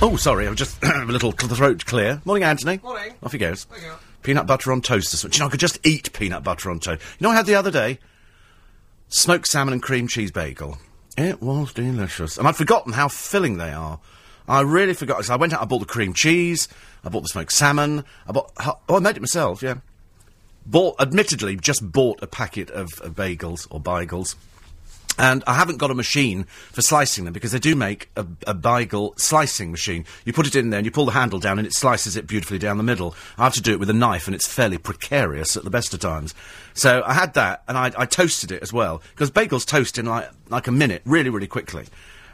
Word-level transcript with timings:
Oh, 0.00 0.16
sorry, 0.16 0.46
I've 0.46 0.54
just 0.54 0.82
a 0.84 1.04
little 1.06 1.32
throat 1.32 1.84
clear. 1.84 2.22
Morning, 2.24 2.44
Anthony. 2.44 2.78
Morning. 2.82 3.14
Off 3.22 3.32
he 3.32 3.38
goes. 3.38 3.66
Peanut 4.22 4.46
butter 4.46 4.70
on 4.72 4.80
toast. 4.80 5.10
this- 5.10 5.22
Do 5.22 5.28
you 5.28 5.40
know, 5.40 5.46
I 5.46 5.50
could 5.50 5.60
just 5.60 5.84
eat 5.84 6.12
peanut 6.12 6.44
butter 6.44 6.70
on 6.70 6.78
toast. 6.78 7.02
You 7.18 7.24
know 7.24 7.30
I 7.30 7.34
had 7.36 7.46
the 7.46 7.56
other 7.56 7.70
day? 7.70 7.98
Smoked 9.08 9.48
salmon 9.48 9.72
and 9.72 9.82
cream 9.82 10.06
cheese 10.06 10.30
bagel. 10.30 10.78
It 11.16 11.42
was 11.42 11.72
delicious. 11.72 12.38
And 12.38 12.46
I'd 12.46 12.54
forgotten 12.56 12.92
how 12.92 13.08
filling 13.08 13.58
they 13.58 13.72
are. 13.72 13.98
I 14.46 14.60
really 14.60 14.94
forgot. 14.94 15.24
So 15.24 15.34
I 15.34 15.36
went 15.36 15.52
out, 15.52 15.62
I 15.62 15.64
bought 15.64 15.80
the 15.80 15.84
cream 15.86 16.12
cheese, 16.14 16.68
I 17.04 17.08
bought 17.08 17.22
the 17.22 17.28
smoked 17.28 17.52
salmon, 17.52 18.04
I 18.26 18.32
bought, 18.32 18.52
oh, 18.88 18.96
I 18.96 18.98
made 19.00 19.16
it 19.16 19.20
myself, 19.20 19.62
yeah. 19.62 19.74
Bought, 20.64 21.00
admittedly, 21.00 21.56
just 21.56 21.90
bought 21.90 22.22
a 22.22 22.26
packet 22.26 22.70
of, 22.70 22.88
of 23.00 23.14
bagels 23.14 23.66
or 23.70 23.80
bagels. 23.80 24.36
And 25.18 25.42
I 25.46 25.54
haven't 25.54 25.78
got 25.78 25.90
a 25.90 25.94
machine 25.94 26.44
for 26.44 26.80
slicing 26.80 27.24
them 27.24 27.32
because 27.32 27.52
they 27.52 27.58
do 27.58 27.74
make 27.74 28.08
a, 28.16 28.24
a 28.46 28.54
bagel 28.54 29.14
slicing 29.16 29.70
machine. 29.70 30.04
You 30.24 30.32
put 30.32 30.46
it 30.46 30.54
in 30.54 30.70
there 30.70 30.78
and 30.78 30.84
you 30.84 30.92
pull 30.92 31.06
the 31.06 31.12
handle 31.12 31.40
down 31.40 31.58
and 31.58 31.66
it 31.66 31.74
slices 31.74 32.16
it 32.16 32.26
beautifully 32.26 32.58
down 32.58 32.76
the 32.76 32.84
middle. 32.84 33.14
I 33.36 33.44
have 33.44 33.54
to 33.54 33.62
do 33.62 33.72
it 33.72 33.80
with 33.80 33.90
a 33.90 33.94
knife 33.94 34.28
and 34.28 34.34
it's 34.34 34.46
fairly 34.46 34.78
precarious 34.78 35.56
at 35.56 35.64
the 35.64 35.70
best 35.70 35.92
of 35.92 36.00
times. 36.00 36.34
So 36.74 37.02
I 37.04 37.14
had 37.14 37.34
that 37.34 37.64
and 37.66 37.76
I, 37.76 37.92
I 37.96 38.06
toasted 38.06 38.52
it 38.52 38.62
as 38.62 38.72
well 38.72 39.02
because 39.10 39.30
bagels 39.30 39.66
toast 39.66 39.98
in 39.98 40.06
like, 40.06 40.30
like 40.48 40.68
a 40.68 40.72
minute, 40.72 41.02
really, 41.04 41.30
really 41.30 41.48
quickly. 41.48 41.86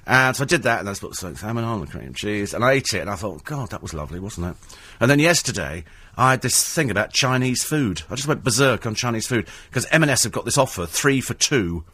And 0.06 0.36
so 0.36 0.44
I 0.44 0.46
did 0.46 0.64
that 0.64 0.80
and 0.80 0.88
I 0.88 0.94
put 0.94 1.14
some 1.14 1.34
salmon 1.34 1.64
on 1.64 1.80
the 1.80 1.86
cream 1.86 2.12
cheese 2.12 2.52
and 2.52 2.62
I 2.62 2.72
ate 2.72 2.92
it 2.92 3.00
and 3.00 3.08
I 3.08 3.16
thought, 3.16 3.44
God, 3.44 3.70
that 3.70 3.82
was 3.82 3.94
lovely, 3.94 4.20
wasn't 4.20 4.48
it? 4.48 4.56
And 5.00 5.10
then 5.10 5.18
yesterday 5.18 5.84
I 6.16 6.32
had 6.32 6.42
this 6.42 6.62
thing 6.62 6.90
about 6.90 7.12
Chinese 7.12 7.64
food. 7.64 8.02
I 8.10 8.14
just 8.14 8.28
went 8.28 8.44
berserk 8.44 8.86
on 8.86 8.94
Chinese 8.94 9.26
food 9.26 9.48
because 9.70 9.86
M&S 9.86 10.24
have 10.24 10.32
got 10.32 10.44
this 10.44 10.58
offer, 10.58 10.86
three 10.86 11.20
for 11.20 11.34
two. 11.34 11.84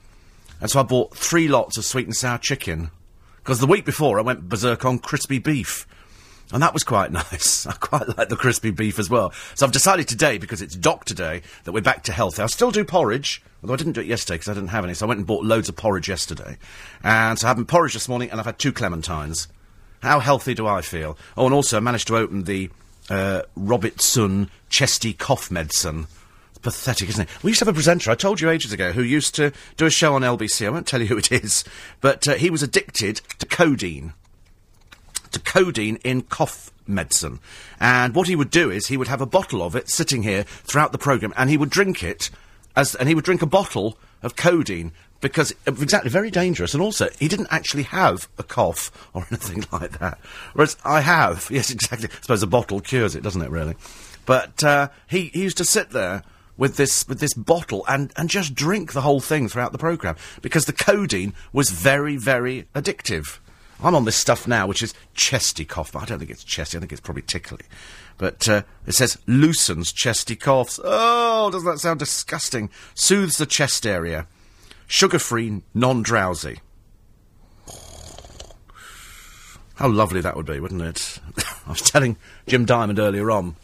And 0.61 0.71
so 0.71 0.81
I 0.81 0.83
bought 0.83 1.17
three 1.17 1.49
lots 1.49 1.77
of 1.77 1.85
sweet 1.85 2.07
and 2.07 2.15
sour 2.15 2.39
chicken. 2.39 2.91
Because 3.39 3.61
the 3.61 3.67
week 3.67 3.85
before 3.85 4.19
I 4.19 4.23
went 4.23 4.49
berserk 4.49 4.85
on 4.85 4.99
crispy 4.99 5.39
beef. 5.39 5.87
And 6.53 6.63
that 6.63 6.75
was 6.75 6.85
quite 6.85 7.13
nice. 7.33 7.67
I 7.67 7.73
quite 7.73 8.17
like 8.17 8.29
the 8.29 8.37
crispy 8.37 8.71
beef 8.71 8.99
as 8.99 9.09
well. 9.09 9.33
So 9.55 9.65
I've 9.65 9.73
decided 9.73 10.09
today, 10.09 10.39
because 10.39 10.61
it's 10.61 10.75
Doctor 10.75 11.15
Day, 11.15 11.43
that 11.65 11.73
we're 11.73 11.81
back 11.81 12.03
to 12.05 12.13
healthy. 12.13 12.43
I'll 12.43 12.49
still 12.49 12.71
do 12.71 12.85
porridge, 12.85 13.43
although 13.63 13.75
I 13.75 13.77
didn't 13.77 13.93
do 13.95 14.01
it 14.01 14.07
yesterday 14.07 14.37
because 14.37 14.49
I 14.49 14.55
didn't 14.55 14.69
have 14.69 14.85
any. 14.85 14.95
So 14.95 15.07
I 15.07 15.09
went 15.09 15.19
and 15.19 15.27
bought 15.27 15.45
loads 15.45 15.69
of 15.69 15.77
porridge 15.77 16.09
yesterday. 16.09 16.59
And 17.03 17.39
so 17.39 17.47
I 17.47 17.55
had 17.55 17.69
porridge 17.69 17.95
this 17.95 18.09
morning 18.09 18.31
and 18.31 18.39
I've 18.39 18.47
had 18.47 18.59
two 18.59 18.73
clementines. 18.73 19.47
How 20.03 20.21
healthy 20.21 20.55
do 20.55 20.67
I 20.67 20.81
feel? 20.81 21.17
Oh, 21.37 21.45
and 21.45 21.55
also 21.55 21.77
I 21.77 21.81
managed 21.81 22.09
to 22.09 22.17
open 22.17 22.45
the 22.45 22.71
uh, 23.11 23.43
Robitussin 23.59 24.49
chesty 24.69 25.13
cough 25.13 25.51
medicine. 25.51 26.07
Pathetic, 26.63 27.09
isn't 27.09 27.23
it? 27.23 27.43
We 27.43 27.51
used 27.51 27.61
to 27.61 27.65
have 27.65 27.75
a 27.75 27.75
presenter, 27.75 28.11
I 28.11 28.15
told 28.15 28.41
you 28.41 28.51
ages 28.51 28.73
ago, 28.73 28.93
who 28.93 29.03
used 29.03 29.35
to 29.37 29.53
do 29.77 29.87
a 29.87 29.91
show 29.91 30.15
on 30.15 30.23
LBC. 30.23 30.67
I 30.67 30.71
won't 30.71 30.87
tell 30.87 31.01
you 31.01 31.07
who 31.07 31.19
it 31.19 31.33
is, 31.33 31.65
but 32.01 32.29
uh, 32.29 32.35
he 32.35 32.51
was 32.51 32.63
addicted 32.63 33.17
to 33.39 33.47
codeine 33.47 34.13
to 35.33 35.41
codeine 35.41 35.97
in 36.05 36.23
cough 36.23 36.73
medicine. 36.87 37.41
And 37.79 38.15
what 38.15 38.29
he 38.29 38.37
would 38.37 38.51
do 38.51 38.71
is 38.71 38.87
he 38.87 38.97
would 38.97 39.09
have 39.09 39.21
a 39.21 39.27
bottle 39.27 39.63
of 39.63 39.77
it 39.77 39.89
sitting 39.89 40.23
here 40.23 40.43
throughout 40.43 40.93
the 40.93 40.99
programme 40.99 41.33
and 41.37 41.49
he 41.49 41.57
would 41.57 41.71
drink 41.71 42.03
it 42.03 42.31
as, 42.77 42.95
and 42.95 43.09
he 43.09 43.15
would 43.15 43.25
drink 43.25 43.43
a 43.43 43.47
bottle 43.47 43.99
of 44.23 44.37
codeine 44.37 44.93
because 45.21 45.55
exactly 45.67 46.11
very 46.11 46.31
dangerous 46.31 46.73
and 46.73 46.83
also 46.83 47.09
he 47.19 47.29
didn't 47.29 47.49
actually 47.51 47.83
have 47.83 48.29
a 48.39 48.43
cough 48.43 48.91
or 49.15 49.27
anything 49.31 49.65
like 49.71 49.99
that 49.99 50.19
whereas 50.55 50.77
i 50.85 51.01
have 51.01 51.47
yes 51.51 51.71
exactly 51.71 52.09
i 52.11 52.21
suppose 52.23 52.43
a 52.43 52.47
bottle 52.47 52.81
cures 52.81 53.15
it 53.15 53.23
doesn't 53.23 53.43
it 53.43 53.51
really 53.51 53.75
but 54.25 54.63
uh, 54.65 54.89
he, 55.09 55.25
he 55.27 55.43
used 55.43 55.59
to 55.59 55.65
sit 55.65 55.91
there 55.91 56.23
with 56.61 56.77
this 56.77 57.09
with 57.09 57.19
this 57.19 57.35
bottle 57.35 57.85
and, 57.89 58.13
and 58.15 58.31
just 58.31 58.55
drink 58.55 58.93
the 58.93 59.01
whole 59.01 59.19
thing 59.19 59.49
throughout 59.49 59.73
the 59.73 59.79
programme 59.79 60.15
because 60.43 60.67
the 60.67 60.73
codeine 60.73 61.35
was 61.53 61.71
very 61.71 62.17
very 62.17 62.69
addictive 62.75 63.41
I'm 63.83 63.95
on 63.95 64.05
this 64.05 64.17
stuff 64.17 64.47
now, 64.47 64.67
which 64.67 64.83
is 64.83 64.93
chesty 65.15 65.65
cough, 65.65 65.97
I 65.97 66.05
don't 66.05 66.19
think 66.19 66.31
it's 66.31 66.45
chesty. 66.45 66.77
I 66.77 66.81
think 66.81 66.93
it's 66.93 67.01
probably 67.01 67.23
tickly. 67.23 67.65
But 68.19 68.49
uh, 68.49 68.63
it 68.87 68.93
says 68.93 69.19
loosens 69.27 69.93
chesty 69.93 70.37
coughs. 70.37 70.79
Oh, 70.83 71.51
doesn't 71.51 71.69
that 71.69 71.79
sound 71.79 71.99
disgusting? 71.99 72.69
Soothes 72.95 73.39
the 73.39 73.47
chest 73.47 73.87
area. 73.87 74.27
Sugar-free, 74.87 75.63
non-drowsy. 75.73 76.61
How 79.77 79.89
lovely 79.89 80.21
that 80.21 80.37
would 80.37 80.47
be, 80.47 80.61
wouldn't 80.61 80.83
it? 80.83 81.21
I 81.67 81.71
was 81.71 81.81
telling 81.81 82.19
Jim 82.47 82.67
Diamond 82.67 82.99
earlier 82.99 83.31
on. 83.31 83.57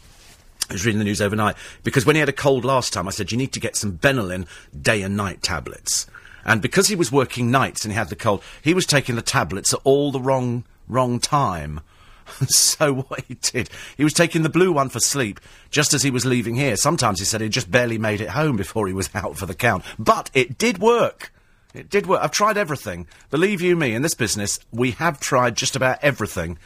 I 0.69 0.73
was 0.73 0.85
reading 0.85 0.99
the 0.99 1.05
news 1.05 1.21
overnight 1.21 1.55
because 1.83 2.05
when 2.05 2.15
he 2.15 2.19
had 2.19 2.29
a 2.29 2.33
cold 2.33 2.65
last 2.65 2.91
time, 2.91 3.07
I 3.07 3.11
said 3.11 3.31
you 3.31 3.37
need 3.37 3.53
to 3.53 3.59
get 3.59 3.75
some 3.75 3.97
Benylin 3.97 4.47
day 4.79 5.01
and 5.01 5.15
night 5.15 5.41
tablets. 5.41 6.07
And 6.45 6.61
because 6.61 6.87
he 6.87 6.95
was 6.95 7.11
working 7.11 7.51
nights 7.51 7.85
and 7.85 7.91
he 7.91 7.97
had 7.97 8.09
the 8.09 8.15
cold, 8.15 8.41
he 8.61 8.73
was 8.73 8.85
taking 8.85 9.15
the 9.15 9.21
tablets 9.21 9.73
at 9.73 9.81
all 9.83 10.11
the 10.11 10.19
wrong 10.19 10.65
wrong 10.87 11.19
time. 11.19 11.81
so 12.47 12.93
what 12.93 13.23
he 13.27 13.35
did, 13.35 13.69
he 13.95 14.03
was 14.03 14.13
taking 14.13 14.43
the 14.43 14.49
blue 14.49 14.71
one 14.71 14.89
for 14.89 14.99
sleep 14.99 15.39
just 15.69 15.93
as 15.93 16.03
he 16.03 16.11
was 16.11 16.25
leaving 16.25 16.55
here. 16.55 16.75
Sometimes 16.75 17.19
he 17.19 17.25
said 17.25 17.41
he 17.41 17.49
just 17.49 17.71
barely 17.71 17.97
made 17.97 18.21
it 18.21 18.29
home 18.29 18.57
before 18.57 18.87
he 18.87 18.93
was 18.93 19.09
out 19.15 19.37
for 19.37 19.45
the 19.45 19.55
count. 19.55 19.83
But 19.97 20.29
it 20.33 20.57
did 20.57 20.79
work. 20.79 21.31
It 21.73 21.89
did 21.89 22.07
work. 22.07 22.21
I've 22.21 22.31
tried 22.31 22.57
everything. 22.57 23.07
Believe 23.29 23.61
you 23.61 23.75
me, 23.75 23.93
in 23.93 24.01
this 24.01 24.15
business, 24.15 24.59
we 24.71 24.91
have 24.91 25.19
tried 25.19 25.55
just 25.55 25.75
about 25.75 25.99
everything 26.01 26.57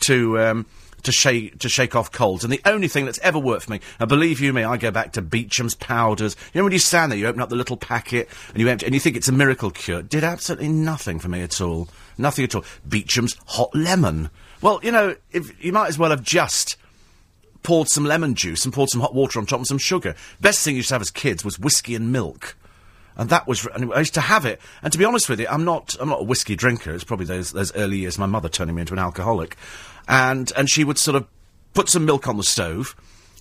to 0.00 0.38
um, 0.38 0.66
to 1.04 1.12
shake 1.12 1.58
to 1.60 1.68
shake 1.68 1.94
off 1.96 2.10
colds. 2.10 2.44
And 2.44 2.52
the 2.52 2.60
only 2.64 2.88
thing 2.88 3.04
that's 3.04 3.18
ever 3.20 3.38
worked 3.38 3.64
for 3.64 3.72
me, 3.72 3.80
and 3.98 4.08
believe 4.08 4.40
you 4.40 4.52
me, 4.52 4.64
I 4.64 4.76
go 4.76 4.90
back 4.90 5.12
to 5.12 5.22
Beecham's 5.22 5.74
powders. 5.74 6.36
You 6.52 6.58
know 6.58 6.64
when 6.64 6.72
you 6.72 6.78
stand 6.78 7.12
there, 7.12 7.18
you 7.18 7.26
open 7.26 7.40
up 7.40 7.48
the 7.48 7.56
little 7.56 7.76
packet 7.76 8.28
and 8.48 8.58
you 8.58 8.68
empty, 8.68 8.86
and 8.86 8.94
you 8.94 9.00
think 9.00 9.16
it's 9.16 9.28
a 9.28 9.32
miracle 9.32 9.70
cure. 9.70 10.02
Did 10.02 10.24
absolutely 10.24 10.68
nothing 10.68 11.18
for 11.18 11.28
me 11.28 11.42
at 11.42 11.60
all. 11.60 11.88
Nothing 12.18 12.44
at 12.44 12.54
all. 12.54 12.64
Beecham's 12.86 13.36
hot 13.46 13.74
lemon. 13.74 14.30
Well, 14.60 14.80
you 14.82 14.92
know, 14.92 15.16
if 15.32 15.62
you 15.64 15.72
might 15.72 15.88
as 15.88 15.98
well 15.98 16.10
have 16.10 16.22
just 16.22 16.76
poured 17.62 17.88
some 17.88 18.04
lemon 18.04 18.34
juice 18.34 18.64
and 18.64 18.72
poured 18.72 18.90
some 18.90 19.00
hot 19.00 19.14
water 19.14 19.40
on 19.40 19.46
top 19.46 19.58
and 19.58 19.66
some 19.66 19.78
sugar. 19.78 20.14
Best 20.40 20.62
thing 20.62 20.74
you 20.74 20.78
used 20.78 20.90
to 20.90 20.94
have 20.94 21.02
as 21.02 21.10
kids 21.10 21.44
was 21.44 21.58
whiskey 21.58 21.94
and 21.94 22.12
milk. 22.12 22.56
And 23.16 23.30
that 23.30 23.46
was, 23.46 23.66
and 23.74 23.92
I 23.92 24.00
used 24.00 24.14
to 24.14 24.20
have 24.20 24.44
it. 24.44 24.60
And 24.82 24.92
to 24.92 24.98
be 24.98 25.04
honest 25.04 25.28
with 25.28 25.40
you, 25.40 25.46
I'm 25.48 25.64
not, 25.64 25.96
I'm 26.00 26.08
not 26.08 26.20
a 26.20 26.24
whiskey 26.24 26.56
drinker. 26.56 26.94
It's 26.94 27.04
probably 27.04 27.26
those, 27.26 27.52
those 27.52 27.74
early 27.74 27.98
years, 27.98 28.18
my 28.18 28.26
mother 28.26 28.48
turning 28.48 28.74
me 28.74 28.80
into 28.80 28.92
an 28.92 28.98
alcoholic. 28.98 29.56
And, 30.08 30.52
and 30.56 30.68
she 30.68 30.84
would 30.84 30.98
sort 30.98 31.16
of 31.16 31.26
put 31.72 31.88
some 31.88 32.04
milk 32.04 32.28
on 32.28 32.36
the 32.36 32.42
stove 32.42 32.94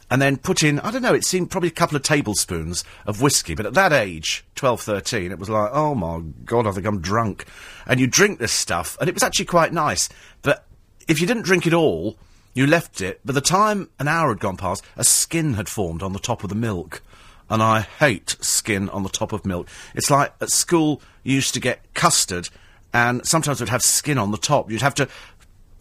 and 0.09 0.21
then 0.21 0.37
put 0.37 0.63
in, 0.63 0.79
I 0.81 0.91
don't 0.91 1.01
know, 1.01 1.13
it 1.13 1.25
seemed 1.25 1.49
probably 1.49 1.69
a 1.69 1.71
couple 1.71 1.95
of 1.95 2.03
tablespoons 2.03 2.83
of 3.05 3.21
whiskey. 3.21 3.55
But 3.55 3.65
at 3.65 3.73
that 3.73 3.93
age, 3.93 4.45
12, 4.55 4.81
13, 4.81 5.31
it 5.31 5.39
was 5.39 5.49
like, 5.49 5.71
oh 5.73 5.95
my 5.95 6.21
God, 6.45 6.67
I 6.67 6.71
think 6.71 6.85
I'm 6.85 7.01
drunk. 7.01 7.45
And 7.87 7.99
you 7.99 8.07
drink 8.07 8.39
this 8.39 8.51
stuff, 8.51 8.97
and 8.99 9.09
it 9.09 9.15
was 9.15 9.23
actually 9.23 9.45
quite 9.45 9.73
nice. 9.73 10.09
But 10.41 10.65
if 11.07 11.19
you 11.19 11.27
didn't 11.27 11.43
drink 11.43 11.65
it 11.65 11.73
all, 11.73 12.17
you 12.53 12.67
left 12.67 13.01
it. 13.01 13.25
By 13.25 13.33
the 13.33 13.41
time 13.41 13.89
an 13.99 14.07
hour 14.07 14.29
had 14.29 14.39
gone 14.39 14.57
past, 14.57 14.83
a 14.95 15.03
skin 15.03 15.55
had 15.55 15.67
formed 15.67 16.03
on 16.03 16.13
the 16.13 16.19
top 16.19 16.43
of 16.43 16.49
the 16.49 16.55
milk. 16.55 17.01
And 17.49 17.61
I 17.61 17.81
hate 17.81 18.37
skin 18.39 18.89
on 18.89 19.03
the 19.03 19.09
top 19.09 19.33
of 19.33 19.45
milk. 19.45 19.67
It's 19.95 20.09
like 20.09 20.33
at 20.39 20.49
school, 20.49 21.01
you 21.23 21.35
used 21.35 21.53
to 21.55 21.59
get 21.59 21.93
custard, 21.93 22.49
and 22.93 23.25
sometimes 23.25 23.59
it 23.59 23.63
would 23.63 23.69
have 23.69 23.81
skin 23.81 24.19
on 24.19 24.31
the 24.31 24.37
top. 24.37 24.69
You'd 24.69 24.81
have 24.81 24.95
to 24.95 25.07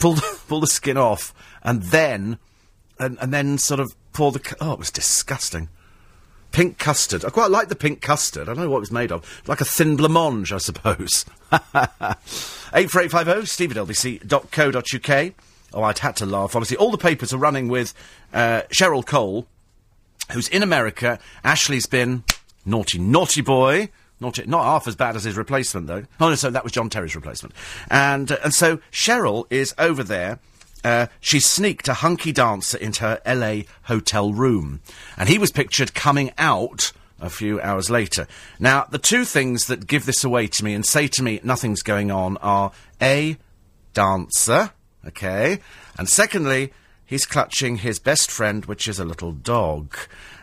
pull 0.03 0.15
the, 0.15 0.39
pull 0.49 0.61
the 0.61 0.67
skin 0.67 0.99
off, 0.99 1.33
and 1.63 1.83
then, 1.85 2.39
and, 2.99 3.17
and 3.21 3.33
then 3.33 3.57
sort 3.57 3.81
of 3.81 3.95
pour 4.13 4.33
the. 4.33 4.57
Oh, 4.61 4.73
it 4.73 4.79
was 4.79 4.91
disgusting. 4.91 5.69
Pink 6.51 6.77
custard. 6.79 7.25
I 7.25 7.31
quite 7.31 7.51
like 7.51 7.69
the 7.69 7.77
pink 7.77 8.03
custard. 8.03 8.43
I 8.43 8.53
don't 8.53 8.65
know 8.65 8.69
what 8.69 8.79
it 8.79 8.81
was 8.81 8.93
made 8.93 9.11
of. 9.11 9.43
Like 9.47 9.63
a 9.63 9.65
thin 9.65 9.97
blancmange, 9.97 10.53
I 10.53 10.59
suppose. 10.59 11.25
84850 11.51 13.47
steve 13.47 13.75
at 13.75 13.87
lbc.co.uk. 13.87 15.35
Oh, 15.73 15.83
I'd 15.83 16.01
had 16.01 16.17
to 16.17 16.27
laugh, 16.27 16.55
honestly. 16.55 16.77
All 16.77 16.91
the 16.91 16.99
papers 16.99 17.33
are 17.33 17.39
running 17.39 17.69
with 17.69 17.95
uh, 18.35 18.63
Cheryl 18.69 19.07
Cole, 19.07 19.47
who's 20.33 20.49
in 20.49 20.63
America. 20.63 21.19
Ashley's 21.43 21.87
been 21.87 22.25
naughty, 22.67 22.99
naughty 22.99 23.41
boy. 23.41 23.89
Naughty, 24.23 24.45
not 24.47 24.65
half 24.65 24.89
as 24.89 24.97
bad 24.97 25.17
as 25.17 25.25
his 25.25 25.37
replacement, 25.37 25.87
though. 25.87 26.05
Oh, 26.21 26.31
no, 26.31 26.35
so 26.35 26.51
that 26.51 26.65
was 26.65 26.73
John 26.73 26.89
Terry's 26.89 27.15
replacement. 27.15 27.55
And, 27.91 28.33
uh, 28.33 28.39
and 28.45 28.55
so 28.55 28.79
Cheryl 28.91 29.45
is 29.51 29.75
over 29.79 30.03
there. 30.03 30.39
Uh, 30.85 31.07
she 31.21 31.39
sneaked 31.39 31.89
a 31.89 31.95
hunky 31.95 32.33
dancer 32.33 32.79
into 32.79 33.03
her 33.03 33.21
LA 33.27 33.63
hotel 33.83 34.33
room. 34.33 34.81
And 35.17 35.29
he 35.29 35.39
was 35.39 35.53
pictured 35.53 35.95
coming 35.95 36.33
out 36.39 36.93
a 37.21 37.31
few 37.31 37.61
hours 37.61 37.89
later. 37.89 38.27
Now, 38.59 38.87
the 38.91 38.99
two 38.99 39.25
things 39.25 39.67
that 39.67 39.87
give 39.87 40.07
this 40.07 40.25
away 40.25 40.49
to 40.49 40.65
me 40.65 40.75
and 40.75 40.85
say 40.85 41.07
to 41.09 41.23
me 41.23 41.41
nothing's 41.43 41.83
going 41.83 42.11
on 42.11 42.37
are 42.39 42.73
A, 43.01 43.37
dancer, 43.95 44.73
okay, 45.07 45.61
and 45.97 46.09
secondly, 46.09 46.73
he's 47.05 47.27
clutching 47.27 47.77
his 47.77 47.99
best 47.99 48.31
friend, 48.31 48.65
which 48.67 48.89
is 48.89 48.99
a 48.99 49.05
little 49.05 49.33
dog. 49.33 49.95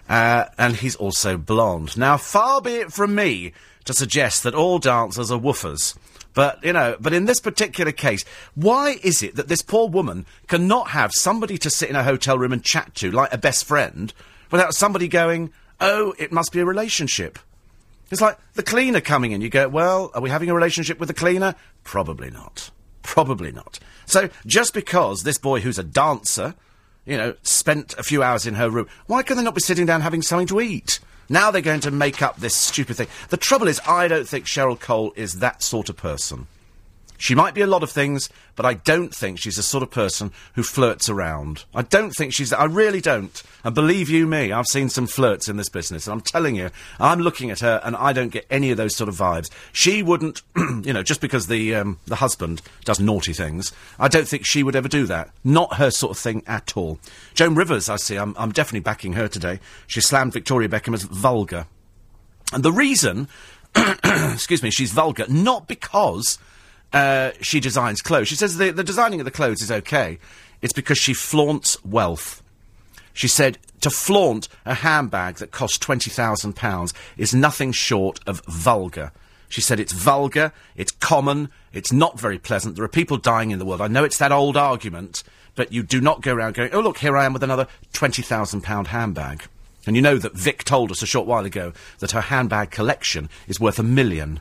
Uh, 0.10 0.46
and 0.58 0.78
he's 0.78 0.96
also 0.96 1.38
blonde. 1.38 1.96
Now, 1.96 2.18
far 2.18 2.62
be 2.62 2.74
it 2.74 2.92
from 2.92 3.14
me 3.14 3.54
to 3.86 3.94
suggest 3.94 4.44
that 4.44 4.56
all 4.56 4.80
dancers 4.80 5.32
are 5.32 5.40
woofers. 5.40 5.96
But, 6.34 6.64
you 6.64 6.74
know, 6.74 6.96
but 7.00 7.14
in 7.14 7.26
this 7.26 7.40
particular 7.40 7.92
case, 7.92 8.26
why 8.56 8.98
is 9.04 9.22
it 9.22 9.36
that 9.36 9.48
this 9.48 9.62
poor 9.62 9.88
woman 9.88 10.26
cannot 10.48 10.90
have 10.90 11.12
somebody 11.14 11.58
to 11.60 11.70
sit 11.70 11.90
in 11.90 11.96
a 11.96 12.04
hotel 12.04 12.38
room 12.38 12.54
and 12.54 12.64
chat 12.64 12.96
to, 12.96 13.12
like 13.12 13.34
a 13.34 13.38
best 13.38 13.66
friend, 13.66 14.14
without 14.52 14.74
somebody 14.74 15.08
going, 15.08 15.52
oh, 15.80 16.14
it 16.18 16.32
must 16.32 16.52
be 16.52 16.60
a 16.60 16.66
relationship? 16.66 17.40
It's 18.12 18.22
like 18.22 18.38
the 18.54 18.64
cleaner 18.64 19.02
coming 19.02 19.32
in. 19.32 19.42
You 19.42 19.50
go, 19.50 19.68
well, 19.68 20.12
are 20.14 20.22
we 20.22 20.30
having 20.30 20.50
a 20.50 20.56
relationship 20.56 21.00
with 21.00 21.08
the 21.08 21.14
cleaner? 21.14 21.54
Probably 21.84 22.32
not. 22.32 22.72
Probably 23.04 23.52
not. 23.52 23.80
So 24.06 24.30
just 24.46 24.74
because 24.74 25.22
this 25.22 25.38
boy 25.38 25.60
who's 25.60 25.78
a 25.78 25.84
dancer, 25.84 26.56
you 27.10 27.18
know, 27.18 27.34
spent 27.42 27.96
a 27.98 28.04
few 28.04 28.22
hours 28.22 28.46
in 28.46 28.54
her 28.54 28.70
room, 28.70 28.88
why 29.08 29.24
can 29.24 29.36
they 29.36 29.44
not 29.44 29.56
be 29.56 29.62
sitting 29.62 29.86
down 29.86 30.02
having 30.02 30.22
something 30.22 30.48
to 30.48 30.62
eat? 30.62 31.00
Now 31.28 31.52
they're 31.52 31.62
going 31.62 31.82
to 31.82 31.92
make 31.92 32.22
up 32.22 32.38
this 32.38 32.56
stupid 32.56 32.98
thing. 32.98 33.08
The 33.30 33.38
trouble 33.38 33.68
is, 33.68 33.82
I 33.88 34.08
don't 34.08 34.28
think 34.28 34.46
Cheryl 34.46 34.80
Cole 34.80 35.14
is 35.16 35.40
that 35.40 35.64
sort 35.64 35.90
of 35.90 35.98
person. 35.98 36.48
She 37.20 37.36
might 37.36 37.54
be 37.54 37.60
a 37.62 37.68
lot 37.68 37.84
of 37.84 37.92
things, 37.92 38.30
but 38.56 38.66
I 38.66 38.76
don't 38.76 39.14
think 39.14 39.40
she's 39.40 39.58
the 39.58 39.62
sort 39.62 39.84
of 39.84 39.92
person 39.92 40.32
who 40.54 40.64
flirts 40.64 41.10
around. 41.10 41.66
I 41.76 41.82
don't 41.82 42.12
think 42.12 42.34
she's. 42.34 42.54
I 42.54 42.64
really 42.64 43.02
don't. 43.02 43.44
And 43.66 43.76
believe 43.76 44.10
you 44.10 44.26
me, 44.26 44.54
I've 44.54 44.68
seen 44.68 44.88
some 44.88 45.06
flirts 45.06 45.50
in 45.50 45.58
this 45.58 45.68
business, 45.68 46.08
and 46.08 46.14
I'm 46.14 46.22
telling 46.22 46.56
you, 46.56 46.70
I'm 46.98 47.20
looking 47.20 47.52
at 47.52 47.60
her, 47.60 47.82
and 47.84 47.98
I 47.98 48.14
don't 48.14 48.30
get 48.30 48.48
any 48.50 48.72
of 48.72 48.78
those 48.78 48.96
sort 48.96 49.10
of 49.10 49.18
vibes. 49.18 49.52
She 49.74 50.02
wouldn't, 50.02 50.42
you 50.56 50.94
know, 50.94 51.04
just 51.04 51.20
because 51.20 51.48
the 51.48 51.76
um, 51.76 52.00
the 52.08 52.16
husband 52.16 52.62
does 52.86 53.02
naughty 53.02 53.34
things, 53.34 53.74
I 54.00 54.08
don't 54.08 54.28
think 54.28 54.46
she 54.46 54.64
would 54.64 54.78
ever 54.78 54.88
do 54.88 55.06
that. 55.08 55.30
Not 55.44 55.74
her 55.74 55.92
sort 55.92 56.12
of 56.12 56.18
thing 56.18 56.42
at 56.48 56.78
all. 56.78 57.00
Joan 57.34 57.54
Rivers, 57.54 57.90
I 57.90 57.98
see. 57.98 58.16
I'm, 58.16 58.34
I'm 58.38 58.54
definitely 58.54 58.80
backing 58.80 59.14
her 59.14 59.28
today. 59.28 59.60
She 59.88 60.00
slammed 60.00 60.32
Victoria 60.32 60.70
Beckham 60.70 60.94
as 60.94 61.04
vulgar, 61.04 61.68
and 62.54 62.64
the 62.64 62.72
reason, 62.72 63.28
excuse 63.76 64.64
me, 64.64 64.72
she's 64.72 64.94
vulgar 64.94 65.26
not 65.28 65.68
because 65.68 66.40
uh, 66.94 67.32
she 67.42 67.60
designs 67.60 68.02
clothes. 68.02 68.28
She 68.28 68.36
says 68.36 68.58
the, 68.58 68.72
the 68.72 68.84
designing 68.84 69.20
of 69.20 69.26
the 69.26 69.32
clothes 69.32 69.62
is 69.62 69.72
okay. 69.72 70.20
It's 70.62 70.74
because 70.74 70.98
she 70.98 71.14
flaunts 71.14 71.84
wealth. 71.86 72.42
She 73.14 73.28
said 73.28 73.58
to 73.82 73.90
flaunt 73.90 74.48
a 74.66 74.76
handbag 74.76 75.36
that 75.36 75.52
costs 75.52 75.78
£20,000 75.78 76.94
is 77.18 77.34
nothing 77.34 77.72
short 77.72 78.20
of 78.28 78.42
vulgar. 78.48 79.12
She 79.48 79.62
said 79.62 79.80
it's 79.80 79.94
vulgar, 79.94 80.52
it's 80.76 80.92
common, 80.92 81.50
it's 81.74 81.92
not 81.92 82.20
very 82.20 82.38
pleasant. 82.38 82.76
There 82.76 82.86
are 82.86 82.90
people 82.90 83.18
dying 83.18 83.52
in 83.52 83.60
the 83.60 83.66
world. 83.66 83.82
I 83.82 83.88
know 83.88 84.04
it's 84.04 84.20
that 84.20 84.32
old 84.32 84.56
argument, 84.56 85.24
but 85.56 85.74
you 85.74 85.82
do 85.82 86.00
not 86.00 86.22
go 86.22 86.34
around 86.34 86.54
going, 86.54 86.72
oh, 86.72 86.82
look, 86.82 87.00
here 87.00 87.18
I 87.18 87.26
am 87.26 87.34
with 87.34 87.44
another 87.44 87.68
£20,000 87.94 88.88
handbag. 88.88 89.44
And 89.88 89.96
you 89.96 90.02
know 90.02 90.18
that 90.18 90.34
Vic 90.34 90.64
told 90.64 90.92
us 90.92 91.02
a 91.02 91.08
short 91.08 91.26
while 91.26 91.46
ago 91.46 91.74
that 92.00 92.12
her 92.12 92.22
handbag 92.22 92.70
collection 92.70 93.30
is 93.48 93.60
worth 93.60 93.80
a 93.80 93.84
million. 93.84 94.40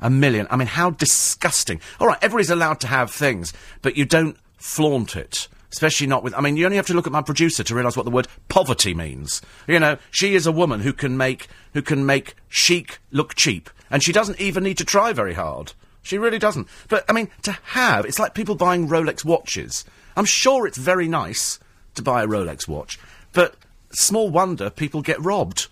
A 0.00 0.10
million. 0.10 0.46
I 0.50 0.56
mean, 0.56 0.68
how 0.68 0.90
disgusting. 0.90 1.80
All 1.98 2.06
right, 2.06 2.18
everybody's 2.22 2.50
allowed 2.50 2.80
to 2.80 2.86
have 2.86 3.10
things, 3.10 3.52
but 3.82 3.96
you 3.96 4.04
don't 4.04 4.36
flaunt 4.56 5.16
it. 5.16 5.48
Especially 5.72 6.06
not 6.08 6.24
with. 6.24 6.34
I 6.34 6.40
mean, 6.40 6.56
you 6.56 6.64
only 6.64 6.76
have 6.76 6.88
to 6.88 6.94
look 6.94 7.06
at 7.06 7.12
my 7.12 7.22
producer 7.22 7.62
to 7.62 7.74
realise 7.74 7.96
what 7.96 8.04
the 8.04 8.10
word 8.10 8.26
poverty 8.48 8.92
means. 8.92 9.40
You 9.68 9.78
know, 9.78 9.98
she 10.10 10.34
is 10.34 10.46
a 10.46 10.52
woman 10.52 10.80
who 10.80 10.92
can 10.92 11.16
make 11.16 11.46
who 11.74 11.82
can 11.82 12.04
make 12.04 12.34
chic 12.48 12.98
look 13.12 13.36
cheap, 13.36 13.70
and 13.88 14.02
she 14.02 14.12
doesn't 14.12 14.40
even 14.40 14.64
need 14.64 14.78
to 14.78 14.84
try 14.84 15.12
very 15.12 15.34
hard. 15.34 15.72
She 16.02 16.18
really 16.18 16.40
doesn't. 16.40 16.66
But 16.88 17.04
I 17.08 17.12
mean, 17.12 17.28
to 17.42 17.52
have 17.66 18.04
it's 18.04 18.18
like 18.18 18.34
people 18.34 18.56
buying 18.56 18.88
Rolex 18.88 19.24
watches. 19.24 19.84
I'm 20.16 20.24
sure 20.24 20.66
it's 20.66 20.78
very 20.78 21.06
nice 21.06 21.60
to 21.94 22.02
buy 22.02 22.24
a 22.24 22.26
Rolex 22.26 22.66
watch, 22.66 22.98
but 23.32 23.54
small 23.92 24.28
wonder 24.28 24.70
people 24.70 25.02
get 25.02 25.20
robbed. 25.20 25.68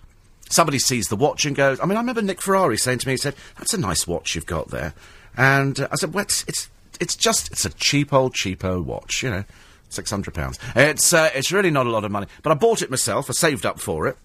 Somebody 0.49 0.79
sees 0.79 1.07
the 1.07 1.15
watch 1.15 1.45
and 1.45 1.55
goes. 1.55 1.79
I 1.79 1.85
mean, 1.85 1.95
I 1.95 2.01
remember 2.01 2.21
Nick 2.23 2.41
Ferrari 2.41 2.75
saying 2.77 2.99
to 2.99 3.07
me, 3.07 3.13
he 3.13 3.17
said, 3.17 3.35
"That's 3.57 3.73
a 3.73 3.77
nice 3.77 4.07
watch 4.07 4.35
you've 4.35 4.47
got 4.47 4.69
there," 4.69 4.93
and 5.37 5.79
uh, 5.79 5.87
I 5.91 5.95
said, 5.95 6.13
"Well, 6.13 6.23
it's, 6.23 6.43
it's 6.47 6.69
it's 6.99 7.15
just 7.15 7.51
it's 7.51 7.65
a 7.65 7.69
cheap 7.69 8.11
old 8.11 8.33
cheap 8.33 8.65
old 8.65 8.85
watch, 8.85 9.23
you 9.23 9.29
know." 9.29 9.45
Six 9.89 10.11
hundred 10.11 10.33
pounds. 10.35 10.59
It's 10.75 11.13
uh, 11.13 11.29
it's 11.33 11.51
really 11.51 11.71
not 11.71 11.87
a 11.87 11.89
lot 11.89 12.03
of 12.03 12.11
money, 12.11 12.27
but 12.43 12.51
I 12.51 12.55
bought 12.55 12.81
it 12.81 12.91
myself. 12.91 13.29
I 13.29 13.33
saved 13.33 13.65
up 13.65 13.79
for 13.79 14.07
it, 14.07 14.17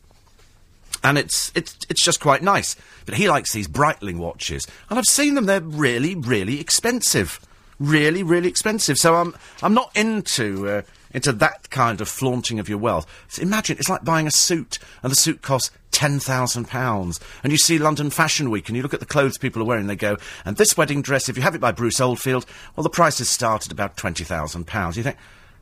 and 1.03 1.17
it's 1.17 1.53
it's 1.55 1.77
it's 1.89 2.03
just 2.03 2.21
quite 2.21 2.43
nice. 2.43 2.77
But 3.07 3.15
he 3.15 3.29
likes 3.29 3.53
these 3.53 3.69
Breitling 3.69 4.19
watches, 4.19 4.67
and 4.91 4.99
I've 4.99 5.07
seen 5.07 5.35
them. 5.35 5.47
They're 5.47 5.61
really 5.61 6.15
really 6.15 6.61
expensive, 6.61 7.41
really 7.79 8.23
really 8.23 8.49
expensive. 8.49 8.99
So 8.99 9.15
I'm 9.15 9.35
I'm 9.63 9.73
not 9.73 9.91
into 9.97 10.69
uh, 10.69 10.83
into 11.13 11.33
that 11.33 11.71
kind 11.71 12.01
of 12.01 12.09
flaunting 12.09 12.59
of 12.59 12.69
your 12.69 12.79
wealth. 12.79 13.07
So 13.29 13.41
imagine 13.41 13.79
it's 13.79 13.89
like 13.89 14.05
buying 14.05 14.27
a 14.27 14.31
suit, 14.31 14.79
and 15.03 15.11
the 15.11 15.17
suit 15.17 15.41
costs 15.41 15.71
ten 15.95 16.21
thousand 16.21 16.69
pounds. 16.69 17.19
And 17.43 17.53
you 17.53 17.57
see 17.57 17.79
London 17.79 18.11
Fashion 18.11 18.51
Week, 18.51 18.69
and 18.69 18.77
you 18.77 18.83
look 18.83 18.93
at 18.93 19.01
the 19.01 19.07
clothes 19.07 19.39
people 19.39 19.63
are 19.63 19.65
wearing. 19.65 19.87
They 19.87 19.97
go, 19.97 20.19
and 20.45 20.59
this 20.59 20.77
wedding 20.77 21.01
dress, 21.01 21.31
if 21.31 21.37
you 21.39 21.43
have 21.43 21.55
it 21.55 21.61
by 21.61 21.73
Bruce 21.73 22.01
Oldfield, 22.01 22.45
well, 22.75 22.83
the 22.83 22.91
prices 22.91 23.31
start 23.31 23.65
at 23.65 23.73
about 23.73 23.97
twenty 23.97 24.25
thousand 24.25 24.67
pounds. 24.67 24.99
You 24.99 25.03
think. 25.03 25.17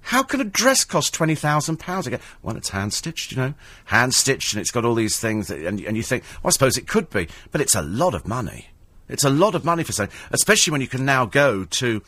How 0.06 0.24
can 0.24 0.40
a 0.40 0.44
dress 0.44 0.82
cost 0.82 1.14
twenty 1.14 1.36
thousand 1.36 1.76
pounds? 1.76 2.08
Well, 2.42 2.56
it's 2.56 2.70
hand 2.70 2.92
stitched, 2.92 3.30
you 3.30 3.36
know, 3.36 3.54
hand 3.84 4.14
stitched, 4.14 4.52
and 4.52 4.60
it's 4.60 4.72
got 4.72 4.84
all 4.84 4.96
these 4.96 5.20
things, 5.20 5.46
that, 5.46 5.60
and, 5.60 5.80
and 5.80 5.96
you 5.96 6.02
think, 6.02 6.24
well, 6.42 6.48
I 6.48 6.50
suppose 6.50 6.76
it 6.76 6.88
could 6.88 7.08
be, 7.08 7.28
but 7.52 7.60
it's 7.60 7.76
a 7.76 7.82
lot 7.82 8.12
of 8.12 8.26
money. 8.26 8.66
It's 9.08 9.22
a 9.22 9.30
lot 9.30 9.54
of 9.54 9.64
money 9.64 9.84
for 9.84 9.92
something, 9.92 10.16
especially 10.32 10.72
when 10.72 10.80
you 10.80 10.88
can 10.88 11.04
now 11.04 11.24
go 11.24 11.64
to, 11.66 12.02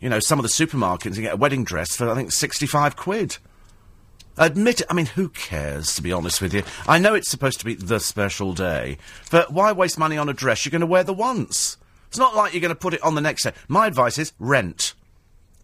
you 0.00 0.08
know, 0.08 0.20
some 0.20 0.38
of 0.38 0.44
the 0.44 0.48
supermarkets 0.48 1.16
and 1.16 1.22
get 1.22 1.34
a 1.34 1.36
wedding 1.36 1.64
dress 1.64 1.96
for 1.96 2.08
I 2.08 2.14
think 2.14 2.30
sixty-five 2.30 2.94
quid. 2.94 3.38
Admit 4.40 4.80
it. 4.80 4.86
I 4.88 4.94
mean, 4.94 5.04
who 5.04 5.28
cares, 5.28 5.94
to 5.94 6.02
be 6.02 6.12
honest 6.12 6.40
with 6.40 6.54
you? 6.54 6.62
I 6.88 6.98
know 6.98 7.14
it's 7.14 7.30
supposed 7.30 7.58
to 7.60 7.66
be 7.66 7.74
the 7.74 8.00
special 8.00 8.54
day, 8.54 8.96
but 9.30 9.52
why 9.52 9.70
waste 9.72 9.98
money 9.98 10.16
on 10.16 10.30
a 10.30 10.32
dress 10.32 10.64
you're 10.64 10.70
going 10.70 10.80
to 10.80 10.86
wear 10.86 11.04
the 11.04 11.12
once? 11.12 11.76
It's 12.08 12.18
not 12.18 12.34
like 12.34 12.54
you're 12.54 12.62
going 12.62 12.70
to 12.70 12.74
put 12.74 12.94
it 12.94 13.02
on 13.02 13.14
the 13.14 13.20
next 13.20 13.44
day. 13.44 13.52
My 13.68 13.86
advice 13.86 14.16
is 14.16 14.32
rent. 14.38 14.94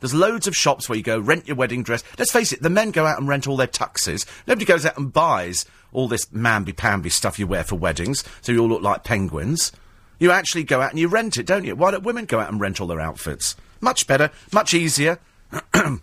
There's 0.00 0.12
loads 0.12 0.46
of 0.46 0.55
shops 0.55 0.90
where 0.90 0.99
you 0.99 1.02
go 1.02 1.19
rent 1.19 1.49
your 1.49 1.56
wedding 1.56 1.82
dress. 1.82 2.05
Let's 2.19 2.31
face 2.31 2.52
it, 2.52 2.61
the 2.61 2.69
men 2.69 2.90
go 2.90 3.06
out 3.06 3.19
and 3.19 3.26
rent 3.26 3.49
all 3.49 3.56
their 3.56 3.67
tuxes. 3.67 4.26
Nobody 4.46 4.67
goes 4.67 4.84
out 4.84 4.99
and 4.99 5.11
buys 5.11 5.64
all 5.90 6.06
this 6.06 6.26
mamby-pamby 6.26 7.08
stuff 7.08 7.38
you 7.38 7.46
wear 7.46 7.64
for 7.64 7.76
weddings, 7.76 8.25
so 8.43 8.52
you 8.52 8.61
all 8.61 8.69
look 8.69 8.82
like 8.82 9.05
penguins. 9.05 9.73
You 10.19 10.31
actually 10.31 10.64
go 10.64 10.82
out 10.82 10.90
and 10.90 11.00
you 11.00 11.08
rent 11.08 11.38
it, 11.38 11.46
don't 11.46 11.64
you? 11.64 11.75
Why 11.75 11.93
don't 11.93 12.05
women 12.05 12.26
go 12.26 12.40
out 12.40 12.52
and 12.52 12.61
rent 12.61 12.78
all 12.82 12.87
their 12.87 13.00
outfits? 13.00 13.56
Much 13.81 14.06
better, 14.06 14.31
much 14.52 14.75
easier. 14.75 15.19
and 15.73 16.00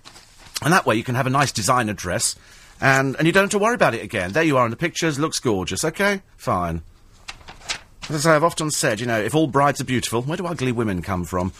that 0.62 0.88
way 0.88 0.96
you 0.96 1.04
can 1.04 1.16
have 1.16 1.28
a 1.28 1.32
nice 1.32 1.52
designer 1.52 1.94
dress 1.94 2.36
and, 2.82 3.16
and 3.16 3.26
you 3.26 3.32
don't 3.34 3.44
have 3.44 3.52
to 3.52 3.60
worry 3.60 3.76
about 3.76 3.94
it 3.94 4.04
again. 4.04 4.32
There 4.32 4.44
you 4.44 4.58
are 4.58 4.66
in 4.66 4.72
the 4.72 4.78
pictures, 4.78 5.20
looks 5.20 5.40
gorgeous, 5.40 5.84
okay? 5.84 6.22
Fine. 6.38 6.82
As 8.10 8.28
I've 8.28 8.44
often 8.44 8.70
said, 8.70 9.00
you 9.00 9.06
know, 9.06 9.20
if 9.20 9.34
all 9.34 9.48
brides 9.48 9.80
are 9.80 9.86
beautiful, 9.86 10.22
where 10.22 10.38
do 10.38 10.46
ugly 10.46 10.74
women 10.74 11.02
come 11.02 11.24
from? 11.24 11.54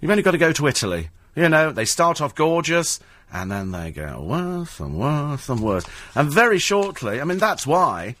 You've 0.00 0.10
only 0.10 0.22
got 0.22 0.32
to 0.32 0.38
go 0.38 0.52
to 0.52 0.66
Italy. 0.66 1.10
You 1.36 1.48
know, 1.48 1.70
they 1.70 1.84
start 1.84 2.20
off 2.20 2.34
gorgeous, 2.34 2.98
and 3.32 3.50
then 3.50 3.70
they 3.70 3.92
go 3.92 4.22
worse 4.22 4.80
and 4.80 4.98
worse 4.98 5.48
and 5.48 5.60
worse. 5.60 5.84
And 6.16 6.28
very 6.30 6.58
shortly, 6.58 7.20
I 7.20 7.24
mean, 7.24 7.38
that's 7.38 7.66
why, 7.66 8.16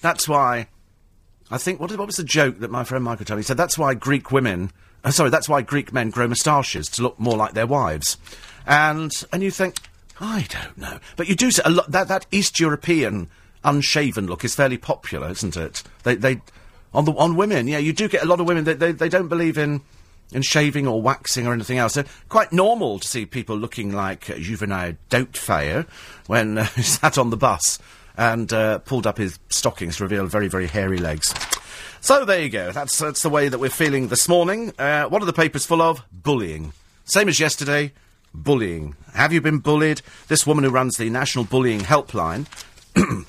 that's 0.00 0.28
why, 0.28 0.66
I 1.50 1.58
think, 1.58 1.78
what, 1.78 1.96
what 1.96 2.06
was 2.06 2.16
the 2.16 2.24
joke 2.24 2.58
that 2.58 2.70
my 2.70 2.82
friend 2.82 3.04
Michael 3.04 3.24
told 3.24 3.36
me? 3.36 3.42
He 3.42 3.46
said, 3.46 3.56
that's 3.56 3.78
why 3.78 3.94
Greek 3.94 4.32
women, 4.32 4.72
uh, 5.04 5.12
sorry, 5.12 5.30
that's 5.30 5.48
why 5.48 5.62
Greek 5.62 5.92
men 5.92 6.10
grow 6.10 6.26
moustaches, 6.26 6.88
to 6.88 7.02
look 7.02 7.20
more 7.20 7.36
like 7.36 7.54
their 7.54 7.68
wives. 7.68 8.16
And, 8.66 9.12
and 9.32 9.42
you 9.42 9.52
think, 9.52 9.76
I 10.20 10.46
don't 10.48 10.76
know. 10.76 10.98
But 11.16 11.28
you 11.28 11.34
do 11.34 11.50
see 11.50 11.62
a 11.64 11.70
lot, 11.70 11.90
that, 11.90 12.08
that 12.08 12.26
East 12.30 12.58
European 12.58 13.28
unshaven 13.64 14.26
look 14.26 14.44
is 14.44 14.54
fairly 14.54 14.78
popular, 14.78 15.30
isn't 15.30 15.56
it? 15.56 15.82
They, 16.02 16.14
they, 16.14 16.40
on 16.92 17.04
the, 17.04 17.12
on 17.12 17.36
women, 17.36 17.68
yeah, 17.68 17.78
you 17.78 17.92
do 17.92 18.08
get 18.08 18.22
a 18.22 18.26
lot 18.26 18.40
of 18.40 18.46
women, 18.46 18.64
they, 18.64 18.74
they, 18.74 18.92
they 18.92 19.08
don't 19.08 19.28
believe 19.28 19.58
in, 19.58 19.80
in 20.32 20.42
shaving 20.42 20.86
or 20.86 21.00
waxing 21.00 21.46
or 21.46 21.52
anything 21.52 21.78
else. 21.78 21.94
So 21.94 22.04
quite 22.28 22.52
normal 22.52 22.98
to 22.98 23.06
see 23.06 23.26
people 23.26 23.56
looking 23.56 23.92
like 23.92 24.28
uh, 24.30 24.38
juvenile 24.38 24.94
when 26.26 26.58
uh, 26.58 26.64
he 26.76 26.82
sat 26.82 27.18
on 27.18 27.30
the 27.30 27.36
bus 27.36 27.78
and 28.16 28.52
uh, 28.52 28.78
pulled 28.78 29.06
up 29.06 29.18
his 29.18 29.38
stockings 29.48 29.98
to 29.98 30.02
reveal 30.02 30.26
very, 30.26 30.48
very 30.48 30.66
hairy 30.66 30.98
legs. 30.98 31.32
So 32.00 32.24
there 32.24 32.42
you 32.42 32.48
go. 32.48 32.72
That's, 32.72 32.98
that's 32.98 33.22
the 33.22 33.28
way 33.28 33.48
that 33.48 33.58
we're 33.58 33.70
feeling 33.70 34.08
this 34.08 34.28
morning. 34.28 34.72
Uh, 34.78 35.04
what 35.04 35.22
are 35.22 35.26
the 35.26 35.32
papers 35.32 35.66
full 35.66 35.82
of? 35.82 36.02
Bullying. 36.12 36.72
Same 37.04 37.28
as 37.28 37.40
yesterday, 37.40 37.92
bullying. 38.34 38.96
Have 39.14 39.32
you 39.32 39.40
been 39.40 39.58
bullied? 39.58 40.02
This 40.28 40.46
woman 40.46 40.64
who 40.64 40.70
runs 40.70 40.96
the 40.96 41.10
National 41.10 41.44
Bullying 41.44 41.80
Helpline 41.80 42.46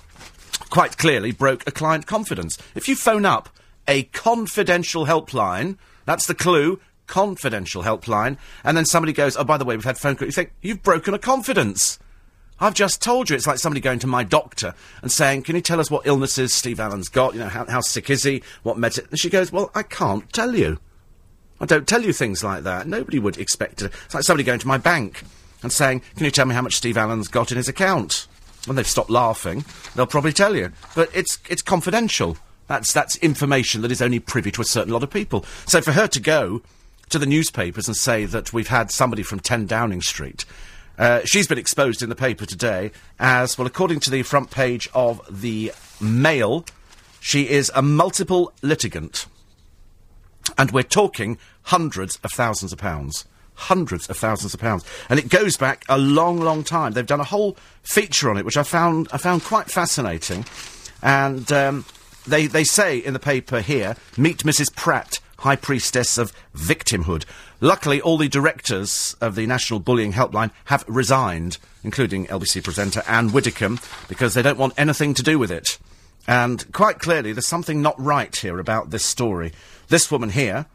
quite 0.69 0.97
clearly 0.97 1.31
broke 1.31 1.67
a 1.67 1.71
client 1.71 2.05
confidence. 2.05 2.57
If 2.75 2.87
you 2.87 2.95
phone 2.95 3.25
up 3.25 3.49
a 3.87 4.03
confidential 4.03 5.05
helpline, 5.05 5.77
that's 6.05 6.27
the 6.27 6.35
clue, 6.35 6.79
confidential 7.07 7.83
helpline, 7.83 8.37
and 8.63 8.77
then 8.77 8.85
somebody 8.85 9.13
goes, 9.13 9.35
oh, 9.35 9.43
by 9.43 9.57
the 9.57 9.65
way, 9.65 9.75
we've 9.75 9.83
had 9.83 9.97
phone 9.97 10.15
call, 10.15 10.27
you 10.27 10.31
think, 10.31 10.53
you've 10.61 10.83
broken 10.83 11.13
a 11.13 11.19
confidence. 11.19 11.99
I've 12.59 12.73
just 12.73 13.01
told 13.01 13.29
you. 13.29 13.35
It's 13.35 13.47
like 13.47 13.57
somebody 13.57 13.79
going 13.79 13.99
to 13.99 14.07
my 14.07 14.23
doctor 14.23 14.73
and 15.01 15.11
saying, 15.11 15.43
can 15.43 15.55
you 15.55 15.61
tell 15.61 15.79
us 15.79 15.89
what 15.89 16.05
illnesses 16.05 16.53
Steve 16.53 16.79
Allen's 16.79 17.07
got? 17.07 17.33
You 17.33 17.39
know, 17.39 17.47
how, 17.47 17.65
how 17.65 17.81
sick 17.81 18.09
is 18.09 18.23
he? 18.23 18.43
What 18.63 18.77
meds? 18.77 18.99
And 19.09 19.19
she 19.19 19.29
goes, 19.29 19.51
well, 19.51 19.71
I 19.73 19.83
can't 19.83 20.31
tell 20.33 20.55
you. 20.55 20.77
I 21.61 21.65
don't 21.65 21.87
tell 21.87 22.01
you 22.01 22.13
things 22.13 22.43
like 22.43 22.63
that. 22.63 22.87
Nobody 22.87 23.19
would 23.19 23.37
expect 23.37 23.81
it. 23.81 23.93
It's 24.05 24.13
like 24.13 24.23
somebody 24.23 24.43
going 24.43 24.59
to 24.59 24.67
my 24.67 24.77
bank 24.77 25.23
and 25.61 25.71
saying, 25.71 26.01
can 26.15 26.25
you 26.25 26.31
tell 26.31 26.45
me 26.45 26.55
how 26.55 26.61
much 26.61 26.75
Steve 26.75 26.97
Allen's 26.97 27.27
got 27.27 27.51
in 27.51 27.57
his 27.57 27.67
account? 27.67 28.27
When 28.65 28.75
they've 28.75 28.87
stopped 28.87 29.09
laughing, 29.09 29.65
they'll 29.95 30.07
probably 30.07 30.33
tell 30.33 30.55
you. 30.55 30.71
But 30.95 31.09
it's, 31.13 31.39
it's 31.49 31.61
confidential. 31.61 32.37
That's, 32.67 32.93
that's 32.93 33.17
information 33.17 33.81
that 33.81 33.91
is 33.91 34.01
only 34.01 34.19
privy 34.19 34.51
to 34.51 34.61
a 34.61 34.65
certain 34.65 34.93
lot 34.93 35.03
of 35.03 35.09
people. 35.09 35.43
So 35.65 35.81
for 35.81 35.91
her 35.91 36.07
to 36.07 36.19
go 36.19 36.61
to 37.09 37.19
the 37.19 37.25
newspapers 37.25 37.87
and 37.87 37.97
say 37.97 38.25
that 38.25 38.53
we've 38.53 38.67
had 38.67 38.91
somebody 38.91 39.23
from 39.23 39.39
10 39.39 39.65
Downing 39.65 40.01
Street, 40.01 40.45
uh, 40.97 41.21
she's 41.25 41.47
been 41.47 41.57
exposed 41.57 42.03
in 42.03 42.09
the 42.09 42.15
paper 42.15 42.45
today 42.45 42.91
as, 43.19 43.57
well, 43.57 43.65
according 43.65 44.01
to 44.01 44.11
the 44.11 44.21
front 44.23 44.51
page 44.51 44.87
of 44.93 45.21
the 45.29 45.71
Mail, 46.01 46.65
she 47.19 47.49
is 47.49 47.71
a 47.73 47.81
multiple 47.81 48.53
litigant. 48.61 49.25
And 50.57 50.71
we're 50.71 50.83
talking 50.83 51.37
hundreds 51.63 52.17
of 52.23 52.31
thousands 52.31 52.73
of 52.73 52.79
pounds. 52.79 53.25
hundreds 53.55 54.09
of 54.09 54.15
thousands 54.15 54.53
of 54.53 54.59
pounds. 54.61 54.85
And 55.09 55.19
it 55.19 55.27
goes 55.27 55.57
back 55.57 55.83
a 55.89 55.97
long, 55.97 56.39
long 56.39 56.63
time. 56.63 56.93
They've 56.93 57.05
done 57.05 57.19
a 57.19 57.25
whole 57.25 57.57
feature 57.83 58.29
on 58.29 58.37
it, 58.37 58.45
which 58.45 58.55
I 58.55 58.63
found, 58.63 59.09
I 59.11 59.17
found 59.17 59.43
quite 59.43 59.69
fascinating. 59.69 60.45
And 61.03 61.51
um, 61.51 61.83
they, 62.25 62.47
they 62.47 62.63
say 62.63 62.97
in 62.97 63.11
the 63.11 63.19
paper 63.19 63.59
here, 63.59 63.97
meet 64.17 64.43
Mrs. 64.43 64.73
Pratt, 64.73 65.19
High 65.39 65.57
Priestess 65.57 66.17
of 66.17 66.31
Victimhood. 66.55 67.25
Luckily, 67.59 67.99
all 67.99 68.17
the 68.17 68.29
directors 68.29 69.17
of 69.19 69.35
the 69.35 69.45
National 69.45 69.81
Bullying 69.81 70.13
Helpline 70.13 70.51
have 70.65 70.85
resigned, 70.87 71.57
including 71.83 72.27
LBC 72.27 72.63
presenter 72.63 73.03
Anne 73.07 73.33
Widdecombe, 73.33 73.81
because 74.07 74.35
they 74.35 74.41
don't 74.41 74.57
want 74.57 74.73
anything 74.77 75.13
to 75.15 75.23
do 75.23 75.37
with 75.37 75.51
it. 75.51 75.77
And 76.27 76.71
quite 76.71 76.99
clearly, 76.99 77.33
there's 77.33 77.47
something 77.47 77.81
not 77.81 77.99
right 77.99 78.33
here 78.33 78.59
about 78.59 78.91
this 78.91 79.03
story. 79.03 79.51
This 79.89 80.11
woman 80.11 80.29
here 80.29 80.67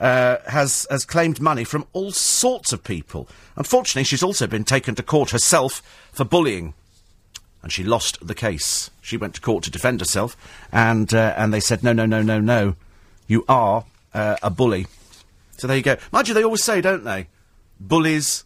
uh, 0.00 0.38
has 0.48 0.86
has 0.90 1.04
claimed 1.04 1.40
money 1.40 1.62
from 1.64 1.86
all 1.92 2.10
sorts 2.10 2.72
of 2.72 2.82
people. 2.82 3.28
Unfortunately, 3.56 4.04
she's 4.04 4.22
also 4.22 4.46
been 4.46 4.64
taken 4.64 4.94
to 4.94 5.02
court 5.02 5.30
herself 5.30 5.82
for 6.10 6.24
bullying, 6.24 6.74
and 7.62 7.70
she 7.70 7.84
lost 7.84 8.26
the 8.26 8.34
case. 8.34 8.90
She 9.02 9.18
went 9.18 9.34
to 9.34 9.40
court 9.40 9.64
to 9.64 9.70
defend 9.70 10.00
herself, 10.00 10.36
and 10.72 11.12
uh, 11.12 11.34
and 11.36 11.52
they 11.52 11.60
said 11.60 11.84
no, 11.84 11.92
no, 11.92 12.06
no, 12.06 12.22
no, 12.22 12.40
no, 12.40 12.74
you 13.26 13.44
are 13.48 13.84
uh, 14.14 14.36
a 14.42 14.50
bully. 14.50 14.86
So 15.58 15.66
there 15.66 15.76
you 15.76 15.82
go. 15.82 15.96
Mind 16.10 16.28
you, 16.28 16.34
they 16.34 16.42
always 16.42 16.64
say, 16.64 16.80
don't 16.80 17.04
they? 17.04 17.28
Bullies, 17.78 18.44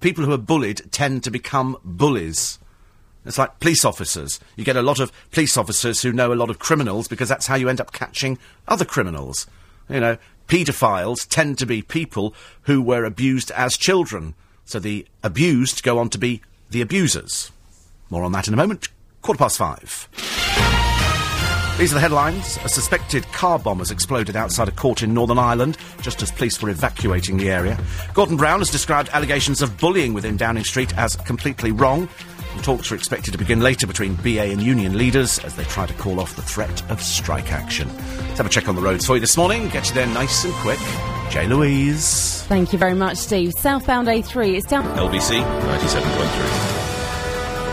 people 0.00 0.24
who 0.24 0.32
are 0.32 0.38
bullied 0.38 0.90
tend 0.90 1.22
to 1.24 1.30
become 1.30 1.76
bullies. 1.84 2.58
It's 3.24 3.38
like 3.38 3.60
police 3.60 3.84
officers. 3.84 4.40
You 4.56 4.64
get 4.64 4.76
a 4.76 4.82
lot 4.82 5.00
of 5.00 5.12
police 5.30 5.56
officers 5.56 6.02
who 6.02 6.12
know 6.12 6.32
a 6.32 6.34
lot 6.34 6.50
of 6.50 6.58
criminals 6.58 7.08
because 7.08 7.28
that's 7.28 7.46
how 7.46 7.56
you 7.56 7.68
end 7.68 7.80
up 7.80 7.92
catching 7.92 8.38
other 8.66 8.84
criminals. 8.84 9.46
You 9.88 10.00
know, 10.00 10.16
paedophiles 10.48 11.26
tend 11.28 11.58
to 11.58 11.66
be 11.66 11.82
people 11.82 12.34
who 12.62 12.80
were 12.80 13.04
abused 13.04 13.50
as 13.52 13.76
children. 13.76 14.34
So 14.64 14.78
the 14.78 15.06
abused 15.22 15.82
go 15.82 15.98
on 15.98 16.10
to 16.10 16.18
be 16.18 16.42
the 16.70 16.80
abusers. 16.80 17.50
More 18.10 18.24
on 18.24 18.32
that 18.32 18.48
in 18.48 18.54
a 18.54 18.56
moment. 18.58 18.88
Quarter 19.22 19.38
past 19.38 19.58
five. 19.58 20.08
These 21.78 21.92
are 21.92 21.94
the 21.94 22.00
headlines. 22.00 22.58
A 22.64 22.68
suspected 22.68 23.24
car 23.28 23.56
bomb 23.56 23.78
has 23.78 23.92
exploded 23.92 24.34
outside 24.34 24.66
a 24.66 24.72
court 24.72 25.02
in 25.04 25.14
Northern 25.14 25.38
Ireland, 25.38 25.78
just 26.02 26.20
as 26.22 26.32
police 26.32 26.60
were 26.60 26.70
evacuating 26.70 27.36
the 27.36 27.50
area. 27.50 27.78
Gordon 28.14 28.36
Brown 28.36 28.58
has 28.58 28.70
described 28.70 29.10
allegations 29.12 29.62
of 29.62 29.78
bullying 29.78 30.12
within 30.12 30.36
Downing 30.36 30.64
Street 30.64 30.96
as 30.98 31.14
completely 31.14 31.70
wrong. 31.70 32.08
And 32.58 32.64
talks 32.64 32.90
are 32.90 32.96
expected 32.96 33.30
to 33.30 33.38
begin 33.38 33.60
later 33.60 33.86
between 33.86 34.16
BA 34.16 34.42
and 34.42 34.60
union 34.60 34.98
leaders 34.98 35.38
as 35.44 35.54
they 35.54 35.62
try 35.62 35.86
to 35.86 35.94
call 35.94 36.18
off 36.18 36.34
the 36.34 36.42
threat 36.42 36.82
of 36.90 37.00
strike 37.00 37.52
action. 37.52 37.86
Let's 37.86 38.38
have 38.38 38.46
a 38.46 38.48
check 38.48 38.68
on 38.68 38.74
the 38.74 38.82
roads 38.82 39.06
for 39.06 39.14
you 39.14 39.20
this 39.20 39.36
morning. 39.36 39.68
Get 39.68 39.88
you 39.88 39.94
there 39.94 40.08
nice 40.08 40.44
and 40.44 40.52
quick. 40.54 40.80
Jay 41.30 41.46
Louise. 41.46 42.42
Thank 42.48 42.72
you 42.72 42.78
very 42.80 42.94
much, 42.94 43.16
Steve. 43.16 43.52
Southbound 43.52 44.08
A3 44.08 44.56
is 44.56 44.64
down. 44.64 44.82
LBC 44.96 45.40
97.3. 45.40 46.78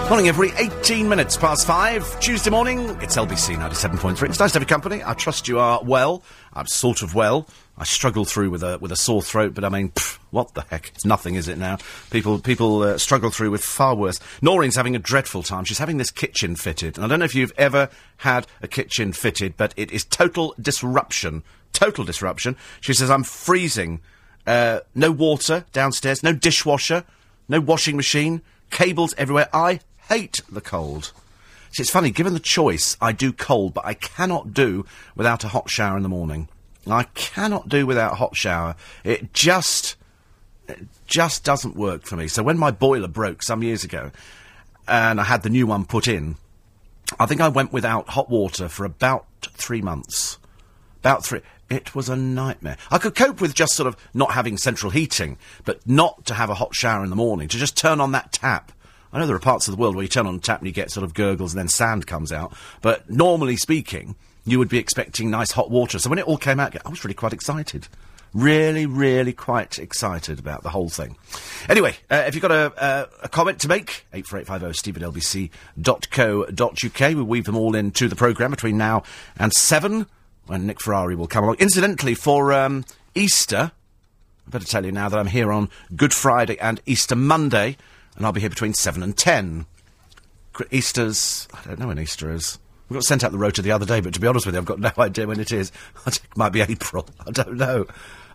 Morning, 0.07 0.27
every 0.27 0.51
18 0.55 1.09
minutes 1.09 1.35
past 1.35 1.65
five. 1.65 2.19
Tuesday 2.19 2.51
morning, 2.51 2.91
it's 3.01 3.17
LBC 3.17 3.55
97.3. 3.55 4.29
It's 4.29 4.39
nice 4.39 4.51
to 4.51 4.59
have 4.59 4.61
your 4.61 4.69
company. 4.69 5.01
I 5.03 5.15
trust 5.15 5.47
you 5.47 5.57
are 5.57 5.83
well. 5.83 6.21
I'm 6.55 6.67
sort 6.67 7.01
of 7.01 7.13
well. 7.13 7.47
I 7.77 7.83
struggle 7.83 8.23
through 8.23 8.49
with 8.51 8.63
a 8.63 8.77
with 8.79 8.91
a 8.93 8.95
sore 8.95 9.21
throat, 9.21 9.53
but 9.53 9.65
I 9.65 9.69
mean, 9.69 9.89
pff, 9.89 10.17
what 10.31 10.53
the 10.53 10.61
heck? 10.61 10.89
It's 10.95 11.03
nothing, 11.03 11.35
is 11.35 11.49
it 11.49 11.57
now? 11.57 11.77
People 12.09 12.39
people 12.39 12.81
uh, 12.83 12.97
struggle 12.97 13.29
through 13.29 13.51
with 13.51 13.63
far 13.63 13.95
worse. 13.95 14.19
Noreen's 14.41 14.77
having 14.77 14.95
a 14.95 14.99
dreadful 14.99 15.43
time. 15.43 15.65
She's 15.65 15.79
having 15.79 15.97
this 15.97 16.11
kitchen 16.11 16.55
fitted, 16.55 16.95
and 16.95 17.05
I 17.05 17.07
don't 17.09 17.19
know 17.19 17.25
if 17.25 17.35
you've 17.35 17.51
ever 17.57 17.89
had 18.17 18.47
a 18.61 18.67
kitchen 18.67 19.11
fitted, 19.11 19.57
but 19.57 19.73
it 19.75 19.91
is 19.91 20.05
total 20.05 20.55
disruption. 20.59 21.43
Total 21.73 22.05
disruption. 22.05 22.55
She 22.79 22.93
says, 22.93 23.11
"I'm 23.11 23.23
freezing. 23.23 23.99
Uh, 24.47 24.79
no 24.93 25.11
water 25.11 25.65
downstairs. 25.73 26.23
No 26.23 26.31
dishwasher. 26.31 27.03
No 27.49 27.59
washing 27.59 27.97
machine. 27.97 28.41
Cables 28.69 29.13
everywhere. 29.17 29.49
I 29.51 29.81
hate 30.07 30.39
the 30.49 30.61
cold." 30.61 31.11
See, 31.75 31.81
it's 31.81 31.91
funny, 31.91 32.09
given 32.09 32.33
the 32.33 32.39
choice, 32.39 32.95
I 33.01 33.11
do 33.11 33.33
cold, 33.33 33.73
but 33.73 33.85
I 33.85 33.95
cannot 33.95 34.53
do 34.53 34.85
without 35.13 35.43
a 35.43 35.49
hot 35.49 35.69
shower 35.69 35.97
in 35.97 36.03
the 36.03 36.07
morning. 36.09 36.47
I 36.87 37.03
cannot 37.15 37.67
do 37.67 37.85
without 37.85 38.13
a 38.13 38.15
hot 38.15 38.33
shower. 38.33 38.77
It 39.03 39.33
just, 39.33 39.97
it 40.69 40.87
just 41.05 41.43
doesn't 41.43 41.75
work 41.75 42.05
for 42.05 42.15
me. 42.15 42.29
So 42.29 42.43
when 42.43 42.57
my 42.57 42.71
boiler 42.71 43.09
broke 43.09 43.43
some 43.43 43.61
years 43.61 43.83
ago, 43.83 44.11
and 44.87 45.19
I 45.19 45.25
had 45.25 45.43
the 45.43 45.49
new 45.49 45.67
one 45.67 45.83
put 45.83 46.07
in, 46.07 46.37
I 47.19 47.25
think 47.25 47.41
I 47.41 47.49
went 47.49 47.73
without 47.73 48.07
hot 48.07 48.29
water 48.29 48.69
for 48.69 48.85
about 48.85 49.25
three 49.41 49.81
months. 49.81 50.39
About 50.99 51.25
three. 51.25 51.41
It 51.69 51.93
was 51.93 52.07
a 52.07 52.15
nightmare. 52.15 52.77
I 52.89 52.99
could 52.99 53.15
cope 53.15 53.41
with 53.41 53.53
just 53.53 53.73
sort 53.73 53.87
of 53.87 53.97
not 54.13 54.31
having 54.31 54.55
central 54.55 54.93
heating, 54.93 55.37
but 55.65 55.85
not 55.85 56.25
to 56.27 56.35
have 56.35 56.49
a 56.49 56.55
hot 56.55 56.73
shower 56.73 57.03
in 57.03 57.09
the 57.09 57.17
morning, 57.17 57.49
to 57.49 57.57
just 57.57 57.75
turn 57.75 57.99
on 57.99 58.13
that 58.13 58.31
tap. 58.31 58.71
I 59.15 59.19
know 59.19 59.27
there 59.27 59.35
are 59.37 59.39
parts 59.39 59.69
of 59.69 59.73
the 59.73 59.79
world 59.79 59.95
where 59.95 60.03
you 60.03 60.09
turn 60.09 60.27
on 60.27 60.41
tap 60.41 60.59
and 60.59 60.67
you 60.67 60.73
get 60.73 60.91
sort 60.91 61.05
of 61.05 61.13
gurgles 61.13 61.53
and 61.53 61.59
then 61.59 61.69
sand 61.69 62.05
comes 62.05 62.33
out, 62.33 62.53
but 62.81 63.09
normally 63.09 63.55
speaking, 63.55 64.17
you 64.45 64.59
would 64.59 64.67
be 64.67 64.77
expecting 64.77 65.31
nice 65.31 65.51
hot 65.51 65.71
water. 65.71 65.99
So 65.99 66.09
when 66.09 66.19
it 66.19 66.27
all 66.27 66.37
came 66.37 66.59
out, 66.59 66.75
I 66.85 66.89
was 66.89 67.05
really 67.05 67.15
quite 67.15 67.31
excited. 67.31 67.87
Really, 68.33 68.85
really 68.85 69.31
quite 69.31 69.79
excited 69.79 70.37
about 70.37 70.63
the 70.63 70.69
whole 70.69 70.89
thing. 70.89 71.15
Anyway, 71.69 71.95
uh, 72.11 72.25
if 72.27 72.35
you've 72.35 72.41
got 72.41 72.51
a, 72.51 72.73
uh, 72.77 73.05
a 73.23 73.29
comment 73.29 73.61
to 73.61 73.69
make, 73.69 74.05
84850 74.11 74.77
steve 74.77 74.97
at 74.97 75.03
lbc.co.uk. 76.73 77.15
We'll 77.15 77.23
weave 77.23 77.45
them 77.45 77.55
all 77.55 77.73
into 77.73 78.09
the 78.09 78.17
programme 78.17 78.51
between 78.51 78.77
now 78.77 79.03
and 79.37 79.53
7, 79.53 80.07
when 80.47 80.67
Nick 80.67 80.81
Ferrari 80.81 81.15
will 81.15 81.27
come 81.27 81.45
along. 81.45 81.55
Incidentally, 81.59 82.15
for 82.15 82.51
um, 82.51 82.83
Easter, 83.15 83.71
I 84.45 84.49
better 84.49 84.65
tell 84.65 84.85
you 84.85 84.91
now 84.91 85.07
that 85.07 85.17
I'm 85.17 85.27
here 85.27 85.53
on 85.53 85.69
Good 85.95 86.13
Friday 86.13 86.59
and 86.59 86.81
Easter 86.85 87.15
Monday, 87.15 87.77
and 88.15 88.25
I'll 88.25 88.31
be 88.31 88.41
here 88.41 88.49
between 88.49 88.73
7 88.73 89.01
and 89.03 89.15
10. 89.15 89.65
Easter's, 90.71 91.47
I 91.53 91.67
don't 91.67 91.79
know 91.79 91.87
when 91.87 91.99
Easter 91.99 92.31
is. 92.31 92.59
We 92.87 92.93
got 92.93 93.03
sent 93.03 93.23
out 93.23 93.31
the 93.31 93.37
rota 93.37 93.61
the 93.61 93.71
other 93.71 93.85
day, 93.85 93.99
but 93.99 94.13
to 94.13 94.19
be 94.19 94.27
honest 94.27 94.45
with 94.45 94.55
you, 94.55 94.61
I've 94.61 94.65
got 94.65 94.79
no 94.79 94.91
idea 94.97 95.27
when 95.27 95.39
it 95.39 95.51
is. 95.51 95.71
It 96.05 96.19
might 96.35 96.53
be 96.53 96.61
April. 96.61 97.07
I 97.27 97.31
don't 97.31 97.55
know. 97.55 97.87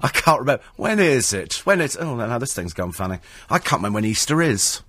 I 0.02 0.08
can't 0.08 0.40
remember. 0.40 0.62
When 0.76 0.98
is 0.98 1.32
it? 1.32 1.66
When 1.66 1.80
is... 1.80 1.96
Oh, 1.96 2.16
no, 2.16 2.26
no, 2.26 2.38
this 2.38 2.54
thing's 2.54 2.72
gone 2.72 2.92
funny. 2.92 3.18
I 3.48 3.58
can't 3.58 3.80
remember 3.80 3.96
when 3.96 4.04
Easter 4.04 4.42
is. 4.42 4.82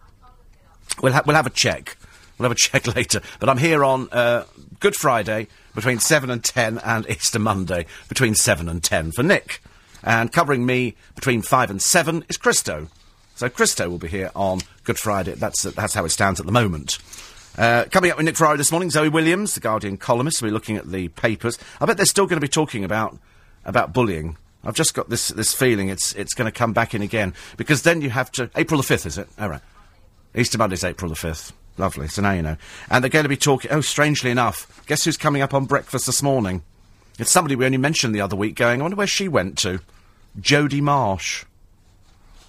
We'll, 1.02 1.14
ha- 1.14 1.24
we'll 1.26 1.36
have 1.36 1.48
a 1.48 1.52
check. 1.52 1.98
We'll 2.38 2.50
have 2.50 2.58
a 2.58 2.60
check 2.60 2.94
later. 2.96 3.22
But 3.40 3.50
I'm 3.50 3.58
here 3.58 3.84
on 3.84 4.10
uh, 4.12 4.46
Good 4.80 4.96
Friday 4.96 5.48
between 5.76 6.00
7 6.00 6.30
and 6.30 6.44
10 6.44 6.80
and 6.80 7.10
Easter 7.10 7.40
Monday 7.40 7.86
between 8.10 8.36
7 8.36 8.68
and 8.68 8.84
10 8.84 9.12
for 9.12 9.24
Nick. 9.24 9.62
And 10.04 10.32
covering 10.32 10.66
me 10.66 10.96
between 11.14 11.44
5 11.44 11.70
and 11.70 11.82
7 11.82 12.26
is 12.28 12.38
Christo. 12.38 12.88
So 13.42 13.50
Christo 13.50 13.90
will 13.90 13.98
be 13.98 14.08
here 14.08 14.30
on 14.36 14.60
Good 14.84 15.00
Friday. 15.00 15.34
That's, 15.34 15.64
that's 15.64 15.96
how 15.96 16.06
it 16.06 16.10
stands 16.10 16.40
at 16.40 16.46
the 16.46 16.52
moment. 16.52 17.00
Uh, 17.58 17.86
coming 17.90 18.12
up 18.12 18.18
with 18.18 18.28
Nick 18.28 18.38
Ferrari 18.38 18.56
this 18.56 18.72
morning, 18.72 18.92
Zoe 18.92 19.10
Williams, 19.10 19.56
the 19.56 19.60
Guardian 19.60 19.98
columnist, 19.98 20.44
will 20.44 20.50
be 20.50 20.54
looking 20.54 20.78
at 20.78 20.92
the 20.92 21.08
papers. 21.08 21.58
I 21.80 21.88
bet 21.88 21.98
they're 21.98 22.06
still 22.06 22.28
going 22.28 22.40
to 22.40 22.46
be 22.46 22.48
talking 22.48 22.84
about 22.84 23.18
about 23.66 23.94
bullying. 23.94 24.38
I've 24.64 24.76
just 24.76 24.94
got 24.94 25.10
this 25.10 25.30
this 25.30 25.56
feeling 25.56 25.90
it's 25.90 26.14
it's 26.14 26.36
going 26.36 26.46
to 26.46 26.52
come 26.52 26.72
back 26.72 26.94
in 26.94 27.02
again 27.02 27.34
because 27.58 27.82
then 27.82 28.02
you 28.02 28.12
have 28.12 28.32
to 28.34 28.52
April 28.56 28.78
the 28.78 28.86
fifth, 28.86 29.08
is 29.08 29.18
it? 29.18 29.28
All 29.40 29.50
right, 29.50 29.62
Easter 30.36 30.60
Monday's 30.60 30.84
April 30.84 31.10
the 31.10 31.16
fifth. 31.16 31.52
Lovely. 31.80 32.10
So 32.10 32.22
now 32.22 32.34
you 32.34 32.44
know. 32.44 32.58
And 32.92 33.04
they're 33.04 33.10
going 33.10 33.26
to 33.26 33.30
be 33.30 33.38
talking. 33.38 33.72
Oh, 33.72 33.82
strangely 33.82 34.30
enough, 34.30 34.84
guess 34.86 35.04
who's 35.04 35.18
coming 35.18 35.42
up 35.42 35.56
on 35.56 35.66
breakfast 35.66 36.06
this 36.06 36.22
morning? 36.22 36.62
It's 37.18 37.32
somebody 37.32 37.56
we 37.56 37.66
only 37.66 37.80
mentioned 37.80 38.14
the 38.14 38.22
other 38.22 38.36
week. 38.36 38.54
Going, 38.54 38.82
I 38.82 38.84
wonder 38.84 38.98
where 38.98 39.08
she 39.08 39.28
went 39.28 39.58
to. 39.64 39.80
Jodie 40.40 40.80
Marsh. 40.80 41.44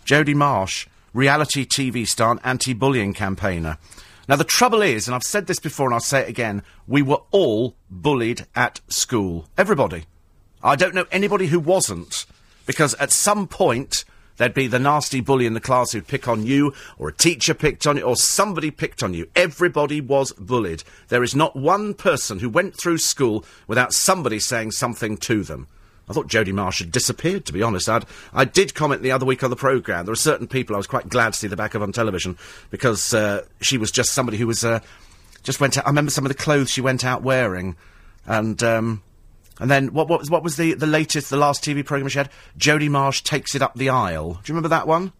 Jodie 0.04 0.34
Marsh, 0.34 0.86
reality 1.14 1.64
TV 1.64 2.06
star 2.06 2.32
and 2.32 2.40
anti-bullying 2.44 3.14
campaigner. 3.14 3.78
Now, 4.28 4.36
the 4.36 4.44
trouble 4.44 4.82
is, 4.82 5.06
and 5.06 5.14
I've 5.14 5.22
said 5.22 5.46
this 5.46 5.58
before 5.58 5.86
and 5.86 5.94
I'll 5.94 6.00
say 6.00 6.20
it 6.20 6.28
again, 6.28 6.62
we 6.86 7.02
were 7.02 7.22
all 7.30 7.74
bullied 7.90 8.46
at 8.54 8.80
school. 8.88 9.48
Everybody. 9.58 10.04
I 10.62 10.76
don't 10.76 10.94
know 10.94 11.06
anybody 11.10 11.48
who 11.48 11.58
wasn't, 11.58 12.24
because 12.66 12.94
at 12.94 13.10
some 13.10 13.48
point 13.48 14.04
there'd 14.36 14.54
be 14.54 14.68
the 14.68 14.78
nasty 14.78 15.20
bully 15.20 15.44
in 15.44 15.54
the 15.54 15.60
class 15.60 15.92
who'd 15.92 16.06
pick 16.06 16.28
on 16.28 16.46
you, 16.46 16.72
or 16.98 17.08
a 17.08 17.12
teacher 17.12 17.52
picked 17.52 17.86
on 17.86 17.96
you, 17.96 18.04
or 18.04 18.16
somebody 18.16 18.70
picked 18.70 19.02
on 19.02 19.12
you. 19.12 19.28
Everybody 19.34 20.00
was 20.00 20.32
bullied. 20.32 20.84
There 21.08 21.24
is 21.24 21.34
not 21.34 21.56
one 21.56 21.94
person 21.94 22.38
who 22.38 22.48
went 22.48 22.76
through 22.76 22.98
school 22.98 23.44
without 23.66 23.92
somebody 23.92 24.38
saying 24.38 24.70
something 24.70 25.16
to 25.18 25.42
them. 25.42 25.66
I 26.12 26.14
thought 26.14 26.28
Jodie 26.28 26.52
Marsh 26.52 26.80
had 26.80 26.92
disappeared, 26.92 27.46
to 27.46 27.54
be 27.54 27.62
honest. 27.62 27.88
I'd, 27.88 28.04
I 28.34 28.44
did 28.44 28.74
comment 28.74 29.00
the 29.00 29.12
other 29.12 29.24
week 29.24 29.42
on 29.42 29.48
the 29.48 29.56
programme. 29.56 30.04
There 30.04 30.12
were 30.12 30.16
certain 30.16 30.46
people 30.46 30.76
I 30.76 30.78
was 30.78 30.86
quite 30.86 31.08
glad 31.08 31.32
to 31.32 31.38
see 31.38 31.46
the 31.46 31.56
back 31.56 31.74
of 31.74 31.82
on 31.82 31.90
television 31.90 32.36
because 32.70 33.14
uh, 33.14 33.46
she 33.62 33.78
was 33.78 33.90
just 33.90 34.10
somebody 34.10 34.36
who 34.36 34.46
was 34.46 34.62
uh, 34.62 34.80
just 35.42 35.58
went 35.58 35.78
out. 35.78 35.86
I 35.86 35.88
remember 35.88 36.10
some 36.10 36.26
of 36.26 36.28
the 36.28 36.36
clothes 36.36 36.70
she 36.70 36.82
went 36.82 37.02
out 37.02 37.22
wearing, 37.22 37.76
and 38.26 38.62
um, 38.62 39.02
and 39.58 39.70
then 39.70 39.94
what, 39.94 40.06
what 40.08 40.20
was 40.20 40.30
what 40.30 40.42
was 40.42 40.56
the 40.56 40.74
the 40.74 40.86
latest, 40.86 41.30
the 41.30 41.38
last 41.38 41.64
TV 41.64 41.82
programme 41.82 42.08
she 42.08 42.18
had? 42.18 42.30
Jodie 42.58 42.90
Marsh 42.90 43.22
takes 43.22 43.54
it 43.54 43.62
up 43.62 43.74
the 43.74 43.88
aisle. 43.88 44.34
Do 44.34 44.40
you 44.44 44.54
remember 44.54 44.68
that 44.68 44.86
one? 44.86 45.12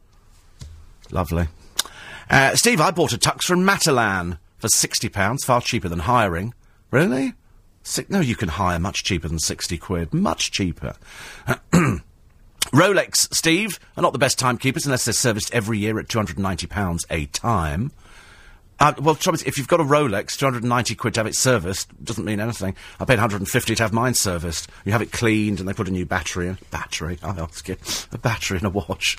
Lovely. 1.11 1.49
Uh, 2.29 2.55
Steve, 2.55 2.83
I 2.83 2.91
bought 2.91 3.15
a 3.15 3.19
tux 3.19 3.45
from 3.45 3.65
Matalan 3.65 4.39
for 4.59 4.69
sixty 4.69 5.09
pounds, 5.09 5.43
far 5.43 5.63
cheaper 5.63 5.89
than 5.89 6.01
hiring. 6.01 6.53
Really? 6.91 7.33
Si- 7.83 8.07
no, 8.09 8.21
you 8.21 8.37
can 8.37 8.49
hire 8.49 8.79
much 8.79 9.05
cheaper 9.05 9.29
than 9.29 9.39
60 9.39 9.79
quid. 9.79 10.15
Much 10.15 10.51
cheaper. 10.51 10.95
Rolex, 12.73 13.35
Steve, 13.35 13.79
are 13.97 14.03
not 14.03 14.13
the 14.13 14.19
best 14.19 14.39
timekeepers 14.39 14.87
unless 14.87 15.05
they're 15.05 15.13
serviced 15.13 15.53
every 15.53 15.79
year 15.79 15.99
at 15.99 16.09
£290 16.09 17.05
a 17.11 17.27
time. 17.27 17.91
Uh, 18.81 18.93
well, 19.01 19.15
trouble 19.15 19.37
is, 19.37 19.43
if 19.45 19.59
you've 19.59 19.69
got 19.69 19.81
a 19.81 19.85
Rolex, 19.85 20.37
290 20.37 20.95
quid 20.97 21.15
to 21.15 21.21
have 21.21 21.27
it 21.27 21.37
serviced 21.37 22.05
doesn't 22.05 22.25
mean 22.25 22.41
anything. 22.41 22.75
I 22.99 23.05
paid 23.05 23.15
150 23.15 23.75
to 23.77 23.83
have 23.83 23.93
mine 23.93 24.15
serviced. 24.15 24.69
You 24.85 24.93
have 24.93 25.03
it 25.03 25.13
cleaned 25.13 25.61
and 25.61 25.69
they 25.69 25.73
put 25.73 25.87
a 25.87 25.93
new 25.93 26.07
battery 26.07 26.49
in. 26.49 26.59
Battery, 26.71 27.19
I 27.23 27.31
ask 27.31 27.69
you. 27.69 27.77
A 28.11 28.19
battery 28.19 28.59
in 28.59 28.65
a 28.65 28.71
watch. 28.71 29.19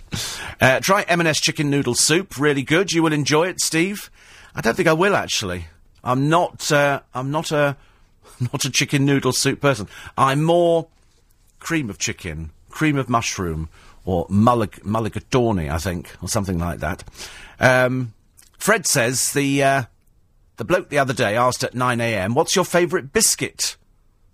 Uh, 0.59 0.79
try 0.81 1.03
M&S 1.03 1.39
chicken 1.39 1.69
noodle 1.69 1.95
soup. 1.95 2.37
Really 2.37 2.63
good. 2.63 2.91
You 2.91 3.03
will 3.03 3.13
enjoy 3.13 3.47
it, 3.47 3.61
Steve. 3.61 4.09
I 4.55 4.61
don't 4.61 4.75
think 4.75 4.89
I 4.89 4.93
will, 4.93 5.15
actually. 5.15 5.67
I'm 6.03 6.27
not, 6.27 6.69
uh, 6.71 7.01
I'm 7.13 7.31
not 7.31 7.51
a, 7.51 7.77
not 8.51 8.65
a 8.65 8.69
chicken 8.69 9.05
noodle 9.05 9.33
soup 9.33 9.61
person. 9.61 9.87
I'm 10.17 10.43
more 10.43 10.87
cream 11.59 11.89
of 11.89 11.97
chicken, 11.97 12.51
cream 12.69 12.97
of 12.97 13.09
mushroom, 13.09 13.69
or 14.05 14.25
mullig- 14.29 14.83
mulligatawny, 14.83 15.71
I 15.71 15.77
think, 15.77 16.15
or 16.21 16.27
something 16.27 16.59
like 16.59 16.79
that. 16.79 17.03
Um, 17.59 18.13
Fred 18.57 18.85
says 18.85 19.33
the 19.33 19.63
uh, 19.63 19.83
the 20.57 20.65
bloke 20.65 20.89
the 20.89 20.99
other 20.99 21.13
day 21.13 21.35
asked 21.35 21.63
at 21.63 21.73
9 21.73 22.01
a.m., 22.01 22.33
"What's 22.33 22.55
your 22.55 22.65
favourite 22.65 23.13
biscuit?" 23.13 23.77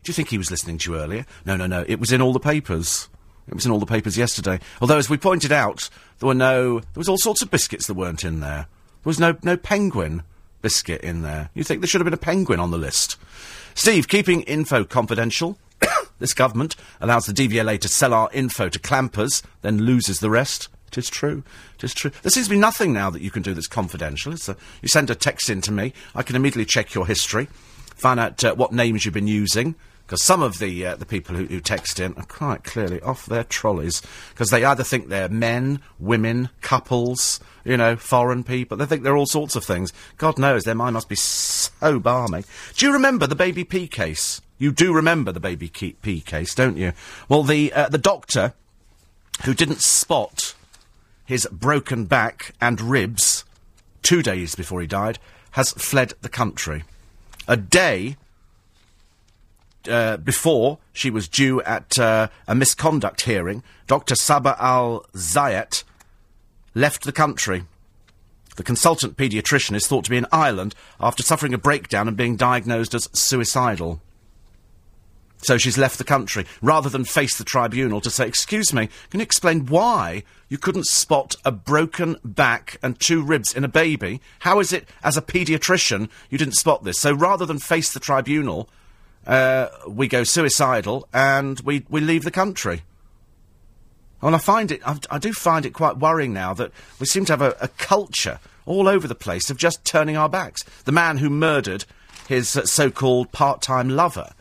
Do 0.03 0.09
you 0.09 0.13
think 0.13 0.29
he 0.29 0.37
was 0.37 0.49
listening 0.49 0.77
to 0.79 0.91
you 0.91 0.97
earlier? 0.97 1.25
No, 1.45 1.55
no, 1.55 1.67
no. 1.67 1.83
It 1.87 1.99
was 1.99 2.11
in 2.11 2.21
all 2.21 2.33
the 2.33 2.39
papers. 2.39 3.09
It 3.47 3.53
was 3.53 3.65
in 3.65 3.71
all 3.71 3.79
the 3.79 3.85
papers 3.85 4.17
yesterday. 4.17 4.59
Although, 4.81 4.97
as 4.97 5.09
we 5.09 5.17
pointed 5.17 5.51
out, 5.51 5.89
there 6.19 6.27
were 6.27 6.33
no. 6.33 6.79
There 6.79 6.87
was 6.95 7.09
all 7.09 7.17
sorts 7.17 7.41
of 7.41 7.51
biscuits 7.51 7.87
that 7.87 7.95
weren't 7.95 8.23
in 8.23 8.39
there. 8.39 8.67
There 9.03 9.09
was 9.09 9.19
no 9.19 9.37
no 9.43 9.57
penguin 9.57 10.23
biscuit 10.61 11.01
in 11.01 11.21
there. 11.21 11.49
You 11.53 11.63
think 11.63 11.81
there 11.81 11.87
should 11.87 12.01
have 12.01 12.05
been 12.05 12.13
a 12.13 12.17
penguin 12.17 12.59
on 12.59 12.71
the 12.71 12.77
list? 12.77 13.17
Steve, 13.79 14.09
keeping 14.09 14.41
info 14.41 14.83
confidential. 14.83 15.57
this 16.19 16.33
government 16.33 16.75
allows 16.99 17.25
the 17.27 17.31
DVLA 17.31 17.79
to 17.79 17.87
sell 17.87 18.13
our 18.13 18.29
info 18.33 18.67
to 18.67 18.77
clampers, 18.77 19.41
then 19.61 19.77
loses 19.77 20.19
the 20.19 20.29
rest. 20.29 20.67
It 20.87 20.97
is 20.97 21.09
true. 21.09 21.43
It 21.75 21.85
is 21.85 21.93
true. 21.93 22.11
There 22.21 22.29
seems 22.29 22.47
to 22.47 22.55
be 22.55 22.59
nothing 22.59 22.91
now 22.91 23.09
that 23.09 23.21
you 23.21 23.31
can 23.31 23.41
do 23.41 23.53
that's 23.53 23.67
confidential. 23.67 24.33
A, 24.33 24.55
you 24.81 24.89
send 24.89 25.09
a 25.09 25.15
text 25.15 25.49
in 25.49 25.61
to 25.61 25.71
me, 25.71 25.93
I 26.13 26.23
can 26.23 26.35
immediately 26.35 26.65
check 26.65 26.93
your 26.93 27.07
history, 27.07 27.47
find 27.95 28.19
out 28.19 28.43
uh, 28.43 28.53
what 28.53 28.73
names 28.73 29.05
you've 29.05 29.13
been 29.13 29.27
using, 29.27 29.75
because 30.09 30.23
some 30.23 30.41
of 30.41 30.57
the 30.57 30.87
uh, 30.87 30.95
the 30.95 31.05
people 31.05 31.35
who, 31.35 31.45
who 31.45 31.59
text 31.59 31.99
in 31.99 32.15
are 32.15 32.25
quite 32.25 32.63
clearly 32.63 32.99
off 33.01 33.27
their 33.27 33.43
trolleys, 33.43 34.01
because 34.31 34.49
they 34.49 34.63
either 34.63 34.83
think 34.83 35.07
they're 35.07 35.29
men, 35.29 35.81
women, 35.99 36.49
couples, 36.61 37.39
you 37.63 37.77
know, 37.77 37.95
foreign 37.95 38.43
people. 38.43 38.75
They 38.75 38.87
think 38.87 39.03
they're 39.03 39.15
all 39.15 39.27
sorts 39.27 39.55
of 39.55 39.63
things. 39.63 39.93
God 40.17 40.39
knows 40.39 40.63
their 40.63 40.73
mind 40.73 40.95
must 40.95 41.09
be 41.09 41.15
so 41.15 41.99
balmy. 41.99 42.43
Do 42.75 42.87
you 42.87 42.91
remember 42.91 43.27
the 43.27 43.35
baby 43.35 43.63
P 43.63 43.87
case? 43.87 44.41
You 44.57 44.71
do 44.71 44.91
remember 44.91 45.31
the 45.31 45.39
baby 45.39 45.69
P 45.69 46.21
case, 46.21 46.55
don't 46.55 46.77
you? 46.77 46.93
Well, 47.29 47.43
the 47.43 47.71
uh, 47.71 47.89
the 47.89 47.99
doctor 47.99 48.53
who 49.45 49.53
didn't 49.53 49.83
spot 49.83 50.55
his 51.23 51.47
broken 51.51 52.05
back 52.05 52.55
and 52.59 52.81
ribs 52.81 53.45
two 54.01 54.23
days 54.23 54.55
before 54.55 54.81
he 54.81 54.87
died, 54.87 55.19
has 55.51 55.71
fled 55.73 56.13
the 56.21 56.29
country. 56.29 56.83
A 57.47 57.55
day 57.55 58.17
uh, 59.87 60.17
before 60.17 60.79
she 60.93 61.09
was 61.09 61.27
due 61.27 61.61
at 61.61 61.97
uh, 61.97 62.27
a 62.47 62.55
misconduct 62.55 63.21
hearing, 63.21 63.63
Dr. 63.87 64.15
Sabah 64.15 64.57
Al 64.59 65.05
Zayat 65.15 65.83
left 66.73 67.03
the 67.03 67.11
country. 67.11 67.65
The 68.55 68.63
consultant 68.63 69.15
paediatrician 69.15 69.75
is 69.75 69.87
thought 69.87 70.03
to 70.05 70.09
be 70.09 70.17
in 70.17 70.27
Ireland 70.31 70.75
after 70.99 71.23
suffering 71.23 71.53
a 71.53 71.57
breakdown 71.57 72.07
and 72.07 72.17
being 72.17 72.35
diagnosed 72.35 72.93
as 72.93 73.07
suicidal. 73.13 74.01
So 75.41 75.57
she's 75.57 75.77
left 75.77 75.97
the 75.97 76.03
country, 76.03 76.45
rather 76.61 76.89
than 76.89 77.05
face 77.05 77.37
the 77.37 77.45
tribunal 77.45 78.01
to 78.01 78.09
say, 78.09 78.27
Excuse 78.27 78.73
me, 78.73 78.89
can 79.09 79.21
you 79.21 79.23
explain 79.23 79.67
why 79.67 80.23
you 80.49 80.57
couldn't 80.57 80.87
spot 80.87 81.37
a 81.45 81.51
broken 81.51 82.17
back 82.25 82.77
and 82.83 82.99
two 82.99 83.23
ribs 83.23 83.55
in 83.55 83.63
a 83.63 83.69
baby? 83.69 84.19
How 84.39 84.59
is 84.59 84.73
it, 84.73 84.89
as 85.01 85.15
a 85.15 85.21
paediatrician, 85.21 86.09
you 86.29 86.37
didn't 86.37 86.55
spot 86.55 86.83
this? 86.83 86.99
So 86.99 87.13
rather 87.13 87.45
than 87.45 87.59
face 87.59 87.93
the 87.93 88.01
tribunal, 88.01 88.69
uh, 89.29 89.69
we 89.87 90.07
go 90.07 90.23
suicidal 90.23 91.07
and 91.13 91.59
we, 91.59 91.85
we 91.87 92.01
leave 92.01 92.23
the 92.23 92.31
country. 92.31 92.81
And 94.23 94.35
I 94.35 94.39
find 94.39 94.71
it, 94.71 94.81
I, 94.85 94.97
I 95.11 95.19
do 95.19 95.31
find 95.31 95.67
it 95.67 95.73
quite 95.73 95.97
worrying 95.97 96.33
now 96.33 96.55
that 96.55 96.71
we 96.99 97.05
seem 97.05 97.25
to 97.25 97.33
have 97.33 97.41
a, 97.41 97.55
a, 97.61 97.67
culture 97.67 98.39
all 98.65 98.87
over 98.87 99.07
the 99.07 99.15
place 99.15 99.51
of 99.51 99.57
just 99.57 99.85
turning 99.85 100.17
our 100.17 100.29
backs. 100.29 100.63
The 100.83 100.91
man 100.91 101.19
who 101.19 101.29
murdered 101.29 101.85
his 102.27 102.57
uh, 102.57 102.65
so-called 102.65 103.31
part-time 103.31 103.89
lover 103.89 104.31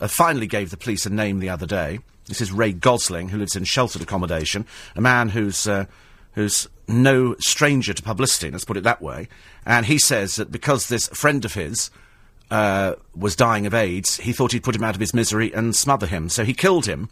uh, 0.00 0.08
finally 0.08 0.46
gave 0.46 0.70
the 0.70 0.78
police 0.78 1.04
a 1.04 1.10
name 1.10 1.38
the 1.38 1.50
other 1.50 1.66
day. 1.66 2.00
This 2.26 2.40
is 2.40 2.50
Ray 2.50 2.72
Gosling, 2.72 3.28
who 3.28 3.38
lives 3.38 3.54
in 3.54 3.64
sheltered 3.64 4.00
accommodation, 4.00 4.66
a 4.96 5.02
man 5.02 5.28
who's 5.28 5.66
uh, 5.66 5.84
who's 6.32 6.66
no 6.88 7.34
stranger 7.40 7.92
to 7.92 8.02
publicity, 8.02 8.50
let's 8.50 8.64
put 8.64 8.76
it 8.76 8.84
that 8.84 9.02
way. 9.02 9.28
And 9.66 9.86
he 9.86 9.98
says 9.98 10.36
that 10.36 10.50
because 10.50 10.88
this 10.88 11.08
friend 11.08 11.44
of 11.44 11.54
his 11.54 11.90
uh, 12.50 12.94
was 13.14 13.36
dying 13.36 13.66
of 13.66 13.74
AIDS, 13.74 14.16
he 14.18 14.32
thought 14.32 14.52
he'd 14.52 14.62
put 14.64 14.76
him 14.76 14.84
out 14.84 14.94
of 14.94 15.00
his 15.00 15.14
misery 15.14 15.52
and 15.52 15.74
smother 15.74 16.06
him. 16.06 16.28
So 16.28 16.44
he 16.44 16.54
killed 16.54 16.86
him. 16.86 17.08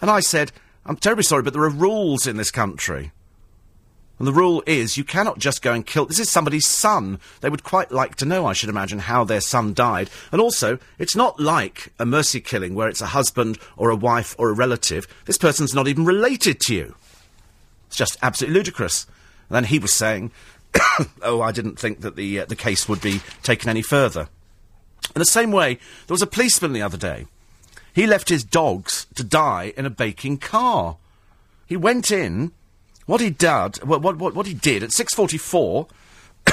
And 0.00 0.10
I 0.10 0.20
said, 0.20 0.52
I'm 0.84 0.96
terribly 0.96 1.24
sorry, 1.24 1.42
but 1.42 1.52
there 1.52 1.62
are 1.62 1.70
rules 1.70 2.26
in 2.26 2.36
this 2.36 2.50
country. 2.50 3.12
And 4.18 4.26
the 4.26 4.32
rule 4.32 4.62
is 4.66 4.96
you 4.96 5.04
cannot 5.04 5.38
just 5.38 5.60
go 5.60 5.72
and 5.72 5.84
kill. 5.84 6.06
This 6.06 6.20
is 6.20 6.30
somebody's 6.30 6.66
son. 6.66 7.20
They 7.40 7.50
would 7.50 7.64
quite 7.64 7.92
like 7.92 8.14
to 8.16 8.24
know, 8.24 8.46
I 8.46 8.54
should 8.54 8.70
imagine, 8.70 9.00
how 9.00 9.24
their 9.24 9.42
son 9.42 9.74
died. 9.74 10.08
And 10.32 10.40
also, 10.40 10.78
it's 10.98 11.16
not 11.16 11.38
like 11.38 11.92
a 11.98 12.06
mercy 12.06 12.40
killing 12.40 12.74
where 12.74 12.88
it's 12.88 13.02
a 13.02 13.06
husband 13.06 13.58
or 13.76 13.90
a 13.90 13.96
wife 13.96 14.34
or 14.38 14.48
a 14.48 14.54
relative. 14.54 15.06
This 15.26 15.36
person's 15.36 15.74
not 15.74 15.88
even 15.88 16.06
related 16.06 16.60
to 16.60 16.74
you. 16.74 16.94
It's 17.88 17.96
just 17.96 18.16
absolutely 18.22 18.58
ludicrous. 18.58 19.06
And 19.48 19.56
then 19.56 19.64
he 19.64 19.78
was 19.78 19.92
saying, 19.92 20.30
"Oh, 21.22 21.42
I 21.42 21.52
didn't 21.52 21.78
think 21.78 22.00
that 22.00 22.16
the 22.16 22.40
uh, 22.40 22.44
the 22.46 22.56
case 22.56 22.88
would 22.88 23.02
be 23.02 23.20
taken 23.42 23.68
any 23.68 23.82
further." 23.82 24.28
In 25.14 25.18
the 25.18 25.24
same 25.24 25.52
way, 25.52 25.74
there 25.74 26.14
was 26.14 26.22
a 26.22 26.26
policeman 26.26 26.72
the 26.72 26.82
other 26.82 26.98
day. 26.98 27.26
He 27.94 28.06
left 28.06 28.28
his 28.28 28.44
dogs 28.44 29.06
to 29.14 29.24
die 29.24 29.72
in 29.76 29.86
a 29.86 29.90
baking 29.90 30.38
car. 30.38 30.96
He 31.66 31.76
went 31.76 32.10
in 32.10 32.52
what 33.06 33.20
he 33.20 33.30
did, 33.30 33.78
what, 33.84 34.02
what, 34.02 34.18
what 34.18 34.46
he 34.46 34.54
did 34.54 34.82
at 34.82 34.90
6.44 34.90 35.88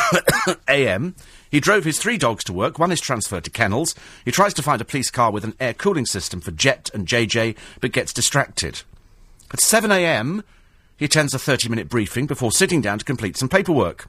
a.m., 0.67 1.15
he 1.51 1.59
drove 1.59 1.83
his 1.83 1.99
three 1.99 2.17
dogs 2.17 2.43
to 2.45 2.53
work. 2.53 2.79
One 2.79 2.91
is 2.91 2.99
transferred 2.99 3.43
to 3.43 3.51
kennels. 3.51 3.93
He 4.25 4.31
tries 4.31 4.53
to 4.55 4.63
find 4.63 4.81
a 4.81 4.85
police 4.85 5.11
car 5.11 5.31
with 5.31 5.43
an 5.43 5.53
air 5.59 5.73
cooling 5.73 6.05
system 6.05 6.41
for 6.41 6.51
Jet 6.51 6.89
and 6.93 7.07
JJ, 7.07 7.55
but 7.79 7.91
gets 7.91 8.11
distracted. 8.11 8.81
At 9.51 9.59
7 9.59 9.91
a.m., 9.91 10.43
he 10.97 11.05
attends 11.05 11.33
a 11.33 11.37
30-minute 11.37 11.89
briefing 11.89 12.25
before 12.25 12.51
sitting 12.51 12.81
down 12.81 12.99
to 12.99 13.05
complete 13.05 13.37
some 13.37 13.49
paperwork. 13.49 14.07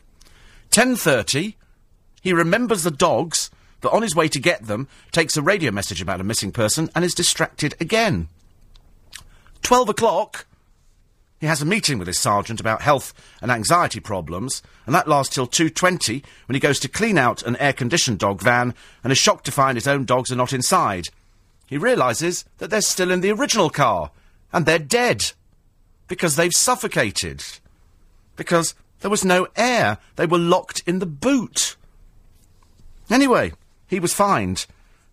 10.30, 0.70 1.54
he 2.22 2.32
remembers 2.32 2.82
the 2.82 2.90
dogs, 2.90 3.50
but 3.84 3.92
on 3.92 4.00
his 4.00 4.16
way 4.16 4.28
to 4.28 4.40
get 4.40 4.66
them, 4.66 4.88
takes 5.12 5.36
a 5.36 5.42
radio 5.42 5.70
message 5.70 6.00
about 6.00 6.18
a 6.18 6.24
missing 6.24 6.50
person 6.50 6.88
and 6.94 7.04
is 7.04 7.12
distracted 7.12 7.74
again. 7.78 8.28
12 9.60 9.90
o'clock, 9.90 10.46
he 11.38 11.46
has 11.46 11.60
a 11.60 11.66
meeting 11.66 11.98
with 11.98 12.06
his 12.06 12.18
sergeant 12.18 12.60
about 12.60 12.80
health 12.80 13.12
and 13.42 13.50
anxiety 13.50 14.00
problems, 14.00 14.62
and 14.86 14.94
that 14.94 15.06
lasts 15.06 15.34
till 15.34 15.46
2.20 15.46 16.24
when 16.46 16.54
he 16.54 16.60
goes 16.60 16.80
to 16.80 16.88
clean 16.88 17.18
out 17.18 17.42
an 17.42 17.56
air-conditioned 17.56 18.18
dog 18.18 18.40
van 18.40 18.72
and 19.02 19.12
is 19.12 19.18
shocked 19.18 19.44
to 19.44 19.52
find 19.52 19.76
his 19.76 19.86
own 19.86 20.06
dogs 20.06 20.32
are 20.32 20.36
not 20.36 20.54
inside. 20.54 21.08
He 21.66 21.76
realises 21.76 22.46
that 22.56 22.70
they're 22.70 22.80
still 22.80 23.10
in 23.10 23.20
the 23.20 23.32
original 23.32 23.68
car, 23.68 24.12
and 24.50 24.64
they're 24.64 24.78
dead. 24.78 25.32
Because 26.08 26.36
they've 26.36 26.54
suffocated. 26.54 27.44
Because 28.36 28.74
there 29.00 29.10
was 29.10 29.26
no 29.26 29.46
air. 29.56 29.98
They 30.16 30.24
were 30.24 30.38
locked 30.38 30.82
in 30.86 31.00
the 31.00 31.06
boot. 31.06 31.76
Anyway, 33.10 33.52
he 33.86 34.00
was 34.00 34.14
fined 34.14 34.66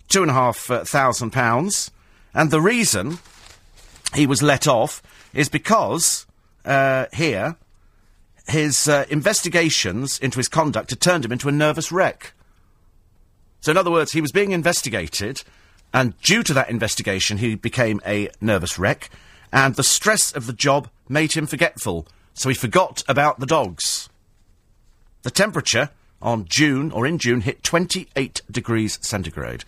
two 0.08 0.22
and 0.22 0.32
a 0.32 0.34
half 0.34 0.70
uh, 0.70 0.84
thousand 0.84 1.32
pounds, 1.32 1.92
and 2.34 2.52
the 2.52 2.62
reason 2.62 3.20
he 4.14 4.28
was 4.28 4.42
let 4.42 4.68
off 4.68 5.02
is 5.34 5.50
because 5.50 6.26
uh, 6.66 7.06
here 7.14 7.56
his 8.48 8.88
uh, 8.88 9.06
investigations 9.10 10.20
into 10.20 10.38
his 10.38 10.50
conduct 10.50 10.90
had 10.90 11.00
turned 11.00 11.24
him 11.24 11.32
into 11.32 11.48
a 11.48 11.54
nervous 11.54 11.92
wreck. 11.92 12.34
So, 13.62 13.72
in 13.72 13.78
other 13.78 13.92
words, 13.92 14.12
he 14.12 14.22
was 14.22 14.32
being 14.32 14.52
investigated, 14.52 15.44
and 15.94 16.20
due 16.22 16.44
to 16.44 16.54
that 16.54 16.70
investigation, 16.70 17.38
he 17.38 17.56
became 17.56 18.02
a 18.06 18.30
nervous 18.42 18.78
wreck, 18.78 19.10
and 19.54 19.76
the 19.76 19.84
stress 19.84 20.32
of 20.32 20.48
the 20.48 20.54
job 20.54 20.90
made 21.08 21.34
him 21.34 21.46
forgetful, 21.46 22.08
so 22.34 22.50
he 22.50 22.56
forgot 22.56 23.04
about 23.08 23.40
the 23.40 23.46
dogs. 23.46 24.10
The 25.22 25.32
temperature 25.32 25.90
on 26.22 26.46
June, 26.46 26.92
or 26.92 27.06
in 27.06 27.18
June, 27.18 27.42
hit 27.42 27.64
28 27.64 28.42
degrees 28.50 29.00
centigrade. 29.02 29.64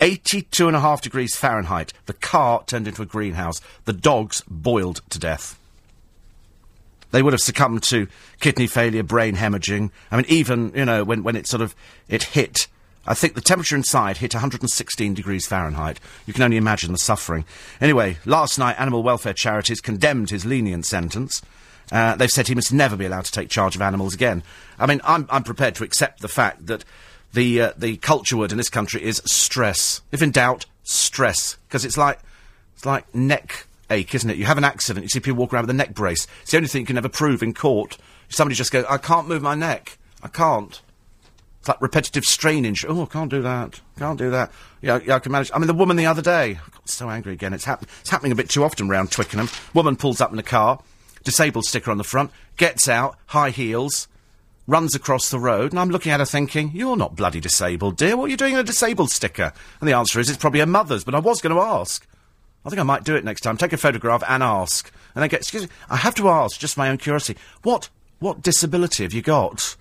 82 0.00 0.66
and 0.66 0.76
a 0.76 0.80
half 0.80 1.02
degrees 1.02 1.36
Fahrenheit. 1.36 1.92
The 2.06 2.14
car 2.14 2.64
turned 2.66 2.88
into 2.88 3.02
a 3.02 3.06
greenhouse. 3.06 3.60
The 3.84 3.92
dogs 3.92 4.42
boiled 4.48 5.02
to 5.10 5.18
death. 5.18 5.58
They 7.10 7.22
would 7.22 7.32
have 7.32 7.42
succumbed 7.42 7.82
to 7.84 8.06
kidney 8.38 8.66
failure, 8.66 9.02
brain 9.02 9.36
hemorrhaging. 9.36 9.90
I 10.10 10.16
mean, 10.16 10.26
even, 10.28 10.72
you 10.74 10.84
know, 10.84 11.04
when, 11.04 11.22
when 11.22 11.36
it 11.36 11.46
sort 11.46 11.60
of, 11.60 11.74
it 12.08 12.22
hit 12.22 12.68
I 13.06 13.14
think 13.14 13.34
the 13.34 13.40
temperature 13.40 13.76
inside 13.76 14.18
hit 14.18 14.34
116 14.34 15.14
degrees 15.14 15.46
Fahrenheit. 15.46 15.98
You 16.26 16.32
can 16.32 16.42
only 16.42 16.58
imagine 16.58 16.92
the 16.92 16.98
suffering. 16.98 17.44
Anyway, 17.80 18.18
last 18.26 18.58
night, 18.58 18.78
animal 18.78 19.02
welfare 19.02 19.32
charities 19.32 19.80
condemned 19.80 20.30
his 20.30 20.44
lenient 20.44 20.84
sentence. 20.84 21.40
Uh, 21.92 22.14
they've 22.16 22.30
said 22.30 22.48
he 22.48 22.54
must 22.54 22.72
never 22.72 22.96
be 22.96 23.06
allowed 23.06 23.24
to 23.24 23.32
take 23.32 23.48
charge 23.48 23.74
of 23.74 23.82
animals 23.82 24.14
again. 24.14 24.42
I 24.78 24.86
mean, 24.86 25.00
I'm, 25.04 25.26
I'm 25.30 25.42
prepared 25.42 25.74
to 25.76 25.84
accept 25.84 26.20
the 26.20 26.28
fact 26.28 26.66
that 26.66 26.84
the, 27.32 27.60
uh, 27.60 27.72
the 27.76 27.96
culture 27.96 28.36
word 28.36 28.52
in 28.52 28.58
this 28.58 28.70
country 28.70 29.02
is 29.02 29.22
stress. 29.24 30.00
If 30.12 30.22
in 30.22 30.30
doubt, 30.30 30.66
stress. 30.84 31.56
Because 31.68 31.84
it's 31.84 31.96
like, 31.96 32.18
it's 32.74 32.86
like 32.86 33.12
neck 33.14 33.66
ache, 33.90 34.14
isn't 34.14 34.30
it? 34.30 34.36
You 34.36 34.44
have 34.44 34.58
an 34.58 34.64
accident, 34.64 35.04
you 35.04 35.08
see 35.08 35.20
people 35.20 35.38
walk 35.38 35.52
around 35.52 35.64
with 35.64 35.70
a 35.70 35.74
neck 35.74 35.94
brace. 35.94 36.26
It's 36.42 36.52
the 36.52 36.56
only 36.56 36.68
thing 36.68 36.82
you 36.82 36.86
can 36.86 36.98
ever 36.98 37.08
prove 37.08 37.42
in 37.42 37.54
court. 37.54 37.98
Somebody 38.28 38.54
just 38.54 38.70
goes, 38.70 38.84
I 38.88 38.98
can't 38.98 39.26
move 39.26 39.42
my 39.42 39.54
neck. 39.54 39.98
I 40.22 40.28
can't. 40.28 40.80
It's 41.60 41.68
like 41.68 41.80
repetitive 41.82 42.24
strain 42.24 42.64
injury. 42.64 42.90
Oh, 42.90 43.02
I 43.02 43.06
can't 43.06 43.30
do 43.30 43.42
that. 43.42 43.80
Can't 43.98 44.18
do 44.18 44.30
that. 44.30 44.50
Yeah, 44.80 45.00
yeah, 45.04 45.16
I 45.16 45.18
can 45.18 45.30
manage. 45.32 45.50
I 45.52 45.58
mean, 45.58 45.66
the 45.66 45.74
woman 45.74 45.96
the 45.96 46.06
other 46.06 46.22
day. 46.22 46.52
I 46.52 46.70
got 46.72 46.88
so 46.88 47.10
angry 47.10 47.34
again. 47.34 47.52
It's, 47.52 47.64
hap- 47.64 47.82
it's 48.00 48.08
happening 48.08 48.32
a 48.32 48.34
bit 48.34 48.48
too 48.48 48.64
often 48.64 48.88
round 48.88 49.10
Twickenham. 49.10 49.50
Woman 49.74 49.96
pulls 49.96 50.22
up 50.22 50.32
in 50.32 50.38
a 50.38 50.42
car, 50.42 50.80
disabled 51.24 51.64
sticker 51.64 51.90
on 51.90 51.98
the 51.98 52.04
front, 52.04 52.30
gets 52.56 52.88
out, 52.88 53.16
high 53.26 53.50
heels, 53.50 54.08
runs 54.66 54.94
across 54.94 55.30
the 55.30 55.38
road, 55.38 55.72
and 55.72 55.80
I'm 55.80 55.90
looking 55.90 56.12
at 56.12 56.20
her 56.20 56.26
thinking, 56.26 56.70
"You're 56.72 56.96
not 56.96 57.16
bloody 57.16 57.40
disabled, 57.40 57.96
dear. 57.96 58.16
What 58.16 58.26
are 58.26 58.28
you 58.28 58.36
doing 58.36 58.54
in 58.54 58.60
a 58.60 58.64
disabled 58.64 59.10
sticker?" 59.10 59.52
And 59.80 59.88
the 59.88 59.96
answer 59.96 60.20
is, 60.20 60.28
it's 60.28 60.38
probably 60.38 60.60
her 60.60 60.66
mother's. 60.66 61.04
But 61.04 61.14
I 61.14 61.18
was 61.18 61.40
going 61.40 61.54
to 61.54 61.62
ask. 61.62 62.06
I 62.64 62.68
think 62.68 62.80
I 62.80 62.84
might 62.84 63.04
do 63.04 63.16
it 63.16 63.24
next 63.24 63.40
time. 63.40 63.56
Take 63.56 63.72
a 63.72 63.78
photograph 63.78 64.22
and 64.28 64.42
ask, 64.42 64.90
and 65.14 65.22
then 65.22 65.28
get. 65.28 65.40
Excuse 65.40 65.64
me. 65.64 65.68
I 65.88 65.96
have 65.96 66.14
to 66.16 66.28
ask, 66.28 66.58
just 66.58 66.76
my 66.76 66.88
own 66.88 66.98
curiosity. 66.98 67.38
What 67.62 67.88
what 68.20 68.42
disability 68.42 69.02
have 69.02 69.12
you 69.12 69.22
got? 69.22 69.76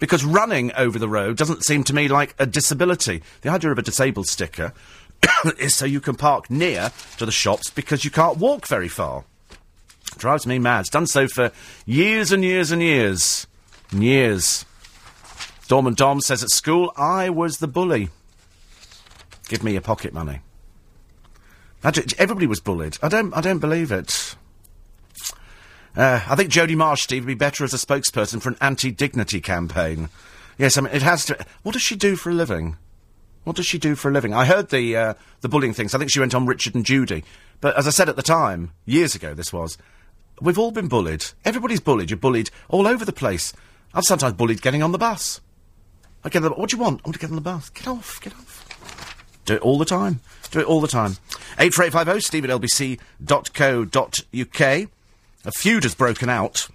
Because 0.00 0.24
running 0.24 0.72
over 0.74 0.98
the 0.98 1.08
road 1.08 1.36
doesn't 1.36 1.64
seem 1.64 1.84
to 1.84 1.94
me 1.94 2.08
like 2.08 2.34
a 2.38 2.46
disability. 2.46 3.22
The 3.42 3.50
idea 3.50 3.70
of 3.70 3.78
a 3.78 3.82
disabled 3.82 4.26
sticker 4.26 4.72
is 5.58 5.74
so 5.74 5.86
you 5.86 6.00
can 6.00 6.16
park 6.16 6.50
near 6.50 6.90
to 7.18 7.26
the 7.26 7.32
shops 7.32 7.70
because 7.70 8.04
you 8.04 8.10
can't 8.10 8.38
walk 8.38 8.66
very 8.66 8.88
far. 8.88 9.24
Drives 10.16 10.46
me 10.46 10.58
mad. 10.58 10.80
It's 10.80 10.90
done 10.90 11.06
so 11.06 11.26
for 11.28 11.50
years 11.86 12.32
and 12.32 12.44
years 12.44 12.70
and 12.70 12.82
years. 12.82 13.46
And 13.90 14.02
years. 14.02 14.64
Dorman 15.68 15.94
Dom 15.94 16.20
says 16.20 16.42
at 16.42 16.50
school, 16.50 16.92
I 16.96 17.30
was 17.30 17.58
the 17.58 17.68
bully. 17.68 18.10
Give 19.48 19.62
me 19.62 19.72
your 19.72 19.80
pocket 19.80 20.12
money. 20.12 20.40
Everybody 21.82 22.46
was 22.46 22.60
bullied. 22.60 22.98
I 23.02 23.08
don't, 23.08 23.34
I 23.36 23.40
don't 23.40 23.58
believe 23.58 23.92
it. 23.92 24.36
Uh, 25.96 26.20
I 26.26 26.34
think 26.34 26.50
Jodie 26.50 26.76
Marsh, 26.76 27.02
Steve, 27.02 27.24
would 27.24 27.28
be 27.28 27.34
better 27.34 27.62
as 27.62 27.74
a 27.74 27.76
spokesperson 27.76 28.42
for 28.42 28.48
an 28.48 28.56
anti-dignity 28.60 29.40
campaign. 29.40 30.08
Yes, 30.58 30.76
I 30.78 30.80
mean, 30.80 30.94
it 30.94 31.02
has 31.02 31.24
to... 31.26 31.46
What 31.62 31.72
does 31.72 31.82
she 31.82 31.94
do 31.94 32.16
for 32.16 32.30
a 32.30 32.34
living? 32.34 32.76
What 33.44 33.56
does 33.56 33.66
she 33.66 33.78
do 33.78 33.94
for 33.94 34.08
a 34.08 34.12
living? 34.12 34.34
I 34.34 34.46
heard 34.46 34.70
the, 34.70 34.96
uh, 34.96 35.14
the 35.42 35.48
bullying 35.48 35.74
things. 35.74 35.94
I 35.94 35.98
think 35.98 36.10
she 36.10 36.20
went 36.20 36.34
on 36.34 36.46
Richard 36.46 36.74
and 36.74 36.84
Judy. 36.84 37.24
But 37.60 37.76
as 37.76 37.86
I 37.86 37.90
said 37.90 38.08
at 38.08 38.16
the 38.16 38.22
time, 38.22 38.72
years 38.86 39.14
ago 39.14 39.34
this 39.34 39.52
was, 39.52 39.78
we've 40.40 40.58
all 40.58 40.72
been 40.72 40.88
bullied. 40.88 41.26
Everybody's 41.44 41.80
bullied. 41.80 42.10
You're 42.10 42.18
bullied 42.18 42.50
all 42.68 42.86
over 42.86 43.04
the 43.04 43.12
place. 43.12 43.52
I've 43.92 44.04
sometimes 44.04 44.34
bullied 44.34 44.62
getting 44.62 44.82
on 44.82 44.92
the 44.92 44.98
bus. 44.98 45.40
I 46.24 46.30
get 46.30 46.40
the, 46.40 46.50
what 46.50 46.70
do 46.70 46.76
you 46.76 46.82
want? 46.82 47.02
I 47.04 47.08
want 47.08 47.14
to 47.14 47.20
get 47.20 47.30
on 47.30 47.36
the 47.36 47.42
bus. 47.42 47.68
Get 47.70 47.86
off, 47.86 48.20
get 48.20 48.32
off. 48.32 48.64
Do 49.44 49.54
it 49.54 49.62
all 49.62 49.78
the 49.78 49.84
time. 49.84 50.20
Do 50.50 50.60
it 50.60 50.66
all 50.66 50.80
the 50.80 50.88
time. 50.88 51.18
84850 51.58 52.20
steve 52.20 52.44
at 52.44 52.50
lbc.co.uk. 52.50 53.00
A 55.46 55.52
feud 55.52 55.82
has 55.82 55.94
broken 55.94 56.30
out 56.30 56.68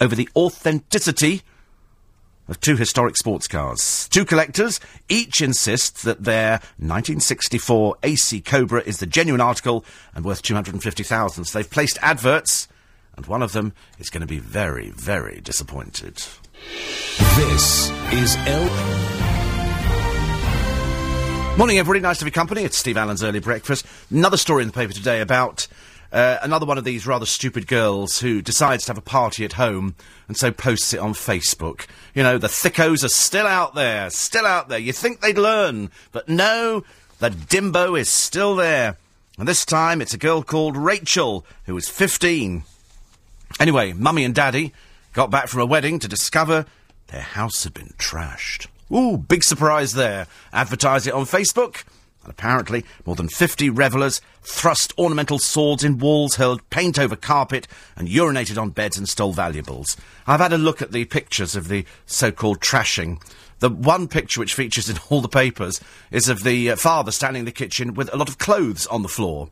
over 0.00 0.16
the 0.16 0.28
authenticity 0.34 1.42
of 2.50 2.60
two 2.60 2.76
historic 2.76 3.16
sports 3.16 3.46
cars. 3.46 4.08
Two 4.08 4.24
collectors 4.24 4.80
each 5.08 5.40
insist 5.40 6.02
that 6.02 6.24
their 6.24 6.54
1964 6.78 7.96
AC 8.02 8.40
Cobra 8.40 8.82
is 8.82 8.98
the 8.98 9.06
genuine 9.06 9.40
article 9.40 9.84
and 10.14 10.24
worth 10.24 10.42
250,000. 10.42 11.44
So 11.44 11.58
they've 11.58 11.70
placed 11.70 11.96
adverts, 12.02 12.66
and 13.16 13.24
one 13.26 13.40
of 13.42 13.52
them 13.52 13.72
is 13.98 14.10
going 14.10 14.22
to 14.22 14.26
be 14.26 14.40
very, 14.40 14.90
very 14.90 15.40
disappointed. 15.40 16.22
This 17.36 17.90
is 18.12 18.36
L. 18.46 18.66
Morning, 21.56 21.78
everybody. 21.78 22.00
Nice 22.00 22.18
to 22.18 22.24
be 22.24 22.30
company. 22.30 22.64
It's 22.64 22.76
Steve 22.76 22.96
Allen's 22.96 23.22
early 23.22 23.40
breakfast. 23.40 23.86
Another 24.10 24.36
story 24.36 24.62
in 24.62 24.68
the 24.68 24.74
paper 24.74 24.92
today 24.92 25.20
about 25.20 25.68
uh, 26.12 26.38
another 26.42 26.66
one 26.66 26.78
of 26.78 26.84
these 26.84 27.06
rather 27.06 27.26
stupid 27.26 27.66
girls 27.66 28.20
who 28.20 28.42
decides 28.42 28.84
to 28.84 28.90
have 28.90 28.98
a 28.98 29.02
party 29.02 29.44
at 29.44 29.54
home 29.54 29.94
and 30.26 30.36
so 30.36 30.50
posts 30.50 30.92
it 30.92 31.00
on 31.00 31.12
Facebook. 31.12 31.86
You 32.14 32.22
know, 32.22 32.38
the 32.38 32.48
thickos 32.48 33.04
are 33.04 33.08
still 33.08 33.46
out 33.46 33.74
there, 33.74 34.10
still 34.10 34.46
out 34.46 34.68
there. 34.68 34.78
You 34.78 34.92
think 34.92 35.20
they'd 35.20 35.38
learn, 35.38 35.90
but 36.12 36.28
no, 36.28 36.84
the 37.18 37.30
dimbo 37.30 37.98
is 37.98 38.10
still 38.10 38.56
there. 38.56 38.96
And 39.38 39.46
this 39.46 39.64
time 39.64 40.02
it's 40.02 40.14
a 40.14 40.18
girl 40.18 40.42
called 40.42 40.76
Rachel, 40.76 41.46
who 41.66 41.76
is 41.76 41.88
15. 41.88 42.64
Anyway, 43.58 43.92
mummy 43.92 44.24
and 44.24 44.34
daddy 44.34 44.72
got 45.12 45.30
back 45.30 45.48
from 45.48 45.60
a 45.60 45.66
wedding 45.66 45.98
to 46.00 46.08
discover 46.08 46.66
their 47.08 47.22
house 47.22 47.64
had 47.64 47.74
been 47.74 47.94
trashed. 47.98 48.66
Ooh, 48.92 49.16
big 49.16 49.44
surprise 49.44 49.92
there. 49.92 50.26
Advertise 50.52 51.06
it 51.06 51.14
on 51.14 51.24
Facebook. 51.24 51.84
And 52.22 52.30
apparently, 52.30 52.84
more 53.06 53.16
than 53.16 53.28
50 53.28 53.70
revellers 53.70 54.20
thrust 54.42 54.92
ornamental 54.98 55.38
swords 55.38 55.84
in 55.84 55.98
walls, 55.98 56.36
hurled 56.36 56.68
paint 56.70 56.98
over 56.98 57.16
carpet, 57.16 57.66
and 57.96 58.08
urinated 58.08 58.60
on 58.60 58.70
beds 58.70 58.98
and 58.98 59.08
stole 59.08 59.32
valuables. 59.32 59.96
I've 60.26 60.40
had 60.40 60.52
a 60.52 60.58
look 60.58 60.82
at 60.82 60.92
the 60.92 61.04
pictures 61.06 61.56
of 61.56 61.68
the 61.68 61.84
so-called 62.06 62.60
trashing. 62.60 63.22
The 63.60 63.70
one 63.70 64.08
picture 64.08 64.40
which 64.40 64.54
features 64.54 64.88
in 64.88 64.98
all 65.08 65.20
the 65.20 65.28
papers 65.28 65.80
is 66.10 66.28
of 66.28 66.42
the 66.42 66.70
uh, 66.70 66.76
father 66.76 67.12
standing 67.12 67.40
in 67.40 67.46
the 67.46 67.52
kitchen 67.52 67.94
with 67.94 68.12
a 68.12 68.16
lot 68.16 68.28
of 68.28 68.38
clothes 68.38 68.86
on 68.86 69.02
the 69.02 69.08
floor 69.08 69.48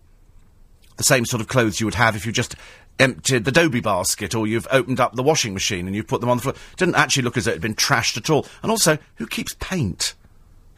the 0.98 1.04
same 1.04 1.24
sort 1.24 1.40
of 1.40 1.48
clothes 1.48 1.81
you 1.81 1.87
would 1.87 1.94
have 1.94 2.14
if 2.14 2.26
you 2.26 2.33
just 2.33 2.54
emptied 2.98 3.44
the 3.44 3.52
Dobie 3.52 3.81
basket 3.81 4.35
or 4.35 4.46
you've 4.46 4.66
opened 4.70 5.00
up 5.00 5.14
the 5.14 5.22
washing 5.22 5.54
machine 5.54 5.87
and 5.87 5.96
you've 5.96 6.09
put 6.09 6.20
them 6.20 6.28
on 6.28 6.37
the 6.37 6.42
floor. 6.42 6.54
It 6.54 6.76
Didn't 6.76 6.96
actually 6.96 7.22
look 7.22 7.37
as 7.37 7.46
though 7.46 7.52
it 7.52 7.54
had 7.54 7.62
been 7.62 7.76
trashed 7.76 8.16
at 8.16 8.28
all. 8.28 8.46
And 8.62 8.70
also, 8.70 8.98
who 9.14 9.26
keeps 9.26 9.54
paint? 9.61 10.14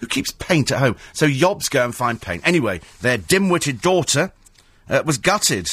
Who 0.01 0.07
keeps 0.07 0.33
paint 0.33 0.73
at 0.73 0.79
home? 0.79 0.97
So 1.13 1.27
yobs 1.27 1.71
go 1.71 1.85
and 1.85 1.95
find 1.95 2.21
paint. 2.21 2.47
Anyway, 2.47 2.81
their 3.01 3.19
dim-witted 3.19 3.81
daughter 3.81 4.33
uh, 4.89 5.03
was 5.05 5.19
gutted 5.19 5.71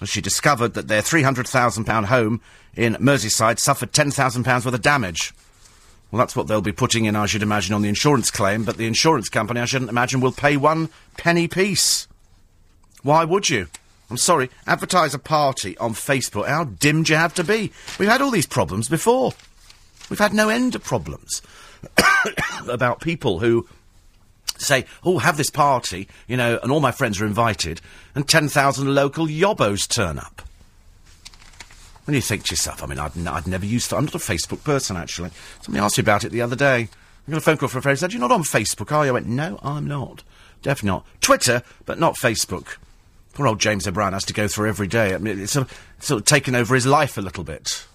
as 0.00 0.08
she 0.08 0.20
discovered 0.20 0.74
that 0.74 0.88
their 0.88 1.02
£300,000 1.02 2.04
home 2.06 2.40
in 2.74 2.94
Merseyside 2.94 3.60
suffered 3.60 3.92
£10,000 3.92 4.64
worth 4.64 4.74
of 4.74 4.82
damage. 4.82 5.32
Well, 6.10 6.18
that's 6.18 6.36
what 6.36 6.46
they'll 6.46 6.60
be 6.60 6.72
putting 6.72 7.06
in, 7.06 7.16
I 7.16 7.26
should 7.26 7.42
imagine, 7.42 7.74
on 7.74 7.82
the 7.82 7.88
insurance 7.88 8.30
claim, 8.30 8.64
but 8.64 8.76
the 8.76 8.86
insurance 8.86 9.28
company, 9.28 9.60
I 9.60 9.64
shouldn't 9.64 9.90
imagine, 9.90 10.20
will 10.20 10.32
pay 10.32 10.56
one 10.56 10.88
penny 11.16 11.48
piece. 11.48 12.06
Why 13.02 13.24
would 13.24 13.48
you? 13.48 13.68
I'm 14.10 14.16
sorry, 14.16 14.50
advertise 14.66 15.14
a 15.14 15.18
party 15.18 15.76
on 15.78 15.94
Facebook. 15.94 16.46
How 16.46 16.64
dim 16.64 17.04
do 17.04 17.12
you 17.12 17.18
have 17.18 17.34
to 17.34 17.44
be? 17.44 17.72
We've 17.98 18.08
had 18.08 18.20
all 18.20 18.30
these 18.30 18.46
problems 18.46 18.88
before. 18.88 19.32
We've 20.10 20.18
had 20.18 20.34
no 20.34 20.50
end 20.50 20.74
of 20.74 20.84
problems 20.84 21.40
about 22.68 23.00
people 23.00 23.38
who 23.40 23.66
say, 24.58 24.84
oh, 25.04 25.18
have 25.18 25.36
this 25.36 25.50
party, 25.50 26.08
you 26.26 26.36
know, 26.36 26.58
and 26.62 26.70
all 26.70 26.80
my 26.80 26.92
friends 26.92 27.20
are 27.20 27.26
invited, 27.26 27.80
and 28.14 28.28
10,000 28.28 28.94
local 28.94 29.26
yobbos 29.26 29.88
turn 29.88 30.18
up. 30.18 30.42
When 32.04 32.14
you 32.14 32.20
think 32.20 32.44
to 32.44 32.52
yourself, 32.52 32.82
I 32.82 32.86
mean, 32.86 32.98
I'd, 32.98 33.16
n- 33.16 33.28
I'd 33.28 33.46
never 33.46 33.64
used, 33.64 33.92
I'm 33.92 34.04
not 34.04 34.14
a 34.14 34.18
Facebook 34.18 34.62
person, 34.62 34.96
actually. 34.96 35.30
Somebody 35.62 35.82
asked 35.82 35.96
me 35.98 36.02
about 36.02 36.24
it 36.24 36.32
the 36.32 36.42
other 36.42 36.56
day. 36.56 36.88
I 37.26 37.30
got 37.30 37.38
a 37.38 37.40
phone 37.40 37.56
call 37.56 37.68
from 37.68 37.78
a 37.78 37.82
friend 37.82 37.96
who 37.96 38.00
said, 38.00 38.12
you're 38.12 38.20
not 38.20 38.32
on 38.32 38.42
Facebook, 38.42 38.92
are 38.92 39.04
you? 39.04 39.10
I 39.10 39.14
went, 39.14 39.26
no, 39.26 39.58
I'm 39.62 39.86
not. 39.86 40.22
Definitely 40.62 40.88
not. 40.88 41.06
Twitter, 41.20 41.62
but 41.86 41.98
not 41.98 42.16
Facebook. 42.16 42.76
Poor 43.32 43.46
old 43.46 43.58
James 43.58 43.88
O'Brien 43.88 44.12
has 44.12 44.24
to 44.26 44.32
go 44.32 44.46
through 44.46 44.68
every 44.68 44.86
day. 44.86 45.14
I 45.14 45.18
mean, 45.18 45.40
it's 45.40 45.52
sort 45.52 45.70
of, 45.70 45.78
sort 45.98 46.20
of 46.20 46.26
taken 46.26 46.54
over 46.54 46.74
his 46.74 46.86
life 46.86 47.16
a 47.18 47.22
little 47.22 47.42
bit. 47.42 47.86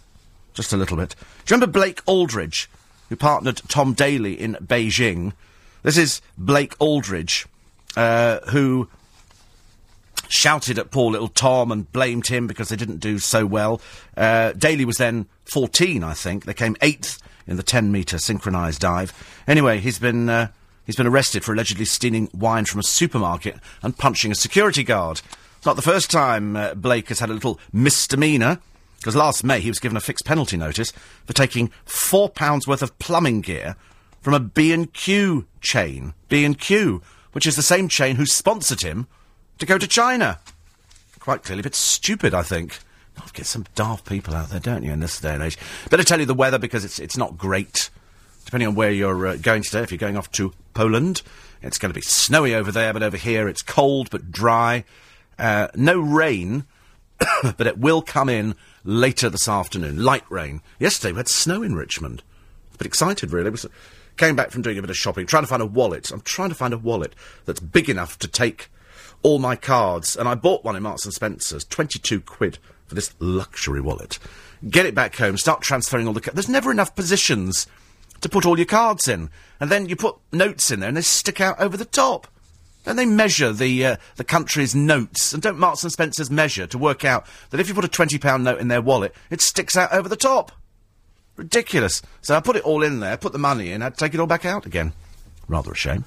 Just 0.53 0.73
a 0.73 0.77
little 0.77 0.97
bit. 0.97 1.15
Do 1.45 1.53
you 1.53 1.55
remember 1.55 1.71
Blake 1.71 2.01
Aldridge, 2.05 2.69
who 3.09 3.15
partnered 3.15 3.61
Tom 3.67 3.93
Daley 3.93 4.33
in 4.33 4.55
Beijing? 4.55 5.33
This 5.83 5.97
is 5.97 6.21
Blake 6.37 6.75
Aldridge, 6.79 7.45
uh, 7.97 8.39
who 8.49 8.89
shouted 10.27 10.77
at 10.77 10.91
poor 10.91 11.11
little 11.11 11.27
Tom 11.27 11.71
and 11.71 11.91
blamed 11.91 12.27
him 12.27 12.47
because 12.47 12.69
they 12.69 12.75
didn't 12.75 12.97
do 12.97 13.19
so 13.19 13.45
well. 13.45 13.81
Uh, 14.15 14.51
Daley 14.53 14.85
was 14.85 14.97
then 14.97 15.25
14, 15.45 16.03
I 16.03 16.13
think. 16.13 16.45
They 16.45 16.53
came 16.53 16.75
eighth 16.81 17.21
in 17.47 17.57
the 17.57 17.63
10 17.63 17.91
metre 17.91 18.19
synchronised 18.19 18.79
dive. 18.79 19.11
Anyway, 19.47 19.79
he's 19.79 19.97
been, 19.97 20.29
uh, 20.29 20.49
he's 20.85 20.95
been 20.95 21.07
arrested 21.07 21.43
for 21.43 21.53
allegedly 21.53 21.85
stealing 21.85 22.29
wine 22.33 22.65
from 22.65 22.79
a 22.79 22.83
supermarket 22.83 23.57
and 23.81 23.97
punching 23.97 24.31
a 24.31 24.35
security 24.35 24.83
guard. 24.83 25.21
It's 25.57 25.65
not 25.65 25.75
the 25.75 25.81
first 25.81 26.11
time 26.11 26.55
uh, 26.55 26.75
Blake 26.75 27.09
has 27.09 27.19
had 27.19 27.29
a 27.29 27.33
little 27.33 27.59
misdemeanour. 27.73 28.59
Because 28.99 29.15
last 29.15 29.43
May 29.43 29.59
he 29.59 29.69
was 29.69 29.79
given 29.79 29.97
a 29.97 30.01
fixed 30.01 30.25
penalty 30.25 30.57
notice 30.57 30.91
for 31.25 31.33
taking 31.33 31.71
four 31.85 32.29
pounds 32.29 32.67
worth 32.67 32.81
of 32.81 32.97
plumbing 32.99 33.41
gear 33.41 33.75
from 34.21 34.33
a 34.33 34.39
B&Q 34.39 35.45
chain. 35.61 36.13
B&Q, 36.27 37.01
which 37.31 37.47
is 37.47 37.55
the 37.55 37.61
same 37.61 37.87
chain 37.87 38.17
who 38.17 38.25
sponsored 38.25 38.81
him 38.81 39.07
to 39.57 39.65
go 39.65 39.77
to 39.77 39.87
China. 39.87 40.39
Quite 41.19 41.43
clearly 41.43 41.61
a 41.61 41.63
bit 41.63 41.75
stupid, 41.75 42.33
I 42.33 42.43
think. 42.43 42.79
Oh, 43.19 43.27
get 43.33 43.45
some 43.45 43.65
daft 43.75 44.05
people 44.05 44.33
out 44.33 44.49
there, 44.49 44.59
don't 44.59 44.83
you, 44.83 44.91
in 44.91 44.99
this 44.99 45.19
day 45.19 45.33
and 45.33 45.43
age? 45.43 45.57
Better 45.89 46.03
tell 46.03 46.19
you 46.19 46.25
the 46.25 46.33
weather 46.33 46.57
because 46.57 46.85
it's, 46.85 46.99
it's 46.99 47.17
not 47.17 47.37
great 47.37 47.89
depending 48.49 48.67
on 48.67 48.73
where 48.73 48.89
you're 48.89 49.27
uh, 49.27 49.35
going 49.35 49.61
today. 49.61 49.81
If 49.81 49.91
you're 49.91 49.99
going 49.99 50.17
off 50.17 50.31
to 50.31 50.53
Poland, 50.73 51.21
it's 51.61 51.77
going 51.77 51.91
to 51.91 51.95
be 51.95 52.01
snowy 52.01 52.55
over 52.55 52.71
there, 52.71 52.93
but 52.93 53.03
over 53.03 53.15
here 53.15 53.47
it's 53.47 53.61
cold 53.61 54.09
but 54.09 54.31
dry. 54.31 54.85
Uh, 55.37 55.67
no 55.75 55.99
rain, 55.99 56.65
but 57.57 57.67
it 57.67 57.77
will 57.77 58.01
come 58.01 58.29
in 58.29 58.55
later 58.83 59.29
this 59.29 59.47
afternoon. 59.47 60.03
Light 60.03 60.23
rain. 60.29 60.61
Yesterday 60.79 61.11
we 61.13 61.17
had 61.17 61.27
snow 61.27 61.63
in 61.63 61.75
Richmond. 61.75 62.23
A 62.73 62.77
bit 62.77 62.87
excited, 62.87 63.31
really. 63.31 63.49
Was, 63.49 63.65
came 64.17 64.35
back 64.35 64.51
from 64.51 64.61
doing 64.61 64.77
a 64.77 64.81
bit 64.81 64.89
of 64.89 64.97
shopping, 64.97 65.25
trying 65.25 65.43
to 65.43 65.47
find 65.47 65.61
a 65.61 65.65
wallet. 65.65 66.11
I'm 66.11 66.21
trying 66.21 66.49
to 66.49 66.55
find 66.55 66.73
a 66.73 66.77
wallet 66.77 67.13
that's 67.45 67.59
big 67.59 67.89
enough 67.89 68.17
to 68.19 68.27
take 68.27 68.69
all 69.21 69.39
my 69.39 69.55
cards, 69.55 70.15
and 70.15 70.29
I 70.29 70.35
bought 70.35 70.63
one 70.63 70.75
in 70.77 70.83
Marks 70.83 71.03
and 71.05 71.13
Spencer's, 71.13 71.65
22 71.65 72.21
quid 72.21 72.57
for 72.87 72.95
this 72.95 73.13
luxury 73.19 73.81
wallet. 73.81 74.17
Get 74.69 74.85
it 74.85 74.95
back 74.95 75.15
home, 75.17 75.37
start 75.37 75.61
transferring 75.61 76.07
all 76.07 76.13
the. 76.13 76.21
Ca- 76.21 76.31
There's 76.33 76.49
never 76.49 76.71
enough 76.71 76.95
positions 76.95 77.67
to 78.21 78.29
put 78.29 78.45
all 78.45 78.57
your 78.57 78.65
cards 78.65 79.07
in, 79.07 79.29
and 79.59 79.69
then 79.69 79.87
you 79.87 79.95
put 79.95 80.15
notes 80.31 80.71
in 80.71 80.79
there, 80.79 80.87
and 80.89 80.97
they 80.97 81.01
stick 81.01 81.39
out 81.41 81.59
over 81.59 81.75
the 81.77 81.85
top. 81.85 82.27
And 82.89 82.97
they 82.97 83.05
measure 83.05 83.53
the 83.53 83.85
uh, 83.85 83.95
the 84.15 84.23
country's 84.23 84.73
notes, 84.73 85.31
and 85.31 85.43
don't 85.43 85.59
Marks 85.59 85.83
and 85.83 85.91
Spencers 85.91 86.31
measure 86.31 86.65
to 86.65 86.77
work 86.77 87.05
out 87.05 87.27
that 87.51 87.59
if 87.59 87.69
you 87.69 87.75
put 87.75 87.85
a 87.85 87.87
twenty 87.87 88.17
pound 88.17 88.43
note 88.43 88.59
in 88.59 88.67
their 88.67 88.81
wallet, 88.81 89.15
it 89.29 89.41
sticks 89.41 89.77
out 89.77 89.93
over 89.93 90.09
the 90.09 90.15
top. 90.15 90.51
Ridiculous. 91.35 92.01
So 92.21 92.35
I 92.35 92.39
put 92.39 92.55
it 92.55 92.63
all 92.63 92.81
in 92.83 92.99
there, 92.99 93.15
put 93.15 93.31
the 93.31 93.37
money 93.37 93.71
in, 93.71 93.83
I'd 93.83 93.95
take 93.95 94.15
it 94.15 94.19
all 94.19 94.25
back 94.25 94.43
out 94.43 94.65
again. 94.65 94.91
Rather 95.47 95.71
a 95.71 95.75
shame. 95.75 96.03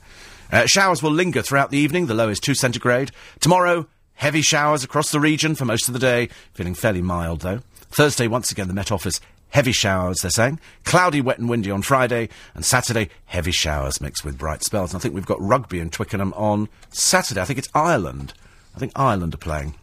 Uh, 0.50 0.66
showers 0.66 1.02
will 1.02 1.12
linger 1.12 1.40
throughout 1.40 1.70
the 1.70 1.78
evening. 1.78 2.06
The 2.06 2.14
low 2.14 2.28
is 2.28 2.38
2 2.38 2.54
centigrade. 2.54 3.12
Tomorrow, 3.40 3.86
heavy 4.14 4.42
showers 4.42 4.84
across 4.84 5.10
the 5.10 5.20
region 5.20 5.54
for 5.54 5.64
most 5.64 5.88
of 5.88 5.94
the 5.94 6.00
day. 6.00 6.28
Feeling 6.52 6.74
fairly 6.74 7.00
mild, 7.00 7.40
though. 7.40 7.60
Thursday, 7.90 8.26
once 8.26 8.50
again, 8.50 8.68
the 8.68 8.74
Met 8.74 8.92
Office, 8.92 9.20
heavy 9.52 9.72
showers, 9.72 10.18
they're 10.18 10.30
saying. 10.30 10.58
Cloudy, 10.84 11.20
wet 11.20 11.38
and 11.38 11.48
windy 11.48 11.70
on 11.70 11.82
Friday. 11.82 12.28
And 12.54 12.64
Saturday, 12.64 13.10
heavy 13.26 13.52
showers 13.52 14.00
mixed 14.00 14.24
with 14.24 14.38
bright 14.38 14.64
spells. 14.64 14.92
And 14.92 15.00
I 15.00 15.02
think 15.02 15.14
we've 15.14 15.26
got 15.26 15.40
rugby 15.40 15.78
in 15.78 15.90
Twickenham 15.90 16.32
on 16.34 16.68
Saturday. 16.90 17.40
I 17.40 17.44
think 17.44 17.58
it's 17.58 17.68
Ireland. 17.74 18.34
I 18.74 18.78
think 18.78 18.92
Ireland 18.96 19.34
are 19.34 19.38
playing. 19.38 19.74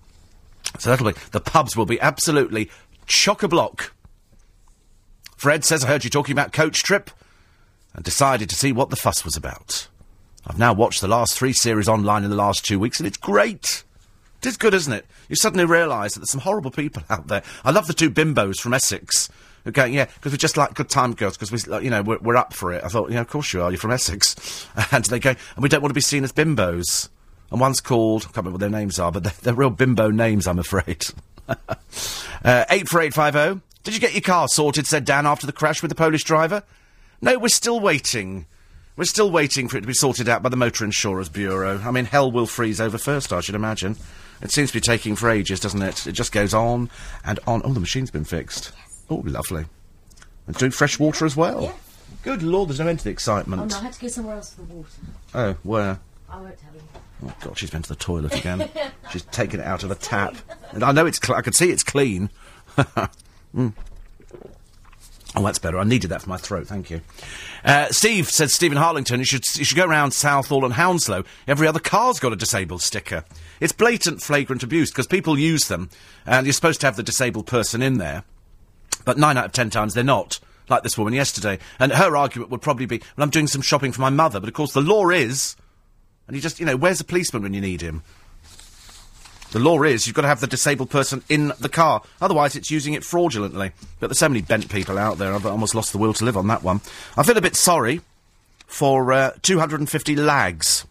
So 0.80 0.90
that'll 0.90 1.12
be... 1.12 1.18
The 1.32 1.40
pubs 1.40 1.78
will 1.78 1.86
be 1.86 2.02
absolutely 2.02 2.70
chock-a-block. 3.06 3.94
Fred 5.38 5.64
says, 5.64 5.86
I 5.86 5.88
heard 5.88 6.04
you 6.04 6.10
talking 6.10 6.34
about 6.34 6.52
coach 6.52 6.84
trip 6.84 7.12
and 7.94 8.04
decided 8.04 8.50
to 8.50 8.56
see 8.56 8.72
what 8.72 8.90
the 8.90 8.96
fuss 8.96 9.24
was 9.24 9.38
about. 9.38 9.88
I've 10.48 10.60
now 10.60 10.74
watched 10.74 11.02
the 11.02 11.08
last 11.08 11.38
three 11.38 11.54
series 11.54 11.88
online 11.88 12.24
in 12.24 12.32
the 12.32 12.36
last 12.36 12.66
two 12.66 12.80
weeks, 12.80 13.00
and 13.00 13.06
it's 13.06 13.18
great. 13.18 13.84
It 14.42 14.48
is 14.48 14.58
good, 14.58 14.74
isn't 14.74 14.94
it? 14.94 15.06
You 15.28 15.36
suddenly 15.36 15.66
realise 15.66 16.14
that 16.14 16.22
there's 16.22 16.32
some 16.32 16.42
horrible 16.42 16.72
people 16.72 17.04
out 17.10 17.28
there. 17.28 17.44
I 17.64 17.70
love 17.70 17.86
the 17.86 17.94
two 17.94 18.10
bimbos 18.10 18.60
from 18.60 18.74
Essex. 18.74 19.30
Who 19.66 19.72
go, 19.72 19.86
yeah, 19.86 20.06
because 20.06 20.32
we're 20.32 20.38
just 20.38 20.58
like 20.58 20.74
good 20.74 20.90
time 20.90 21.14
girls, 21.14 21.38
because 21.38 21.52
we, 21.52 21.72
like, 21.72 21.84
you 21.84 21.90
know, 21.90 22.02
we're, 22.02 22.20
we're 22.20 22.38
up 22.38 22.54
for 22.54 22.72
it. 22.74 22.84
I 22.84 22.88
thought, 22.88 23.12
yeah, 23.12 23.22
of 23.22 23.28
course 23.28 23.54
you 23.54 23.62
are. 23.62 23.72
You're 23.72 23.80
from 23.80 23.92
Essex, 23.92 24.68
and 24.92 25.06
they 25.06 25.20
go, 25.20 25.32
and 25.32 25.64
we 25.64 25.70
don't 25.70 25.82
want 25.82 25.92
to 25.92 25.96
be 25.96 26.02
seen 26.02 26.24
as 26.24 26.32
bimbos. 26.32 27.10
And 27.52 27.60
one's 27.60 27.82
called, 27.82 28.24
I 28.24 28.26
can't 28.26 28.38
remember 28.38 28.52
what 28.52 28.60
their 28.62 28.70
names 28.70 29.00
are, 29.00 29.12
but 29.12 29.24
they're, 29.24 29.34
they're 29.42 29.54
real 29.54 29.70
bimbo 29.72 30.12
names, 30.12 30.48
I'm 30.48 30.60
afraid. 30.60 31.06
uh, 32.44 32.66
eight 32.70 32.88
four 32.88 33.02
eight 33.02 33.14
five 33.14 33.34
zero. 33.34 33.62
Did 33.84 33.94
you 33.94 34.00
get 34.00 34.14
your 34.14 34.22
car 34.22 34.48
sorted? 34.48 34.86
Said 34.86 35.06
Dan 35.06 35.26
after 35.26 35.48
the 35.48 35.54
crash 35.54 35.82
with 35.82 35.90
the 35.90 35.96
Polish 35.96 36.24
driver. 36.24 36.64
No, 37.22 37.38
we're 37.40 37.48
still 37.48 37.80
waiting. 37.80 38.46
We're 38.96 39.06
still 39.06 39.32
waiting 39.32 39.68
for 39.68 39.78
it 39.78 39.82
to 39.82 39.88
be 39.88 39.94
sorted 39.94 40.28
out 40.28 40.44
by 40.44 40.50
the 40.50 40.58
Motor 40.58 40.84
Insurers 40.84 41.30
Bureau. 41.30 41.80
I 41.84 41.92
mean, 41.92 42.06
hell 42.06 42.32
will 42.32 42.46
freeze 42.46 42.82
over 42.82 42.98
first, 42.98 43.32
I 43.32 43.40
should 43.40 43.56
imagine. 43.56 43.96
It 44.42 44.52
seems 44.52 44.72
to 44.72 44.78
be 44.78 44.82
taking 44.82 45.16
for 45.16 45.30
ages, 45.30 45.60
doesn't 45.60 45.82
it? 45.82 46.06
It 46.08 46.12
just 46.14 46.32
goes 46.32 46.54
on 46.54 46.90
and 47.26 47.40
on. 47.48 47.62
Oh, 47.64 47.74
the 47.74 47.80
machine's 47.80 48.12
been 48.12 48.26
fixed. 48.26 48.72
Oh, 49.10 49.24
lovely. 49.26 49.66
And 50.48 50.56
doing 50.58 50.72
fresh 50.72 51.00
water 51.00 51.26
as 51.26 51.36
well. 51.36 51.64
Yeah. 51.64 51.74
Good 52.24 52.44
lord, 52.44 52.70
there's 52.70 52.80
no 52.80 52.88
end 52.88 53.00
to 53.00 53.06
the 53.06 53.12
excitement. 53.12 53.62
Oh 53.62 53.66
no, 53.66 53.78
I 53.78 53.82
had 53.82 53.94
to 53.94 54.02
go 54.02 54.08
somewhere 54.08 54.36
else 54.36 54.54
for 54.54 54.62
the 54.62 54.74
water. 54.74 54.90
Oh, 55.34 55.56
where? 55.64 56.00
I 56.30 56.40
won't 56.40 56.58
tell 56.58 56.74
you. 56.74 56.82
Oh 57.26 57.34
God, 57.42 57.58
she's 57.58 57.70
been 57.70 57.82
to 57.84 57.90
the 57.90 57.96
toilet 57.96 58.36
again. 58.36 58.70
she's 59.12 59.24
taken 59.26 59.60
it 59.60 59.66
out 59.66 59.84
of 59.84 59.90
the 59.90 59.96
tap. 59.96 60.36
And 60.72 60.84
I 60.84 60.92
know 60.92 61.06
it's. 61.06 61.20
Cl- 61.26 61.38
I 61.38 61.42
can 61.42 61.54
see 61.54 61.70
it's 61.72 61.84
clean. 61.84 62.30
Mm. 63.56 63.74
Oh, 65.36 65.44
that's 65.44 65.58
better. 65.58 65.80
I 65.80 65.84
needed 65.84 66.10
that 66.10 66.22
for 66.22 66.30
my 66.30 66.38
throat. 66.38 66.68
Thank 66.68 66.90
you. 66.92 67.02
Uh, 67.64 67.88
Steve 67.90 68.30
said 68.30 68.52
Stephen 68.52 68.78
Harlington. 68.78 69.20
You 69.20 69.26
should 69.26 69.44
you 69.56 69.64
should 69.66 69.76
go 69.78 69.88
around 69.88 70.12
Southall 70.12 70.66
and 70.66 70.74
Hounslow. 70.76 71.24
Every 71.48 71.68
other 71.68 71.80
car's 71.80 72.20
got 72.20 72.34
a 72.34 72.36
disabled 72.36 72.84
sticker. 72.84 73.24
It's 73.60 73.72
blatant, 73.74 74.22
flagrant 74.22 74.62
abuse 74.62 74.92
because 74.92 75.08
people 75.08 75.38
use 75.38 75.68
them, 75.68 75.90
and 76.26 76.46
you're 76.46 76.54
supposed 76.54 76.80
to 76.82 76.88
have 76.88 76.96
the 76.96 77.02
disabled 77.04 77.48
person 77.48 77.82
in 77.82 77.98
there, 77.98 78.24
but 79.06 79.18
nine 79.18 79.38
out 79.38 79.46
of 79.46 79.52
ten 79.52 79.70
times 79.70 79.94
they're 79.94 80.04
not. 80.04 80.40
Like 80.70 80.84
this 80.84 81.00
woman 81.00 81.14
yesterday, 81.14 81.58
and 81.80 81.92
her 81.92 82.16
argument 82.16 82.52
would 82.52 82.62
probably 82.62 82.86
be, 82.86 83.00
"Well, 83.18 83.24
I'm 83.24 83.32
doing 83.32 83.48
some 83.48 83.64
shopping 83.64 83.92
for 83.92 84.02
my 84.02 84.12
mother," 84.12 84.40
but 84.40 84.48
of 84.48 84.54
course 84.54 84.74
the 84.74 84.82
law 84.82 85.10
is 85.10 85.56
and 86.30 86.36
you 86.36 86.44
just, 86.44 86.60
you 86.60 86.66
know, 86.68 86.78
where's 86.78 87.00
the 87.00 87.06
policeman 87.06 87.42
when 87.42 87.56
you 87.56 87.60
need 87.60 87.82
him? 87.82 88.04
The 89.52 89.58
law 89.58 89.82
is 89.82 90.06
you've 90.06 90.16
got 90.16 90.22
to 90.22 90.28
have 90.28 90.42
the 90.42 90.46
disabled 90.46 90.92
person 90.92 91.24
in 91.28 91.54
the 91.60 91.70
car. 91.70 92.04
Otherwise, 92.22 92.56
it's 92.56 92.70
using 92.70 92.94
it 92.94 93.04
fraudulently. 93.04 93.72
But 94.00 94.08
there's 94.08 94.20
so 94.20 94.30
many 94.30 94.44
bent 94.44 94.70
people 94.70 95.00
out 95.00 95.18
there, 95.18 95.34
I've 95.34 95.48
almost 95.48 95.74
lost 95.74 95.92
the 95.92 95.98
will 95.98 96.14
to 96.14 96.24
live 96.24 96.38
on 96.38 96.46
that 96.48 96.62
one. 96.62 96.82
I 97.18 97.24
feel 97.24 97.36
a 97.36 97.42
bit 97.42 97.56
sorry 97.56 98.02
for 98.68 99.12
uh, 99.12 99.32
250 99.42 100.16
lags 100.16 100.86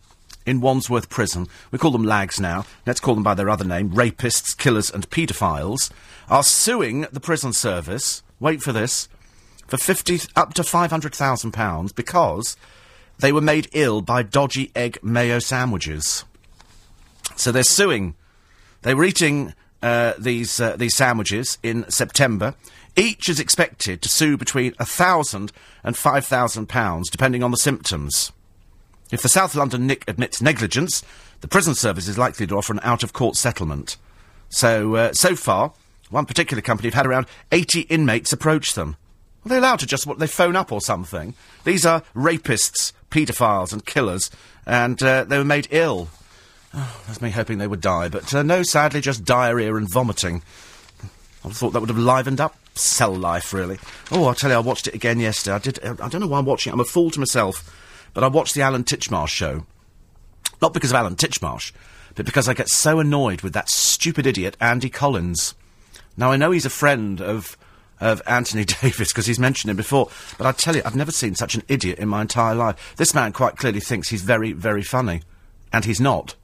in 0.44 0.60
Wandsworth 0.60 1.08
Prison. 1.08 1.46
We 1.70 1.78
call 1.78 1.92
them 1.92 2.02
lags 2.02 2.40
now. 2.40 2.66
Let's 2.84 2.98
call 2.98 3.14
them 3.14 3.22
by 3.22 3.34
their 3.34 3.48
other 3.48 3.64
name. 3.64 3.90
Rapists, 3.90 4.58
killers, 4.58 4.90
and 4.90 5.08
paedophiles 5.08 5.92
are 6.30 6.42
suing 6.42 7.02
the 7.12 7.20
prison 7.20 7.52
service. 7.52 8.22
Wait 8.40 8.62
for 8.62 8.72
this. 8.72 9.08
For 9.66 9.76
50, 9.76 10.20
up 10.36 10.54
to 10.54 10.62
£500,000 10.62 11.94
because 11.94 12.56
they 13.18 13.32
were 13.32 13.40
made 13.40 13.68
ill 13.72 14.00
by 14.00 14.22
dodgy 14.22 14.70
egg 14.74 14.98
mayo 15.02 15.38
sandwiches. 15.38 16.24
So 17.36 17.52
they're 17.52 17.62
suing. 17.62 18.14
They 18.82 18.94
were 18.94 19.04
eating 19.04 19.54
uh, 19.82 20.14
these 20.18 20.60
uh, 20.60 20.76
these 20.76 20.94
sandwiches 20.94 21.58
in 21.62 21.88
September. 21.90 22.54
Each 22.96 23.28
is 23.28 23.38
expected 23.38 24.02
to 24.02 24.08
sue 24.08 24.36
between 24.36 24.74
a 24.78 24.84
thousand 24.84 25.52
and 25.84 25.96
five 25.96 26.24
thousand 26.24 26.68
pounds, 26.68 27.10
depending 27.10 27.42
on 27.42 27.50
the 27.50 27.56
symptoms. 27.56 28.32
If 29.10 29.22
the 29.22 29.28
South 29.28 29.54
London 29.54 29.86
Nick 29.86 30.04
admits 30.08 30.42
negligence, 30.42 31.02
the 31.40 31.48
prison 31.48 31.74
service 31.74 32.08
is 32.08 32.18
likely 32.18 32.46
to 32.46 32.56
offer 32.56 32.72
an 32.72 32.80
out-of-court 32.82 33.36
settlement. 33.36 33.96
So 34.48 34.96
uh, 34.96 35.12
so 35.12 35.36
far, 35.36 35.72
one 36.10 36.26
particular 36.26 36.60
company 36.62 36.88
have 36.88 36.94
had 36.94 37.06
around 37.06 37.26
eighty 37.52 37.82
inmates 37.82 38.32
approach 38.32 38.74
them. 38.74 38.96
Are 39.44 39.48
they 39.48 39.58
allowed 39.58 39.78
to 39.80 39.86
just 39.86 40.06
what 40.06 40.18
they 40.18 40.26
phone 40.26 40.56
up 40.56 40.72
or 40.72 40.80
something? 40.80 41.34
These 41.64 41.86
are 41.86 42.02
rapists, 42.14 42.92
paedophiles, 43.10 43.72
and 43.72 43.86
killers, 43.86 44.30
and 44.66 45.02
uh, 45.02 45.24
they 45.24 45.38
were 45.38 45.44
made 45.44 45.68
ill. 45.70 46.08
Oh, 46.74 47.00
that's 47.06 47.22
me 47.22 47.30
hoping 47.30 47.58
they 47.58 47.66
would 47.66 47.80
die, 47.80 48.08
but 48.08 48.34
uh, 48.34 48.42
no, 48.42 48.62
sadly, 48.62 49.00
just 49.00 49.24
diarrhea 49.24 49.74
and 49.74 49.90
vomiting. 49.90 50.42
I 51.44 51.50
thought 51.50 51.70
that 51.70 51.80
would 51.80 51.88
have 51.88 51.98
livened 51.98 52.40
up 52.40 52.56
cell 52.74 53.14
life, 53.14 53.52
really. 53.52 53.78
Oh, 54.10 54.26
I'll 54.26 54.34
tell 54.34 54.50
you, 54.50 54.56
I 54.56 54.60
watched 54.60 54.86
it 54.86 54.94
again 54.94 55.18
yesterday. 55.20 55.54
I 55.54 55.58
did. 55.58 55.84
uh, 55.84 55.94
I 56.00 56.08
don't 56.08 56.20
know 56.20 56.26
why 56.26 56.38
I'm 56.38 56.44
watching 56.44 56.70
it. 56.70 56.74
I'm 56.74 56.80
a 56.80 56.84
fool 56.84 57.10
to 57.10 57.20
myself, 57.20 57.74
but 58.12 58.24
I 58.24 58.28
watched 58.28 58.54
the 58.54 58.62
Alan 58.62 58.84
Titchmarsh 58.84 59.28
show. 59.28 59.64
Not 60.60 60.74
because 60.74 60.90
of 60.90 60.96
Alan 60.96 61.16
Titchmarsh, 61.16 61.72
but 62.16 62.26
because 62.26 62.48
I 62.48 62.54
get 62.54 62.68
so 62.68 62.98
annoyed 62.98 63.42
with 63.42 63.52
that 63.54 63.68
stupid 63.68 64.26
idiot 64.26 64.56
Andy 64.60 64.90
Collins. 64.90 65.54
Now 66.18 66.32
I 66.32 66.36
know 66.36 66.50
he's 66.50 66.66
a 66.66 66.70
friend 66.70 67.22
of 67.22 67.56
of 68.00 68.20
Anthony 68.26 68.64
Davis 68.82 69.12
because 69.12 69.26
he's 69.26 69.38
mentioned 69.38 69.70
him 69.70 69.76
before, 69.76 70.10
but 70.36 70.46
I 70.46 70.52
tell 70.52 70.76
you, 70.76 70.82
I've 70.84 70.94
never 70.94 71.10
seen 71.10 71.34
such 71.34 71.54
an 71.54 71.62
idiot 71.68 71.98
in 71.98 72.08
my 72.08 72.20
entire 72.20 72.54
life. 72.54 72.94
This 72.96 73.14
man 73.14 73.32
quite 73.32 73.56
clearly 73.56 73.80
thinks 73.80 74.08
he's 74.08 74.22
very, 74.22 74.52
very 74.52 74.82
funny, 74.82 75.22
and 75.72 75.84
he's 75.84 76.00
not. 76.00 76.34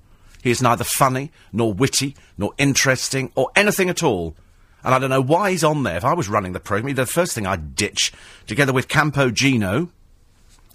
He 0.43 0.51
is 0.51 0.63
neither 0.63 0.85
funny, 0.85 1.31
nor 1.53 1.73
witty, 1.73 2.17
nor 2.39 2.53
interesting, 2.59 3.31
or 3.35 3.51
anything 3.57 3.89
at 3.89 4.03
all. 4.03 4.35
And 4.83 4.95
I 4.95 4.99
don't 4.99 5.11
know 5.11 5.23
why 5.23 5.53
he's 5.53 5.65
on 5.65 5.83
there. 5.83 5.97
If 5.97 6.05
I 6.05 6.13
was 6.13 6.29
running 6.29 6.53
the 6.53 6.61
programme, 6.61 6.95
the 6.95 7.07
first 7.07 7.33
thing 7.33 7.47
I'd 7.47 7.75
ditch, 7.75 8.13
together 8.47 8.73
with 8.73 8.89
Campo 8.89 9.31
Gino, 9.31 9.91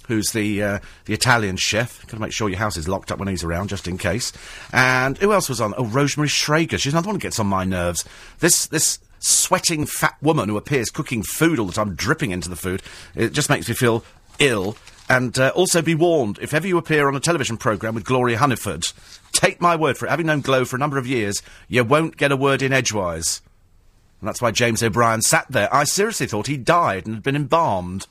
who's 0.09 0.33
the 0.33 0.61
uh, 0.61 0.79
the 1.05 1.13
Italian 1.13 1.55
chef. 1.55 2.01
Got 2.07 2.17
to 2.17 2.19
make 2.19 2.33
sure 2.33 2.49
your 2.49 2.59
house 2.59 2.75
is 2.75 2.89
locked 2.89 3.13
up 3.13 3.19
when 3.19 3.29
he's 3.29 3.45
around, 3.45 3.69
just 3.69 3.87
in 3.87 3.97
case. 3.97 4.33
And 4.73 5.17
who 5.19 5.31
else 5.31 5.47
was 5.47 5.61
on? 5.61 5.73
Oh, 5.77 5.85
Rosemary 5.85 6.27
Shrager. 6.27 6.77
She's 6.77 6.93
another 6.93 7.07
one 7.07 7.15
who 7.15 7.21
gets 7.21 7.39
on 7.39 7.47
my 7.47 7.63
nerves. 7.63 8.03
This 8.39 8.67
this 8.67 8.99
sweating 9.19 9.85
fat 9.85 10.17
woman 10.21 10.49
who 10.49 10.57
appears 10.57 10.89
cooking 10.89 11.23
food 11.23 11.59
all 11.59 11.65
the 11.65 11.73
time, 11.73 11.95
dripping 11.95 12.31
into 12.31 12.49
the 12.49 12.55
food. 12.57 12.81
It 13.15 13.31
just 13.31 13.49
makes 13.49 13.69
me 13.69 13.75
feel 13.75 14.03
ill. 14.39 14.75
And 15.11 15.39
uh, 15.39 15.51
also 15.55 15.81
be 15.81 15.95
warned, 15.95 16.37
if 16.39 16.53
ever 16.53 16.67
you 16.67 16.77
appear 16.77 17.07
on 17.07 17.15
a 17.15 17.19
television 17.19 17.57
programme 17.57 17.95
with 17.95 18.05
Gloria 18.05 18.37
Hunniford, 18.37 18.93
take 19.31 19.59
my 19.59 19.75
word 19.75 19.97
for 19.97 20.05
it, 20.05 20.11
having 20.11 20.27
known 20.27 20.41
Glow 20.41 20.65
for 20.65 20.75
a 20.75 20.79
number 20.79 20.99
of 20.99 21.07
years, 21.07 21.41
you 21.67 21.83
won't 21.83 22.15
get 22.15 22.31
a 22.31 22.37
word 22.37 22.61
in 22.61 22.71
edgewise. 22.71 23.41
And 24.21 24.27
that's 24.27 24.41
why 24.41 24.51
James 24.51 24.83
O'Brien 24.83 25.23
sat 25.23 25.47
there. 25.49 25.73
I 25.73 25.85
seriously 25.85 26.27
thought 26.27 26.45
he 26.45 26.57
died 26.57 27.07
and 27.07 27.15
had 27.15 27.23
been 27.23 27.35
embalmed. 27.35 28.05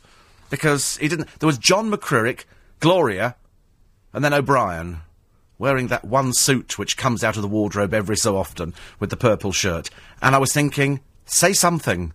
Because 0.51 0.97
he 0.97 1.09
didn't. 1.09 1.29
There 1.41 1.47
was 1.47 1.59
John 1.59 1.91
McCririck, 1.91 2.45
Gloria, 2.81 3.37
and 4.13 4.25
then 4.25 4.33
O'Brien, 4.33 5.01
wearing 5.59 5.89
that 5.89 6.05
one 6.05 6.33
suit 6.33 6.79
which 6.79 6.97
comes 6.97 7.23
out 7.23 7.37
of 7.37 7.43
the 7.43 7.49
wardrobe 7.49 7.93
every 7.93 8.17
so 8.17 8.37
often 8.37 8.75
with 8.99 9.11
the 9.11 9.17
purple 9.17 9.53
shirt. 9.53 9.91
And 10.23 10.35
I 10.35 10.39
was 10.39 10.53
thinking, 10.53 11.01
say 11.27 11.53
something. 11.53 12.13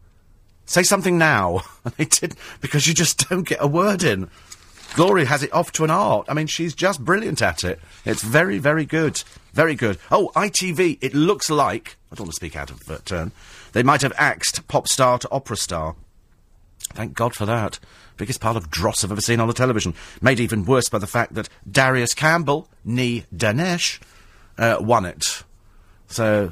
Say 0.66 0.84
something 0.84 1.18
now. 1.18 1.62
And 1.86 1.94
they 1.96 2.06
didn't, 2.06 2.40
because 2.62 2.88
you 2.88 2.94
just 2.94 3.30
don't 3.30 3.48
get 3.48 3.62
a 3.62 3.68
word 3.68 4.04
in. 4.04 4.30
Gloria 4.96 5.26
has 5.26 5.44
it 5.44 5.52
off 5.52 5.72
to 5.74 5.84
an 5.84 5.90
art. 5.90 6.28
I 6.30 6.34
mean, 6.34 6.48
she's 6.48 6.74
just 6.74 7.04
brilliant 7.04 7.42
at 7.42 7.64
it. 7.64 7.80
It's 8.06 8.24
very, 8.24 8.60
very 8.60 8.86
good. 8.86 9.22
Very 9.52 9.76
good. 9.76 9.98
Oh, 10.12 10.32
ITV, 10.36 11.00
it 11.02 11.14
looks 11.14 11.50
like, 11.50 11.98
I 12.12 12.16
don't 12.16 12.26
want 12.26 12.32
to 12.32 12.36
speak 12.36 12.56
out 12.56 12.72
of 12.72 13.04
turn, 13.04 13.32
they 13.74 13.84
might 13.84 14.02
have 14.04 14.14
axed 14.18 14.68
pop 14.68 14.88
star 14.88 15.18
to 15.20 15.30
opera 15.32 15.58
star. 15.58 15.96
Thank 16.94 17.14
God 17.16 17.36
for 17.36 17.46
that. 17.48 17.80
Biggest 18.18 18.40
pile 18.40 18.58
of 18.58 18.70
dross 18.70 19.04
I've 19.04 19.12
ever 19.12 19.22
seen 19.22 19.40
on 19.40 19.48
the 19.48 19.54
television. 19.54 19.94
Made 20.22 20.40
even 20.40 20.66
worse 20.66 20.90
by 20.90 21.00
the 21.00 21.08
fact 21.08 21.34
that 21.34 21.50
Darius 21.70 22.14
Campbell, 22.14 22.68
nee 22.84 23.26
Danesh, 23.36 24.00
uh, 24.58 24.78
won 24.80 25.06
it. 25.06 25.44
So, 26.08 26.52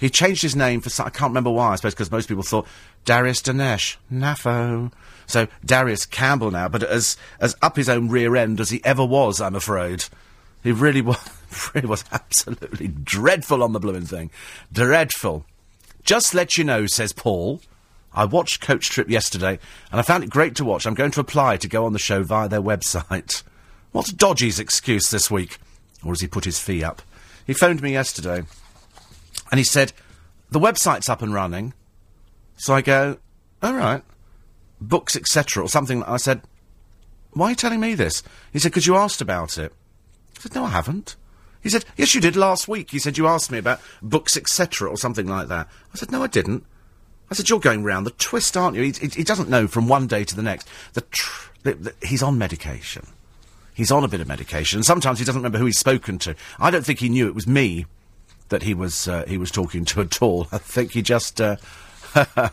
he, 0.00 0.10
changed 0.10 0.42
his 0.42 0.54
name 0.54 0.80
for, 0.80 0.90
I 1.02 1.10
can't 1.10 1.30
remember 1.30 1.50
why, 1.50 1.72
I 1.72 1.76
suppose 1.76 1.94
because 1.94 2.10
most 2.10 2.28
people 2.28 2.42
thought 2.42 2.66
Darius 3.04 3.40
Danesh, 3.40 3.96
Nafo. 4.12 4.92
So, 5.26 5.48
Darius 5.64 6.04
Campbell 6.04 6.50
now, 6.50 6.68
but 6.68 6.82
as, 6.82 7.16
as 7.40 7.56
up 7.62 7.76
his 7.76 7.88
own 7.88 8.08
rear 8.08 8.36
end 8.36 8.60
as 8.60 8.70
he 8.70 8.84
ever 8.84 9.04
was, 9.04 9.40
I'm 9.40 9.54
afraid. 9.54 10.04
He 10.62 10.72
really 10.72 11.00
was, 11.00 11.18
really 11.74 11.88
was 11.88 12.04
absolutely 12.12 12.88
dreadful 12.88 13.62
on 13.62 13.72
the 13.72 13.80
blooming 13.80 14.06
thing. 14.06 14.30
Dreadful. 14.72 15.46
Just 16.02 16.34
let 16.34 16.58
you 16.58 16.64
know, 16.64 16.86
says 16.86 17.12
Paul. 17.12 17.60
I 18.14 18.24
watched 18.24 18.60
Coach 18.60 18.90
Trip 18.90 19.10
yesterday, 19.10 19.58
and 19.90 20.00
I 20.00 20.02
found 20.02 20.24
it 20.24 20.30
great 20.30 20.54
to 20.56 20.64
watch. 20.64 20.86
I'm 20.86 20.94
going 20.94 21.10
to 21.12 21.20
apply 21.20 21.56
to 21.58 21.68
go 21.68 21.84
on 21.84 21.92
the 21.92 21.98
show 21.98 22.22
via 22.22 22.48
their 22.48 22.62
website. 22.62 23.42
What's 23.92 24.12
Dodgy's 24.12 24.58
excuse 24.58 25.10
this 25.10 25.30
week? 25.30 25.58
Or 26.04 26.12
has 26.12 26.20
he 26.20 26.26
put 26.26 26.44
his 26.44 26.58
fee 26.58 26.84
up? 26.84 27.02
He 27.46 27.52
phoned 27.52 27.82
me 27.82 27.92
yesterday, 27.92 28.42
and 29.50 29.58
he 29.58 29.64
said, 29.64 29.92
the 30.50 30.60
website's 30.60 31.08
up 31.08 31.22
and 31.22 31.34
running. 31.34 31.74
So 32.56 32.74
I 32.74 32.80
go, 32.80 33.18
all 33.62 33.74
right, 33.74 34.02
books, 34.80 35.16
etc., 35.16 35.64
or 35.64 35.68
something. 35.68 36.02
I 36.04 36.16
said, 36.16 36.42
why 37.32 37.46
are 37.46 37.50
you 37.50 37.56
telling 37.56 37.80
me 37.80 37.94
this? 37.94 38.22
He 38.52 38.58
said, 38.58 38.70
because 38.70 38.86
you 38.86 38.94
asked 38.94 39.20
about 39.20 39.58
it. 39.58 39.72
I 40.36 40.40
said, 40.40 40.54
no, 40.54 40.64
I 40.64 40.70
haven't. 40.70 41.16
He 41.60 41.70
said, 41.70 41.84
yes, 41.96 42.14
you 42.14 42.20
did 42.20 42.36
last 42.36 42.68
week. 42.68 42.90
He 42.90 42.98
said, 42.98 43.18
you 43.18 43.26
asked 43.26 43.50
me 43.50 43.58
about 43.58 43.80
books, 44.02 44.36
etc., 44.36 44.88
or 44.88 44.96
something 44.96 45.26
like 45.26 45.48
that. 45.48 45.66
I 45.92 45.96
said, 45.96 46.12
no, 46.12 46.22
I 46.22 46.26
didn't. 46.28 46.64
I 47.34 47.36
said, 47.38 47.50
you're 47.50 47.60
going 47.60 47.84
round 47.84 48.06
the 48.06 48.12
twist, 48.12 48.56
aren't 48.56 48.76
you? 48.76 48.82
He, 48.82 48.92
he, 48.92 49.08
he 49.08 49.24
doesn't 49.24 49.48
know 49.48 49.66
from 49.66 49.88
one 49.88 50.06
day 50.06 50.24
to 50.24 50.36
the 50.36 50.42
next. 50.42 50.68
The 50.92 51.00
tr- 51.02 51.50
the, 51.64 51.74
the, 51.74 51.94
he's 52.06 52.22
on 52.22 52.38
medication. 52.38 53.06
He's 53.74 53.90
on 53.90 54.04
a 54.04 54.08
bit 54.08 54.20
of 54.20 54.28
medication. 54.28 54.82
Sometimes 54.84 55.18
he 55.18 55.24
doesn't 55.24 55.40
remember 55.40 55.58
who 55.58 55.66
he's 55.66 55.78
spoken 55.78 56.18
to. 56.20 56.36
I 56.60 56.70
don't 56.70 56.86
think 56.86 57.00
he 57.00 57.08
knew 57.08 57.26
it 57.26 57.34
was 57.34 57.46
me 57.46 57.86
that 58.50 58.62
he 58.62 58.72
was 58.72 59.08
uh, 59.08 59.24
he 59.26 59.36
was 59.36 59.50
talking 59.50 59.84
to 59.86 60.00
at 60.02 60.22
all. 60.22 60.46
I 60.52 60.58
think 60.58 60.92
he 60.92 61.02
just 61.02 61.40
uh, 61.40 61.56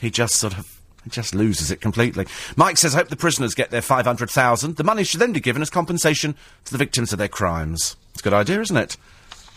he 0.00 0.10
just 0.10 0.36
sort 0.36 0.58
of 0.58 0.80
just 1.08 1.34
loses 1.34 1.70
it 1.70 1.80
completely. 1.80 2.26
Mike 2.56 2.76
says, 2.76 2.94
I 2.94 2.98
"Hope 2.98 3.08
the 3.08 3.16
prisoners 3.16 3.54
get 3.54 3.70
their 3.70 3.80
five 3.80 4.04
hundred 4.04 4.30
thousand. 4.30 4.76
The 4.76 4.84
money 4.84 5.04
should 5.04 5.20
then 5.20 5.32
be 5.32 5.40
given 5.40 5.62
as 5.62 5.70
compensation 5.70 6.34
to 6.66 6.72
the 6.72 6.78
victims 6.78 7.12
of 7.12 7.18
their 7.18 7.28
crimes." 7.28 7.96
It's 8.12 8.20
a 8.20 8.24
good 8.24 8.34
idea, 8.34 8.60
isn't 8.60 8.76
it? 8.76 8.96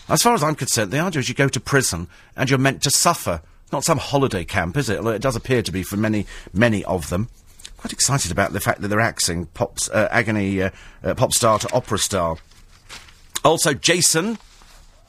As 0.08 0.22
far 0.22 0.34
as 0.34 0.44
I'm 0.44 0.56
concerned, 0.56 0.92
the 0.92 1.00
idea 1.00 1.20
is 1.20 1.30
you 1.30 1.36
go 1.36 1.50
to 1.50 1.60
prison 1.60 2.08
and 2.36 2.50
you're 2.50 2.60
meant 2.60 2.82
to 2.84 2.92
suffer. 2.92 3.42
Not 3.72 3.84
some 3.84 3.98
holiday 3.98 4.44
camp, 4.44 4.76
is 4.78 4.90
it? 4.90 4.98
Although 4.98 5.12
it 5.12 5.22
does 5.22 5.36
appear 5.36 5.62
to 5.62 5.72
be 5.72 5.84
for 5.84 5.98
many, 5.98 6.26
many 6.54 6.84
of 6.86 7.10
them. 7.10 7.30
Quite 7.78 7.94
excited 7.94 8.32
about 8.32 8.54
the 8.54 8.60
fact 8.60 8.82
that 8.82 8.90
they're 8.90 9.00
axing 9.00 9.48
pop's, 9.48 9.90
uh, 9.90 10.08
agony 10.12 10.62
uh, 10.62 10.70
uh, 11.04 11.16
pop 11.16 11.34
star 11.34 11.58
to 11.60 11.74
opera 11.74 11.98
star. 11.98 12.38
Also, 13.44 13.74
Jason, 13.74 14.38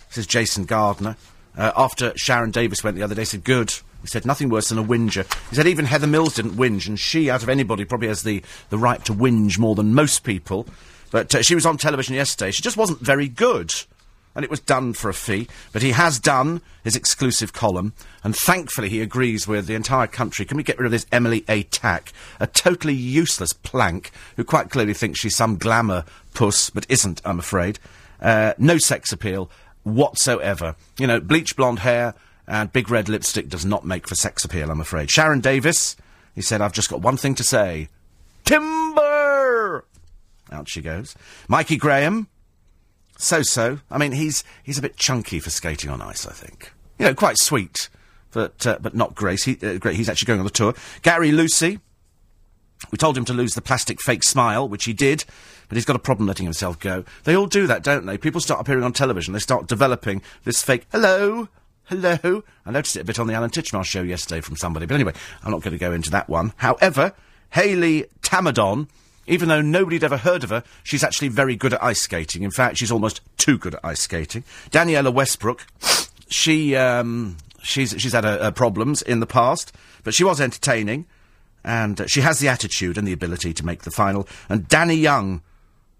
this 0.09 0.19
is 0.19 0.27
Jason 0.27 0.65
Gardiner, 0.65 1.17
uh, 1.57 1.73
after 1.77 2.13
Sharon 2.17 2.51
Davies 2.51 2.83
went 2.83 2.97
the 2.97 3.03
other 3.03 3.15
day, 3.15 3.25
said, 3.25 3.45
good. 3.45 3.75
He 4.01 4.07
said, 4.09 4.25
nothing 4.25 4.49
worse 4.49 4.71
than 4.71 4.79
a 4.79 4.83
whinger. 4.83 5.25
He 5.51 5.57
said, 5.57 5.67
even 5.67 5.85
Heather 5.85 6.07
Mills 6.07 6.35
didn't 6.35 6.53
whinge, 6.53 6.89
and 6.89 6.99
she, 6.99 7.31
out 7.31 7.43
of 7.43 7.49
anybody, 7.49 7.85
probably 7.85 8.09
has 8.09 8.23
the, 8.23 8.43
the 8.71 8.79
right 8.79 9.05
to 9.05 9.13
whinge 9.13 9.59
more 9.59 9.75
than 9.75 9.95
most 9.95 10.25
people. 10.25 10.67
But 11.11 11.35
uh, 11.35 11.43
she 11.43 11.55
was 11.55 11.67
on 11.67 11.77
television 11.77 12.15
yesterday. 12.15 12.53
She 12.53 12.63
just 12.63 12.79
wasn't 12.79 13.01
very 13.01 13.29
good. 13.29 13.75
And 14.35 14.45
it 14.45 14.51
was 14.51 14.61
done 14.61 14.95
for 14.95 15.11
a 15.11 15.15
fee. 15.15 15.49
But 15.73 15.83
he 15.83 15.91
has 15.91 16.19
done 16.19 16.63
his 16.85 16.97
exclusive 16.97 17.53
column, 17.53 17.93
and 18.25 18.35
thankfully 18.35 18.89
he 18.89 19.03
agrees 19.03 19.47
with 19.47 19.67
the 19.67 19.75
entire 19.75 20.07
country. 20.07 20.45
Can 20.45 20.57
we 20.57 20.63
get 20.63 20.79
rid 20.79 20.87
of 20.87 20.93
this 20.93 21.07
Emily 21.13 21.43
Atack? 21.43 22.13
A 22.41 22.47
totally 22.47 22.95
useless 22.95 23.53
plank 23.53 24.11
who 24.37 24.45
quite 24.45 24.71
clearly 24.71 24.95
thinks 24.95 25.21
she's 25.21 25.37
some 25.37 25.59
glamour 25.59 26.05
puss, 26.35 26.71
but 26.71 26.87
isn't, 26.89 27.21
I'm 27.25 27.39
afraid. 27.39 27.79
Uh, 28.21 28.55
no 28.59 28.79
sex 28.79 29.13
appeal 29.13 29.51
whatsoever. 29.83 30.77
You 30.99 31.07
know, 31.07 31.21
bleach 31.21 31.57
blonde 31.57 31.81
hair 31.81 32.15
and 32.47 32.73
big 32.73 32.91
red 32.91 33.09
lipstick 33.09 33.49
does 33.49 33.65
not 33.65 33.85
make 33.85 34.09
for 34.09 34.15
sex 34.15 34.45
appeal, 34.45 34.71
I'm 34.71 34.81
afraid. 34.81 35.11
Sharon 35.11 35.41
Davies, 35.41 35.97
he 36.35 36.43
said, 36.43 36.61
I've 36.61 36.73
just 36.73 36.91
got 36.91 37.01
one 37.01 37.17
thing 37.17 37.35
to 37.37 37.45
say. 37.45 37.89
Timber! 38.45 39.85
Out 40.51 40.69
she 40.69 40.83
goes. 40.83 41.15
Mikey 41.49 41.77
Graham, 41.77 42.29
so-so. 43.23 43.79
I 43.91 43.99
mean, 43.99 44.13
he's 44.13 44.45
he's 44.63 44.79
a 44.79 44.83
bit 44.83 44.97
chunky 44.97 45.41
for 45.41 45.51
skating 45.51 45.91
on 45.91 46.03
ice, 46.03 46.27
I 46.27 46.33
think. 46.33 46.73
You 46.99 47.07
know, 47.07 47.15
quite 47.15 47.39
sweet, 47.39 47.89
but 48.33 48.67
uh, 48.67 48.79
but 48.81 48.95
not 48.95 49.15
Grace. 49.15 49.45
He, 49.45 49.59
uh. 49.63 49.89
He's 49.91 50.09
actually 50.09 50.27
going 50.27 50.41
on 50.41 50.45
the 50.45 50.51
tour. 50.51 50.75
Gary 51.03 51.33
Lucy. 51.33 51.81
We 52.91 52.99
told 52.99 53.17
him 53.17 53.25
to 53.27 53.33
lose 53.33 53.55
the 53.55 53.63
plastic 53.63 54.01
fake 54.03 54.25
smile, 54.25 54.69
which 54.69 54.87
he 54.87 54.93
did, 54.93 55.25
but 55.69 55.77
he's 55.77 55.85
got 55.85 55.95
a 55.95 56.01
problem 56.01 56.27
letting 56.27 56.47
himself 56.47 56.81
go. 56.81 57.05
They 57.23 57.37
all 57.37 57.47
do 57.47 57.69
that, 57.69 57.85
don't 57.85 58.07
they? 58.07 58.19
People 58.19 58.41
start 58.41 58.61
appearing 58.61 58.83
on 58.83 58.93
television. 58.93 59.33
They 59.33 59.39
start 59.39 59.69
developing 59.69 60.21
this 60.43 60.65
fake 60.65 60.87
hello. 60.91 61.49
Hello. 61.85 62.43
I 62.67 62.71
noticed 62.71 62.97
it 62.97 63.01
a 63.01 63.05
bit 63.05 63.21
on 63.21 63.29
the 63.29 63.35
Alan 63.35 63.51
Titchmarsh 63.51 63.85
show 63.85 64.03
yesterday 64.03 64.41
from 64.41 64.57
somebody. 64.57 64.87
But 64.87 64.95
anyway, 64.95 65.13
I'm 65.45 65.53
not 65.53 65.63
going 65.63 65.73
to 65.73 65.79
go 65.79 65.93
into 65.93 66.11
that 66.11 66.29
one. 66.29 66.55
However, 66.57 67.13
Hayley 67.51 68.07
Tamaddon, 68.23 68.89
even 69.27 69.49
though 69.49 69.61
nobody'd 69.61 70.05
ever 70.05 70.17
heard 70.17 70.45
of 70.45 70.51
her, 70.51 70.65
she's 70.83 71.05
actually 71.05 71.29
very 71.29 71.57
good 71.57 71.75
at 71.75 71.83
ice 71.83 72.01
skating. 72.01 72.43
In 72.43 72.51
fact, 72.51 72.79
she's 72.79 72.93
almost 72.93 73.21
too 73.37 73.59
good 73.59 73.75
at 73.75 73.85
ice 73.85 74.01
skating. 74.01 74.45
Danniella 74.71 75.13
Westbrook, 75.13 75.67
she, 76.29 76.75
um, 76.77 77.37
she's, 77.63 77.95
she's 77.99 78.13
had 78.13 78.25
her, 78.25 78.51
problems 78.51 79.03
in 79.03 79.21
the 79.21 79.27
past, 79.27 79.73
but 80.03 80.15
she 80.15 80.25
was 80.25 80.41
entertaining. 80.41 81.07
And 81.65 82.01
uh, 82.01 82.07
she 82.09 82.23
has 82.23 82.41
the 82.41 82.49
attitude 82.49 82.99
and 82.99 83.07
the 83.07 83.13
ability 83.13 83.53
to 83.55 83.65
make 83.65 83.83
the 83.83 83.93
final. 83.93 84.27
And 84.49 84.67
Danny 84.67 84.97
Young, 84.97 85.43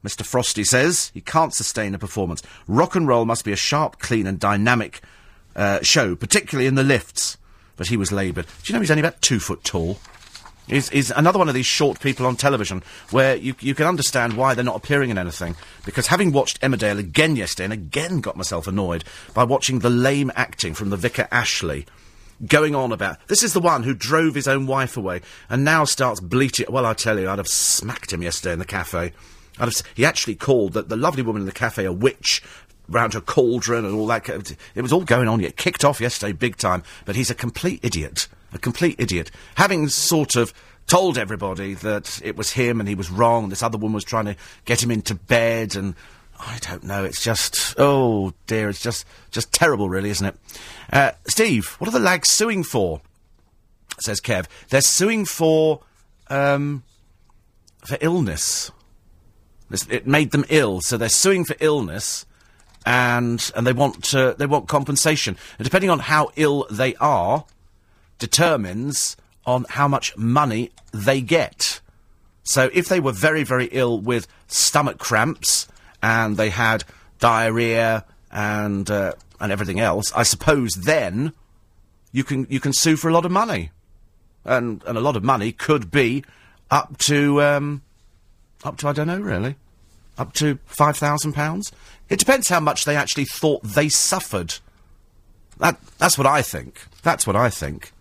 Mr. 0.05 0.27
Frosty 0.27 0.65
says 0.65 1.13
he 1.15 1.21
can't 1.21 1.55
sustain 1.55 1.95
a 1.95 1.99
performance. 1.99 2.43
Rock 2.67 2.97
and 2.97 3.07
roll 3.07 3.25
must 3.25 3.45
be 3.45 3.53
a 3.53 3.57
sharp, 3.57 4.01
clean, 4.01 4.27
and 4.27 4.41
dynamic 4.41 5.01
uh, 5.55 5.81
show, 5.83 6.17
particularly 6.17 6.67
in 6.67 6.75
the 6.75 6.83
lifts. 6.83 7.39
But 7.77 7.87
he 7.87 7.97
was 7.97 8.11
laboured. 8.11 8.47
Do 8.47 8.73
you 8.73 8.75
know 8.75 8.81
he's 8.81 8.91
only 8.91 9.01
about 9.01 9.23
two 9.23 9.39
foot 9.39 9.63
tall? 9.63 9.99
He's, 10.69 10.89
he's 10.91 11.11
another 11.11 11.39
one 11.39 11.49
of 11.49 11.55
these 11.55 11.67
short 11.67 12.01
people 12.01 12.25
on 12.27 12.37
television 12.37 12.83
where 13.11 13.37
you, 13.37 13.55
you 13.61 13.75
can 13.75 13.87
understand 13.87 14.35
why 14.35 14.55
they're 14.55 14.65
not 14.65 14.77
appearing 14.77 15.11
in 15.11 15.19
anything. 15.19 15.57
Because 15.85 16.07
having 16.07 16.33
watched 16.33 16.61
Emmerdale 16.61 16.99
again 16.99 17.37
yesterday 17.37 17.65
and 17.65 17.73
again 17.73 18.21
got 18.21 18.37
myself 18.37 18.67
annoyed 18.67 19.05
by 19.35 19.45
watching 19.45 19.81
the 19.81 19.91
lame 19.91 20.31
acting 20.37 20.75
from 20.75 20.91
the 20.91 20.97
Vicar 20.97 21.29
Ashley 21.31 21.87
going 22.47 22.75
on 22.75 22.91
about 22.91 23.25
this 23.29 23.43
is 23.43 23.53
the 23.53 23.61
one 23.61 23.85
who 23.85 23.95
drove 23.95 24.35
his 24.35 24.49
own 24.49 24.67
wife 24.67 24.97
away 24.97 25.21
and 25.49 25.65
now 25.65 25.85
starts 25.85 26.21
bleating. 26.21 26.67
Well, 26.69 26.87
I 26.87 26.95
tell 26.95 27.19
you, 27.19 27.29
I'd 27.29 27.39
have 27.39 27.49
smacked 27.49 28.13
him 28.13 28.23
yesterday 28.23 28.53
in 28.53 28.59
the 28.59 28.65
cafe. 28.65 29.13
I'd 29.59 29.67
have, 29.67 29.83
he 29.95 30.05
actually 30.05 30.35
called 30.35 30.73
the, 30.73 30.83
the 30.83 30.97
lovely 30.97 31.23
woman 31.23 31.43
in 31.43 31.47
the 31.47 31.53
cafe 31.53 31.85
a 31.85 31.93
witch 31.93 32.43
round 32.89 33.15
her 33.15 33.21
cauldron 33.21 33.85
and 33.85 33.95
all 33.95 34.07
that. 34.07 34.29
It 34.75 34.83
was 34.83 34.93
all 34.93 35.05
going 35.05 35.29
on. 35.29 35.41
It 35.41 35.57
kicked 35.57 35.85
off 35.85 36.01
yesterday 36.01 36.33
big 36.33 36.57
time. 36.57 36.83
But 37.05 37.17
he's 37.17 37.31
a 37.31 37.35
complete 37.35 37.81
idiot. 37.83 38.29
A 38.53 38.59
complete 38.59 38.97
idiot. 38.99 39.31
Having 39.57 39.89
sort 39.89 40.37
of 40.37 40.53
told 40.87 41.17
everybody 41.17 41.75
that 41.75 42.21
it 42.23 42.37
was 42.37 42.53
him 42.53 42.81
and 42.81 42.89
he 42.89 42.95
was 42.95 43.11
wrong, 43.11 43.49
this 43.49 43.63
other 43.63 43.79
woman 43.79 43.95
was 43.95 44.05
trying 44.05 44.27
to 44.27 44.37
get 44.65 44.83
him 44.83 44.91
into 44.91 45.15
bed 45.15 45.77
and 45.77 45.95
I 46.45 46.59
don't 46.61 46.83
know. 46.85 47.05
It's 47.05 47.23
just 47.23 47.75
oh 47.79 48.35
dear. 48.47 48.69
It's 48.69 48.83
just 48.83 49.07
just 49.31 49.53
terrible, 49.53 49.89
really, 49.89 50.11
isn't 50.11 50.27
it? 50.27 50.37
Uh, 50.93 51.13
Steve, 51.27 51.77
what 51.79 51.89
are 51.89 51.93
the 51.93 52.01
lags 52.01 52.29
suing 52.29 52.65
for? 52.65 53.01
Says 54.01 54.21
Kev. 54.21 54.47
They're 54.69 54.81
suing 54.81 55.25
for 55.25 55.81
um, 56.29 56.83
for 57.85 57.97
illness. 58.01 58.73
It 59.89 60.07
made 60.07 60.33
them 60.33 60.45
ill, 60.51 60.81
so 60.81 60.99
they're 60.99 61.09
suing 61.09 61.45
for 61.45 61.57
illness, 61.61 62.27
and 62.85 63.51
and 63.55 63.67
they 63.67 63.73
want 63.73 64.13
uh, 64.15 64.35
they 64.35 64.47
want 64.47 64.69
compensation. 64.69 65.37
And 65.59 65.65
depending 65.65 65.91
on 65.91 66.01
how 66.01 66.31
ill 66.37 66.67
they 66.71 66.95
are, 66.97 67.45
determines 68.23 69.17
on 69.45 69.67
how 69.69 69.89
much 69.89 70.17
money 70.17 70.71
they 70.93 71.21
get. 71.21 71.81
So 72.45 72.71
if 72.73 72.89
they 72.89 73.01
were 73.01 73.13
very, 73.13 73.43
very 73.43 73.69
ill 73.73 73.99
with 73.99 74.29
stomach 74.47 74.99
cramps 74.99 75.67
and 76.01 76.37
they 76.37 76.51
had 76.51 76.85
diarrhea 77.19 78.05
and 78.31 78.89
uh, 78.89 79.13
and 79.41 79.51
everything 79.51 79.81
else, 79.81 80.13
I 80.15 80.23
suppose 80.23 80.71
then 80.75 81.33
you 82.13 82.23
can 82.23 82.47
you 82.49 82.61
can 82.61 82.73
sue 82.73 82.97
for 82.97 83.09
a 83.09 83.13
lot 83.13 83.25
of 83.25 83.33
money, 83.33 83.71
and 84.45 84.83
and 84.87 84.97
a 84.97 85.01
lot 85.01 85.17
of 85.17 85.25
money 85.25 85.51
could 85.51 85.91
be 85.91 86.25
up 86.71 86.97
to 86.99 87.43
um, 87.43 87.83
up 88.63 88.77
to 88.79 88.89
I 88.89 88.93
don't 88.93 89.09
know 89.09 89.21
really, 89.21 89.57
up 90.17 90.33
to 90.35 90.59
five 90.67 90.97
thousand 90.97 91.33
pounds. 91.33 91.73
It 92.09 92.21
depends 92.21 92.49
how 92.49 92.61
much 92.61 92.85
they 92.85 92.95
actually 92.95 93.25
thought 93.25 93.63
they 93.65 93.89
suffered. 93.89 94.55
That 95.59 95.81
that's 95.99 96.17
what 96.17 96.27
I 96.27 96.43
think. 96.43 96.87
That's 97.03 97.27
what 97.27 97.37
I 97.37 97.51
think. 97.51 97.93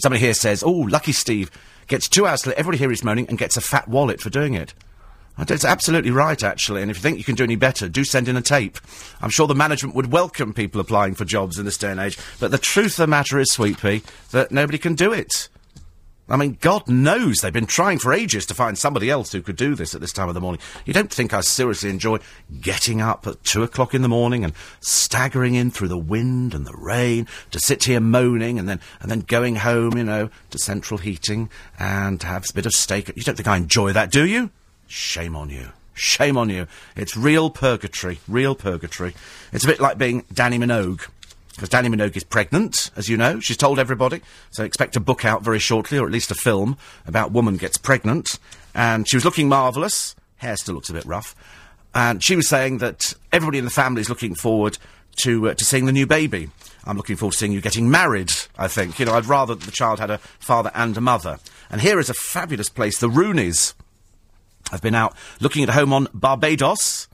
Somebody 0.00 0.20
here 0.20 0.34
says, 0.34 0.62
oh, 0.62 0.70
lucky 0.70 1.12
Steve 1.12 1.50
gets 1.86 2.08
two 2.08 2.26
hours 2.26 2.46
let 2.46 2.56
everybody 2.56 2.78
hear 2.78 2.90
his 2.90 3.04
moaning 3.04 3.26
and 3.28 3.36
gets 3.36 3.56
a 3.56 3.60
fat 3.60 3.88
wallet 3.88 4.20
for 4.20 4.30
doing 4.30 4.54
it. 4.54 4.72
Uh, 5.36 5.44
it's 5.48 5.64
absolutely 5.64 6.10
right, 6.10 6.42
actually, 6.42 6.82
and 6.82 6.90
if 6.90 6.96
you 6.98 7.02
think 7.02 7.18
you 7.18 7.24
can 7.24 7.34
do 7.34 7.44
any 7.44 7.56
better, 7.56 7.88
do 7.88 8.04
send 8.04 8.28
in 8.28 8.36
a 8.36 8.42
tape. 8.42 8.78
I'm 9.20 9.30
sure 9.30 9.46
the 9.46 9.54
management 9.54 9.94
would 9.94 10.12
welcome 10.12 10.52
people 10.52 10.80
applying 10.80 11.14
for 11.14 11.24
jobs 11.24 11.58
in 11.58 11.64
this 11.64 11.78
day 11.78 11.90
and 11.90 12.00
age, 12.00 12.18
but 12.38 12.50
the 12.50 12.58
truth 12.58 12.92
of 12.92 12.96
the 12.96 13.06
matter 13.06 13.38
is, 13.38 13.50
Sweet 13.50 13.78
Pea, 13.78 14.02
that 14.32 14.52
nobody 14.52 14.78
can 14.78 14.94
do 14.94 15.12
it. 15.12 15.48
I 16.30 16.36
mean, 16.36 16.58
God 16.60 16.88
knows 16.88 17.38
they've 17.38 17.52
been 17.52 17.66
trying 17.66 17.98
for 17.98 18.12
ages 18.12 18.46
to 18.46 18.54
find 18.54 18.78
somebody 18.78 19.10
else 19.10 19.32
who 19.32 19.42
could 19.42 19.56
do 19.56 19.74
this 19.74 19.94
at 19.94 20.00
this 20.00 20.12
time 20.12 20.28
of 20.28 20.34
the 20.34 20.40
morning. 20.40 20.60
You 20.86 20.92
don't 20.92 21.12
think 21.12 21.34
I 21.34 21.40
seriously 21.40 21.90
enjoy 21.90 22.18
getting 22.60 23.00
up 23.00 23.26
at 23.26 23.42
two 23.42 23.64
o'clock 23.64 23.94
in 23.94 24.02
the 24.02 24.08
morning 24.08 24.44
and 24.44 24.52
staggering 24.80 25.56
in 25.56 25.72
through 25.72 25.88
the 25.88 25.98
wind 25.98 26.54
and 26.54 26.64
the 26.64 26.76
rain 26.76 27.26
to 27.50 27.58
sit 27.58 27.84
here 27.84 28.00
moaning 28.00 28.58
and 28.60 28.68
then 28.68 28.80
and 29.00 29.10
then 29.10 29.20
going 29.22 29.56
home, 29.56 29.96
you 29.96 30.04
know, 30.04 30.30
to 30.50 30.58
central 30.58 30.98
heating 30.98 31.50
and 31.78 32.20
to 32.20 32.28
have 32.28 32.44
a 32.48 32.52
bit 32.52 32.66
of 32.66 32.72
steak. 32.72 33.10
You 33.16 33.22
don't 33.24 33.34
think 33.34 33.48
I 33.48 33.56
enjoy 33.56 33.92
that, 33.92 34.12
do 34.12 34.24
you? 34.24 34.50
Shame 34.86 35.34
on 35.34 35.50
you. 35.50 35.70
Shame 35.94 36.36
on 36.36 36.48
you. 36.48 36.66
It's 36.96 37.16
real 37.16 37.50
purgatory. 37.50 38.20
Real 38.28 38.54
purgatory. 38.54 39.14
It's 39.52 39.64
a 39.64 39.66
bit 39.66 39.80
like 39.80 39.98
being 39.98 40.22
Dannii 40.32 40.58
Minogue. 40.58 41.06
Because 41.60 41.68
Dannii 41.68 41.94
Minogue 41.94 42.16
is 42.16 42.24
pregnant, 42.24 42.90
as 42.96 43.10
you 43.10 43.18
know. 43.18 43.38
She's 43.38 43.58
told 43.58 43.78
everybody. 43.78 44.22
So 44.50 44.64
expect 44.64 44.96
a 44.96 45.00
book 45.00 45.26
out 45.26 45.42
very 45.42 45.58
shortly, 45.58 45.98
or 45.98 46.06
at 46.06 46.10
least 46.10 46.30
a 46.30 46.34
film, 46.34 46.78
about 47.06 47.32
woman 47.32 47.58
gets 47.58 47.76
pregnant. 47.76 48.38
And 48.74 49.06
she 49.06 49.14
was 49.14 49.26
looking 49.26 49.46
marvellous. 49.46 50.16
Hair 50.38 50.56
still 50.56 50.76
looks 50.76 50.88
a 50.88 50.94
bit 50.94 51.04
rough. 51.04 51.36
And 51.94 52.24
she 52.24 52.34
was 52.34 52.48
saying 52.48 52.78
that 52.78 53.12
everybody 53.30 53.58
in 53.58 53.66
the 53.66 53.70
family 53.70 54.00
is 54.00 54.08
looking 54.08 54.34
forward 54.34 54.78
to, 55.16 55.50
uh, 55.50 55.54
to 55.54 55.62
seeing 55.62 55.84
the 55.84 55.92
new 55.92 56.06
baby. 56.06 56.48
I'm 56.84 56.96
looking 56.96 57.16
forward 57.16 57.32
to 57.32 57.38
seeing 57.38 57.52
you 57.52 57.60
getting 57.60 57.90
married, 57.90 58.32
I 58.56 58.66
think. 58.66 58.98
You 58.98 59.04
know, 59.04 59.12
I'd 59.12 59.26
rather 59.26 59.54
the 59.54 59.70
child 59.70 59.98
had 59.98 60.10
a 60.10 60.16
father 60.16 60.70
and 60.74 60.96
a 60.96 61.02
mother. 61.02 61.40
And 61.70 61.82
here 61.82 62.00
is 62.00 62.08
a 62.08 62.14
fabulous 62.14 62.70
place, 62.70 62.98
the 62.98 63.10
Rooneys. 63.10 63.74
I've 64.72 64.80
been 64.80 64.94
out 64.94 65.14
looking 65.40 65.62
at 65.62 65.68
a 65.68 65.72
home 65.72 65.92
on 65.92 66.08
Barbados, 66.14 67.06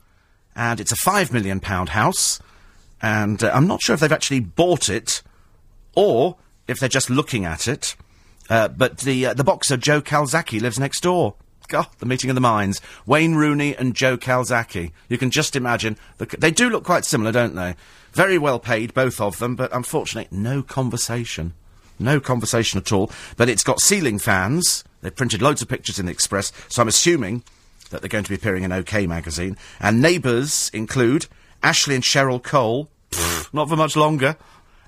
and 0.55 0.79
it's 0.79 0.93
a 0.93 0.95
five 0.95 1.33
million 1.33 1.59
pound 1.59 1.89
house, 1.89 2.39
and 3.01 3.43
uh, 3.43 3.51
I'm 3.53 3.67
not 3.67 3.81
sure 3.81 3.93
if 3.93 3.99
they've 3.99 4.11
actually 4.11 4.39
bought 4.39 4.89
it 4.89 5.21
or 5.95 6.37
if 6.67 6.79
they're 6.79 6.89
just 6.89 7.09
looking 7.09 7.45
at 7.45 7.67
it. 7.67 7.95
Uh, 8.49 8.67
but 8.67 8.99
the 8.99 9.27
uh, 9.27 9.33
the 9.33 9.43
boxer 9.43 9.77
Joe 9.77 10.01
Calzaghe 10.01 10.61
lives 10.61 10.79
next 10.79 11.01
door. 11.01 11.35
God, 11.67 11.87
the 11.99 12.05
meeting 12.05 12.29
of 12.29 12.35
the 12.35 12.41
minds. 12.41 12.79
Wayne 13.05 13.35
Rooney 13.35 13.75
and 13.75 13.93
Joe 13.93 14.17
Calzaghe. 14.17 14.91
You 15.09 15.17
can 15.17 15.31
just 15.31 15.55
imagine. 15.55 15.97
The, 16.17 16.25
they 16.37 16.51
do 16.51 16.69
look 16.69 16.85
quite 16.85 17.03
similar, 17.03 17.33
don't 17.33 17.55
they? 17.55 17.75
Very 18.13 18.37
well 18.37 18.57
paid, 18.57 18.93
both 18.93 19.19
of 19.19 19.39
them, 19.39 19.55
but 19.55 19.73
unfortunately, 19.75 20.35
no 20.35 20.63
conversation. 20.63 21.53
No 21.99 22.19
conversation 22.21 22.77
at 22.77 22.93
all. 22.93 23.11
But 23.35 23.49
it's 23.49 23.63
got 23.63 23.81
ceiling 23.81 24.17
fans. 24.17 24.85
They've 25.01 25.15
printed 25.15 25.41
loads 25.41 25.61
of 25.61 25.67
pictures 25.67 25.99
in 25.99 26.05
the 26.05 26.11
Express, 26.11 26.51
so 26.69 26.81
I'm 26.81 26.87
assuming 26.87 27.43
that 27.89 28.01
they're 28.01 28.09
going 28.09 28.23
to 28.23 28.29
be 28.29 28.35
appearing 28.35 28.63
in 28.63 28.71
OK 28.71 29.05
magazine. 29.07 29.57
And 29.79 30.01
neighbours 30.01 30.69
include 30.73 31.27
Ashley 31.63 31.95
and 31.95 32.03
Cheryl 32.03 32.41
Cole, 32.41 32.89
pfft, 33.11 33.53
not 33.53 33.69
for 33.69 33.75
much 33.75 33.95
longer, 33.95 34.37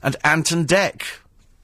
and 0.03 0.15
Ant 0.23 0.51
and 0.51 0.67
Dec. 0.67 1.03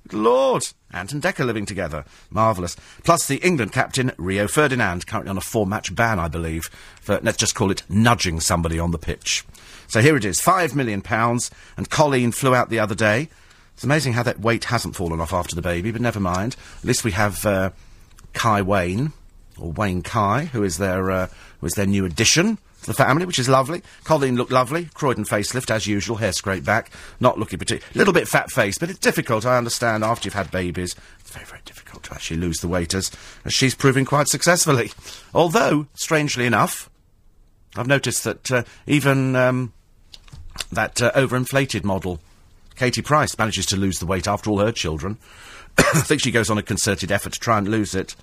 Good 0.08 0.20
Lord, 0.20 0.68
Ant 0.92 1.14
and 1.14 1.22
Dec 1.22 1.40
are 1.40 1.46
living 1.46 1.66
together. 1.66 2.06
Marvellous. 2.30 2.76
Plus 3.04 3.28
the 3.28 3.38
England 3.38 3.72
captain, 3.72 4.12
Rio 4.18 4.48
Ferdinand, 4.48 5.08
currently 5.08 5.30
on 5.30 5.38
a 5.38 5.42
four-match 5.42 5.96
ban, 5.96 6.20
I 6.20 6.28
believe, 6.28 6.64
for, 7.02 7.20
let's 7.22 7.38
just 7.38 7.56
call 7.56 7.72
it, 7.72 7.84
nudging 7.90 8.40
somebody 8.40 8.80
on 8.80 8.92
the 8.92 8.98
pitch. 8.98 9.44
So 9.88 10.02
here 10.02 10.16
it 10.16 10.26
is, 10.26 10.40
five 10.40 10.76
million 10.76 11.02
pounds, 11.02 11.52
and 11.78 11.90
Colleen 11.90 12.32
flew 12.32 12.56
out 12.56 12.70
the 12.70 12.80
other 12.80 12.96
day. 12.96 13.30
It's 13.74 13.84
amazing 13.84 14.14
how 14.14 14.24
that 14.24 14.40
weight 14.40 14.66
hasn't 14.66 14.96
fallen 14.96 15.20
off 15.20 15.34
after 15.34 15.56
the 15.56 15.62
baby, 15.62 15.92
but 15.92 16.02
never 16.02 16.20
mind. 16.20 16.56
At 16.80 16.86
least 16.86 17.04
we 17.04 17.12
have 17.12 17.46
uh, 17.46 17.72
Kai 18.34 18.62
Wayne, 18.62 19.12
or 19.60 19.72
Wayne 19.72 20.02
Kai, 20.02 20.46
who 20.46 20.64
is 20.64 20.78
their 20.78 21.12
uh, 21.12 21.28
who 21.60 21.68
is 21.68 21.74
their 21.74 21.86
new 21.86 22.06
addition 22.06 22.58
to 22.86 22.92
the 22.92 23.04
family, 23.04 23.26
which 23.26 23.40
is 23.40 23.50
lovely. 23.50 23.82
Colleen 24.04 24.36
looked 24.36 24.52
lovely, 24.52 24.86
Croydon 24.94 25.26
facelift 25.26 25.70
as 25.70 25.88
usual, 25.88 26.18
hair 26.18 26.32
scraped 26.32 26.66
back, 26.66 26.92
not 27.20 27.38
looking 27.38 27.60
particular, 27.60 27.92
little 27.94 28.14
bit 28.14 28.28
fat 28.28 28.52
faced, 28.52 28.80
but 28.80 28.90
it's 28.90 29.00
difficult. 29.00 29.46
I 29.46 29.58
understand 29.58 30.04
after 30.04 30.28
you've 30.28 30.34
had 30.34 30.52
babies, 30.52 30.96
it's 31.20 31.32
very 31.32 31.46
very 31.46 31.62
difficult 31.66 32.04
to 32.04 32.14
actually 32.14 32.38
lose 32.38 32.60
the 32.60 32.68
weight 32.68 32.94
as, 32.94 33.12
as 33.44 33.54
she's 33.54 33.76
proving 33.76 34.06
quite 34.06 34.28
successfully. 34.28 34.92
Although, 35.34 35.88
strangely 35.96 36.46
enough, 36.46 36.90
I've 37.76 37.88
noticed 37.88 38.24
that 38.24 38.52
uh, 38.52 38.64
even 38.88 39.36
um, 39.36 39.74
that 40.72 41.02
uh, 41.02 41.12
overinflated 41.12 41.84
model, 41.84 42.20
Katie 42.76 43.02
Price, 43.02 43.38
manages 43.38 43.66
to 43.68 43.78
lose 43.78 44.00
the 44.00 44.06
weight 44.06 44.28
after 44.28 44.50
all 44.50 44.60
her 44.60 44.72
children. 44.72 45.18
I 45.78 46.02
think 46.02 46.22
she 46.22 46.32
goes 46.32 46.50
on 46.50 46.58
a 46.58 46.64
concerted 46.64 47.12
effort 47.12 47.34
to 47.34 47.40
try 47.40 47.58
and 47.58 47.68
lose 47.68 47.96
it. 47.96 48.16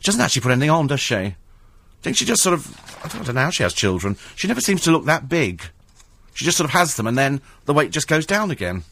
She 0.00 0.06
doesn't 0.06 0.20
actually 0.20 0.42
put 0.42 0.52
anything 0.52 0.70
on, 0.70 0.86
does 0.86 1.00
she? 1.00 1.36
I 2.00 2.02
think 2.02 2.16
she 2.16 2.24
just 2.24 2.42
sort 2.42 2.54
of. 2.54 2.80
I 3.04 3.08
don't 3.24 3.34
know 3.34 3.42
how 3.42 3.50
she 3.50 3.62
has 3.62 3.74
children. 3.74 4.16
She 4.34 4.48
never 4.48 4.62
seems 4.62 4.80
to 4.82 4.90
look 4.90 5.04
that 5.04 5.28
big. 5.28 5.62
She 6.32 6.46
just 6.46 6.56
sort 6.56 6.64
of 6.64 6.72
has 6.72 6.96
them, 6.96 7.06
and 7.06 7.18
then 7.18 7.42
the 7.66 7.74
weight 7.74 7.90
just 7.90 8.08
goes 8.08 8.24
down 8.24 8.50
again. 8.50 8.84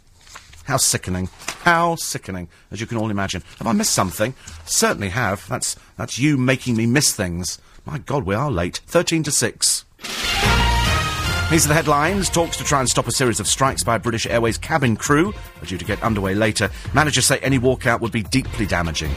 How 0.64 0.76
sickening. 0.76 1.30
How 1.62 1.94
sickening, 1.94 2.48
as 2.70 2.82
you 2.82 2.86
can 2.86 2.98
all 2.98 3.10
imagine. 3.10 3.42
Have 3.56 3.66
I 3.66 3.72
missed 3.72 3.94
something? 3.94 4.34
Certainly 4.66 5.08
have. 5.08 5.48
That's, 5.48 5.76
that's 5.96 6.18
you 6.18 6.36
making 6.36 6.76
me 6.76 6.84
miss 6.84 7.14
things. 7.14 7.58
My 7.86 7.96
God, 7.96 8.24
we 8.24 8.34
are 8.34 8.50
late. 8.50 8.82
13 8.86 9.22
to 9.22 9.30
6. 9.30 9.84
These 11.50 11.64
are 11.64 11.68
the 11.68 11.74
headlines. 11.74 12.28
Talks 12.28 12.58
to 12.58 12.64
try 12.64 12.80
and 12.80 12.88
stop 12.90 13.06
a 13.06 13.10
series 13.10 13.40
of 13.40 13.46
strikes 13.46 13.82
by 13.82 13.96
British 13.96 14.26
Airways 14.26 14.58
cabin 14.58 14.96
crew 14.96 15.32
are 15.62 15.64
due 15.64 15.78
to 15.78 15.84
get 15.86 16.02
underway 16.02 16.34
later. 16.34 16.68
Managers 16.92 17.24
say 17.24 17.38
any 17.38 17.58
walkout 17.58 18.02
would 18.02 18.12
be 18.12 18.22
deeply 18.22 18.66
damaging. 18.66 19.10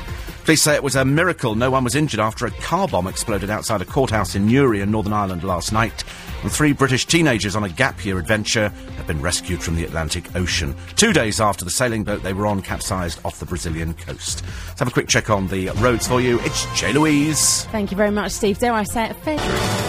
Police 0.45 0.61
say 0.61 0.73
it 0.73 0.81
was 0.81 0.95
a 0.95 1.03
miracle 1.03 1.55
no 1.55 1.69
one 1.69 1.83
was 1.83 1.93
injured 1.93 2.21
after 2.21 2.45
a 2.45 2.51
car 2.51 2.87
bomb 2.87 3.05
exploded 3.07 3.49
outside 3.49 3.81
a 3.81 3.85
courthouse 3.85 4.33
in 4.33 4.47
Newry 4.47 4.79
in 4.79 4.89
Northern 4.91 5.11
Ireland 5.11 5.43
last 5.43 5.73
night. 5.73 6.05
And 6.41 6.49
three 6.49 6.71
British 6.71 7.05
teenagers 7.05 7.53
on 7.53 7.65
a 7.65 7.69
gap 7.69 8.05
year 8.05 8.17
adventure 8.17 8.69
have 8.69 9.07
been 9.07 9.21
rescued 9.21 9.61
from 9.61 9.75
the 9.75 9.83
Atlantic 9.83 10.33
Ocean. 10.33 10.73
Two 10.95 11.11
days 11.11 11.41
after 11.41 11.65
the 11.65 11.69
sailing 11.69 12.05
boat 12.05 12.23
they 12.23 12.31
were 12.31 12.47
on 12.47 12.61
capsized 12.61 13.19
off 13.25 13.41
the 13.41 13.45
Brazilian 13.45 13.93
coast. 13.93 14.41
Let's 14.69 14.79
have 14.79 14.87
a 14.87 14.91
quick 14.91 15.09
check 15.09 15.29
on 15.29 15.47
the 15.49 15.67
roads 15.81 16.07
for 16.07 16.21
you. 16.21 16.39
It's 16.43 16.65
J. 16.79 16.93
Louise. 16.93 17.65
Thank 17.65 17.91
you 17.91 17.97
very 17.97 18.11
much, 18.11 18.31
Steve. 18.31 18.57
Dare 18.57 18.71
I 18.71 18.83
say 18.83 19.09
it, 19.09 19.17
fair. 19.17 19.80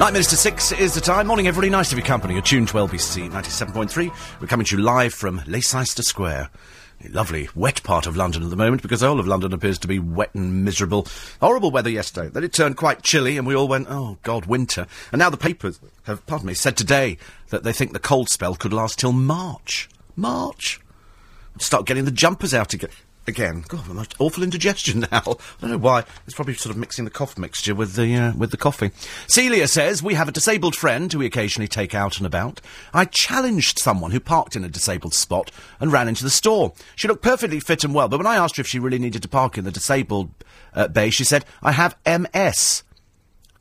Nine 0.00 0.14
minutes 0.14 0.30
to 0.30 0.36
six 0.38 0.72
is 0.72 0.94
the 0.94 1.00
time. 1.02 1.26
Morning, 1.26 1.46
everybody. 1.46 1.68
Nice 1.68 1.90
to 1.90 1.94
be 1.94 2.00
company. 2.00 2.32
You're 2.32 2.42
tuned 2.42 2.68
to 2.68 2.78
LBC 2.78 3.30
97.3. 3.30 4.40
We're 4.40 4.46
coming 4.46 4.64
to 4.64 4.78
you 4.78 4.82
live 4.82 5.12
from 5.12 5.42
Leicester 5.46 6.02
Square. 6.02 6.48
A 7.04 7.08
lovely, 7.10 7.50
wet 7.54 7.82
part 7.82 8.06
of 8.06 8.16
London 8.16 8.42
at 8.42 8.48
the 8.48 8.56
moment 8.56 8.80
because 8.80 9.00
the 9.00 9.08
whole 9.08 9.20
of 9.20 9.26
London 9.26 9.52
appears 9.52 9.78
to 9.80 9.86
be 9.86 9.98
wet 9.98 10.34
and 10.34 10.64
miserable. 10.64 11.06
Horrible 11.42 11.70
weather 11.70 11.90
yesterday. 11.90 12.30
Then 12.30 12.44
it 12.44 12.54
turned 12.54 12.78
quite 12.78 13.02
chilly 13.02 13.36
and 13.36 13.46
we 13.46 13.54
all 13.54 13.68
went, 13.68 13.88
oh, 13.90 14.16
God, 14.22 14.46
winter. 14.46 14.86
And 15.12 15.18
now 15.18 15.28
the 15.28 15.36
papers 15.36 15.78
have, 16.04 16.24
pardon 16.24 16.46
me, 16.46 16.54
said 16.54 16.78
today 16.78 17.18
that 17.50 17.62
they 17.62 17.74
think 17.74 17.92
the 17.92 17.98
cold 17.98 18.30
spell 18.30 18.54
could 18.54 18.72
last 18.72 18.98
till 18.98 19.12
March. 19.12 19.90
March. 20.16 20.80
Start 21.58 21.84
getting 21.84 22.06
the 22.06 22.10
jumpers 22.10 22.54
out 22.54 22.72
again. 22.72 22.88
Again, 23.30 23.64
God, 23.68 23.88
I'm 23.88 24.04
awful 24.18 24.42
indigestion 24.42 25.00
now. 25.12 25.22
I 25.22 25.60
don't 25.60 25.70
know 25.70 25.78
why. 25.78 26.02
It's 26.26 26.34
probably 26.34 26.54
sort 26.54 26.74
of 26.74 26.80
mixing 26.80 27.04
the 27.04 27.12
cough 27.12 27.38
mixture 27.38 27.76
with 27.76 27.94
the 27.94 28.12
uh, 28.16 28.32
with 28.36 28.50
the 28.50 28.56
coffee. 28.56 28.90
Celia 29.28 29.68
says 29.68 30.02
we 30.02 30.14
have 30.14 30.26
a 30.26 30.32
disabled 30.32 30.74
friend 30.74 31.12
who 31.12 31.20
we 31.20 31.26
occasionally 31.26 31.68
take 31.68 31.94
out 31.94 32.16
and 32.16 32.26
about. 32.26 32.60
I 32.92 33.04
challenged 33.04 33.78
someone 33.78 34.10
who 34.10 34.18
parked 34.18 34.56
in 34.56 34.64
a 34.64 34.68
disabled 34.68 35.14
spot 35.14 35.52
and 35.78 35.92
ran 35.92 36.08
into 36.08 36.24
the 36.24 36.28
store. 36.28 36.72
She 36.96 37.06
looked 37.06 37.22
perfectly 37.22 37.60
fit 37.60 37.84
and 37.84 37.94
well, 37.94 38.08
but 38.08 38.18
when 38.18 38.26
I 38.26 38.34
asked 38.34 38.56
her 38.56 38.62
if 38.62 38.66
she 38.66 38.80
really 38.80 38.98
needed 38.98 39.22
to 39.22 39.28
park 39.28 39.56
in 39.56 39.64
the 39.64 39.70
disabled 39.70 40.30
uh, 40.74 40.88
bay, 40.88 41.10
she 41.10 41.22
said, 41.22 41.44
"I 41.62 41.70
have 41.70 41.96
MS." 42.04 42.82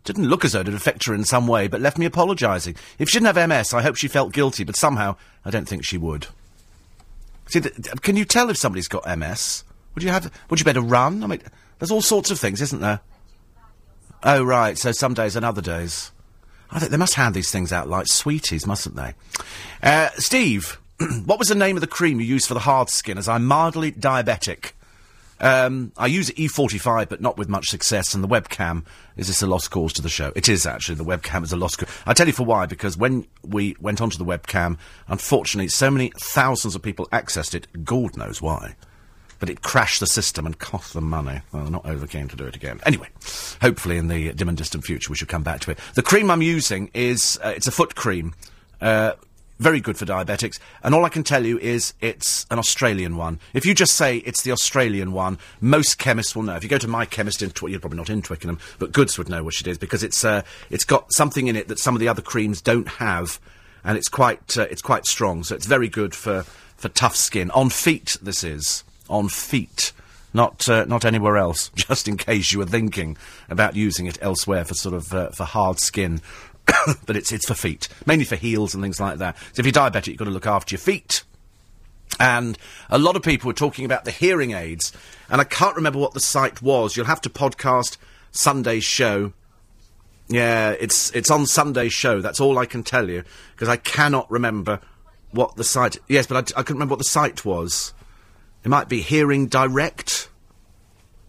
Didn't 0.03 0.29
look 0.29 0.43
as 0.43 0.53
though 0.53 0.61
it 0.61 0.65
would 0.65 0.73
affect 0.73 1.05
her 1.05 1.13
in 1.13 1.25
some 1.25 1.45
way, 1.45 1.67
but 1.67 1.79
left 1.79 1.99
me 1.99 2.07
apologising. 2.07 2.75
If 2.97 3.09
she 3.09 3.19
didn't 3.19 3.35
have 3.35 3.49
MS, 3.49 3.71
I 3.75 3.83
hope 3.83 3.97
she 3.97 4.07
felt 4.07 4.33
guilty, 4.33 4.63
but 4.63 4.75
somehow 4.75 5.15
I 5.45 5.51
don't 5.51 5.67
think 5.67 5.85
she 5.85 5.99
would. 5.99 6.25
See, 7.49 7.61
can 8.01 8.15
you 8.15 8.25
tell 8.25 8.49
if 8.49 8.57
somebody's 8.57 8.87
got 8.87 9.17
MS? 9.17 9.63
Would 9.95 10.03
you 10.03 10.09
have? 10.09 10.31
Would 10.49 10.59
you 10.59 10.65
better 10.65 10.81
run? 10.81 11.23
I 11.23 11.27
mean, 11.27 11.41
there's 11.79 11.91
all 11.91 12.01
sorts 12.01 12.31
of 12.31 12.39
things, 12.39 12.61
isn't 12.61 12.81
there? 12.81 13.01
Oh 14.23 14.43
right, 14.43 14.77
so 14.77 14.91
some 14.91 15.13
days 15.13 15.35
and 15.35 15.45
other 15.45 15.61
days. 15.61 16.11
I 16.71 16.79
think 16.79 16.91
they 16.91 16.97
must 16.97 17.15
hand 17.15 17.33
these 17.33 17.49
things 17.51 17.73
out 17.73 17.89
like 17.89 18.05
sweeties, 18.07 18.67
mustn't 18.67 18.95
they? 18.95 19.13
Uh, 19.81 20.09
Steve, 20.17 20.79
what 21.25 21.39
was 21.39 21.47
the 21.47 21.55
name 21.55 21.77
of 21.77 21.81
the 21.81 21.87
cream 21.87 22.19
you 22.19 22.25
used 22.25 22.47
for 22.47 22.53
the 22.53 22.59
hard 22.61 22.89
skin? 22.89 23.17
As 23.17 23.27
I'm 23.27 23.45
mildly 23.45 23.91
diabetic. 23.91 24.73
Um, 25.41 25.91
I 25.97 26.07
use 26.07 26.29
E45, 26.31 27.09
but 27.09 27.21
not 27.21 27.37
with 27.37 27.49
much 27.49 27.69
success, 27.69 28.13
and 28.13 28.23
the 28.23 28.27
webcam 28.27 28.85
is 29.15 29.27
this 29.27 29.41
a 29.41 29.47
lost 29.47 29.71
cause 29.71 29.93
to 29.93 30.01
the 30.01 30.09
show? 30.09 30.31
It 30.35 30.49
is 30.49 30.65
actually. 30.65 30.95
The 30.95 31.05
webcam 31.05 31.43
is 31.43 31.51
a 31.51 31.57
lost 31.57 31.77
cause. 31.77 31.89
I'll 32.05 32.13
tell 32.13 32.27
you 32.27 32.33
for 32.33 32.45
why, 32.45 32.65
because 32.65 32.97
when 32.97 33.25
we 33.43 33.75
went 33.79 34.01
onto 34.01 34.17
the 34.17 34.25
webcam, 34.25 34.77
unfortunately, 35.07 35.69
so 35.69 35.89
many 35.89 36.11
thousands 36.17 36.75
of 36.75 36.81
people 36.81 37.07
accessed 37.07 37.55
it, 37.55 37.67
God 37.85 38.17
knows 38.17 38.41
why. 38.41 38.75
But 39.39 39.49
it 39.49 39.61
crashed 39.61 40.01
the 40.01 40.07
system 40.07 40.45
and 40.45 40.59
cost 40.59 40.93
them 40.93 41.09
money. 41.09 41.41
Well, 41.53 41.63
they're 41.63 41.71
not 41.71 41.85
over 41.85 42.05
keen 42.05 42.27
to 42.27 42.35
do 42.35 42.45
it 42.45 42.57
again. 42.57 42.81
Anyway, 42.85 43.07
hopefully 43.61 43.97
in 43.97 44.09
the 44.09 44.33
dim 44.33 44.49
and 44.49 44.57
distant 44.57 44.83
future 44.83 45.09
we 45.09 45.15
should 45.15 45.29
come 45.29 45.43
back 45.43 45.61
to 45.61 45.71
it. 45.71 45.79
The 45.95 46.01
cream 46.01 46.29
I'm 46.29 46.41
using 46.41 46.91
is, 46.93 47.39
uh, 47.41 47.53
it's 47.55 47.67
a 47.67 47.71
foot 47.71 47.95
cream. 47.95 48.33
Uh, 48.81 49.13
very 49.59 49.81
good 49.81 49.97
for 49.97 50.05
diabetics. 50.05 50.57
And 50.83 50.95
all 50.95 51.05
I 51.05 51.09
can 51.09 51.23
tell 51.23 51.45
you 51.45 51.59
is 51.59 51.93
it's 52.01 52.45
an 52.49 52.57
Australian 52.57 53.17
one. 53.17 53.39
If 53.53 53.65
you 53.65 53.75
just 53.75 53.95
say 53.95 54.17
it's 54.17 54.43
the 54.43 54.51
Australian 54.51 55.11
one, 55.11 55.37
most 55.61 55.99
chemists 55.99 56.35
will 56.35 56.43
know. 56.43 56.55
If 56.55 56.63
you 56.63 56.69
go 56.69 56.77
to 56.77 56.87
my 56.87 57.05
chemist 57.05 57.41
in 57.41 57.51
Tw- 57.51 57.69
you're 57.69 57.79
probably 57.79 57.97
not 57.97 58.09
in 58.09 58.21
Twickenham, 58.21 58.59
but 58.79 58.91
Goods 58.91 59.17
would 59.17 59.29
know 59.29 59.43
what 59.43 59.59
it 59.59 59.67
is 59.67 59.77
because 59.77 60.03
it's 60.03 60.23
uh, 60.23 60.41
it's 60.69 60.85
got 60.85 61.13
something 61.13 61.47
in 61.47 61.55
it 61.55 61.67
that 61.67 61.79
some 61.79 61.95
of 61.95 61.99
the 61.99 62.07
other 62.07 62.21
creams 62.21 62.61
don't 62.61 62.87
have, 62.87 63.39
and 63.83 63.97
it's 63.97 64.09
quite 64.09 64.57
uh, 64.57 64.67
it's 64.71 64.81
quite 64.81 65.05
strong. 65.05 65.43
So 65.43 65.55
it's 65.55 65.65
very 65.65 65.89
good 65.89 66.15
for 66.15 66.43
for 66.77 66.89
tough 66.89 67.15
skin 67.15 67.51
on 67.51 67.69
feet. 67.69 68.17
This 68.21 68.43
is 68.43 68.83
on 69.09 69.29
feet. 69.29 69.91
Not, 70.31 70.69
uh, 70.69 70.85
not 70.85 71.05
anywhere 71.05 71.37
else. 71.37 71.69
Just 71.75 72.07
in 72.07 72.15
case 72.15 72.51
you 72.51 72.59
were 72.59 72.65
thinking 72.65 73.17
about 73.49 73.75
using 73.75 74.05
it 74.05 74.19
elsewhere 74.21 74.63
for 74.63 74.75
sort 74.75 74.93
of 74.93 75.11
uh, 75.11 75.29
for 75.31 75.43
hard 75.43 75.79
skin, 75.79 76.21
but 77.05 77.15
it's 77.15 77.31
it's 77.31 77.47
for 77.47 77.53
feet, 77.53 77.87
mainly 78.05 78.25
for 78.25 78.35
heels 78.35 78.73
and 78.73 78.83
things 78.83 78.99
like 78.99 79.17
that. 79.19 79.37
So 79.53 79.61
if 79.61 79.65
you're 79.65 79.73
diabetic, 79.73 80.07
you've 80.07 80.17
got 80.17 80.25
to 80.25 80.31
look 80.31 80.47
after 80.47 80.73
your 80.73 80.79
feet. 80.79 81.23
And 82.19 82.57
a 82.89 82.97
lot 82.97 83.15
of 83.15 83.23
people 83.23 83.47
were 83.47 83.53
talking 83.53 83.85
about 83.85 84.05
the 84.05 84.11
hearing 84.11 84.51
aids, 84.51 84.91
and 85.29 85.39
I 85.39 85.43
can't 85.43 85.75
remember 85.75 85.99
what 85.99 86.13
the 86.13 86.19
site 86.19 86.61
was. 86.61 86.97
You'll 86.97 87.05
have 87.05 87.21
to 87.21 87.29
podcast 87.29 87.97
Sunday's 88.31 88.83
show. 88.83 89.33
Yeah, 90.27 90.71
it's 90.71 91.11
it's 91.15 91.31
on 91.31 91.45
Sunday's 91.45 91.93
show. 91.93 92.21
That's 92.21 92.39
all 92.39 92.57
I 92.57 92.65
can 92.65 92.83
tell 92.83 93.09
you 93.09 93.23
because 93.51 93.69
I 93.69 93.77
cannot 93.77 94.29
remember 94.29 94.79
what 95.31 95.55
the 95.55 95.63
site. 95.63 95.97
Yes, 96.07 96.27
but 96.27 96.51
I 96.57 96.61
couldn't 96.61 96.77
remember 96.77 96.93
what 96.93 96.99
the 96.99 97.05
site 97.05 97.45
was. 97.45 97.93
It 98.63 98.69
might 98.69 98.89
be 98.89 99.01
Hearing 99.01 99.47
Direct. 99.47 100.29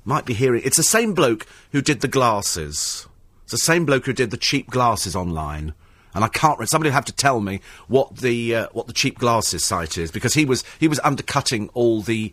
Might 0.05 0.25
be 0.25 0.35
Hearing. 0.35 0.63
It's 0.65 0.77
the 0.77 0.83
same 0.83 1.15
bloke 1.15 1.47
who 1.73 1.81
did 1.83 2.01
the 2.01 2.09
glasses. 2.09 3.07
It's 3.53 3.61
the 3.61 3.73
same 3.73 3.85
bloke 3.85 4.07
who 4.07 4.13
did 4.13 4.31
the 4.31 4.37
cheap 4.37 4.71
glasses 4.71 5.17
online. 5.17 5.75
And 6.15 6.23
I 6.23 6.29
can't. 6.29 6.57
re- 6.61 6.67
Somebody 6.67 6.91
will 6.91 6.95
have 6.95 7.05
to 7.07 7.13
tell 7.13 7.41
me 7.41 7.61
what 7.89 8.19
the 8.19 8.55
uh, 8.55 8.69
what 8.71 8.87
the 8.87 8.93
cheap 8.93 9.19
glasses 9.19 9.65
site 9.65 9.99
is 9.99 10.13
because 10.13 10.35
he 10.35 10.45
was 10.45 10.63
he 10.79 10.87
was 10.87 11.01
undercutting 11.03 11.69
all 11.71 12.01
the 12.01 12.33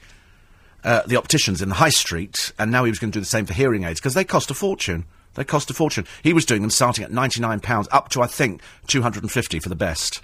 uh, 0.84 1.02
the 1.08 1.18
opticians 1.18 1.60
in 1.60 1.70
the 1.70 1.76
high 1.76 1.90
street, 1.90 2.52
and 2.60 2.70
now 2.72 2.84
he 2.84 2.92
was 2.92 3.00
going 3.00 3.12
to 3.12 3.18
do 3.18 3.20
the 3.20 3.26
same 3.26 3.48
for 3.48 3.54
hearing 3.56 3.84
aids 3.84 4.00
because 4.00 4.14
they 4.14 4.24
cost 4.24 4.52
a 4.52 4.54
fortune. 4.54 5.06
They 5.34 5.44
cost 5.44 5.72
a 5.72 5.74
fortune. 5.74 6.06
He 6.22 6.34
was 6.34 6.46
doing 6.46 6.62
them 6.62 6.70
starting 6.70 7.04
at 7.04 7.12
ninety 7.12 7.42
nine 7.42 7.62
pounds 7.62 7.88
up 7.92 8.10
to 8.10 8.22
I 8.22 8.28
think 8.28 8.62
two 8.86 9.02
hundred 9.02 9.24
and 9.24 9.32
fifty 9.32 9.58
for 9.60 9.70
the 9.70 9.76
best 9.76 10.22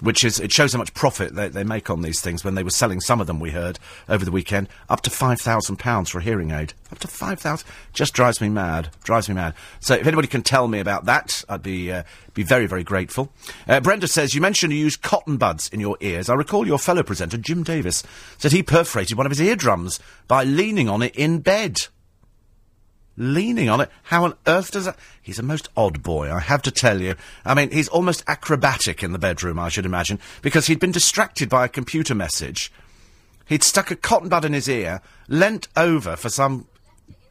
which 0.00 0.24
is 0.24 0.40
it 0.40 0.52
shows 0.52 0.72
how 0.72 0.78
much 0.78 0.94
profit 0.94 1.34
they, 1.34 1.48
they 1.48 1.64
make 1.64 1.90
on 1.90 2.02
these 2.02 2.20
things 2.20 2.44
when 2.44 2.54
they 2.54 2.62
were 2.62 2.70
selling 2.70 3.00
some 3.00 3.20
of 3.20 3.26
them 3.26 3.40
we 3.40 3.50
heard 3.50 3.78
over 4.08 4.24
the 4.24 4.30
weekend 4.30 4.68
up 4.88 5.00
to 5.02 5.10
five 5.10 5.40
thousand 5.40 5.76
pounds 5.76 6.10
for 6.10 6.18
a 6.18 6.22
hearing 6.22 6.50
aid. 6.50 6.74
Up 6.92 6.98
to 7.00 7.08
five 7.08 7.40
thousand 7.40 7.66
just 7.92 8.14
drives 8.14 8.40
me 8.40 8.48
mad 8.48 8.90
drives 9.04 9.28
me 9.28 9.34
mad. 9.34 9.54
So 9.80 9.94
if 9.94 10.06
anybody 10.06 10.28
can 10.28 10.42
tell 10.42 10.68
me 10.68 10.80
about 10.80 11.04
that 11.06 11.44
I'd 11.48 11.62
be 11.62 11.92
uh, 11.92 12.02
be 12.34 12.42
very 12.42 12.66
very 12.66 12.84
grateful. 12.84 13.32
Uh, 13.68 13.80
Brenda 13.80 14.08
says 14.08 14.34
you 14.34 14.40
mentioned 14.40 14.72
you 14.72 14.78
use 14.78 14.96
cotton 14.96 15.36
buds 15.36 15.68
in 15.68 15.80
your 15.80 15.96
ears. 16.00 16.28
I 16.28 16.34
recall 16.34 16.66
your 16.66 16.78
fellow 16.78 17.02
presenter 17.02 17.36
Jim 17.36 17.62
Davis 17.62 18.02
said 18.38 18.52
he 18.52 18.62
perforated 18.62 19.16
one 19.16 19.26
of 19.26 19.30
his 19.30 19.40
eardrums 19.40 20.00
by 20.28 20.44
leaning 20.44 20.88
on 20.88 21.02
it 21.02 21.14
in 21.16 21.40
bed 21.40 21.76
leaning 23.16 23.68
on 23.68 23.80
it. 23.80 23.90
How 24.04 24.24
on 24.24 24.34
earth 24.46 24.70
does 24.70 24.86
that? 24.86 24.96
He's 25.20 25.38
a 25.38 25.42
most 25.42 25.68
odd 25.76 26.02
boy, 26.02 26.32
I 26.32 26.40
have 26.40 26.62
to 26.62 26.70
tell 26.70 27.00
you. 27.00 27.14
I 27.44 27.54
mean, 27.54 27.70
he's 27.70 27.88
almost 27.88 28.24
acrobatic 28.26 29.02
in 29.02 29.12
the 29.12 29.18
bedroom, 29.18 29.58
I 29.58 29.68
should 29.68 29.86
imagine, 29.86 30.18
because 30.42 30.66
he'd 30.66 30.80
been 30.80 30.92
distracted 30.92 31.48
by 31.48 31.64
a 31.64 31.68
computer 31.68 32.14
message. 32.14 32.72
He'd 33.46 33.62
stuck 33.62 33.90
a 33.90 33.96
cotton 33.96 34.28
bud 34.28 34.44
in 34.44 34.52
his 34.52 34.68
ear, 34.68 35.00
leant 35.28 35.68
over 35.76 36.16
for 36.16 36.28
some 36.28 36.66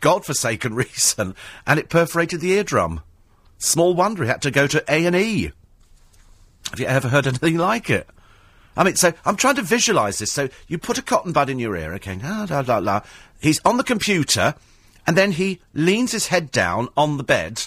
godforsaken 0.01 0.73
reason, 0.75 1.35
and 1.65 1.79
it 1.79 1.89
perforated 1.89 2.41
the 2.41 2.53
eardrum. 2.53 3.01
Small 3.57 3.93
wonder 3.93 4.23
he 4.23 4.29
had 4.29 4.41
to 4.43 4.51
go 4.51 4.67
to 4.67 4.83
A 4.87 5.05
and 5.05 5.15
E. 5.15 5.51
Have 6.71 6.79
you 6.79 6.85
ever 6.85 7.09
heard 7.09 7.27
anything 7.27 7.57
like 7.57 7.89
it? 7.89 8.07
I 8.77 8.83
mean, 8.83 8.95
so 8.95 9.13
I'm 9.25 9.35
trying 9.35 9.55
to 9.55 9.61
visualise 9.61 10.19
this. 10.19 10.31
So 10.31 10.49
you 10.67 10.77
put 10.77 10.97
a 10.97 11.01
cotton 11.01 11.33
bud 11.33 11.49
in 11.49 11.59
your 11.59 11.75
ear, 11.75 11.93
okay? 11.95 12.17
La, 12.21 12.45
la, 12.49 12.63
la, 12.65 12.77
la. 12.77 13.01
He's 13.41 13.59
on 13.65 13.77
the 13.77 13.83
computer, 13.83 14.55
and 15.09 15.17
then 15.17 15.31
he 15.31 15.59
leans 15.73 16.11
his 16.11 16.27
head 16.27 16.51
down 16.51 16.87
on 16.95 17.17
the 17.17 17.23
bed 17.23 17.65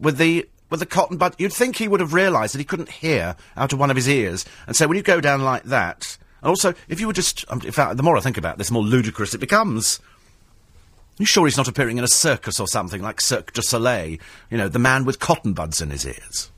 with 0.00 0.18
the 0.18 0.44
with 0.70 0.80
the 0.80 0.86
cotton 0.86 1.16
bud. 1.16 1.36
You'd 1.38 1.52
think 1.52 1.76
he 1.76 1.86
would 1.86 2.00
have 2.00 2.12
realised 2.12 2.52
that 2.52 2.58
he 2.58 2.64
couldn't 2.64 2.88
hear 2.88 3.36
out 3.56 3.72
of 3.72 3.78
one 3.78 3.90
of 3.90 3.96
his 3.96 4.08
ears, 4.08 4.44
and 4.66 4.74
so 4.74 4.88
when 4.88 4.96
you 4.96 5.02
go 5.04 5.20
down 5.20 5.44
like 5.44 5.62
that, 5.62 6.18
and 6.42 6.48
also 6.48 6.74
if 6.88 6.98
you 6.98 7.06
were 7.06 7.12
just, 7.12 7.44
um, 7.48 7.60
in 7.60 7.70
fact, 7.70 7.96
the 7.96 8.02
more 8.02 8.16
I 8.16 8.20
think 8.20 8.36
about 8.36 8.58
this, 8.58 8.66
the 8.66 8.72
more 8.72 8.82
ludicrous 8.82 9.34
it 9.34 9.38
becomes. 9.38 10.00
You 11.16 11.26
sure 11.26 11.46
he's 11.46 11.56
not 11.56 11.68
appearing 11.68 11.96
in 11.96 12.02
a 12.02 12.08
circus 12.08 12.58
or 12.58 12.66
something 12.66 13.00
like 13.00 13.20
Cirque 13.20 13.52
du 13.52 13.62
Soleil? 13.62 14.18
You 14.50 14.58
know, 14.58 14.68
the 14.68 14.80
man 14.80 15.04
with 15.04 15.20
cotton 15.20 15.52
buds 15.52 15.80
in 15.80 15.90
his 15.90 16.04
ears. 16.04 16.50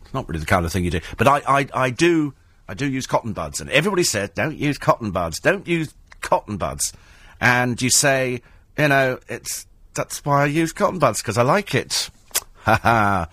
It's 0.00 0.14
not 0.14 0.26
really 0.26 0.40
the 0.40 0.46
kind 0.46 0.64
of 0.64 0.72
thing 0.72 0.86
you 0.86 0.90
do. 0.90 1.02
But 1.18 1.28
I, 1.28 1.42
I, 1.46 1.68
I 1.74 1.90
do, 1.90 2.32
I 2.66 2.72
do 2.72 2.90
use 2.90 3.06
cotton 3.06 3.34
buds, 3.34 3.60
and 3.60 3.68
everybody 3.68 4.04
says, 4.04 4.30
don't 4.30 4.56
use 4.56 4.78
cotton 4.78 5.10
buds, 5.10 5.38
don't 5.38 5.68
use 5.68 5.92
cotton 6.22 6.56
buds. 6.56 6.94
And 7.42 7.82
you 7.82 7.90
say, 7.90 8.40
you 8.78 8.88
know, 8.88 9.18
it's, 9.28 9.66
that's 9.94 10.24
why 10.24 10.42
I 10.42 10.46
use 10.46 10.72
cotton 10.72 10.98
buds, 10.98 11.20
because 11.20 11.38
I 11.38 11.42
like 11.42 11.74
it. 11.74 12.10
Ha 12.64 12.78
ha. 12.80 13.28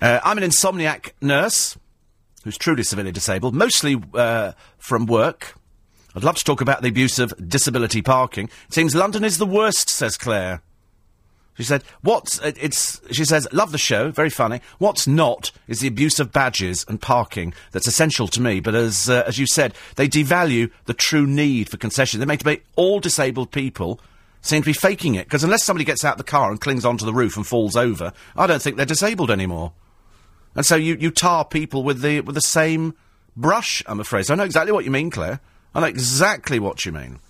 Uh, 0.00 0.20
I'm 0.24 0.38
an 0.38 0.44
insomniac 0.44 1.10
nurse 1.20 1.76
who's 2.44 2.56
truly 2.56 2.82
severely 2.82 3.12
disabled, 3.12 3.54
mostly 3.54 4.02
uh, 4.14 4.52
from 4.78 5.04
work. 5.04 5.54
I'd 6.14 6.24
love 6.24 6.36
to 6.36 6.44
talk 6.44 6.62
about 6.62 6.80
the 6.80 6.88
abuse 6.88 7.18
of 7.18 7.34
disability 7.46 8.00
parking. 8.00 8.46
It 8.68 8.74
seems 8.74 8.94
London 8.94 9.22
is 9.22 9.36
the 9.36 9.44
worst, 9.44 9.90
says 9.90 10.16
Claire. 10.16 10.62
She 11.56 11.64
said, 11.64 11.84
"What's 12.00 12.38
it's?" 12.38 13.02
She 13.12 13.26
says, 13.26 13.46
"Love 13.52 13.70
the 13.70 13.76
show, 13.76 14.10
very 14.10 14.30
funny. 14.30 14.62
What's 14.78 15.06
not 15.06 15.52
is 15.68 15.80
the 15.80 15.88
abuse 15.88 16.18
of 16.18 16.32
badges 16.32 16.86
and 16.88 17.02
parking. 17.02 17.52
That's 17.72 17.86
essential 17.86 18.28
to 18.28 18.40
me. 18.40 18.60
But 18.60 18.74
as 18.74 19.10
uh, 19.10 19.24
as 19.26 19.38
you 19.38 19.46
said, 19.46 19.74
they 19.96 20.08
devalue 20.08 20.70
the 20.86 20.94
true 20.94 21.26
need 21.26 21.68
for 21.68 21.76
concessions. 21.76 22.24
They 22.24 22.38
make 22.44 22.64
all 22.76 22.98
disabled 22.98 23.50
people 23.50 24.00
seem 24.40 24.62
to 24.62 24.66
be 24.66 24.72
faking 24.72 25.14
it. 25.14 25.26
Because 25.26 25.44
unless 25.44 25.62
somebody 25.62 25.84
gets 25.84 26.04
out 26.04 26.12
of 26.12 26.18
the 26.18 26.24
car 26.24 26.50
and 26.50 26.60
clings 26.60 26.84
onto 26.84 27.04
the 27.04 27.14
roof 27.14 27.36
and 27.36 27.46
falls 27.46 27.76
over, 27.76 28.12
I 28.36 28.46
don't 28.46 28.62
think 28.62 28.76
they're 28.76 28.86
disabled 28.86 29.30
anymore. 29.30 29.72
And 30.54 30.66
so 30.66 30.76
you 30.76 30.96
you 30.98 31.10
tar 31.10 31.44
people 31.44 31.82
with 31.84 32.00
the 32.00 32.20
with 32.20 32.34
the 32.34 32.40
same 32.40 32.94
brush. 33.36 33.82
I'm 33.86 34.00
afraid. 34.00 34.26
So 34.26 34.34
I 34.34 34.36
know 34.36 34.44
exactly 34.44 34.72
what 34.72 34.84
you 34.84 34.90
mean, 34.90 35.10
Claire. 35.10 35.40
I 35.74 35.80
know 35.80 35.86
exactly 35.86 36.58
what 36.58 36.84
you 36.84 36.92
mean." 36.92 37.20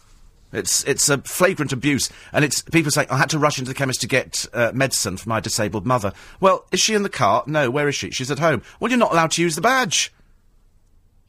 It's 0.53 0.83
it's 0.85 1.09
a 1.09 1.19
flagrant 1.19 1.73
abuse, 1.73 2.11
and 2.33 2.45
it's 2.45 2.63
people 2.63 2.91
saying 2.91 3.07
I 3.11 3.19
had 3.19 3.31
to 3.31 3.39
rush 3.39 3.59
into 3.59 3.69
the 3.69 3.75
chemist 3.75 4.01
to 4.01 4.09
get 4.09 4.47
uh, 4.53 4.73
medicine 4.75 5.17
for 5.17 5.29
my 5.29 5.39
disabled 5.39 5.87
mother. 5.87 6.13
Well, 6.41 6.67
is 6.73 6.81
she 6.81 6.95
in 6.95 7.05
the 7.05 7.09
car? 7.09 7.45
No. 7.47 7.71
Where 7.71 7.89
is 7.89 7.95
she? 7.95 8.11
She's 8.11 8.31
at 8.31 8.41
home. 8.41 8.63
Well, 8.81 8.91
you're 8.91 8.99
not 8.99 9.13
allowed 9.13 9.31
to 9.33 9.43
use 9.43 9.55
the 9.55 9.61
badge. 9.61 10.13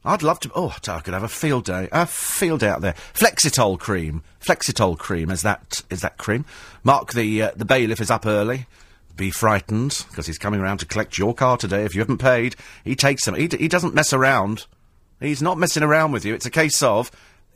I'd 0.04 0.22
love 0.22 0.40
to. 0.40 0.50
Oh, 0.54 0.74
I 0.88 1.00
could 1.00 1.14
have 1.14 1.22
a 1.22 1.28
field 1.28 1.64
day. 1.64 1.88
A 1.92 2.06
field 2.06 2.60
day 2.60 2.68
out 2.68 2.80
there. 2.80 2.94
Flexitol 3.14 3.78
cream. 3.78 4.22
Flexitol 4.40 4.98
cream. 4.98 5.30
Is 5.30 5.42
that 5.42 5.82
is 5.90 6.00
that 6.00 6.18
cream? 6.18 6.44
Mark 6.82 7.12
the 7.12 7.42
uh, 7.42 7.50
the 7.54 7.64
bailiff 7.64 8.00
is 8.00 8.10
up 8.10 8.26
early. 8.26 8.66
Be 9.14 9.30
frightened 9.30 10.04
because 10.08 10.26
he's 10.26 10.38
coming 10.38 10.60
around 10.60 10.78
to 10.78 10.86
collect 10.86 11.18
your 11.18 11.34
car 11.34 11.56
today. 11.56 11.84
If 11.84 11.94
you 11.94 12.00
haven't 12.00 12.18
paid, 12.18 12.56
he 12.82 12.96
takes 12.96 13.24
them. 13.26 13.34
He, 13.34 13.46
d- 13.46 13.58
he 13.58 13.68
doesn't 13.68 13.94
mess 13.94 14.12
around. 14.12 14.66
He's 15.20 15.42
not 15.42 15.58
messing 15.58 15.82
around 15.82 16.12
with 16.12 16.24
you. 16.24 16.34
It's 16.34 16.46
a 16.46 16.50
case 16.50 16.82
of 16.82 17.10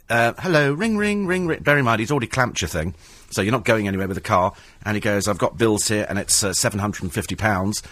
uh, 0.09 0.35
hello, 0.39 0.73
ring, 0.73 0.97
ring, 0.97 1.27
ring, 1.27 1.47
ring. 1.47 1.63
Bear 1.63 1.79
in 1.79 1.85
mind, 1.85 2.01
he's 2.01 2.11
already 2.13 2.29
clamped 2.29 2.61
your 2.61 2.69
thing, 2.69 2.95
so 3.31 3.43
you're 3.43 3.53
not 3.53 3.65
going 3.65 3.89
anywhere 3.89 4.07
with 4.07 4.17
the 4.17 4.21
car. 4.21 4.53
And 4.85 4.95
he 4.95 5.01
goes, 5.01 5.27
I've 5.27 5.39
got 5.39 5.59
bills 5.59 5.89
here, 5.89 6.07
and 6.09 6.19
it's 6.19 6.45
uh, 6.45 6.51
£750. 6.51 7.83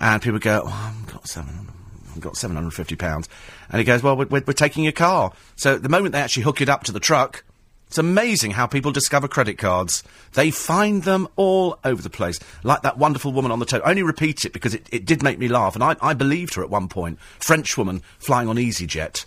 And 0.00 0.20
people 0.22 0.38
go, 0.38 0.62
oh, 0.66 0.92
I've 0.94 1.12
got 1.12 1.28
seven. 1.28 1.68
I've 1.68 1.81
got 2.20 2.36
seven 2.36 2.56
hundred 2.56 2.68
and 2.68 2.74
fifty 2.74 2.96
pounds, 2.96 3.28
and 3.70 3.78
he 3.78 3.84
goes, 3.84 4.02
"Well, 4.02 4.16
we're, 4.16 4.26
we're, 4.26 4.52
taking 4.52 4.84
your 4.84 4.92
car." 4.92 5.32
So 5.56 5.78
the 5.78 5.88
moment 5.88 6.12
they 6.12 6.20
actually 6.20 6.44
hook 6.44 6.60
it 6.60 6.68
up 6.68 6.84
to 6.84 6.92
the 6.92 7.00
truck, 7.00 7.44
it's 7.88 7.98
amazing 7.98 8.52
how 8.52 8.66
people 8.66 8.92
discover 8.92 9.28
credit 9.28 9.58
cards. 9.58 10.02
They 10.34 10.50
find 10.50 11.02
them 11.02 11.28
all 11.36 11.78
over 11.84 12.02
the 12.02 12.10
place, 12.10 12.38
like 12.62 12.82
that 12.82 12.98
wonderful 12.98 13.32
woman 13.32 13.50
on 13.50 13.58
the 13.58 13.66
tow. 13.66 13.80
Only 13.84 14.02
repeat 14.02 14.44
it 14.44 14.52
because 14.52 14.74
it, 14.74 14.88
it 14.92 15.04
did 15.04 15.22
make 15.22 15.38
me 15.38 15.48
laugh, 15.48 15.74
and 15.74 15.82
I, 15.84 15.96
I 16.00 16.14
believed 16.14 16.54
her 16.54 16.62
at 16.62 16.70
one 16.70 16.88
point. 16.88 17.18
French 17.38 17.76
woman 17.76 18.02
flying 18.18 18.48
on 18.48 18.56
EasyJet 18.56 19.26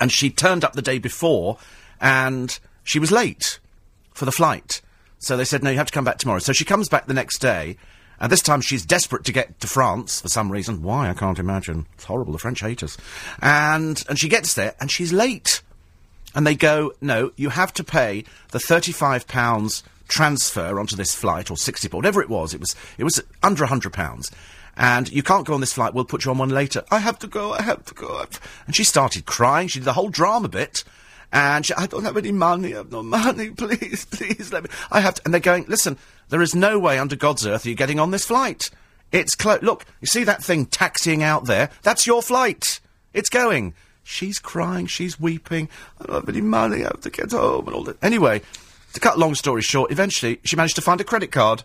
and 0.00 0.10
she 0.10 0.30
turned 0.30 0.64
up 0.64 0.74
the 0.74 0.82
day 0.82 0.98
before 0.98 1.58
and 2.00 2.58
she 2.82 2.98
was 2.98 3.12
late 3.12 3.58
for 4.12 4.24
the 4.24 4.32
flight. 4.32 4.80
So 5.18 5.36
they 5.36 5.44
said, 5.44 5.62
no, 5.62 5.70
you 5.70 5.78
have 5.78 5.86
to 5.86 5.92
come 5.92 6.04
back 6.04 6.18
tomorrow. 6.18 6.38
So 6.38 6.52
she 6.52 6.64
comes 6.64 6.88
back 6.88 7.06
the 7.06 7.14
next 7.14 7.38
day, 7.38 7.76
and 8.24 8.32
this 8.32 8.40
time 8.40 8.62
she's 8.62 8.86
desperate 8.86 9.22
to 9.24 9.32
get 9.32 9.60
to 9.60 9.66
France 9.66 10.22
for 10.22 10.28
some 10.28 10.50
reason. 10.50 10.82
Why, 10.82 11.10
I 11.10 11.12
can't 11.12 11.38
imagine. 11.38 11.84
It's 11.92 12.04
horrible, 12.04 12.32
the 12.32 12.38
French 12.38 12.60
hate 12.60 12.82
us. 12.82 12.96
And, 13.42 14.02
and 14.08 14.18
she 14.18 14.30
gets 14.30 14.54
there, 14.54 14.74
and 14.80 14.90
she's 14.90 15.12
late. 15.12 15.60
And 16.34 16.46
they 16.46 16.54
go, 16.54 16.94
no, 17.02 17.32
you 17.36 17.50
have 17.50 17.74
to 17.74 17.84
pay 17.84 18.24
the 18.50 18.58
£35 18.58 19.82
transfer 20.08 20.80
onto 20.80 20.96
this 20.96 21.14
flight, 21.14 21.50
or 21.50 21.58
60 21.58 21.88
whatever 21.88 22.22
it 22.22 22.30
was. 22.30 22.54
It 22.54 22.60
was, 22.60 22.74
it 22.96 23.04
was 23.04 23.22
under 23.42 23.66
£100 23.66 24.30
and 24.74 25.12
you 25.12 25.22
can't 25.22 25.46
go 25.46 25.52
on 25.52 25.60
this 25.60 25.74
flight, 25.74 25.92
we'll 25.92 26.06
put 26.06 26.24
you 26.24 26.30
on 26.30 26.38
one 26.38 26.48
later. 26.48 26.82
I 26.90 27.00
have 27.00 27.18
to 27.18 27.26
go, 27.26 27.52
I 27.52 27.60
have 27.60 27.84
to 27.84 27.94
go. 27.94 28.24
And 28.66 28.74
she 28.74 28.84
started 28.84 29.26
crying, 29.26 29.68
she 29.68 29.80
did 29.80 29.84
the 29.84 29.92
whole 29.92 30.08
drama 30.08 30.48
bit, 30.48 30.82
and 31.34 31.66
she, 31.66 31.74
I 31.74 31.86
don't 31.86 32.04
have 32.04 32.16
any 32.16 32.30
money, 32.30 32.74
I 32.74 32.78
have 32.78 32.92
no 32.92 33.02
money, 33.02 33.50
please, 33.56 34.06
please 34.06 34.52
let 34.52 34.62
me, 34.62 34.70
I 34.92 35.00
have 35.00 35.14
to, 35.16 35.22
and 35.24 35.34
they're 35.34 35.40
going, 35.40 35.64
listen, 35.66 35.98
there 36.28 36.40
is 36.40 36.54
no 36.54 36.78
way 36.78 36.98
under 36.98 37.16
God's 37.16 37.44
earth 37.44 37.66
you're 37.66 37.74
getting 37.74 37.98
on 37.98 38.12
this 38.12 38.24
flight. 38.24 38.70
It's 39.10 39.34
close, 39.34 39.60
look, 39.60 39.84
you 40.00 40.06
see 40.06 40.22
that 40.24 40.42
thing 40.42 40.66
taxiing 40.66 41.24
out 41.24 41.46
there? 41.46 41.70
That's 41.82 42.06
your 42.06 42.22
flight. 42.22 42.80
It's 43.12 43.28
going. 43.28 43.74
She's 44.04 44.38
crying, 44.38 44.86
she's 44.86 45.18
weeping. 45.18 45.68
I 46.00 46.06
don't 46.06 46.14
have 46.14 46.28
any 46.28 46.40
money, 46.40 46.82
I 46.82 46.88
have 46.88 47.00
to 47.00 47.10
get 47.10 47.32
home 47.32 47.66
and 47.66 47.74
all 47.74 47.84
that. 47.84 48.02
Anyway, 48.02 48.40
to 48.92 49.00
cut 49.00 49.18
long 49.18 49.34
story 49.34 49.62
short, 49.62 49.90
eventually 49.90 50.40
she 50.44 50.54
managed 50.54 50.76
to 50.76 50.82
find 50.82 51.00
a 51.00 51.04
credit 51.04 51.32
card. 51.32 51.64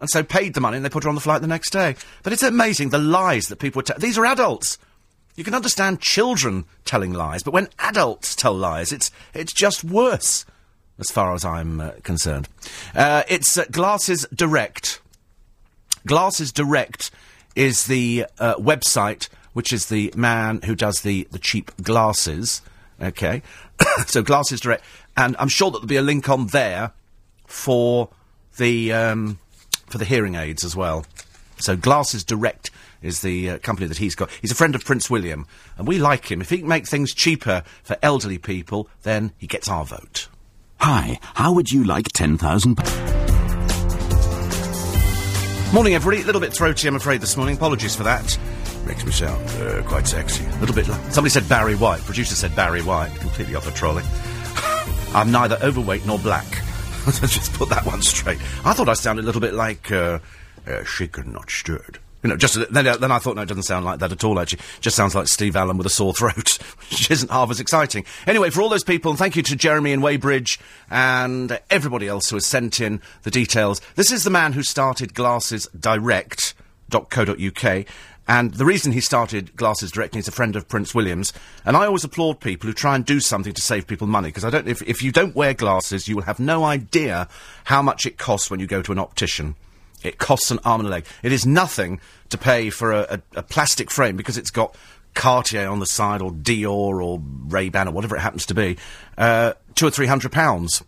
And 0.00 0.10
so 0.10 0.22
paid 0.22 0.54
the 0.54 0.60
money 0.60 0.76
and 0.76 0.84
they 0.84 0.90
put 0.90 1.04
her 1.04 1.08
on 1.08 1.14
the 1.14 1.20
flight 1.20 1.40
the 1.40 1.46
next 1.46 1.70
day. 1.70 1.94
But 2.24 2.32
it's 2.32 2.42
amazing 2.42 2.90
the 2.90 2.98
lies 2.98 3.46
that 3.46 3.60
people 3.60 3.82
tell. 3.82 3.98
These 3.98 4.18
are 4.18 4.26
adults. 4.26 4.76
You 5.34 5.44
can 5.44 5.54
understand 5.54 6.00
children 6.00 6.66
telling 6.84 7.12
lies, 7.12 7.42
but 7.42 7.54
when 7.54 7.68
adults 7.78 8.36
tell 8.36 8.54
lies, 8.54 8.92
it's, 8.92 9.10
it's 9.32 9.52
just 9.52 9.82
worse, 9.82 10.44
as 10.98 11.10
far 11.10 11.34
as 11.34 11.44
I'm 11.44 11.80
uh, 11.80 11.92
concerned. 12.02 12.48
Uh, 12.94 13.22
it's 13.28 13.56
uh, 13.56 13.64
Glasses 13.70 14.26
Direct. 14.34 15.00
Glasses 16.06 16.52
Direct 16.52 17.10
is 17.56 17.86
the 17.86 18.26
uh, 18.38 18.56
website, 18.56 19.28
which 19.54 19.72
is 19.72 19.86
the 19.86 20.12
man 20.16 20.60
who 20.62 20.74
does 20.74 21.00
the, 21.00 21.26
the 21.30 21.38
cheap 21.38 21.70
glasses. 21.82 22.60
Okay. 23.00 23.42
so 24.06 24.22
Glasses 24.22 24.60
Direct. 24.60 24.84
And 25.16 25.34
I'm 25.38 25.48
sure 25.48 25.70
that 25.70 25.78
there'll 25.78 25.88
be 25.88 25.96
a 25.96 26.02
link 26.02 26.28
on 26.28 26.48
there 26.48 26.92
for 27.46 28.10
the, 28.58 28.92
um, 28.92 29.38
for 29.86 29.96
the 29.96 30.04
hearing 30.04 30.34
aids 30.34 30.62
as 30.62 30.76
well. 30.76 31.06
So 31.58 31.74
Glasses 31.76 32.22
Direct 32.22 32.70
is 33.02 33.20
the 33.20 33.50
uh, 33.50 33.58
company 33.58 33.86
that 33.86 33.98
he's 33.98 34.14
got. 34.14 34.30
He's 34.40 34.50
a 34.50 34.54
friend 34.54 34.74
of 34.74 34.84
Prince 34.84 35.10
William, 35.10 35.46
and 35.76 35.86
we 35.86 35.98
like 35.98 36.30
him. 36.30 36.40
If 36.40 36.50
he 36.50 36.58
can 36.58 36.68
make 36.68 36.86
things 36.86 37.12
cheaper 37.12 37.62
for 37.82 37.96
elderly 38.02 38.38
people, 38.38 38.88
then 39.02 39.32
he 39.38 39.46
gets 39.46 39.68
our 39.68 39.84
vote. 39.84 40.28
Hi, 40.78 41.18
how 41.34 41.52
would 41.52 41.70
you 41.70 41.84
like 41.84 42.08
10,000? 42.08 42.78
Morning, 45.72 45.94
everybody. 45.94 46.22
A 46.22 46.26
little 46.26 46.40
bit 46.40 46.52
throaty, 46.52 46.86
I'm 46.86 46.96
afraid, 46.96 47.22
this 47.22 47.36
morning. 47.36 47.56
Apologies 47.56 47.96
for 47.96 48.02
that. 48.02 48.38
Makes 48.86 49.06
me 49.06 49.12
sound 49.12 49.48
uh, 49.62 49.82
quite 49.84 50.06
sexy. 50.06 50.44
A 50.44 50.58
little 50.58 50.74
bit 50.74 50.86
like. 50.86 51.00
Somebody 51.12 51.30
said 51.30 51.48
Barry 51.48 51.76
White. 51.76 52.00
Producer 52.00 52.34
said 52.34 52.54
Barry 52.54 52.82
White. 52.82 53.14
Completely 53.20 53.54
off 53.54 53.64
the 53.64 53.70
trolley. 53.70 54.02
I'm 55.14 55.30
neither 55.30 55.56
overweight 55.62 56.04
nor 56.04 56.18
black. 56.18 56.46
Let's 57.06 57.20
just 57.20 57.54
put 57.54 57.70
that 57.70 57.86
one 57.86 58.02
straight. 58.02 58.38
I 58.66 58.74
thought 58.74 58.88
I 58.88 58.92
sounded 58.92 59.22
a 59.22 59.26
little 59.26 59.40
bit 59.40 59.54
like 59.54 59.90
uh, 59.90 60.18
uh, 60.66 60.84
shaken, 60.84 61.32
not 61.32 61.50
stirred. 61.50 61.98
You 62.22 62.30
know, 62.30 62.36
just 62.36 62.54
then, 62.72 62.84
then 62.84 63.10
I 63.10 63.18
thought 63.18 63.36
no, 63.36 63.42
it 63.42 63.48
doesn't 63.48 63.64
sound 63.64 63.84
like 63.84 63.98
that 63.98 64.12
at 64.12 64.22
all. 64.22 64.38
Actually, 64.38 64.60
just 64.80 64.94
sounds 64.94 65.14
like 65.14 65.26
Steve 65.26 65.56
Allen 65.56 65.76
with 65.76 65.86
a 65.86 65.90
sore 65.90 66.14
throat, 66.14 66.58
which 66.90 67.10
isn't 67.10 67.30
half 67.30 67.50
as 67.50 67.58
exciting. 67.58 68.04
Anyway, 68.26 68.50
for 68.50 68.62
all 68.62 68.68
those 68.68 68.84
people, 68.84 69.14
thank 69.14 69.34
you 69.34 69.42
to 69.42 69.56
Jeremy 69.56 69.92
in 69.92 70.00
Weybridge 70.00 70.60
and 70.90 71.58
everybody 71.68 72.06
else 72.06 72.30
who 72.30 72.36
has 72.36 72.46
sent 72.46 72.80
in 72.80 73.00
the 73.24 73.30
details. 73.30 73.80
This 73.96 74.12
is 74.12 74.24
the 74.24 74.30
man 74.30 74.52
who 74.52 74.62
started 74.62 75.14
Glasses. 75.14 75.68
And 78.28 78.54
the 78.54 78.64
reason 78.64 78.92
he 78.92 79.00
started 79.00 79.56
Glasses 79.56 79.90
Direct, 79.90 80.14
he's 80.14 80.28
a 80.28 80.32
friend 80.32 80.54
of 80.54 80.68
Prince 80.68 80.94
William's, 80.94 81.32
and 81.64 81.76
I 81.76 81.86
always 81.86 82.04
applaud 82.04 82.40
people 82.40 82.68
who 82.68 82.72
try 82.72 82.94
and 82.94 83.04
do 83.04 83.18
something 83.18 83.52
to 83.52 83.60
save 83.60 83.88
people 83.88 84.06
money, 84.06 84.28
because 84.28 84.44
I 84.44 84.50
don't, 84.50 84.68
if, 84.68 84.80
if 84.82 85.02
you 85.02 85.10
don't 85.10 85.34
wear 85.34 85.54
glasses, 85.54 86.06
you 86.06 86.14
will 86.14 86.22
have 86.22 86.38
no 86.38 86.62
idea 86.62 87.28
how 87.64 87.82
much 87.82 88.06
it 88.06 88.18
costs 88.18 88.48
when 88.48 88.60
you 88.60 88.68
go 88.68 88.80
to 88.80 88.92
an 88.92 89.00
optician. 89.00 89.56
It 90.04 90.18
costs 90.18 90.50
an 90.50 90.58
arm 90.64 90.80
and 90.80 90.88
a 90.88 90.90
leg. 90.90 91.06
It 91.22 91.32
is 91.32 91.46
nothing 91.46 92.00
to 92.30 92.38
pay 92.38 92.70
for 92.70 92.92
a, 92.92 93.00
a, 93.34 93.38
a 93.40 93.42
plastic 93.42 93.90
frame 93.90 94.16
because 94.16 94.38
it's 94.38 94.50
got 94.50 94.76
Cartier 95.14 95.68
on 95.68 95.78
the 95.78 95.86
side 95.86 96.22
or 96.22 96.30
Dior 96.30 97.04
or 97.04 97.20
Ray-Ban 97.48 97.88
or 97.88 97.92
whatever 97.92 98.16
it 98.16 98.20
happens 98.20 98.46
to 98.46 98.54
be, 98.54 98.78
uh, 99.18 99.52
two 99.74 99.86
or 99.86 99.90
three 99.90 100.06
hundred 100.06 100.32
pounds. 100.32 100.82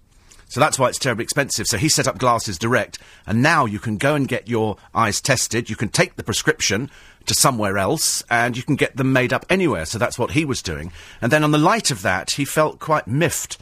So 0.49 0.61
that's 0.61 0.79
why 0.79 0.89
it's 0.89 0.99
terribly 0.99 1.25
expensive. 1.25 1.67
So 1.67 1.79
he 1.79 1.89
set 1.89 2.07
up 2.07 2.19
Glasses 2.19 2.59
Direct, 2.59 2.99
and 3.27 3.43
now 3.43 3.65
you 3.67 3.79
can 3.79 3.97
go 3.97 4.15
and 4.15 4.29
get 4.29 4.49
your 4.49 4.77
eyes 4.95 5.21
tested. 5.21 5.69
You 5.69 5.75
can 5.77 5.89
take 5.89 6.17
the 6.17 6.23
prescription 6.23 6.91
to 7.27 7.35
somewhere 7.35 7.77
else, 7.77 8.23
and 8.31 8.57
you 8.57 8.63
can 8.63 8.77
get 8.77 8.97
them 8.97 9.13
made 9.13 9.33
up 9.33 9.45
anywhere. 9.51 9.85
So 9.85 9.99
that's 9.99 10.19
what 10.19 10.33
he 10.33 10.45
was 10.45 10.63
doing. 10.63 10.93
And 11.21 11.33
then 11.33 11.43
on 11.43 11.51
the 11.51 11.59
light 11.59 11.91
of 11.91 12.03
that, 12.03 12.33
he 12.33 12.45
felt 12.45 12.79
quite 12.79 13.09
miffed 13.09 13.59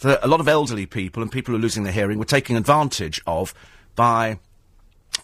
that 0.00 0.18
a 0.22 0.26
lot 0.26 0.40
of 0.40 0.48
elderly 0.48 0.86
people 0.86 1.22
and 1.22 1.30
people 1.30 1.52
who 1.52 1.58
are 1.58 1.62
losing 1.62 1.84
their 1.84 1.92
hearing 1.92 2.18
were 2.18 2.24
taking 2.24 2.56
advantage 2.56 3.20
of 3.26 3.54
by 3.94 4.38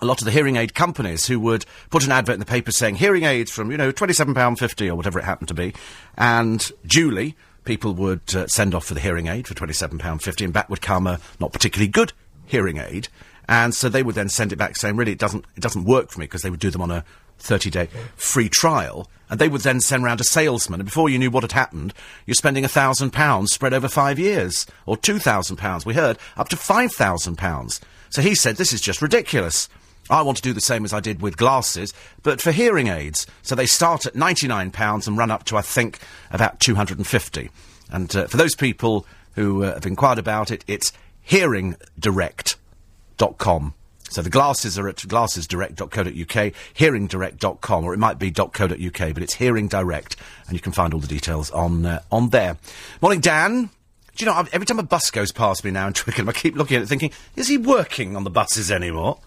a 0.01 0.07
lot 0.07 0.21
of 0.21 0.25
the 0.25 0.31
hearing 0.31 0.57
aid 0.57 0.75
companies 0.75 1.27
who 1.27 1.41
would 1.41 1.65
put 1.91 2.05
an 2.05 2.13
advert 2.13 2.35
in 2.35 2.41
the 2.41 2.47
paper 2.47 2.71
saying 2.71 2.97
hearing 2.97 3.25
aids 3.25 3.51
from, 3.51 3.71
you 3.71 3.77
know, 3.77 3.91
£27.50 3.93 4.89
or 4.89 4.95
whatever 4.95 5.19
it 5.19 5.25
happened 5.25 5.49
to 5.49 5.55
be, 5.55 5.75
and 6.17 6.71
duly, 6.87 7.37
people 7.65 7.95
would 7.95 8.35
uh, 8.35 8.47
send 8.47 8.75
off 8.75 8.87
for 8.87 8.95
the 8.95 9.01
hearing 9.01 9.27
aid 9.27 9.47
for 9.47 9.55
£27.50, 9.55 10.45
and 10.45 10.53
back 10.53 10.71
would 10.71 10.81
come 10.81 11.07
a 11.07 11.21
not 11.41 11.53
particularly 11.53 11.89
good 11.89 12.13
hearing 12.47 12.79
aid, 12.79 13.09
and 13.49 13.75
so 13.75 13.89
they 13.89 14.03
would 14.03 14.15
then 14.15 14.29
send 14.29 14.53
it 14.53 14.57
back 14.57 14.77
saying, 14.77 14.97
really, 14.97 15.13
it 15.13 15.19
doesn't, 15.19 15.45
it 15.57 15.61
doesn't 15.61 15.85
work 15.85 16.11
for 16.11 16.21
me, 16.21 16.27
because 16.27 16.43
they 16.43 16.51
would 16.51 16.61
do 16.61 16.71
them 16.71 16.83
on 16.83 16.91
a 16.91 17.05
30-day 17.41 17.89
free 18.17 18.49
trial, 18.49 19.09
and 19.31 19.39
they 19.39 19.49
would 19.49 19.63
then 19.63 19.81
send 19.81 20.05
round 20.05 20.21
a 20.21 20.25
salesman, 20.25 20.81
and 20.81 20.89
before 20.89 21.09
you 21.09 21.19
knew 21.19 21.31
what 21.31 21.43
had 21.43 21.53
happened, 21.53 21.93
you're 22.27 22.35
spending 22.35 22.65
a 22.65 22.69
thousand 22.69 23.11
pounds 23.11 23.53
spread 23.53 23.75
over 23.75 23.89
five 23.89 24.19
years, 24.19 24.67
or 24.87 24.97
two 24.97 25.19
thousand 25.19 25.57
pounds, 25.57 25.85
we 25.85 25.95
heard, 25.95 26.19
up 26.37 26.49
to 26.49 26.57
five 26.57 26.93
thousand 26.93 27.37
pounds. 27.37 27.81
So 28.11 28.23
he 28.23 28.35
said, 28.35 28.57
this 28.57 28.73
is 28.73 28.81
just 28.81 29.03
ridiculous. 29.03 29.69
I 30.11 30.23
want 30.23 30.37
to 30.39 30.43
do 30.43 30.53
the 30.53 30.61
same 30.61 30.85
as 30.85 30.93
I 30.93 31.01
did 31.01 31.23
with 31.23 31.37
glasses, 31.37 31.93
but 32.23 32.41
for 32.41 32.53
hearing 32.53 32.87
aids. 32.89 33.27
So 33.43 33.55
they 33.55 33.67
start 33.67 34.07
at 34.07 34.15
£99 34.15 35.07
and 35.07 35.19
run 35.19 35.31
up 35.31 35.45
to, 35.45 35.57
I 35.57 35.63
think, 35.63 36.01
about 36.31 36.59
250 36.61 37.51
And 37.91 38.17
uh, 38.17 38.27
for 38.27 38.37
those 38.37 38.55
people 38.55 39.07
who 39.35 39.65
uh, 39.65 39.73
have 39.75 39.87
inquired 39.87 40.19
about 40.19 40.51
it, 40.51 40.65
it's 40.67 40.93
hearingdirect.com. 41.29 43.75
So 44.11 44.23
the 44.23 44.31
glasses 44.31 44.79
are 44.79 44.89
at 44.89 44.97
glassesdirect.co.uk, 44.97 46.55
hearingdirect.com, 46.75 47.85
or 47.85 47.93
it 47.93 47.99
might 47.99 48.19
be 48.19 48.31
.co.uk, 48.31 49.15
but 49.15 49.23
it's 49.23 49.35
Hearing 49.35 49.69
Direct, 49.69 50.17
and 50.47 50.55
you 50.55 50.61
can 50.61 50.73
find 50.73 50.95
all 50.95 51.01
the 51.01 51.07
details 51.07 51.51
on 51.51 51.85
uh, 51.85 52.01
on 52.11 52.31
there. 52.31 52.57
Morning, 53.03 53.21
Dan. 53.21 53.69
Do 54.17 54.25
you 54.25 54.33
know, 54.33 54.47
every 54.51 54.67
time 54.67 54.81
a 54.81 54.83
bus 54.83 55.13
goes 55.13 55.31
past 55.31 55.63
me 55.63 55.71
now 55.71 55.87
in 55.87 55.93
Twickenham, 55.93 56.29
I 56.29 56.33
keep 56.33 56.57
looking 56.57 56.79
at 56.79 56.83
it 56.83 56.87
thinking, 56.87 57.13
is 57.37 57.47
he 57.47 57.57
working 57.57 58.17
on 58.17 58.25
the 58.25 58.31
buses 58.31 58.69
anymore? 58.69 59.19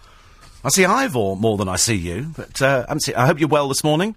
I 0.64 0.70
see 0.70 0.86
Ivor 0.86 1.36
more 1.36 1.58
than 1.58 1.68
I 1.68 1.76
see 1.76 1.96
you, 1.96 2.32
but 2.36 2.62
uh, 2.62 2.98
see- 3.00 3.16
I 3.16 3.26
hope 3.26 3.40
you're 3.40 3.50
well 3.50 3.68
this 3.68 3.84
morning. 3.84 4.16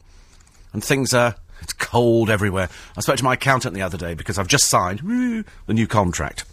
And 0.72 0.82
things 0.82 1.14
are. 1.14 1.36
It's 1.62 1.72
cold 1.72 2.28
everywhere. 2.28 2.68
I 2.97 3.01
spoke 3.01 3.16
to 3.16 3.24
my 3.24 3.34
accountant 3.34 3.74
the 3.74 3.80
other 3.80 3.97
day 3.97 4.12
because 4.12 4.38
I've 4.38 4.49
just 4.49 4.66
signed 4.68 5.01
woo, 5.01 5.45
the 5.66 5.72
new 5.72 5.86
contract. 5.86 6.45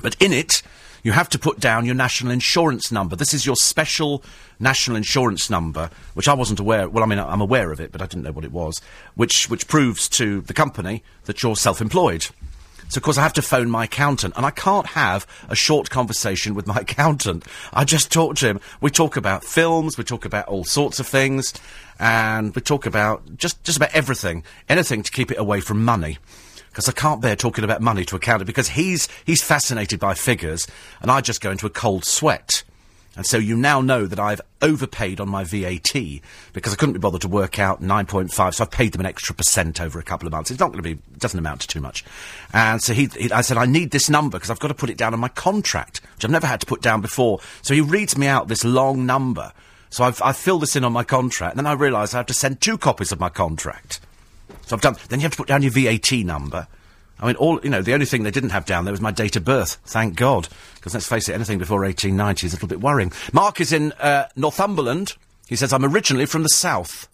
But 0.00 0.14
in 0.20 0.32
it, 0.32 0.62
you 1.02 1.10
have 1.12 1.28
to 1.30 1.38
put 1.38 1.58
down 1.58 1.86
your 1.86 1.94
national 1.96 2.30
insurance 2.30 2.92
number. 2.92 3.16
This 3.16 3.34
is 3.34 3.46
your 3.46 3.56
special 3.56 4.22
national 4.60 4.96
insurance 4.96 5.50
number, 5.50 5.90
which 6.14 6.28
I 6.28 6.34
wasn't 6.34 6.60
aware. 6.60 6.88
Well, 6.88 7.02
I 7.02 7.06
mean, 7.08 7.18
I'm 7.18 7.40
aware 7.40 7.72
of 7.72 7.80
it, 7.80 7.90
but 7.90 8.00
I 8.00 8.06
didn't 8.06 8.22
know 8.24 8.32
what 8.32 8.44
it 8.44 8.52
was. 8.52 8.80
Which 9.16 9.48
which 9.50 9.66
proves 9.66 10.08
to 10.10 10.42
the 10.42 10.54
company 10.54 11.02
that 11.24 11.42
you're 11.42 11.56
self-employed. 11.56 12.28
So, 12.88 12.98
of 12.98 13.02
course, 13.02 13.18
I 13.18 13.22
have 13.22 13.34
to 13.34 13.42
phone 13.42 13.70
my 13.70 13.84
accountant, 13.84 14.34
and 14.36 14.46
I 14.46 14.50
can't 14.50 14.86
have 14.86 15.26
a 15.48 15.54
short 15.54 15.90
conversation 15.90 16.54
with 16.54 16.66
my 16.66 16.76
accountant. 16.80 17.44
I 17.72 17.84
just 17.84 18.10
talk 18.10 18.36
to 18.36 18.46
him. 18.46 18.60
We 18.80 18.90
talk 18.90 19.16
about 19.16 19.44
films, 19.44 19.98
we 19.98 20.04
talk 20.04 20.24
about 20.24 20.48
all 20.48 20.64
sorts 20.64 20.98
of 20.98 21.06
things, 21.06 21.52
and 21.98 22.54
we 22.54 22.62
talk 22.62 22.86
about 22.86 23.36
just, 23.36 23.62
just 23.62 23.76
about 23.76 23.94
everything. 23.94 24.42
Anything 24.68 25.02
to 25.02 25.12
keep 25.12 25.30
it 25.30 25.38
away 25.38 25.60
from 25.60 25.84
money. 25.84 26.18
Because 26.68 26.88
I 26.88 26.92
can't 26.92 27.20
bear 27.20 27.36
talking 27.36 27.64
about 27.64 27.82
money 27.82 28.04
to 28.06 28.14
a 28.14 28.18
accountant, 28.18 28.46
because 28.46 28.70
he's, 28.70 29.08
he's 29.26 29.42
fascinated 29.42 30.00
by 30.00 30.14
figures, 30.14 30.66
and 31.02 31.10
I 31.10 31.20
just 31.20 31.40
go 31.40 31.50
into 31.50 31.66
a 31.66 31.70
cold 31.70 32.04
sweat. 32.04 32.62
And 33.18 33.26
so 33.26 33.36
you 33.36 33.56
now 33.56 33.80
know 33.80 34.06
that 34.06 34.20
I've 34.20 34.40
overpaid 34.62 35.18
on 35.18 35.28
my 35.28 35.42
VAT 35.42 35.92
because 36.52 36.72
I 36.72 36.76
couldn't 36.76 36.92
be 36.92 37.00
bothered 37.00 37.22
to 37.22 37.28
work 37.28 37.58
out 37.58 37.82
9.5, 37.82 38.54
so 38.54 38.62
I've 38.62 38.70
paid 38.70 38.92
them 38.92 39.00
an 39.00 39.06
extra 39.06 39.34
percent 39.34 39.80
over 39.80 39.98
a 39.98 40.04
couple 40.04 40.28
of 40.28 40.32
months. 40.32 40.52
It's 40.52 40.60
not 40.60 40.70
going 40.70 40.84
to 40.84 40.94
be, 40.94 41.02
doesn't 41.18 41.36
amount 41.36 41.62
to 41.62 41.66
too 41.66 41.80
much. 41.80 42.04
And 42.52 42.80
so 42.80 42.94
he, 42.94 43.06
he 43.06 43.32
I 43.32 43.40
said, 43.40 43.56
I 43.56 43.66
need 43.66 43.90
this 43.90 44.08
number 44.08 44.38
because 44.38 44.50
I've 44.50 44.60
got 44.60 44.68
to 44.68 44.74
put 44.74 44.88
it 44.88 44.96
down 44.96 45.14
on 45.14 45.20
my 45.20 45.26
contract, 45.26 46.00
which 46.14 46.24
I've 46.24 46.30
never 46.30 46.46
had 46.46 46.60
to 46.60 46.66
put 46.66 46.80
down 46.80 47.00
before. 47.00 47.40
So 47.60 47.74
he 47.74 47.80
reads 47.80 48.16
me 48.16 48.28
out 48.28 48.46
this 48.46 48.64
long 48.64 49.04
number. 49.04 49.52
So 49.90 50.04
I've, 50.04 50.22
I've 50.22 50.36
filled 50.36 50.62
this 50.62 50.76
in 50.76 50.84
on 50.84 50.92
my 50.92 51.02
contract, 51.02 51.56
and 51.56 51.66
then 51.66 51.70
I 51.70 51.74
realise 51.74 52.14
I 52.14 52.18
have 52.18 52.26
to 52.26 52.34
send 52.34 52.60
two 52.60 52.78
copies 52.78 53.10
of 53.10 53.18
my 53.18 53.30
contract. 53.30 53.98
So 54.66 54.76
I've 54.76 54.82
done. 54.82 54.94
Then 55.08 55.18
you 55.18 55.24
have 55.24 55.32
to 55.32 55.38
put 55.38 55.48
down 55.48 55.62
your 55.62 55.72
VAT 55.72 56.12
number. 56.24 56.68
I 57.20 57.26
mean, 57.26 57.36
all 57.36 57.60
you 57.62 57.70
know, 57.70 57.82
the 57.82 57.94
only 57.94 58.06
thing 58.06 58.22
they 58.22 58.30
didn't 58.30 58.50
have 58.50 58.64
down 58.64 58.84
there 58.84 58.92
was 58.92 59.00
my 59.00 59.10
date 59.10 59.36
of 59.36 59.44
birth. 59.44 59.78
Thank 59.84 60.16
God, 60.16 60.48
because 60.76 60.94
let's 60.94 61.08
face 61.08 61.28
it, 61.28 61.34
anything 61.34 61.58
before 61.58 61.80
1890 61.80 62.46
is 62.46 62.52
a 62.52 62.56
little 62.56 62.68
bit 62.68 62.80
worrying. 62.80 63.12
Mark 63.32 63.60
is 63.60 63.72
in 63.72 63.92
uh, 63.92 64.28
Northumberland. 64.36 65.14
He 65.48 65.56
says 65.56 65.72
I'm 65.72 65.84
originally 65.84 66.26
from 66.26 66.42
the 66.42 66.48
south. 66.48 67.08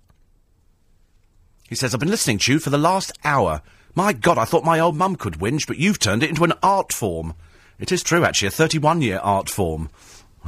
He 1.69 1.75
says 1.75 1.95
I've 1.95 2.01
been 2.01 2.11
listening 2.11 2.39
to 2.39 2.53
you 2.53 2.59
for 2.59 2.71
the 2.71 2.79
last 2.79 3.13
hour. 3.25 3.63
My 3.95 4.13
God, 4.13 4.39
I 4.39 4.45
thought 4.45 4.65
my 4.65 4.81
old 4.81 4.97
mum 4.97 5.17
could 5.17 5.35
whinge, 5.35 5.67
but 5.67 5.79
you've 5.79 6.01
turned 6.01 6.23
it 6.23 6.31
into 6.31 6.45
an 6.45 6.53
art 6.63 6.93
form. 6.93 7.35
It 7.79 7.93
is 7.93 8.03
true, 8.03 8.25
actually, 8.25 8.49
a 8.49 8.51
31-year 8.51 9.21
art 9.23 9.49
form. 9.49 9.89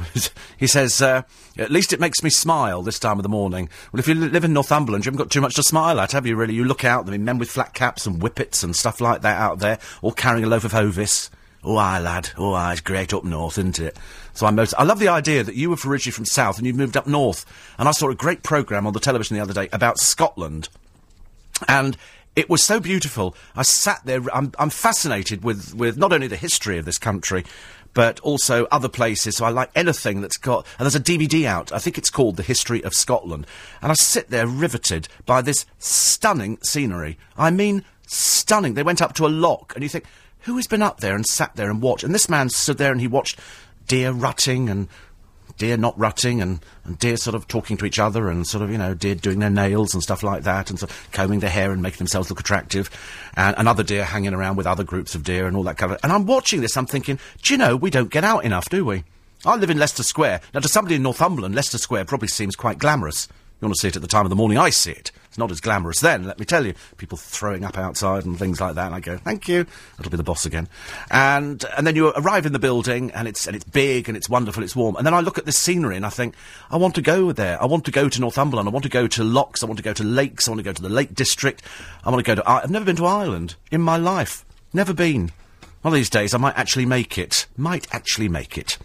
he 0.57 0.67
says, 0.67 1.01
uh, 1.01 1.23
at 1.57 1.71
least 1.71 1.93
it 1.93 1.99
makes 1.99 2.23
me 2.23 2.29
smile 2.29 2.81
this 2.81 2.99
time 2.99 3.17
of 3.17 3.23
the 3.23 3.29
morning. 3.29 3.69
Well, 3.91 3.99
if 3.99 4.07
you 4.07 4.15
live 4.15 4.43
in 4.43 4.53
Northumberland, 4.53 5.05
you 5.05 5.09
haven't 5.09 5.23
got 5.23 5.31
too 5.31 5.41
much 5.41 5.55
to 5.55 5.63
smile 5.63 5.99
at, 5.99 6.11
have 6.11 6.25
you, 6.25 6.35
really? 6.35 6.53
You 6.53 6.65
look 6.65 6.85
out, 6.85 7.07
I 7.07 7.11
mean, 7.11 7.25
men 7.25 7.37
with 7.37 7.49
flat 7.49 7.73
caps 7.73 8.05
and 8.05 8.21
whippets 8.21 8.63
and 8.63 8.75
stuff 8.75 9.01
like 9.01 9.21
that 9.21 9.39
out 9.39 9.59
there, 9.59 9.79
all 10.01 10.11
carrying 10.11 10.45
a 10.45 10.47
loaf 10.47 10.63
of 10.63 10.71
Hovis. 10.71 11.29
Oh, 11.63 11.77
aye, 11.77 11.99
lad. 11.99 12.29
Oh, 12.37 12.53
aye, 12.53 12.73
it's 12.73 12.81
great 12.81 13.13
up 13.13 13.23
north, 13.23 13.57
isn't 13.57 13.79
it? 13.79 13.97
So 14.33 14.45
I'm 14.45 14.55
most, 14.55 14.73
I 14.77 14.83
love 14.83 14.99
the 14.99 15.07
idea 15.07 15.43
that 15.43 15.55
you 15.55 15.69
were 15.69 15.77
originally 15.85 16.13
from 16.13 16.25
south 16.25 16.57
and 16.57 16.67
you've 16.67 16.75
moved 16.75 16.95
up 16.95 17.07
north. 17.07 17.45
And 17.77 17.89
I 17.89 17.91
saw 17.91 18.09
a 18.09 18.15
great 18.15 18.43
programme 18.43 18.85
on 18.87 18.93
the 18.93 18.99
television 18.99 19.35
the 19.35 19.41
other 19.41 19.53
day 19.53 19.67
about 19.73 19.97
Scotland. 19.97 20.69
and 21.67 21.97
it 22.37 22.51
was 22.51 22.63
so 22.63 22.79
beautiful. 22.79 23.35
I 23.55 23.63
sat 23.63 24.01
there. 24.05 24.21
I'm, 24.31 24.53
I'm 24.59 24.69
fascinated 24.69 25.43
with, 25.43 25.73
with 25.73 25.97
not 25.97 26.13
only 26.13 26.27
the 26.27 26.37
history 26.37 26.77
of 26.77 26.85
this 26.85 26.99
country, 26.99 27.43
but 27.97 28.19
also 28.19 28.65
other 28.65 28.89
places. 28.89 29.37
So 29.37 29.45
I 29.45 29.49
like 29.49 29.71
anything 29.73 30.21
that's 30.21 30.37
got. 30.37 30.67
And 30.77 30.85
there's 30.85 30.93
a 30.93 30.99
DVD 30.99 31.45
out. 31.45 31.71
I 31.71 31.79
think 31.79 31.97
it's 31.97 32.11
called 32.11 32.35
The 32.35 32.43
History 32.43 32.83
of 32.83 32.93
Scotland. 32.93 33.47
And 33.81 33.91
I 33.91 33.95
sit 33.95 34.29
there 34.29 34.45
riveted 34.45 35.07
by 35.25 35.41
this 35.41 35.65
stunning 35.79 36.59
scenery. 36.61 37.17
I 37.39 37.49
mean, 37.49 37.83
stunning. 38.05 38.75
They 38.75 38.83
went 38.83 39.01
up 39.01 39.15
to 39.15 39.25
a 39.25 39.29
lock, 39.29 39.73
and 39.73 39.81
you 39.81 39.89
think, 39.89 40.05
who 40.41 40.57
has 40.57 40.67
been 40.67 40.83
up 40.83 40.99
there 40.99 41.15
and 41.15 41.25
sat 41.25 41.55
there 41.55 41.71
and 41.71 41.81
watched? 41.81 42.03
And 42.03 42.13
this 42.13 42.29
man 42.29 42.49
stood 42.49 42.77
there 42.77 42.91
and 42.91 43.01
he 43.01 43.07
watched 43.07 43.39
deer 43.87 44.11
rutting 44.11 44.69
and 44.69 44.89
deer 45.57 45.77
not 45.77 45.97
rutting 45.97 46.41
and, 46.41 46.59
and 46.85 46.97
deer 46.99 47.17
sort 47.17 47.35
of 47.35 47.47
talking 47.47 47.77
to 47.77 47.85
each 47.85 47.99
other 47.99 48.29
and 48.29 48.47
sort 48.47 48.63
of, 48.63 48.71
you 48.71 48.77
know, 48.77 48.93
deer 48.93 49.15
doing 49.15 49.39
their 49.39 49.49
nails 49.49 49.93
and 49.93 50.03
stuff 50.03 50.23
like 50.23 50.43
that 50.43 50.69
and 50.69 50.79
sort 50.79 50.91
of 50.91 51.11
combing 51.11 51.39
their 51.39 51.49
hair 51.49 51.71
and 51.71 51.81
making 51.81 51.97
themselves 51.97 52.29
look 52.29 52.39
attractive. 52.39 52.89
And, 53.35 53.57
and 53.57 53.67
other 53.67 53.83
deer 53.83 54.03
hanging 54.03 54.33
around 54.33 54.55
with 54.55 54.67
other 54.67 54.83
groups 54.83 55.15
of 55.15 55.23
deer 55.23 55.47
and 55.47 55.57
all 55.57 55.63
that 55.63 55.77
kind 55.77 55.91
of... 55.91 55.99
And 56.03 56.11
I'm 56.11 56.25
watching 56.25 56.61
this, 56.61 56.77
I'm 56.77 56.85
thinking, 56.85 57.19
do 57.41 57.53
you 57.53 57.57
know, 57.57 57.75
we 57.75 57.89
don't 57.89 58.11
get 58.11 58.23
out 58.23 58.45
enough, 58.45 58.69
do 58.69 58.85
we? 58.85 59.03
I 59.45 59.55
live 59.55 59.69
in 59.69 59.77
Leicester 59.77 60.03
Square. 60.03 60.41
Now, 60.53 60.61
to 60.61 60.67
somebody 60.67 60.95
in 60.95 61.03
Northumberland, 61.03 61.55
Leicester 61.55 61.77
Square 61.77 62.05
probably 62.05 62.27
seems 62.27 62.55
quite 62.55 62.79
glamorous. 62.79 63.27
You 63.61 63.67
want 63.67 63.75
to 63.75 63.81
see 63.81 63.87
it 63.87 63.95
at 63.95 64.01
the 64.01 64.07
time 64.07 64.25
of 64.25 64.29
the 64.29 64.35
morning 64.35 64.57
I 64.57 64.69
see 64.69 64.91
it. 64.91 65.11
It's 65.37 65.39
not 65.39 65.51
as 65.51 65.61
glamorous 65.61 65.99
then, 65.99 66.23
let 66.23 66.39
me 66.39 66.45
tell 66.45 66.65
you. 66.65 66.73
People 66.97 67.15
throwing 67.15 67.63
up 67.63 67.77
outside 67.77 68.25
and 68.25 68.39
things 68.39 68.59
like 68.59 68.73
that, 68.73 68.87
and 68.87 68.95
I 68.95 68.99
go, 68.99 69.17
thank 69.19 69.47
you. 69.47 69.67
It'll 69.99 70.09
be 70.09 70.17
the 70.17 70.23
boss 70.23 70.47
again. 70.47 70.67
And, 71.11 71.63
and 71.77 71.85
then 71.85 71.95
you 71.95 72.07
arrive 72.09 72.47
in 72.47 72.53
the 72.53 72.57
building, 72.59 73.11
and 73.11 73.27
it's, 73.27 73.45
and 73.45 73.55
it's 73.55 73.63
big, 73.63 74.07
and 74.09 74.17
it's 74.17 74.27
wonderful, 74.27 74.63
it's 74.63 74.75
warm. 74.75 74.95
And 74.95 75.05
then 75.05 75.13
I 75.13 75.19
look 75.19 75.37
at 75.37 75.45
this 75.45 75.59
scenery, 75.59 75.95
and 75.95 76.07
I 76.07 76.09
think, 76.09 76.33
I 76.71 76.77
want 76.77 76.95
to 76.95 77.03
go 77.03 77.31
there. 77.31 77.61
I 77.61 77.67
want 77.67 77.85
to 77.85 77.91
go 77.91 78.09
to 78.09 78.19
Northumberland. 78.19 78.67
I 78.67 78.71
want 78.71 78.81
to 78.85 78.89
go 78.89 79.05
to 79.05 79.23
Locks. 79.23 79.61
I 79.61 79.67
want 79.67 79.77
to 79.77 79.83
go 79.83 79.93
to 79.93 80.03
Lakes. 80.03 80.47
I 80.47 80.51
want 80.51 80.57
to 80.57 80.63
go 80.63 80.73
to 80.73 80.81
the 80.81 80.89
Lake 80.89 81.13
District. 81.13 81.61
I 82.03 82.09
want 82.09 82.25
to 82.25 82.35
go 82.35 82.41
to... 82.41 82.49
I- 82.49 82.63
I've 82.63 82.71
never 82.71 82.85
been 82.85 82.95
to 82.95 83.05
Ireland 83.05 83.53
in 83.69 83.81
my 83.81 83.97
life. 83.97 84.43
Never 84.73 84.91
been. 84.91 85.31
One 85.83 85.93
of 85.93 85.97
these 85.97 86.09
days, 86.09 86.33
I 86.33 86.39
might 86.39 86.57
actually 86.57 86.87
make 86.87 87.19
it. 87.19 87.45
Might 87.55 87.85
actually 87.93 88.27
make 88.27 88.57
it. 88.57 88.79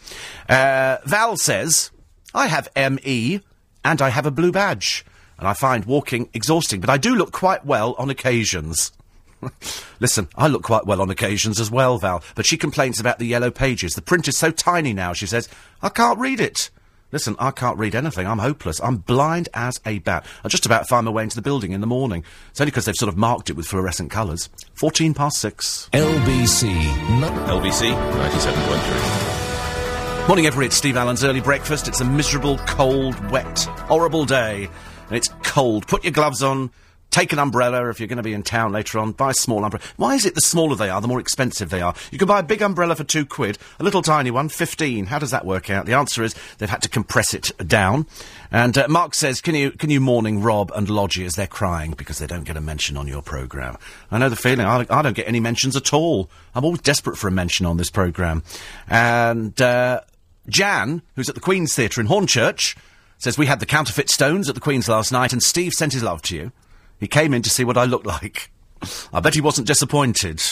Uh, 0.51 0.99
Val 1.07 1.39
says, 1.39 1.91
I 2.35 2.49
have 2.49 2.69
ME 2.77 3.41
and 3.83 4.03
I 4.03 4.11
have 4.11 4.27
a 4.27 4.31
blue 4.31 4.53
badge. 4.53 5.07
And 5.43 5.49
I 5.49 5.55
find 5.55 5.85
walking 5.87 6.29
exhausting, 6.35 6.81
but 6.81 6.89
I 6.89 6.99
do 6.99 7.17
look 7.17 7.33
quite 7.33 7.67
well 7.67 7.97
on 7.99 8.11
occasions. 8.11 8.93
Listen, 9.99 10.29
I 10.37 10.47
look 10.47 10.63
quite 10.63 10.87
well 10.87 11.03
on 11.03 11.11
occasions 11.11 11.59
as 11.59 11.69
well, 11.69 11.99
Val, 11.99 12.23
but 12.37 12.47
she 12.47 12.57
complains 12.57 13.01
about 13.01 13.19
the 13.19 13.27
yellow 13.27 13.51
pages. 13.51 13.97
The 13.97 14.03
print 14.03 14.29
is 14.29 14.37
so 14.37 14.53
tiny 14.53 14.93
now, 14.93 15.15
she 15.15 15.27
says, 15.27 15.49
I 15.83 15.89
can't 15.89 16.21
read 16.21 16.39
it. 16.39 16.71
Listen, 17.11 17.35
I 17.41 17.51
can't 17.51 17.77
read 17.77 17.97
anything. 17.97 18.25
I'm 18.25 18.39
hopeless. 18.39 18.81
I'm 18.81 18.99
blind 18.99 19.49
as 19.53 19.81
a 19.85 19.99
bat. 19.99 20.25
I 20.45 20.49
just 20.49 20.65
about 20.65 20.89
find 20.89 21.07
my 21.07 21.11
way 21.11 21.25
into 21.25 21.35
the 21.35 21.43
building 21.43 21.73
in 21.73 21.81
the 21.81 21.89
morning. 21.89 22.23
It's 22.53 22.61
only 22.61 22.71
because 22.71 22.85
they've 22.85 22.95
sort 22.95 23.09
of 23.09 23.17
marked 23.17 23.51
it 23.51 23.57
with 23.57 23.67
fluorescent 23.67 24.13
colours. 24.13 24.49
14 24.75 25.13
past 25.13 25.41
six. 25.41 25.91
LBC. 25.93 26.73
No- 27.19 27.31
LBC 27.61 27.93
97.3. 27.93 30.29
Morning, 30.29 30.47
everybody. 30.47 30.67
It's 30.69 30.77
Steve 30.77 30.97
Allen's 30.97 31.25
early 31.25 31.41
breakfast. 31.41 31.89
It's 31.89 32.01
a 32.01 32.05
miserable, 32.05 32.59
cold, 32.59 33.19
wet, 33.33 33.59
horrible 33.89 34.25
day. 34.25 34.71
And 35.13 35.19
it's 35.19 35.29
cold. 35.43 35.87
Put 35.87 36.05
your 36.05 36.13
gloves 36.13 36.43
on. 36.43 36.71
Take 37.11 37.35
an 37.35 37.39
umbrella 37.39 37.91
if 37.91 38.01
you're 38.01 38.07
going 38.07 38.17
to 38.17 38.23
be 38.23 38.33
in 38.33 38.43
town 38.43 38.73
later 38.73 38.99
on. 38.99 39.13
Buy 39.13 39.33
a 39.33 39.35
small 39.35 39.63
umbrella. 39.63 39.85
Why 39.99 40.15
is 40.15 40.25
it 40.25 40.35
the 40.35 40.41
smaller 40.41 40.75
they 40.75 40.89
are, 40.89 41.03
the 41.03 41.07
more 41.07 41.21
expensive 41.21 41.69
they 41.69 41.83
are? 41.83 41.95
You 42.11 42.17
can 42.17 42.27
buy 42.27 42.39
a 42.39 42.43
big 42.43 42.63
umbrella 42.63 42.95
for 42.95 43.05
two 43.05 43.27
quid, 43.27 43.59
a 43.79 43.85
little 43.85 44.01
tiny 44.01 44.31
one, 44.31 44.49
fifteen. 44.49 45.05
How 45.05 45.19
does 45.19 45.31
that 45.31 45.45
work 45.45 45.69
out? 45.69 45.85
The 45.85 45.93
answer 45.93 46.23
is 46.23 46.35
they've 46.57 46.71
had 46.71 46.81
to 46.81 46.89
compress 46.89 47.35
it 47.35 47.51
down. 47.67 48.07
And 48.51 48.79
uh, 48.79 48.89
Mark 48.89 49.15
says, 49.15 49.43
can 49.43 49.55
you 49.55 49.73
can 49.73 49.91
you 49.91 50.01
morning 50.01 50.41
Rob 50.41 50.73
and 50.75 50.89
Lodgy 50.89 51.27
as 51.27 51.35
they're 51.35 51.47
crying 51.47 51.91
because 51.91 52.19
they 52.19 52.27
don't 52.27 52.45
get 52.45 52.57
a 52.57 52.63
mention 52.63 52.97
on 52.97 53.07
your 53.07 53.21
programme? 53.21 53.77
I 54.11 54.17
know 54.17 54.31
the 54.31 54.37
feeling. 54.37 54.65
I, 54.65 54.87
I 54.89 55.03
don't 55.03 55.15
get 55.15 55.29
any 55.29 55.41
mentions 55.41 55.77
at 55.77 55.93
all. 55.93 56.31
I'm 56.55 56.65
always 56.65 56.81
desperate 56.81 57.19
for 57.19 57.29
a 57.29 57.31
mention 57.33 57.67
on 57.67 57.77
this 57.77 57.91
programme. 57.91 58.43
And 58.89 59.61
uh, 59.61 60.01
Jan, 60.49 61.03
who's 61.15 61.29
at 61.29 61.35
the 61.35 61.43
Queen's 61.43 61.75
Theatre 61.75 62.01
in 62.01 62.07
Hornchurch, 62.07 62.75
says 63.23 63.39
we 63.39 63.47
had 63.47 63.61
the 63.61 63.67
counterfeit 63.67 64.11
stones 64.11 64.49
at 64.49 64.57
the 64.57 64.61
Queen's 64.61 64.89
last 64.89 65.13
night, 65.13 65.33
and 65.33 65.41
Steve 65.41 65.75
sent 65.75 65.93
his 65.93 66.03
love 66.03 66.23
to 66.23 66.35
you. 66.35 66.51
He 66.99 67.07
came 67.07 67.33
in 67.33 67.43
to 67.43 67.51
see 67.51 67.63
what 67.63 67.79
I 67.79 67.85
looked 67.85 68.05
like. 68.05 68.51
I 69.13 69.21
bet 69.21 69.35
he 69.35 69.41
wasn't 69.41 69.69
disappointed. 69.69 70.43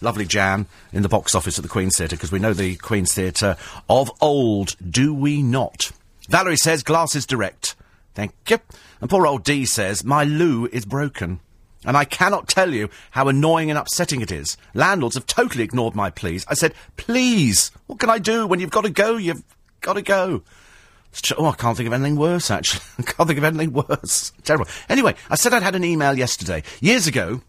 Lovely 0.00 0.24
Jan 0.24 0.66
in 0.92 1.02
the 1.02 1.08
box 1.08 1.34
office 1.34 1.58
at 1.58 1.64
the 1.64 1.68
Queen's 1.68 1.96
Theatre, 1.96 2.14
because 2.14 2.30
we 2.30 2.38
know 2.38 2.52
the 2.52 2.76
Queen's 2.76 3.12
Theatre 3.12 3.56
of 3.88 4.12
old, 4.20 4.76
do 4.88 5.12
we 5.12 5.42
not? 5.42 5.90
Valerie 6.28 6.56
says 6.56 6.84
glasses 6.84 7.26
direct. 7.26 7.74
Thank 8.14 8.32
you. 8.48 8.60
And 9.00 9.10
poor 9.10 9.26
old 9.26 9.42
Dee 9.42 9.66
says 9.66 10.04
my 10.04 10.22
loo 10.22 10.68
is 10.70 10.84
broken. 10.84 11.40
And 11.84 11.96
I 11.96 12.04
cannot 12.04 12.46
tell 12.46 12.72
you 12.72 12.90
how 13.10 13.26
annoying 13.26 13.70
and 13.70 13.78
upsetting 13.78 14.20
it 14.20 14.30
is. 14.30 14.56
Landlords 14.72 15.16
have 15.16 15.26
totally 15.26 15.64
ignored 15.64 15.96
my 15.96 16.10
pleas. 16.10 16.46
I 16.46 16.54
said, 16.54 16.74
please, 16.96 17.72
what 17.88 17.98
can 17.98 18.08
I 18.08 18.18
do 18.18 18.46
when 18.46 18.60
you've 18.60 18.70
got 18.70 18.84
to 18.84 18.90
go? 18.90 19.16
You've 19.16 19.42
got 19.80 19.94
to 19.94 20.02
go. 20.02 20.42
Oh, 21.36 21.46
I 21.46 21.54
can't 21.54 21.76
think 21.76 21.86
of 21.86 21.92
anything 21.92 22.16
worse, 22.16 22.50
actually. 22.50 22.82
I 22.98 23.02
can't 23.02 23.26
think 23.26 23.38
of 23.38 23.44
anything 23.44 23.72
worse. 23.72 24.32
Terrible. 24.44 24.66
Anyway, 24.88 25.14
I 25.30 25.36
said 25.36 25.52
I'd 25.52 25.62
had 25.62 25.74
an 25.74 25.84
email 25.84 26.16
yesterday. 26.16 26.62
Years 26.80 27.06
ago, 27.06 27.40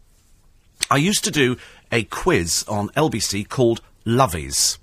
I 0.90 0.98
used 0.98 1.24
to 1.26 1.32
do 1.32 1.58
a 1.92 2.04
quiz 2.04 2.66
on 2.68 2.90
LBC 2.90 3.48
called 3.48 3.82
Lovies. 4.06 4.78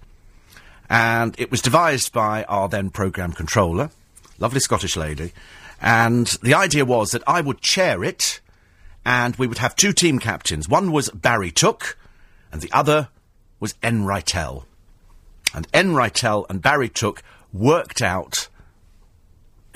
And 0.88 1.34
it 1.38 1.50
was 1.50 1.62
devised 1.62 2.12
by 2.12 2.44
our 2.44 2.68
then 2.68 2.90
programme 2.90 3.32
controller, 3.32 3.90
lovely 4.38 4.60
Scottish 4.60 4.96
lady. 4.96 5.32
And 5.80 6.26
the 6.42 6.54
idea 6.54 6.84
was 6.84 7.10
that 7.10 7.24
I 7.26 7.40
would 7.40 7.60
chair 7.60 8.04
it, 8.04 8.40
and 9.04 9.36
we 9.36 9.46
would 9.46 9.58
have 9.58 9.74
two 9.74 9.92
team 9.92 10.18
captains. 10.18 10.68
One 10.68 10.92
was 10.92 11.10
Barry 11.10 11.50
Took, 11.50 11.98
and 12.52 12.60
the 12.60 12.72
other 12.72 13.08
was 13.58 13.74
N. 13.82 14.04
Rytell. 14.04 14.64
And 15.54 15.66
N. 15.72 15.92
Rytell 15.92 16.46
and 16.48 16.62
Barry 16.62 16.88
Took 16.88 17.22
worked 17.52 18.02
out 18.02 18.48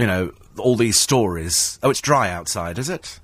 you 0.00 0.06
know, 0.06 0.32
all 0.58 0.76
these 0.76 0.98
stories. 0.98 1.78
Oh, 1.82 1.90
it's 1.90 2.00
dry 2.00 2.30
outside, 2.30 2.78
is 2.78 2.88
it? 2.88 3.20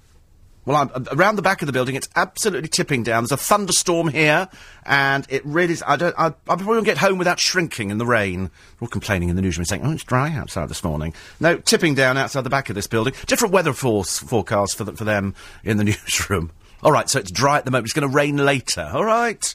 Well, 0.67 0.77
I'm, 0.77 1.07
around 1.13 1.37
the 1.37 1.43
back 1.43 1.63
of 1.63 1.67
the 1.67 1.73
building, 1.73 1.95
it's 1.95 2.09
absolutely 2.17 2.69
tipping 2.69 3.05
down. 3.05 3.23
There's 3.23 3.31
a 3.31 3.37
thunderstorm 3.37 4.09
here, 4.09 4.49
and 4.85 5.25
it 5.29 5.47
really 5.47 5.73
is. 5.75 5.85
I 5.87 5.95
don't. 5.95 6.15
I, 6.19 6.27
I 6.27 6.31
probably 6.41 6.67
won't 6.67 6.85
get 6.85 6.99
home 6.99 7.19
without 7.19 7.39
shrinking 7.39 7.91
in 7.91 7.99
the 7.99 8.07
rain. 8.07 8.51
We're 8.81 8.87
all 8.87 8.89
complaining 8.89 9.29
in 9.29 9.37
the 9.37 9.43
newsroom, 9.43 9.65
saying, 9.65 9.83
"Oh, 9.85 9.93
it's 9.93 10.03
dry 10.03 10.33
outside 10.33 10.69
this 10.69 10.83
morning." 10.83 11.15
No, 11.39 11.59
tipping 11.59 11.95
down 11.95 12.19
outside 12.19 12.43
the 12.43 12.51
back 12.51 12.69
of 12.69 12.75
this 12.75 12.89
building. 12.89 13.15
Different 13.27 13.55
weather 13.55 13.73
force 13.73 14.19
forecast 14.19 14.77
for 14.77 14.83
the, 14.83 14.93
for 14.93 15.05
them 15.05 15.37
in 15.63 15.77
the 15.77 15.85
newsroom. 15.85 16.51
All 16.83 16.91
right, 16.91 17.09
so 17.09 17.21
it's 17.21 17.31
dry 17.31 17.59
at 17.59 17.65
the 17.65 17.71
moment. 17.71 17.87
It's 17.87 17.95
going 17.95 18.09
to 18.09 18.15
rain 18.15 18.37
later. 18.37 18.91
All 18.93 19.05
right. 19.05 19.55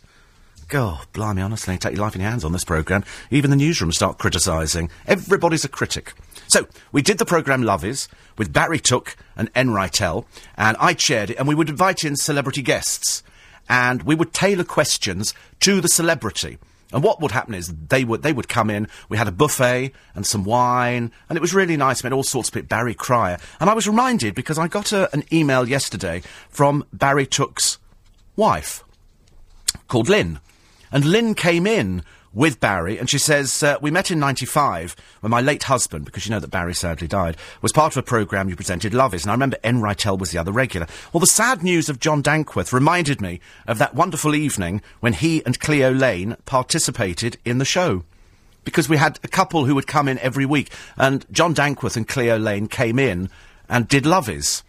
God, 0.69 1.05
blimey, 1.11 1.41
honestly, 1.41 1.78
take 1.78 1.95
your 1.95 2.03
life 2.03 2.15
in 2.15 2.22
your 2.22 2.30
hands 2.30 2.45
on 2.45 2.53
this 2.53 2.63
programme. 2.63 3.03
Even 3.30 3.51
the 3.51 3.57
newsroom 3.57 3.91
start 3.91 4.17
criticising. 4.17 4.89
Everybody's 5.05 5.65
a 5.65 5.69
critic. 5.69 6.13
So, 6.52 6.68
we 6.91 7.02
did 7.02 7.18
the 7.18 7.24
programme 7.24 7.62
Lovies 7.62 8.10
with 8.38 8.52
Barry 8.52 8.78
Took 8.78 9.16
and. 9.38 9.49
Rytell, 9.70 10.26
and 10.58 10.76
I 10.82 10.93
chaired 10.93 11.30
it, 11.30 11.38
and 11.38 11.47
we 11.47 11.56
would 11.56 11.70
invite 11.70 12.04
in 12.04 12.18
celebrity 12.18 12.62
guests, 12.62 13.24
and 13.70 14.04
we 14.04 14.16
would 14.16 14.34
tailor 14.34 14.66
questions 14.66 15.34
to 15.62 15.80
the 15.80 15.88
celebrity. 15.88 16.58
And 16.91 17.04
what 17.04 17.22
would 17.22 17.32
happen 17.32 17.54
is 17.54 17.74
they 17.88 18.04
would 18.04 18.22
they 18.22 18.34
would 18.34 18.49
come 18.49 18.70
in. 18.70 18.89
We 19.08 19.16
had 19.16 19.30
a 19.30 19.32
buffet 19.32 19.93
and 20.14 20.28
some 20.28 20.43
wine, 20.43 21.14
and 21.30 21.38
it 21.38 21.41
was 21.41 21.54
really 21.54 21.78
nice. 21.78 22.04
We 22.04 22.08
had 22.08 22.14
all 22.14 22.22
sorts 22.22 22.49
of 22.49 22.54
people. 22.54 22.68
Barry 22.68 22.95
Cryer, 22.95 23.38
and 23.62 23.70
I 23.70 23.74
was 23.74 23.88
reminded 23.88 24.36
because 24.36 24.60
I 24.60 24.68
got 24.68 24.91
a, 24.91 25.10
an 25.14 25.24
email 25.32 25.70
yesterday 25.70 26.22
from 26.49 26.84
Barry 26.91 27.28
Took's 27.28 27.78
wife 28.36 28.84
called 29.88 30.10
Lynn. 30.10 30.41
And 30.91 31.06
Lynn 31.06 31.34
came 31.34 31.66
in 31.66 32.04
with 32.34 32.59
Barry, 32.59 32.97
and 32.97 33.09
she 33.09 33.17
says, 33.17 33.61
uh, 33.61 33.77
We 33.82 33.91
met 33.91 34.11
in 34.11 34.19
95 34.19 34.95
when 35.19 35.32
my 35.32 35.41
late 35.41 35.63
husband, 35.63 36.05
because 36.05 36.25
you 36.25 36.32
know 36.32 36.39
that 36.39 36.49
Barry 36.51 36.73
sadly 36.73 37.07
died, 37.07 37.38
was 37.61 37.71
part 37.71 37.93
of 37.93 37.97
a 37.97 38.03
programme 38.03 38.49
you 38.49 38.55
presented, 38.55 38.93
Love 38.93 39.13
Is. 39.13 39.23
and 39.23 39.32
I 39.32 39.34
remember 39.34 39.57
N. 39.63 39.82
Rytell 39.82 40.17
was 40.17 40.32
the 40.32 40.38
other 40.38 40.51
regular. 40.51 40.88
Well, 41.11 41.19
the 41.19 41.27
sad 41.27 41.63
news 41.63 41.89
of 41.89 41.99
John 41.99 42.23
Dankworth 42.23 42.71
reminded 42.71 43.19
me 43.21 43.41
of 43.67 43.77
that 43.79 43.95
wonderful 43.95 44.34
evening 44.34 44.82
when 45.01 45.13
he 45.13 45.45
and 45.45 45.59
Cleo 45.59 45.91
Laine 45.91 46.38
participated 46.45 47.38
in 47.43 47.57
the 47.57 47.65
show. 47.65 48.03
Because 48.63 48.88
we 48.88 48.97
had 48.97 49.19
a 49.23 49.27
couple 49.27 49.65
who 49.65 49.75
would 49.75 49.88
come 49.88 50.07
in 50.07 50.19
every 50.19 50.45
week, 50.45 50.71
and 50.95 51.25
John 51.32 51.53
Dankworth 51.53 51.97
and 51.97 52.07
Cleo 52.07 52.38
Laine 52.38 52.67
came 52.67 52.99
in 52.99 53.29
and 53.67 53.88
did 53.88 54.03
Lovies. 54.03 54.63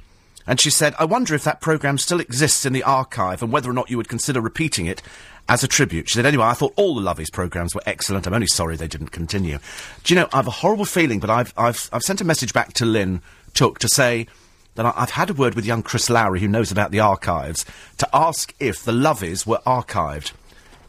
And 0.46 0.60
she 0.60 0.70
said, 0.70 0.94
I 0.98 1.04
wonder 1.04 1.34
if 1.34 1.44
that 1.44 1.60
programme 1.60 1.98
still 1.98 2.20
exists 2.20 2.66
in 2.66 2.72
the 2.72 2.82
archive 2.82 3.42
and 3.42 3.52
whether 3.52 3.70
or 3.70 3.74
not 3.74 3.90
you 3.90 3.96
would 3.96 4.08
consider 4.08 4.40
repeating 4.40 4.86
it 4.86 5.02
as 5.48 5.62
a 5.62 5.68
tribute. 5.68 6.08
She 6.08 6.14
said, 6.14 6.26
anyway, 6.26 6.44
I 6.44 6.54
thought 6.54 6.74
all 6.76 6.94
the 6.94 7.00
Lovies 7.00 7.32
programmes 7.32 7.74
were 7.74 7.82
excellent. 7.86 8.26
I'm 8.26 8.34
only 8.34 8.46
sorry 8.46 8.76
they 8.76 8.88
didn't 8.88 9.08
continue. 9.08 9.58
Do 10.04 10.14
you 10.14 10.20
know, 10.20 10.28
I 10.32 10.36
have 10.36 10.46
a 10.46 10.52
horrible 10.52 10.84
feeling, 10.84 11.20
but 11.20 11.30
I've, 11.30 11.52
I've, 11.56 11.88
I've 11.92 12.02
sent 12.02 12.20
a 12.20 12.24
message 12.24 12.52
back 12.52 12.72
to 12.74 12.84
Lynn 12.84 13.22
Took 13.54 13.78
to 13.80 13.88
say 13.88 14.26
that 14.74 14.86
I, 14.86 14.92
I've 14.96 15.10
had 15.10 15.30
a 15.30 15.34
word 15.34 15.54
with 15.54 15.66
young 15.66 15.82
Chris 15.82 16.08
Lowry, 16.08 16.40
who 16.40 16.48
knows 16.48 16.72
about 16.72 16.90
the 16.90 17.00
archives, 17.00 17.64
to 17.98 18.08
ask 18.12 18.54
if 18.58 18.84
the 18.84 18.92
Lovies 18.92 19.46
were 19.46 19.60
archived. 19.66 20.32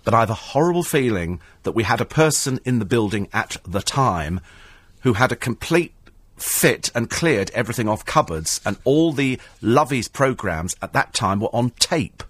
But 0.04 0.14
I 0.14 0.22
have 0.22 0.30
a 0.30 0.36
horrible 0.36 0.84
feeling 0.84 1.40
that 1.64 1.72
we 1.72 1.84
had 1.84 2.02
a 2.02 2.06
person 2.06 2.60
in 2.66 2.80
the 2.80 2.86
building 2.86 3.30
at 3.34 3.58
the 3.66 3.82
time 3.82 4.40
who 5.02 5.14
had 5.14 5.32
a 5.32 5.36
complete 5.36 5.94
fit 6.44 6.92
and 6.94 7.10
cleared 7.10 7.50
everything 7.52 7.88
off 7.88 8.06
cupboards, 8.06 8.60
and 8.66 8.78
all 8.84 9.14
the 9.14 9.40
Lovey's 9.62 10.08
programmes 10.08 10.76
at 10.82 10.94
that 10.94 11.14
time 11.14 11.40
were 11.40 11.56
on 11.56 11.70
tape. 11.80 12.22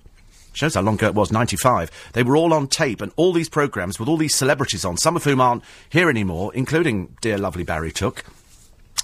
Shows 0.54 0.76
how 0.76 0.82
long 0.82 0.96
ago 0.96 1.08
it 1.08 1.16
was, 1.16 1.32
95. 1.32 1.90
They 2.14 2.22
were 2.22 2.38
all 2.38 2.54
on 2.54 2.68
tape, 2.68 3.02
and 3.02 3.12
all 3.16 3.34
these 3.34 3.50
programmes 3.50 4.00
with 4.00 4.08
all 4.08 4.18
these 4.18 4.36
celebrities 4.36 4.86
on, 4.86 4.98
some 4.98 5.16
of 5.16 5.24
whom 5.24 5.42
aren't 5.42 5.64
here 5.90 6.10
anymore, 6.10 6.54
including 6.54 7.16
dear 7.22 7.40
lovely 7.40 7.64
Barry 7.64 7.92
Took 7.92 8.24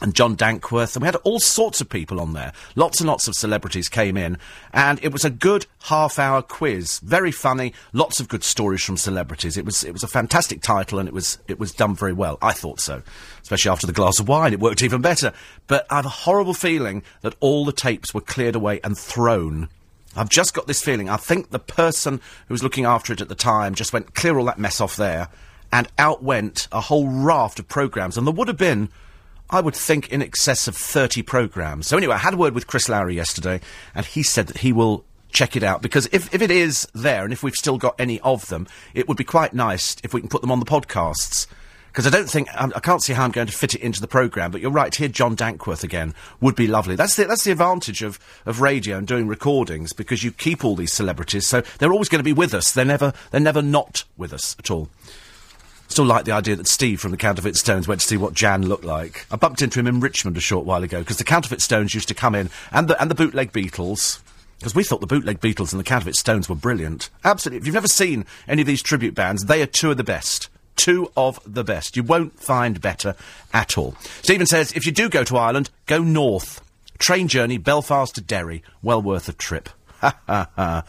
and 0.02 0.16
John 0.16 0.36
Dankworth, 0.36 0.96
and 0.96 1.02
we 1.04 1.08
had 1.08 1.16
all 1.18 1.40
sorts 1.40 1.82
of 1.82 1.90
people 1.90 2.20
on 2.20 2.34
there. 2.34 2.54
Lots 2.76 3.00
and 3.00 3.08
lots 3.08 3.28
of 3.28 3.36
celebrities 3.36 3.90
came 3.90 4.16
in, 4.18 4.38
and 4.74 5.00
it 5.04 5.12
was 5.12 5.26
a 5.26 5.30
good 5.30 5.66
half-hour 5.84 6.42
quiz. 6.44 7.00
Very 7.00 7.32
funny, 7.32 7.74
lots 7.92 8.20
of 8.20 8.30
good 8.30 8.44
stories 8.44 8.84
from 8.84 8.98
celebrities. 8.98 9.58
It 9.58 9.66
was 9.66 9.84
it 9.84 9.92
was 9.94 10.04
a 10.04 10.08
fantastic 10.08 10.62
title, 10.62 11.00
and 11.00 11.08
it 11.08 11.14
was 11.14 11.40
it 11.48 11.60
was 11.60 11.74
done 11.74 11.96
very 11.96 12.14
well. 12.14 12.38
I 12.42 12.54
thought 12.54 12.80
so, 12.80 13.02
especially 13.42 13.72
after 13.72 13.88
the 13.88 13.94
glass 13.94 14.20
of 14.20 14.28
wine. 14.28 14.54
It 14.54 14.60
worked 14.60 14.82
even 14.82 15.02
better. 15.02 15.34
But 15.68 15.86
I 15.90 15.98
have 15.98 16.06
a 16.06 16.10
horrible 16.10 16.54
feeling 16.54 17.04
that 17.22 17.36
all 17.40 17.66
the 17.66 17.74
tapes 17.74 18.14
were 18.14 18.22
cleared 18.22 18.56
away 18.56 18.80
and 18.84 18.98
thrown. 18.98 19.70
I've 20.16 20.30
just 20.30 20.54
got 20.54 20.66
this 20.66 20.82
feeling. 20.82 21.10
I 21.10 21.18
think 21.18 21.50
the 21.50 21.60
person 21.60 22.22
who 22.48 22.54
was 22.54 22.64
looking 22.64 22.86
after 22.86 23.14
it 23.14 23.22
at 23.22 23.30
the 23.30 23.36
time 23.36 23.76
just 23.76 23.94
went 23.94 24.16
clear 24.16 24.38
all 24.40 24.46
that 24.46 24.58
mess 24.58 24.82
off 24.82 24.96
there, 24.96 25.28
and 25.72 25.88
out 25.98 26.24
went 26.24 26.68
a 26.72 26.82
whole 26.82 27.08
raft 27.08 27.60
of 27.60 27.68
programs, 27.68 28.18
and 28.18 28.26
there 28.26 28.34
would 28.34 28.48
have 28.48 28.58
been. 28.58 28.90
I 29.50 29.62
would 29.62 29.76
think 29.76 30.10
in 30.10 30.22
excess 30.22 30.68
of 30.68 30.76
30 30.76 31.24
programmes. 31.24 31.88
So 31.88 31.98
anyway, 31.98 32.16
I 32.16 32.20
had 32.20 32.36
a 32.36 32.38
word 32.38 32.54
with 32.54 32.68
Chris 32.68 32.88
Lowry 32.88 33.16
yesterday, 33.16 33.62
and 33.96 34.06
he 34.06 34.22
said 34.22 34.48
that 34.48 34.60
he 34.60 34.72
will 34.72 35.06
check 35.32 35.56
it 35.56 35.64
out, 35.64 35.82
because 35.82 36.08
if, 36.12 36.34
if 36.34 36.42
it 36.42 36.52
is 36.52 36.88
there, 36.94 37.24
and 37.24 37.34
if 37.34 37.44
we've 37.44 37.56
still 37.56 37.78
got 37.78 37.96
any 38.00 38.20
of 38.22 38.48
them, 38.48 38.68
it 38.94 39.08
would 39.08 39.18
be 39.18 39.24
quite 39.24 39.54
nice 39.54 39.96
if 40.04 40.14
we 40.14 40.22
can 40.22 40.30
put 40.30 40.42
them 40.42 40.52
on 40.52 40.60
the 40.60 40.66
podcasts. 40.66 41.48
Because 41.88 42.06
I 42.06 42.12
don't 42.12 42.30
think, 42.30 42.48
I, 42.54 42.70
I 42.76 42.80
can't 42.80 43.02
see 43.02 43.14
how 43.14 43.24
I'm 43.24 43.32
going 43.32 43.48
to 43.48 43.54
fit 43.54 43.74
it 43.74 43.82
into 43.82 44.00
the 44.02 44.08
programme, 44.08 44.52
but 44.52 44.62
you're 44.62 44.72
right, 44.72 44.94
Here, 44.94 45.08
John 45.08 45.36
Dankworth 45.36 45.84
again 45.84 46.14
would 46.40 46.56
be 46.56 46.68
lovely. 46.68 46.96
That's 46.96 47.16
the, 47.16 47.26
that's 47.26 47.44
the 47.44 47.52
advantage 47.52 48.04
of, 48.04 48.20
of 48.46 48.62
radio 48.62 48.98
and 48.98 49.08
doing 49.08 49.28
recordings, 49.28 49.94
because 49.94 50.24
you 50.24 50.32
keep 50.32 50.64
all 50.64 50.76
these 50.76 50.94
celebrities, 50.94 51.48
so 51.48 51.62
they're 51.80 51.92
always 51.92 52.10
going 52.10 52.20
to 52.20 52.24
be 52.24 52.34
with 52.34 52.54
us. 52.54 52.72
They're 52.72 52.86
never, 52.86 53.14
they're 53.32 53.42
never 53.42 53.62
not 53.62 54.04
with 54.18 54.34
us 54.34 54.56
at 54.60 54.70
all. 54.70 54.90
Still 55.90 56.06
like 56.06 56.26
the 56.26 56.32
idea 56.32 56.56
that 56.56 56.68
Steve 56.68 57.02
from 57.02 57.12
the 57.12 57.18
Counterfeit 57.18 57.56
Stones 57.56 57.88
went 57.88 58.00
to 58.02 58.08
see 58.08 58.16
what 58.16 58.34
Jan 58.34 58.68
looked 58.68 58.86
like. 58.86 59.26
I 59.32 59.36
bumped 59.36 59.62
into 59.62 59.80
him 59.80 59.88
in 59.88 60.00
Richmond 60.00 60.38
a 60.38 60.42
short 60.42 60.66
while 60.66 60.84
ago 60.84 61.00
because 61.00 61.18
the 61.18 61.24
Counterfeit 61.24 61.62
Stones 61.62 61.96
used 61.96 62.08
to 62.10 62.14
come 62.14 62.36
in 62.36 62.52
and 62.72 62.88
the 62.88 63.02
and 63.02 63.10
the 63.10 63.16
Bootleg 63.16 63.52
Beatles. 63.52 64.22
Because 64.60 64.76
we 64.76 64.84
thought 64.84 65.02
the 65.02 65.08
Bootleg 65.08 65.40
Beatles 65.40 65.72
and 65.72 65.80
the 65.80 65.86
Counterfeit 65.86 66.16
Stones 66.16 66.48
were 66.48 66.56
brilliant. 66.56 67.10
Absolutely. 67.24 67.60
If 67.60 67.66
you've 67.66 67.74
never 67.74 67.88
seen 67.88 68.26
any 68.48 68.62
of 68.62 68.68
these 68.68 68.84
tribute 68.84 69.16
bands, 69.16 69.46
they 69.46 69.62
are 69.62 69.66
two 69.66 69.90
of 69.92 69.98
the 69.98 70.04
best. 70.04 70.50
Two 70.76 71.12
of 71.18 71.40
the 71.46 71.64
best. 71.64 71.96
You 71.96 72.04
won't 72.04 72.40
find 72.40 72.80
better 72.82 73.16
at 73.54 73.78
all. 73.78 73.96
Stephen 74.22 74.46
says, 74.46 74.74
if 74.74 74.86
you 74.86 74.92
do 74.92 75.10
go 75.10 75.24
to 75.24 75.38
Ireland, 75.38 75.70
go 75.86 76.04
north. 76.04 76.62
Train 77.00 77.30
journey, 77.30 77.58
Belfast 77.58 78.14
to 78.16 78.22
Derry. 78.22 78.62
Well 78.82 79.02
worth 79.02 79.28
a 79.30 79.34
trip. 79.34 79.70
Ha 80.00 80.18
ha 80.28 80.50
ha. 80.56 80.84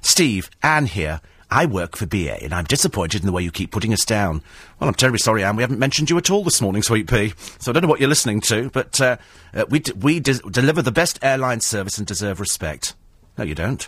Steve, 0.00 0.48
Anne 0.62 0.86
here. 0.86 1.20
I 1.50 1.66
work 1.66 1.96
for 1.96 2.06
BA, 2.06 2.42
and 2.42 2.52
I'm 2.54 2.64
disappointed 2.64 3.20
in 3.20 3.26
the 3.26 3.32
way 3.32 3.42
you 3.42 3.50
keep 3.50 3.70
putting 3.70 3.92
us 3.92 4.04
down. 4.04 4.42
Well, 4.78 4.88
I'm 4.88 4.94
terribly 4.94 5.18
sorry, 5.18 5.44
Anne. 5.44 5.56
We 5.56 5.62
haven't 5.62 5.78
mentioned 5.78 6.10
you 6.10 6.18
at 6.18 6.30
all 6.30 6.42
this 6.44 6.60
morning, 6.60 6.82
Sweet 6.82 7.08
Pea. 7.08 7.32
So 7.58 7.70
I 7.70 7.72
don't 7.72 7.82
know 7.82 7.88
what 7.88 8.00
you're 8.00 8.08
listening 8.08 8.40
to, 8.42 8.70
but 8.70 9.00
uh, 9.00 9.16
uh, 9.52 9.64
we, 9.68 9.78
d- 9.78 9.92
we 9.92 10.20
deliver 10.20 10.82
the 10.82 10.92
best 10.92 11.18
airline 11.22 11.60
service 11.60 11.98
and 11.98 12.06
deserve 12.06 12.40
respect. 12.40 12.94
No, 13.38 13.44
you 13.44 13.54
don't. 13.54 13.86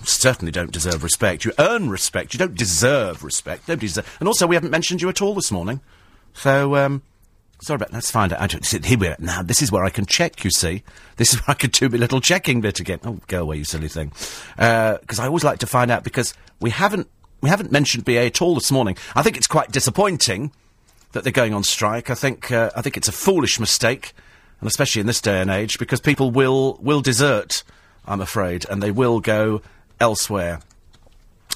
You 0.00 0.06
certainly 0.06 0.52
don't 0.52 0.70
deserve 0.70 1.02
respect. 1.02 1.44
You 1.44 1.52
earn 1.58 1.90
respect. 1.90 2.32
You 2.32 2.38
don't 2.38 2.54
deserve 2.54 3.24
respect. 3.24 3.68
Nobody 3.68 3.88
deserve. 3.88 4.16
And 4.20 4.28
also, 4.28 4.46
we 4.46 4.54
haven't 4.54 4.70
mentioned 4.70 5.02
you 5.02 5.08
at 5.08 5.20
all 5.20 5.34
this 5.34 5.50
morning. 5.50 5.80
So, 6.34 6.76
um, 6.76 7.02
sorry 7.60 7.76
about. 7.76 7.92
Let's 7.92 8.10
find 8.10 8.32
out. 8.32 8.52
Here 8.52 8.98
we 8.98 9.08
are. 9.08 9.16
Now, 9.18 9.42
this 9.42 9.62
is 9.62 9.72
where 9.72 9.84
I 9.84 9.90
can 9.90 10.06
check. 10.06 10.44
You 10.44 10.50
see, 10.50 10.82
this 11.16 11.32
is 11.32 11.40
where 11.40 11.50
I 11.50 11.54
can 11.54 11.70
do 11.70 11.88
my 11.88 11.98
little 11.98 12.20
checking 12.20 12.60
bit 12.60 12.80
again. 12.80 13.00
Oh, 13.04 13.18
go 13.26 13.42
away, 13.42 13.58
you 13.58 13.64
silly 13.64 13.88
thing. 13.88 14.12
Because 14.56 15.18
I 15.18 15.26
always 15.26 15.44
like 15.44 15.58
to 15.60 15.66
find 15.66 15.90
out 15.90 16.04
because 16.04 16.34
we 16.60 16.70
haven't 16.70 17.08
we 17.40 17.48
haven't 17.48 17.70
mentioned 17.70 18.04
BA 18.04 18.26
at 18.26 18.42
all 18.42 18.54
this 18.54 18.72
morning. 18.72 18.96
I 19.14 19.22
think 19.22 19.36
it's 19.36 19.46
quite 19.46 19.70
disappointing 19.70 20.52
that 21.12 21.24
they're 21.24 21.32
going 21.32 21.54
on 21.54 21.64
strike. 21.64 22.10
I 22.10 22.14
think 22.14 22.50
uh, 22.50 22.70
I 22.76 22.82
think 22.82 22.96
it's 22.96 23.08
a 23.08 23.12
foolish 23.12 23.60
mistake, 23.60 24.12
and 24.60 24.68
especially 24.68 25.00
in 25.00 25.06
this 25.06 25.20
day 25.20 25.40
and 25.40 25.50
age, 25.50 25.78
because 25.78 26.00
people 26.00 26.30
will 26.30 26.78
will 26.80 27.00
desert. 27.00 27.62
I'm 28.06 28.20
afraid, 28.20 28.66
and 28.70 28.82
they 28.82 28.90
will 28.90 29.20
go 29.20 29.62
elsewhere. 30.00 30.60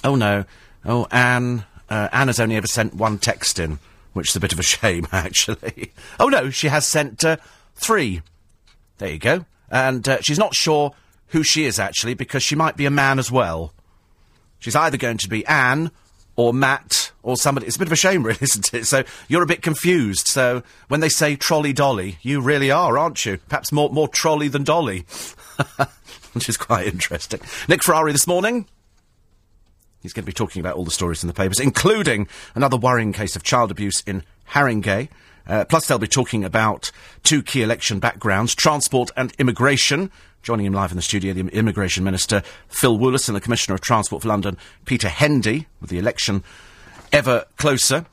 Oh 0.05 0.17
no, 0.17 0.45
oh 0.85 1.07
Anne, 1.11 1.65
uh, 1.89 2.09
Anne 2.13 2.29
has 2.29 2.41
only 2.41 2.57
ever 2.57 2.67
sent 2.67 2.95
one 2.95 3.19
text 3.19 3.59
in, 3.59 3.79
which 4.13 4.31
is 4.31 4.37
a 4.37 4.41
bit 4.41 4.53
of 4.53 4.59
a 4.59 4.63
shame, 4.63 5.07
actually. 5.13 5.93
oh 6.21 6.29
no, 6.29 6.51
she 6.51 6.69
has 6.69 6.87
sent 6.87 7.25
uh, 7.25 7.37
three. 7.75 8.23
There 8.99 9.11
you 9.11 9.19
go, 9.19 9.47
and 9.71 10.09
uh, 10.09 10.21
she's 10.21 10.39
not 10.39 10.55
sure 10.55 10.93
who 11.29 11.43
she 11.43 11.65
is 11.65 11.79
actually 11.79 12.15
because 12.15 12.43
she 12.43 12.55
might 12.55 12.77
be 12.77 12.87
a 12.87 12.91
man 12.91 13.19
as 13.19 13.31
well. 13.33 13.73
She's 14.59 14.77
either 14.77 14.97
going 14.97 15.19
to 15.19 15.29
be 15.29 15.45
Anne 15.47 15.91
or 16.37 16.55
Matt 16.55 17.13
or 17.23 17.37
somebody. 17.37 17.67
It's 17.67 17.77
a 17.77 17.79
bit 17.79 17.89
of 17.89 17.93
a 17.93 17.97
shame, 17.97 18.23
really, 18.27 18.39
isn't 18.41 18.73
it? 18.75 18.87
So 18.87 19.05
you're 19.29 19.43
a 19.43 19.47
bit 19.47 19.63
confused. 19.63 20.27
So 20.29 20.63
when 20.89 21.01
they 21.01 21.09
say 21.09 21.37
trolley 21.37 21.73
dolly, 21.73 22.19
you 22.23 22.41
really 22.41 22.71
are, 22.71 22.99
aren't 22.99 23.25
you? 23.25 23.39
Perhaps 23.49 23.73
more 23.73 23.91
more 23.91 24.09
trolley 24.09 24.49
than 24.49 24.65
dolly, 24.65 25.07
which 26.33 26.49
is 26.49 26.57
quite 26.57 26.87
interesting. 26.87 27.41
Nick 27.69 27.83
Ferrari 27.83 28.13
this 28.13 28.27
morning. 28.27 28.67
He's 30.03 30.13
going 30.13 30.25
to 30.25 30.27
be 30.27 30.33
talking 30.33 30.61
about 30.61 30.77
all 30.77 30.85
the 30.85 30.91
stories 30.91 31.23
in 31.23 31.29
the 31.29 31.35
papers, 31.35 31.61
including 31.61 32.27
another 32.55 32.77
worrying 32.77 33.13
case 33.13 33.37
of 33.37 33.45
child 33.45 33.71
abuse 33.71 34.03
in 34.05 34.25
Haringey. 34.51 35.09
Uh, 35.47 35.65
plus, 35.65 35.87
they'll 35.87 35.99
be 35.99 36.09
talking 36.09 36.45
about 36.45 36.91
two 37.23 37.43
key 37.43 37.63
election 37.63 38.01
backgrounds 38.01 38.55
transport 38.55 39.11
and 39.17 39.33
immigration. 39.39 40.11
Joining 40.43 40.67
him 40.67 40.73
live 40.73 40.91
in 40.91 40.97
the 40.97 41.03
studio, 41.03 41.33
the 41.33 41.47
Immigration 41.49 42.03
Minister, 42.03 42.43
Phil 42.69 42.99
Woolas, 42.99 43.29
and 43.29 43.37
the 43.37 43.41
Commissioner 43.41 43.77
of 43.77 43.81
Transport 43.81 44.23
for 44.23 44.29
London, 44.29 44.59
Peter 44.85 45.09
Hendy, 45.09 45.69
with 45.81 45.91
the 45.91 45.99
election 45.99 46.43
ever 47.13 47.45
closer. 47.57 48.07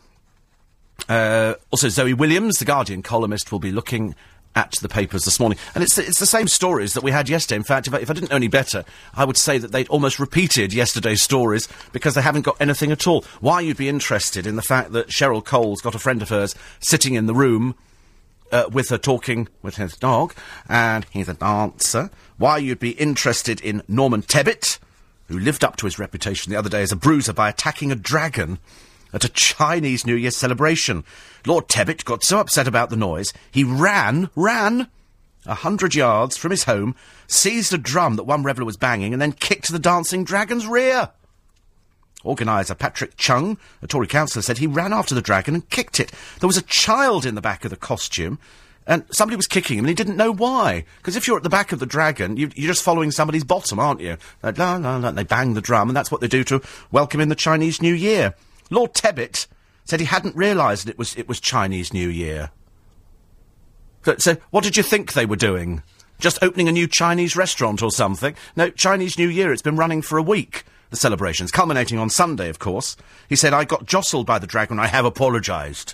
Uh, 1.08 1.56
also, 1.72 1.90
Zoe 1.90 2.14
Williams, 2.14 2.60
the 2.60 2.66
Guardian 2.66 3.02
columnist, 3.02 3.52
will 3.52 3.60
be 3.60 3.72
looking 3.72 4.14
at 4.60 4.74
the 4.82 4.90
papers 4.90 5.24
this 5.24 5.40
morning. 5.40 5.58
And 5.74 5.84
it's, 5.84 5.98
it's 5.98 6.20
the 6.20 6.26
same 6.26 6.48
stories 6.48 6.94
that 6.94 7.04
we 7.04 7.12
had 7.12 7.30
yesterday. 7.30 7.56
In 7.56 7.64
fact, 7.64 7.88
if 7.88 7.94
I, 7.94 8.00
if 8.00 8.10
I 8.10 8.14
didn't 8.14 8.30
know 8.30 8.36
any 8.36 8.50
better, 8.50 8.84
I 9.16 9.24
would 9.24 9.38
say 9.38 9.58
that 9.58 9.72
they'd 9.72 9.88
almost 9.88 10.20
repeated 10.20 10.74
yesterday's 10.74 11.24
stories 11.24 11.70
because 11.94 12.14
they 12.16 12.22
haven't 12.22 12.44
got 12.44 12.58
anything 12.60 12.92
at 12.92 13.08
all. 13.08 13.24
Why 13.40 13.62
you'd 13.62 13.78
be 13.78 13.88
interested 13.88 14.46
in 14.46 14.58
the 14.58 14.62
fact 14.62 14.92
that 14.92 15.08
Cheryl 15.08 15.44
Cole's 15.44 15.82
got 15.82 15.96
a 15.96 16.00
friend 16.00 16.22
of 16.22 16.30
hers 16.30 16.56
sitting 16.80 17.14
in 17.14 17.26
the 17.26 17.34
room 17.34 17.76
uh, 18.52 18.66
with 18.72 18.90
her 18.90 18.98
talking 18.98 19.48
with 19.62 19.76
his 19.76 19.96
dog, 19.96 20.34
and 20.68 21.06
he's 21.12 21.30
a 21.30 21.34
dancer. 21.34 22.10
Why 22.38 22.58
you'd 22.58 22.80
be 22.80 22.92
interested 22.92 23.62
in 23.62 23.84
Norman 23.88 24.24
Tebbit, 24.24 24.80
who 25.28 25.40
lived 25.40 25.64
up 25.64 25.78
to 25.78 25.86
his 25.86 26.00
reputation 26.00 26.52
the 26.52 26.60
other 26.60 26.70
day 26.70 26.82
as 26.82 26.92
a 26.92 26.98
bruiser 26.98 27.34
by 27.34 27.50
attacking 27.50 27.92
a 27.92 27.96
dragon 27.96 28.60
at 29.14 29.26
a 29.26 29.30
Chinese 29.30 30.06
New 30.06 30.16
Year 30.16 30.32
celebration. 30.32 31.04
Lord 31.46 31.68
Tebbit 31.68 32.06
got 32.06 32.24
so 32.24 32.40
upset 32.40 32.68
about 32.68 32.90
the 32.90 32.96
noise, 32.96 33.34
he 33.52 33.64
ran, 33.64 34.30
ran 34.36 34.88
a 35.46 35.56
hundred 35.56 35.96
yards 35.96 36.38
from 36.38 36.52
his 36.52 36.66
home, 36.66 36.96
seized 37.28 37.74
a 37.74 37.78
drum 37.78 38.16
that 38.16 38.24
one 38.24 38.44
reveller 38.44 38.66
was 38.66 38.78
banging, 38.78 39.14
and 39.14 39.22
then 39.22 39.32
kicked 39.32 39.72
the 39.72 39.80
dancing 39.80 40.24
dragon's 40.24 40.68
rear. 40.68 41.10
Organiser 42.24 42.76
Patrick 42.76 43.16
Chung, 43.16 43.58
a 43.82 43.88
Tory 43.88 44.08
councillor, 44.08 44.44
said 44.44 44.58
he 44.58 44.68
ran 44.68 44.92
after 44.92 45.16
the 45.16 45.22
dragon 45.22 45.56
and 45.56 45.70
kicked 45.70 46.00
it. 46.00 46.12
There 46.40 46.48
was 46.48 46.58
a 46.58 46.64
child 46.64 47.26
in 47.26 47.36
the 47.36 47.42
back 47.42 47.64
of 47.64 47.72
the 47.72 47.78
costume, 47.78 48.38
and 48.86 49.06
somebody 49.12 49.38
was 49.38 49.48
kicking 49.48 49.78
him, 49.78 49.86
and 49.86 49.90
he 49.90 49.96
didn't 49.96 50.18
know 50.18 50.34
why. 50.34 50.84
Because 50.98 51.16
if 51.16 51.28
you're 51.28 51.38
at 51.38 51.44
the 51.44 51.50
back 51.50 51.72
of 51.72 51.80
the 51.80 51.86
dragon, 51.86 52.36
you, 52.36 52.50
you're 52.56 52.74
just 52.74 52.84
following 52.84 53.12
somebody's 53.12 53.44
bottom, 53.44 53.80
aren't 53.80 54.02
you? 54.02 54.18
Like, 54.44 54.58
la, 54.58 54.76
la, 54.76 54.98
la, 54.98 55.12
they 55.12 55.24
bang 55.24 55.54
the 55.54 55.62
drum, 55.62 55.90
and 55.90 55.96
that's 55.96 56.12
what 56.12 56.20
they 56.22 56.28
do 56.28 56.44
to 56.46 56.62
welcome 56.92 57.22
in 57.22 57.30
the 57.30 57.36
Chinese 57.36 57.82
New 57.82 57.94
Year. 57.94 58.36
Lord 58.70 58.94
Tebbit 58.94 59.48
said 59.86 60.00
he 60.00 60.06
hadn't 60.06 60.36
realised 60.36 60.88
it 60.88 60.98
was 60.98 61.16
it 61.16 61.28
was 61.28 61.40
Chinese 61.40 61.94
New 61.94 62.10
Year. 62.10 62.52
So, 64.04 64.16
so, 64.18 64.38
what 64.52 64.64
did 64.64 64.78
you 64.78 64.84
think 64.84 65.14
they 65.14 65.26
were 65.26 65.36
doing? 65.36 65.84
Just 66.20 66.42
opening 66.42 66.68
a 66.68 66.74
new 66.74 66.88
Chinese 66.88 67.36
restaurant 67.36 67.82
or 67.82 67.92
something? 67.92 68.36
No, 68.56 68.70
Chinese 68.70 69.18
New 69.18 69.30
Year. 69.30 69.52
It's 69.52 69.62
been 69.62 69.78
running 69.78 70.02
for 70.02 70.18
a 70.18 70.24
week. 70.24 70.64
The 70.90 70.98
celebrations, 70.98 71.52
culminating 71.52 72.00
on 72.00 72.10
Sunday, 72.10 72.50
of 72.50 72.58
course. 72.58 72.98
He 73.28 73.36
said, 73.36 73.54
I 73.54 73.64
got 73.64 73.86
jostled 73.86 74.26
by 74.26 74.40
the 74.40 74.48
dragon. 74.48 74.80
I 74.80 74.88
have 74.88 75.06
apologised. 75.06 75.94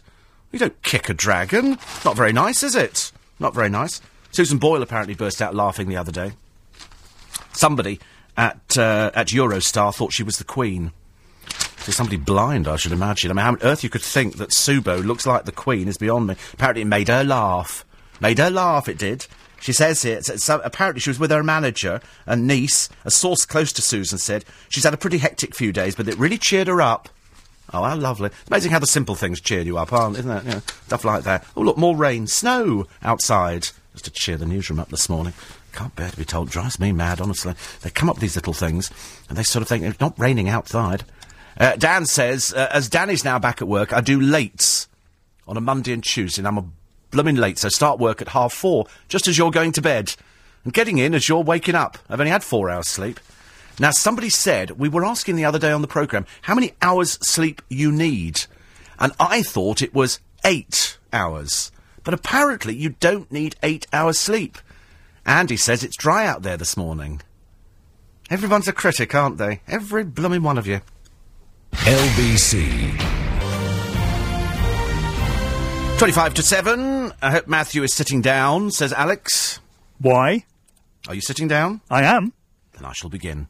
You 0.53 0.59
don't 0.59 0.81
kick 0.83 1.09
a 1.09 1.13
dragon. 1.13 1.77
Not 2.05 2.15
very 2.15 2.31
nice, 2.31 2.63
is 2.63 2.75
it? 2.75 3.11
Not 3.39 3.53
very 3.53 3.69
nice. 3.69 4.01
Susan 4.31 4.57
Boyle 4.57 4.81
apparently 4.81 5.13
burst 5.13 5.41
out 5.41 5.53
laughing 5.53 5.89
the 5.89 5.97
other 5.97 6.13
day. 6.13 6.31
Somebody 7.51 7.99
at 8.37 8.77
uh, 8.77 9.11
at 9.13 9.27
Eurostar 9.27 9.93
thought 9.93 10.13
she 10.13 10.23
was 10.23 10.37
the 10.37 10.43
Queen. 10.43 10.91
So 11.79 11.91
somebody 11.91 12.17
blind, 12.17 12.67
I 12.67 12.77
should 12.77 12.91
imagine. 12.91 13.31
I 13.31 13.33
mean, 13.33 13.43
how 13.43 13.51
on 13.51 13.61
earth 13.61 13.83
you 13.83 13.89
could 13.89 14.01
think 14.01 14.37
that 14.37 14.49
Subo 14.49 15.03
looks 15.03 15.25
like 15.25 15.45
the 15.45 15.51
Queen 15.51 15.87
is 15.87 15.97
beyond 15.97 16.27
me. 16.27 16.35
Apparently, 16.53 16.81
it 16.81 16.85
made 16.85 17.09
her 17.09 17.23
laugh. 17.23 17.85
Made 18.19 18.39
her 18.39 18.49
laugh, 18.49 18.87
it 18.87 18.97
did. 18.97 19.27
She 19.59 19.73
says 19.73 20.01
here, 20.01 20.21
apparently 20.63 20.99
she 20.99 21.09
was 21.09 21.19
with 21.19 21.31
her 21.31 21.43
manager 21.43 22.01
and 22.25 22.47
niece. 22.47 22.89
A 23.03 23.11
source 23.11 23.45
close 23.45 23.73
to 23.73 23.81
Susan 23.81 24.17
said 24.17 24.45
she's 24.69 24.83
had 24.83 24.93
a 24.93 24.97
pretty 24.97 25.17
hectic 25.17 25.55
few 25.55 25.71
days, 25.71 25.95
but 25.95 26.07
it 26.07 26.17
really 26.17 26.37
cheered 26.37 26.67
her 26.67 26.81
up. 26.81 27.09
Oh, 27.73 27.83
how 27.83 27.95
lovely. 27.95 28.27
It's 28.27 28.47
amazing 28.47 28.71
how 28.71 28.79
the 28.79 28.85
simple 28.85 29.15
things 29.15 29.41
cheer 29.41 29.61
you 29.61 29.77
up, 29.77 29.91
aren't 29.91 30.23
know, 30.23 30.61
stuff 30.85 31.03
like 31.03 31.23
that. 31.23 31.45
Oh, 31.57 31.61
look, 31.61 31.77
more 31.77 31.95
rain, 31.95 32.27
snow 32.27 32.85
outside. 33.01 33.69
Just 33.93 34.05
to 34.05 34.11
cheer 34.11 34.37
the 34.37 34.45
newsroom 34.45 34.79
up 34.79 34.89
this 34.89 35.09
morning. 35.09 35.33
Can't 35.71 35.95
bear 35.95 36.09
to 36.09 36.17
be 36.17 36.25
told. 36.25 36.49
Drives 36.49 36.79
me 36.79 36.91
mad, 36.91 37.19
honestly. 37.19 37.55
They 37.81 37.89
come 37.89 38.09
up 38.09 38.17
with 38.17 38.21
these 38.21 38.35
little 38.35 38.53
things, 38.53 38.91
and 39.29 39.37
they 39.37 39.43
sort 39.43 39.61
of 39.61 39.67
think 39.67 39.83
it's 39.83 39.99
not 39.99 40.19
raining 40.19 40.47
outside. 40.47 41.05
Uh, 41.57 41.75
Dan 41.77 42.05
says, 42.05 42.53
uh, 42.53 42.69
as 42.71 42.89
Danny's 42.89 43.23
now 43.23 43.39
back 43.39 43.61
at 43.61 43.67
work, 43.67 43.93
I 43.93 44.01
do 44.01 44.19
lates 44.19 44.87
on 45.47 45.57
a 45.57 45.61
Monday 45.61 45.93
and 45.93 46.03
Tuesday, 46.03 46.41
and 46.41 46.47
I'm 46.47 46.57
a 46.57 46.65
blooming 47.11 47.35
late, 47.35 47.57
so 47.57 47.69
start 47.69 47.99
work 47.99 48.21
at 48.21 48.29
half 48.29 48.53
four, 48.53 48.87
just 49.07 49.27
as 49.27 49.37
you're 49.37 49.51
going 49.51 49.71
to 49.73 49.81
bed, 49.81 50.15
and 50.63 50.73
getting 50.73 50.97
in 50.97 51.13
as 51.13 51.29
you're 51.29 51.43
waking 51.43 51.75
up. 51.75 51.97
I've 52.09 52.19
only 52.19 52.31
had 52.31 52.43
four 52.43 52.69
hours 52.69 52.89
sleep. 52.89 53.19
Now, 53.79 53.91
somebody 53.91 54.29
said, 54.29 54.71
we 54.71 54.89
were 54.89 55.05
asking 55.05 55.35
the 55.35 55.45
other 55.45 55.59
day 55.59 55.71
on 55.71 55.81
the 55.81 55.87
programme, 55.87 56.25
how 56.41 56.55
many 56.55 56.73
hours 56.81 57.19
sleep 57.21 57.61
you 57.69 57.91
need? 57.91 58.45
And 58.99 59.13
I 59.19 59.41
thought 59.41 59.81
it 59.81 59.93
was 59.93 60.19
eight 60.43 60.97
hours. 61.11 61.71
But 62.03 62.13
apparently 62.13 62.75
you 62.75 62.89
don't 62.99 63.31
need 63.31 63.55
eight 63.63 63.87
hours 63.91 64.17
sleep. 64.17 64.57
Andy 65.25 65.57
says 65.57 65.83
it's 65.83 65.97
dry 65.97 66.25
out 66.25 66.43
there 66.43 66.57
this 66.57 66.77
morning. 66.77 67.21
Everyone's 68.29 68.67
a 68.67 68.73
critic, 68.73 69.13
aren't 69.13 69.37
they? 69.37 69.61
Every 69.67 70.03
blooming 70.03 70.43
one 70.43 70.57
of 70.57 70.67
you. 70.67 70.81
LBC. 71.83 72.97
25 75.99 76.33
to 76.33 76.41
7. 76.43 77.13
I 77.21 77.31
hope 77.31 77.47
Matthew 77.47 77.83
is 77.83 77.93
sitting 77.93 78.21
down, 78.21 78.71
says 78.71 78.91
Alex. 78.91 79.59
Why? 79.99 80.45
Are 81.07 81.13
you 81.15 81.21
sitting 81.21 81.47
down? 81.47 81.81
I 81.89 82.03
am. 82.03 82.33
Then 82.73 82.85
I 82.85 82.93
shall 82.93 83.09
begin. 83.09 83.47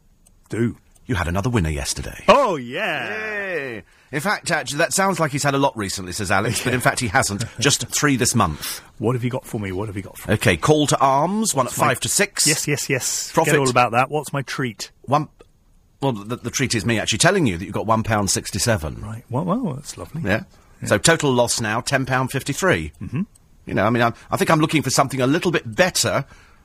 Do. 0.48 0.76
You 1.06 1.14
had 1.14 1.28
another 1.28 1.48
winner 1.48 1.70
yesterday. 1.70 2.24
Oh, 2.28 2.56
yeah. 2.56 3.08
Yay. 3.10 3.82
In 4.12 4.20
fact, 4.20 4.50
actually, 4.50 4.78
that 4.78 4.92
sounds 4.92 5.18
like 5.18 5.32
he's 5.32 5.42
had 5.42 5.54
a 5.54 5.58
lot 5.58 5.76
recently, 5.76 6.12
says 6.12 6.30
Alex, 6.30 6.62
but 6.62 6.74
in 6.74 6.80
fact 6.80 7.00
he 7.00 7.08
hasn't. 7.08 7.44
Just 7.58 7.86
three 7.88 8.16
this 8.16 8.34
month. 8.34 8.80
What 8.98 9.14
have 9.14 9.24
you 9.24 9.30
got 9.30 9.44
for 9.44 9.58
me? 9.60 9.72
What 9.72 9.88
have 9.88 9.96
you 9.96 10.02
got 10.02 10.18
for 10.18 10.28
me? 10.28 10.34
Okay, 10.34 10.56
call 10.56 10.86
to 10.88 10.98
arms, 10.98 11.54
one 11.54 11.66
at 11.66 11.72
five 11.72 12.00
to 12.00 12.08
six. 12.08 12.46
Yes, 12.46 12.68
yes, 12.68 12.88
yes. 12.90 13.32
Profit. 13.32 13.52
Forget 13.52 13.60
all 13.60 13.70
about 13.70 13.92
that. 13.92 14.10
What's 14.10 14.32
my 14.32 14.42
treat? 14.42 14.90
One. 15.02 15.28
Well, 16.00 16.12
the, 16.12 16.36
the 16.36 16.50
treat 16.50 16.74
is 16.74 16.84
me 16.84 16.98
actually 16.98 17.18
telling 17.18 17.46
you 17.46 17.56
that 17.56 17.64
you've 17.64 17.74
got 17.74 17.86
one 17.86 18.02
pound 18.02 18.30
sixty-seven. 18.30 19.00
Right. 19.00 19.24
Well, 19.30 19.44
well 19.44 19.74
that's 19.74 19.96
lovely. 19.96 20.22
Yeah. 20.22 20.44
So 20.84 20.98
total 20.98 21.32
loss 21.32 21.60
now 21.60 21.80
ten 21.80 22.04
pound 22.04 22.30
fifty-three. 22.30 22.92
Mm-hmm. 23.00 23.22
You 23.64 23.74
know, 23.74 23.84
I 23.84 23.90
mean, 23.90 24.02
i 24.02 24.12
I 24.30 24.36
think 24.36 24.50
I'm 24.50 24.60
looking 24.60 24.82
for 24.82 24.90
something 24.90 25.20
a 25.20 25.26
little 25.26 25.50
bit 25.50 25.74
better. 25.74 26.24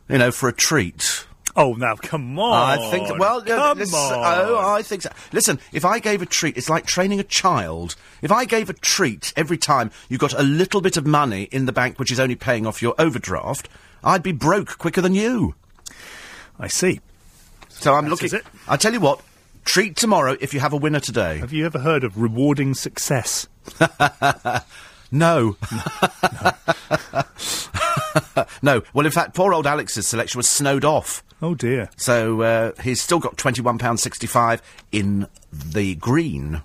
You 0.10 0.18
know, 0.18 0.32
for 0.32 0.50
a 0.50 0.54
treat. 0.54 1.26
Oh, 1.56 1.74
now 1.74 1.96
come 1.96 2.38
on. 2.40 2.80
I 2.80 2.92
think. 2.92 3.18
Well, 3.18 3.44
yeah, 3.46 3.56
come 3.56 3.80
listen, 3.80 3.98
on. 3.98 4.22
oh, 4.24 4.58
I 4.60 4.82
think 4.82 5.02
so. 5.02 5.10
Listen, 5.32 5.60
if 5.72 5.86
I 5.86 6.00
gave 6.00 6.22
a 6.22 6.26
treat, 6.26 6.58
it's 6.58 6.70
like 6.70 6.86
training 6.86 7.20
a 7.20 7.24
child. 7.24 7.96
If 8.22 8.32
I 8.32 8.46
gave 8.46 8.70
a 8.70 8.74
treat 8.74 9.34
every 9.36 9.58
time 9.58 9.92
you 10.10 10.18
got 10.18 10.34
a 10.34 10.44
little 10.44 10.82
bit 10.82 10.98
of 10.98 11.06
money 11.06 11.44
in 11.44 11.66
the 11.66 11.74
bank, 11.74 12.00
which 12.00 12.12
is 12.12 12.20
only 12.20 12.36
paying 12.36 12.66
off 12.66 12.82
your 12.82 12.96
overdraft, 13.00 13.70
I'd 14.04 14.24
be 14.24 14.32
broke 14.32 14.78
quicker 14.78 15.02
than 15.02 15.16
you. 15.16 15.56
I 16.60 16.68
see. 16.68 17.02
So 17.82 17.94
I'm 17.94 18.08
looking. 18.08 18.34
it. 18.34 18.46
I 18.68 18.78
tell 18.78 18.94
you 18.94 19.00
what. 19.00 19.22
Treat 19.64 19.96
tomorrow 19.96 20.36
if 20.42 20.56
you 20.56 20.60
have 20.60 20.74
a 20.74 20.78
winner 20.78 21.00
today. 21.00 21.38
Have 21.38 21.54
you 21.54 21.68
ever 21.68 21.78
heard 21.80 22.04
of 22.04 22.20
rewarding 22.20 22.74
success? 22.74 23.48
No. 25.12 25.58
no. 28.62 28.82
Well, 28.94 29.06
in 29.06 29.12
fact, 29.12 29.36
poor 29.36 29.54
old 29.54 29.68
Alex's 29.68 30.08
selection 30.08 30.40
was 30.40 30.48
snowed 30.48 30.86
off. 30.86 31.22
Oh 31.42 31.54
dear. 31.54 31.90
So 31.98 32.42
uh, 32.42 32.72
he's 32.82 33.02
still 33.02 33.20
got 33.20 33.36
£21.65 33.36 34.62
in 34.94 35.28
the 35.52 35.96
green. 35.96 36.62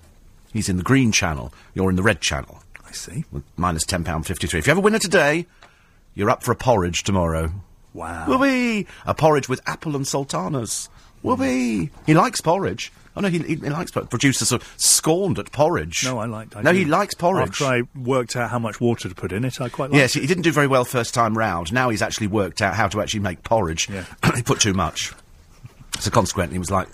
He's 0.53 0.69
in 0.69 0.77
the 0.77 0.83
green 0.83 1.11
channel. 1.11 1.53
You're 1.73 1.89
in 1.89 1.97
the 1.97 2.03
red 2.03 2.21
channel. 2.21 2.63
I 2.85 2.93
see. 2.93 3.25
With 3.33 3.43
minus 3.57 3.83
£10.53. 3.83 4.59
If 4.59 4.65
you 4.65 4.71
have 4.71 4.77
a 4.77 4.81
winner 4.81 4.99
today, 4.99 5.45
you're 6.15 6.29
up 6.29 6.41
for 6.41 6.53
a 6.53 6.55
porridge 6.55 7.03
tomorrow. 7.03 7.51
Wow. 7.93 8.27
Whoopee! 8.27 8.87
A 9.05 9.13
porridge 9.13 9.49
with 9.49 9.59
apple 9.65 9.95
and 9.95 10.07
sultanas. 10.07 10.87
Whoopee! 11.27 11.89
He 12.05 12.13
likes 12.13 12.41
porridge. 12.41 12.91
Oh 13.15 13.21
no, 13.21 13.29
he, 13.29 13.39
he, 13.39 13.55
he 13.55 13.69
likes 13.69 13.89
porridge. 13.91 14.09
Producers 14.09 14.51
are 14.53 14.59
scorned 14.77 15.39
at 15.39 15.51
porridge. 15.51 16.03
No, 16.05 16.19
I 16.19 16.25
liked. 16.25 16.55
I 16.55 16.61
no, 16.61 16.71
he 16.71 16.85
likes 16.85 17.15
porridge. 17.15 17.49
After 17.61 17.65
I 17.65 17.81
worked 17.95 18.35
out 18.35 18.49
how 18.51 18.59
much 18.59 18.79
water 18.79 19.09
to 19.09 19.15
put 19.15 19.31
in 19.31 19.43
it, 19.43 19.59
I 19.59 19.69
quite 19.69 19.89
liked 19.89 19.97
Yes, 19.99 20.15
it. 20.15 20.21
he 20.21 20.27
didn't 20.27 20.43
do 20.43 20.51
very 20.51 20.67
well 20.67 20.85
first 20.85 21.13
time 21.13 21.37
round. 21.37 21.73
Now 21.73 21.89
he's 21.89 22.01
actually 22.03 22.27
worked 22.27 22.61
out 22.61 22.75
how 22.75 22.87
to 22.89 23.01
actually 23.01 23.21
make 23.21 23.43
porridge. 23.43 23.89
Yeah. 23.89 24.05
he 24.35 24.43
put 24.43 24.59
too 24.59 24.73
much. 24.73 25.13
So 25.99 26.11
consequently, 26.11 26.53
he 26.55 26.59
was 26.59 26.69
like, 26.69 26.87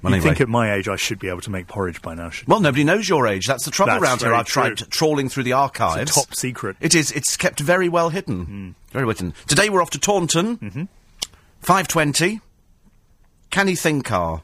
well, 0.00 0.12
You'd 0.12 0.18
anyway. 0.18 0.30
think 0.34 0.42
at 0.42 0.48
my 0.48 0.74
age 0.74 0.86
I 0.86 0.94
should 0.96 1.18
be 1.18 1.28
able 1.28 1.40
to 1.40 1.50
make 1.50 1.66
porridge 1.66 2.00
by 2.02 2.14
now, 2.14 2.30
well, 2.46 2.60
nobody 2.60 2.84
knows 2.84 3.08
your 3.08 3.26
age. 3.26 3.46
That's 3.48 3.64
the 3.64 3.70
trouble 3.72 3.94
That's 3.94 4.02
around 4.04 4.20
here. 4.20 4.32
I've 4.34 4.46
tried 4.46 4.76
true. 4.76 4.86
trawling 4.88 5.28
through 5.28 5.42
the 5.44 5.54
archives. 5.54 6.02
It's 6.02 6.16
a 6.16 6.20
top 6.20 6.34
secret. 6.36 6.76
Hmm. 6.76 6.84
It 6.84 6.94
is. 6.94 7.10
It's 7.10 7.36
kept 7.36 7.58
very 7.58 7.88
well 7.88 8.10
hidden. 8.10 8.76
Very 8.92 9.06
well 9.06 9.14
hidden. 9.16 9.34
Today 9.48 9.70
we're 9.70 9.82
off 9.82 9.90
to 9.90 9.98
Taunton. 9.98 10.58
Mm-hmm. 10.58 10.82
520. 11.62 12.40
Canny 13.54 13.74
Thinkar. 13.74 14.40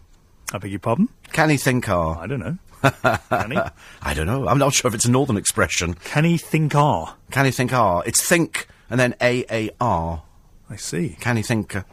I 0.52 0.58
beg 0.58 0.70
your 0.70 0.78
pardon? 0.78 1.08
Canny 1.32 1.56
Thinkar. 1.56 2.16
I 2.18 2.28
don't 2.28 2.38
know. 2.38 2.58
Can 3.28 3.50
he? 3.50 3.58
I 4.00 4.14
don't 4.14 4.26
know. 4.26 4.46
I'm 4.46 4.58
not 4.58 4.72
sure 4.72 4.88
if 4.88 4.94
it's 4.94 5.04
a 5.04 5.10
northern 5.10 5.36
expression. 5.36 5.94
Can 5.94 6.24
he 6.24 6.36
think 6.38 6.76
R? 6.76 7.16
Canny 7.32 7.50
Thinkar. 7.50 8.06
It's 8.06 8.24
think 8.24 8.68
and 8.88 9.00
then 9.00 9.16
A-A-R. 9.20 10.22
I 10.70 10.76
see. 10.76 11.16
Canny 11.18 11.42
Thinker. 11.42 11.84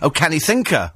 Oh, 0.00 0.08
Canny 0.08 0.38
Thinker. 0.38 0.92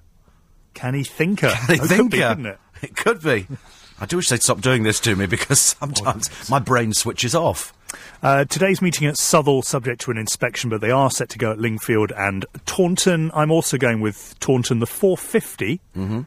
Can 0.73 0.95
he 0.95 1.05
thinker? 1.05 1.51
Canny 1.51 1.79
uh, 1.79 1.83
Oh, 1.83 1.87
Thinker. 1.87 1.97
Uh? 1.97 2.01
Uh? 2.01 2.01
Could 2.01 2.11
be, 2.11 2.19
couldn't 2.21 2.47
it? 2.47 2.59
It 2.81 2.97
could 2.97 3.23
be. 3.23 3.47
I 4.01 4.07
do 4.07 4.17
wish 4.17 4.31
they'd 4.31 4.43
stop 4.43 4.63
doing 4.63 4.83
this 4.83 4.99
to 5.01 5.15
me 5.15 5.27
because 5.27 5.61
sometimes 5.61 6.31
my 6.49 6.59
brain 6.59 6.95
switches 6.95 7.35
off. 7.35 7.75
Uh, 8.23 8.45
today's 8.45 8.81
meeting 8.83 9.07
at 9.07 9.17
Southwell, 9.17 9.63
subject 9.63 10.01
to 10.03 10.11
an 10.11 10.19
inspection, 10.19 10.71
but 10.71 10.81
they 10.81 10.91
are 10.91 11.11
set 11.11 11.29
to 11.31 11.39
go 11.39 11.53
at 11.53 11.59
Lingfield 11.59 12.13
and 12.17 12.45
Taunton. 12.65 13.31
I'm 13.35 13.51
also 13.51 13.77
going 13.79 14.01
with 14.01 14.35
Taunton, 14.41 14.79
the 14.79 14.87
450. 14.87 15.81
Mm-hmm. 15.97 16.21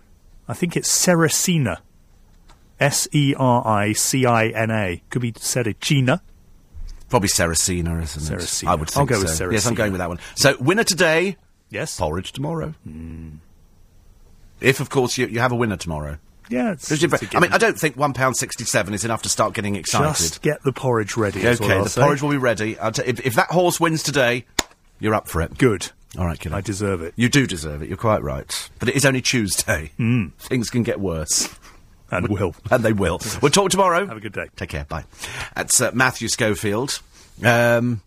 I 0.47 0.53
think 0.53 0.75
it's 0.77 0.89
Sericina. 0.89 1.81
S 2.79 3.07
E 3.11 3.35
R 3.37 3.67
I 3.67 3.91
C 3.93 4.25
I 4.25 4.47
N 4.47 4.71
A. 4.71 5.01
Could 5.09 5.21
be 5.21 5.33
Sericina. 5.33 6.21
Probably 7.09 7.27
Saracena, 7.27 8.01
isn't 8.03 8.31
it? 8.31 8.63
I 8.67 8.75
would 8.75 8.89
think 8.89 9.11
I'll 9.11 9.17
go 9.17 9.23
with 9.23 9.35
so. 9.35 9.49
Yes, 9.49 9.65
I'm 9.65 9.73
going 9.73 9.91
with 9.91 9.99
that 9.99 10.09
one. 10.09 10.19
So, 10.35 10.55
winner 10.59 10.83
today, 10.83 11.37
Yes. 11.69 11.97
porridge 11.99 12.31
tomorrow. 12.31 12.73
Hmm. 12.83 13.29
If, 14.61 14.79
of 14.79 14.89
course, 14.89 15.17
you, 15.17 15.25
you 15.27 15.39
have 15.39 15.51
a 15.51 15.55
winner 15.55 15.77
tomorrow. 15.77 16.17
Yeah, 16.49 16.71
it's, 16.73 16.91
it's 16.91 17.03
a 17.03 17.37
I 17.37 17.39
mean. 17.39 17.53
I 17.53 17.57
don't 17.57 17.77
think 17.79 17.95
one 17.95 18.13
pound 18.13 18.37
sixty-seven 18.37 18.93
is 18.93 19.05
enough 19.05 19.21
to 19.23 19.29
start 19.29 19.53
getting 19.53 19.75
excited. 19.75 20.17
Just 20.17 20.41
get 20.41 20.61
the 20.63 20.73
porridge 20.73 21.15
ready. 21.15 21.47
okay, 21.47 21.55
the 21.83 21.87
say. 21.89 22.01
porridge 22.01 22.21
will 22.21 22.31
be 22.31 22.37
ready. 22.37 22.77
I'll 22.79 22.91
t- 22.91 23.03
if, 23.05 23.25
if 23.25 23.35
that 23.35 23.51
horse 23.51 23.79
wins 23.79 24.03
today, 24.03 24.45
you're 24.99 25.15
up 25.15 25.27
for 25.27 25.41
it. 25.41 25.57
Good. 25.57 25.91
All 26.17 26.25
right, 26.25 26.39
kiddo. 26.39 26.55
I 26.55 26.61
deserve 26.61 27.01
it. 27.03 27.13
You 27.15 27.29
do 27.29 27.45
deserve 27.45 27.83
it. 27.83 27.87
You're 27.87 27.97
quite 27.97 28.23
right. 28.23 28.69
But 28.79 28.89
it 28.89 28.95
is 28.95 29.05
only 29.05 29.21
Tuesday. 29.21 29.91
Mm. 29.99 30.33
Things 30.39 30.69
can 30.71 30.81
get 30.81 30.99
worse. 30.99 31.47
And 32.09 32.27
will. 32.29 32.55
And 32.71 32.83
they 32.83 32.93
will. 32.93 33.19
We'll 33.41 33.51
talk 33.51 33.69
tomorrow. 33.69 34.07
Have 34.07 34.17
a 34.17 34.21
good 34.21 34.33
day. 34.33 34.47
Take 34.55 34.69
care. 34.69 34.85
Bye. 34.85 35.03
That's 35.55 35.79
uh, 35.79 35.91
Matthew 35.93 36.27
Schofield. 36.27 36.99
Um, 37.43 38.01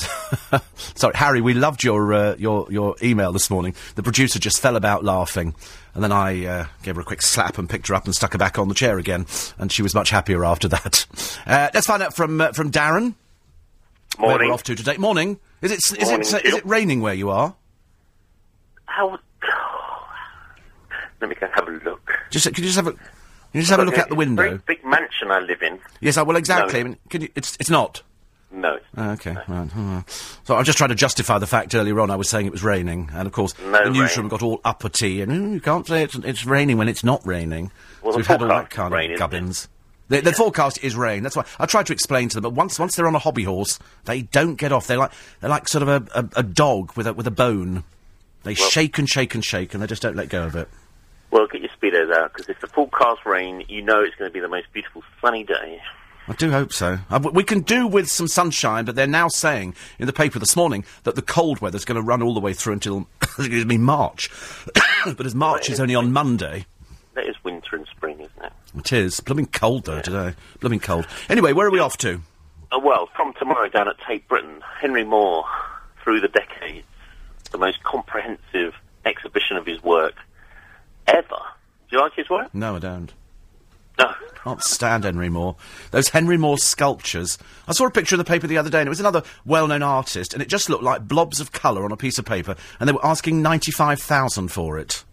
sorry, 0.94 1.14
Harry. 1.16 1.40
We 1.40 1.54
loved 1.54 1.82
your 1.82 2.12
uh, 2.12 2.36
your 2.36 2.66
your 2.70 2.96
email 3.02 3.32
this 3.32 3.50
morning. 3.50 3.74
The 3.94 4.02
producer 4.02 4.38
just 4.38 4.60
fell 4.60 4.76
about 4.76 5.04
laughing, 5.04 5.54
and 5.94 6.02
then 6.02 6.12
I 6.12 6.44
uh, 6.46 6.66
gave 6.82 6.94
her 6.96 7.00
a 7.00 7.04
quick 7.04 7.22
slap 7.22 7.58
and 7.58 7.68
picked 7.68 7.88
her 7.88 7.94
up 7.94 8.04
and 8.04 8.14
stuck 8.14 8.32
her 8.32 8.38
back 8.38 8.58
on 8.58 8.68
the 8.68 8.74
chair 8.74 8.98
again, 8.98 9.26
and 9.58 9.70
she 9.72 9.82
was 9.82 9.94
much 9.94 10.10
happier 10.10 10.44
after 10.44 10.68
that. 10.68 11.06
Uh, 11.46 11.68
let's 11.74 11.86
find 11.86 12.02
out 12.02 12.14
from 12.14 12.40
uh, 12.40 12.52
from 12.52 12.70
Darren. 12.70 13.14
Where 14.18 14.28
Morning. 14.28 14.48
we're 14.48 14.54
off 14.54 14.62
to 14.64 14.74
today. 14.74 14.96
Morning. 14.98 15.40
Is 15.62 15.72
it 15.72 15.78
is 15.98 16.08
Morning, 16.08 16.20
it 16.20 16.34
uh, 16.34 16.38
is 16.44 16.54
it 16.54 16.66
raining 16.66 17.00
where 17.00 17.14
you 17.14 17.30
are? 17.30 17.54
How? 18.84 19.18
Let 21.20 21.30
me 21.30 21.34
go 21.36 21.48
have 21.52 21.66
a 21.66 21.72
look. 21.84 22.12
Just 22.30 22.46
can 22.46 22.62
you 22.62 22.70
just 22.70 22.76
have 22.76 22.86
a 22.86 22.92
can 22.92 23.00
you 23.52 23.60
just 23.62 23.70
have 23.70 23.80
a 23.80 23.84
look 23.84 23.98
out 23.98 24.08
the 24.10 24.14
it's 24.20 24.30
a 24.30 24.34
Very 24.34 24.50
window? 24.50 24.62
big 24.66 24.84
mansion 24.84 25.30
I 25.30 25.40
live 25.40 25.62
in. 25.62 25.80
Yes, 26.00 26.16
I 26.16 26.22
well 26.22 26.36
exactly. 26.36 26.74
No. 26.74 26.80
I 26.80 26.82
mean, 26.90 26.98
can 27.08 27.22
you, 27.22 27.28
it's 27.34 27.56
it's 27.58 27.70
not. 27.70 28.02
No. 28.52 28.78
Oh, 28.96 29.10
Okay, 29.12 29.36
right. 29.48 29.70
oh, 29.76 30.04
So 30.44 30.56
I'm 30.56 30.64
just 30.64 30.76
trying 30.76 30.88
to 30.90 30.96
justify 30.96 31.38
the 31.38 31.46
fact 31.46 31.74
earlier 31.74 32.00
on 32.00 32.10
I 32.10 32.16
was 32.16 32.28
saying 32.28 32.46
it 32.46 32.52
was 32.52 32.64
raining, 32.64 33.08
and 33.12 33.26
of 33.26 33.32
course 33.32 33.54
No 33.64 33.84
the 33.84 33.90
newsroom 33.90 34.24
rain. 34.26 34.30
got 34.30 34.42
all 34.42 34.60
uppity, 34.64 35.22
and 35.22 35.30
"Mm, 35.30 35.54
you 35.54 35.60
can't 35.60 35.86
say 35.86 36.02
it's, 36.02 36.14
it's 36.16 36.44
raining 36.44 36.76
when 36.76 36.88
it's 36.88 37.04
not 37.04 37.24
raining. 37.24 37.70
Well, 38.02 38.12
so 38.12 38.16
we've 38.18 38.26
had 38.26 38.42
all 38.42 38.48
that 38.48 38.70
kind 38.70 38.92
rain, 38.92 39.12
of 39.12 39.18
gubbins. 39.18 39.68
The, 40.08 40.20
the 40.20 40.32
forecast 40.32 40.82
is 40.82 40.96
rain. 40.96 41.22
That's 41.22 41.36
why 41.36 41.44
I 41.60 41.66
tried 41.66 41.86
to 41.86 41.92
explain 41.92 42.28
to 42.30 42.34
them. 42.34 42.42
But 42.42 42.54
once 42.54 42.76
once 42.80 42.96
they're 42.96 43.06
on 43.06 43.14
a 43.14 43.20
hobby 43.20 43.44
horse, 43.44 43.78
they 44.06 44.22
don't 44.22 44.56
get 44.56 44.72
off. 44.72 44.88
They're 44.88 44.98
like 44.98 45.12
they're 45.40 45.50
like 45.50 45.68
sort 45.68 45.82
of 45.82 45.88
a, 45.88 46.18
a, 46.18 46.28
a 46.40 46.42
dog 46.42 46.96
with 46.96 47.06
a 47.06 47.12
with 47.14 47.28
a 47.28 47.30
bone. 47.30 47.84
They 48.42 48.54
shake 48.54 48.98
and 48.98 49.08
shake 49.08 49.36
and 49.36 49.44
shake, 49.44 49.72
and 49.74 49.80
they 49.82 49.86
just 49.86 50.02
don't 50.02 50.16
let 50.16 50.28
go 50.28 50.42
of 50.44 50.56
it. 50.56 50.68
Well, 51.30 51.46
get 51.46 51.60
your 51.60 51.70
speedos 51.70 52.12
out 52.12 52.32
because 52.32 52.48
if 52.48 52.60
the 52.60 52.66
forecast 52.66 53.24
rain, 53.24 53.64
you 53.68 53.82
know 53.82 54.02
it's 54.02 54.16
going 54.16 54.28
to 54.28 54.32
be 54.32 54.40
the 54.40 54.48
most 54.48 54.66
beautiful 54.72 55.04
sunny 55.20 55.44
day. 55.44 55.80
I 56.30 56.34
do 56.34 56.52
hope 56.52 56.72
so. 56.72 56.92
Uh, 57.10 57.18
w- 57.18 57.34
we 57.34 57.42
can 57.42 57.62
do 57.62 57.88
with 57.88 58.08
some 58.08 58.28
sunshine, 58.28 58.84
but 58.84 58.94
they're 58.94 59.08
now 59.08 59.26
saying 59.26 59.74
in 59.98 60.06
the 60.06 60.12
paper 60.12 60.38
this 60.38 60.54
morning 60.54 60.84
that 61.02 61.16
the 61.16 61.22
cold 61.22 61.60
weather's 61.60 61.84
going 61.84 61.96
to 62.00 62.06
run 62.06 62.22
all 62.22 62.34
the 62.34 62.40
way 62.40 62.52
through 62.52 62.74
until 62.74 63.08
excuse 63.22 63.66
me 63.66 63.76
March. 63.76 64.30
but 65.04 65.26
as 65.26 65.34
March 65.34 65.68
is 65.68 65.80
only 65.80 65.96
on 65.96 66.12
Monday, 66.12 66.66
That 67.14 67.26
is 67.26 67.34
winter 67.42 67.74
and 67.74 67.84
spring, 67.88 68.20
isn't 68.20 68.44
it? 68.44 68.52
It 68.76 68.92
is. 68.92 69.18
Blooming 69.18 69.46
cold, 69.46 69.86
though, 69.86 70.00
today. 70.00 70.34
Blooming 70.60 70.78
cold. 70.78 71.08
Anyway, 71.28 71.52
where 71.52 71.66
are 71.66 71.70
we 71.72 71.80
off 71.80 71.96
to? 71.98 72.20
Uh, 72.70 72.78
well, 72.78 73.08
from 73.16 73.32
tomorrow 73.34 73.68
down 73.68 73.88
at 73.88 73.96
Tate 74.06 74.28
Britain, 74.28 74.62
Henry 74.80 75.02
Moore, 75.02 75.44
through 76.04 76.20
the 76.20 76.28
decades, 76.28 76.86
the 77.50 77.58
most 77.58 77.82
comprehensive 77.82 78.74
exhibition 79.04 79.56
of 79.56 79.66
his 79.66 79.82
work 79.82 80.14
ever. 81.08 81.26
Do 81.90 81.96
you 81.96 82.00
like 82.00 82.14
his 82.14 82.30
work? 82.30 82.54
No, 82.54 82.76
I 82.76 82.78
don't. 82.78 83.12
No. 83.98 84.14
Can't 84.44 84.62
stand 84.62 85.04
Henry 85.04 85.28
Moore. 85.28 85.56
Those 85.90 86.08
Henry 86.08 86.36
Moore 86.36 86.58
sculptures. 86.58 87.38
I 87.68 87.72
saw 87.72 87.86
a 87.86 87.90
picture 87.90 88.14
in 88.14 88.18
the 88.18 88.24
paper 88.24 88.46
the 88.46 88.58
other 88.58 88.70
day, 88.70 88.80
and 88.80 88.86
it 88.86 88.90
was 88.90 89.00
another 89.00 89.22
well-known 89.44 89.82
artist, 89.82 90.32
and 90.32 90.42
it 90.42 90.48
just 90.48 90.70
looked 90.70 90.82
like 90.82 91.06
blobs 91.06 91.40
of 91.40 91.52
colour 91.52 91.84
on 91.84 91.92
a 91.92 91.96
piece 91.96 92.18
of 92.18 92.24
paper, 92.24 92.56
and 92.78 92.88
they 92.88 92.92
were 92.92 93.04
asking 93.04 93.42
ninety-five 93.42 94.00
thousand 94.00 94.48
for 94.48 94.78
it. 94.78 95.04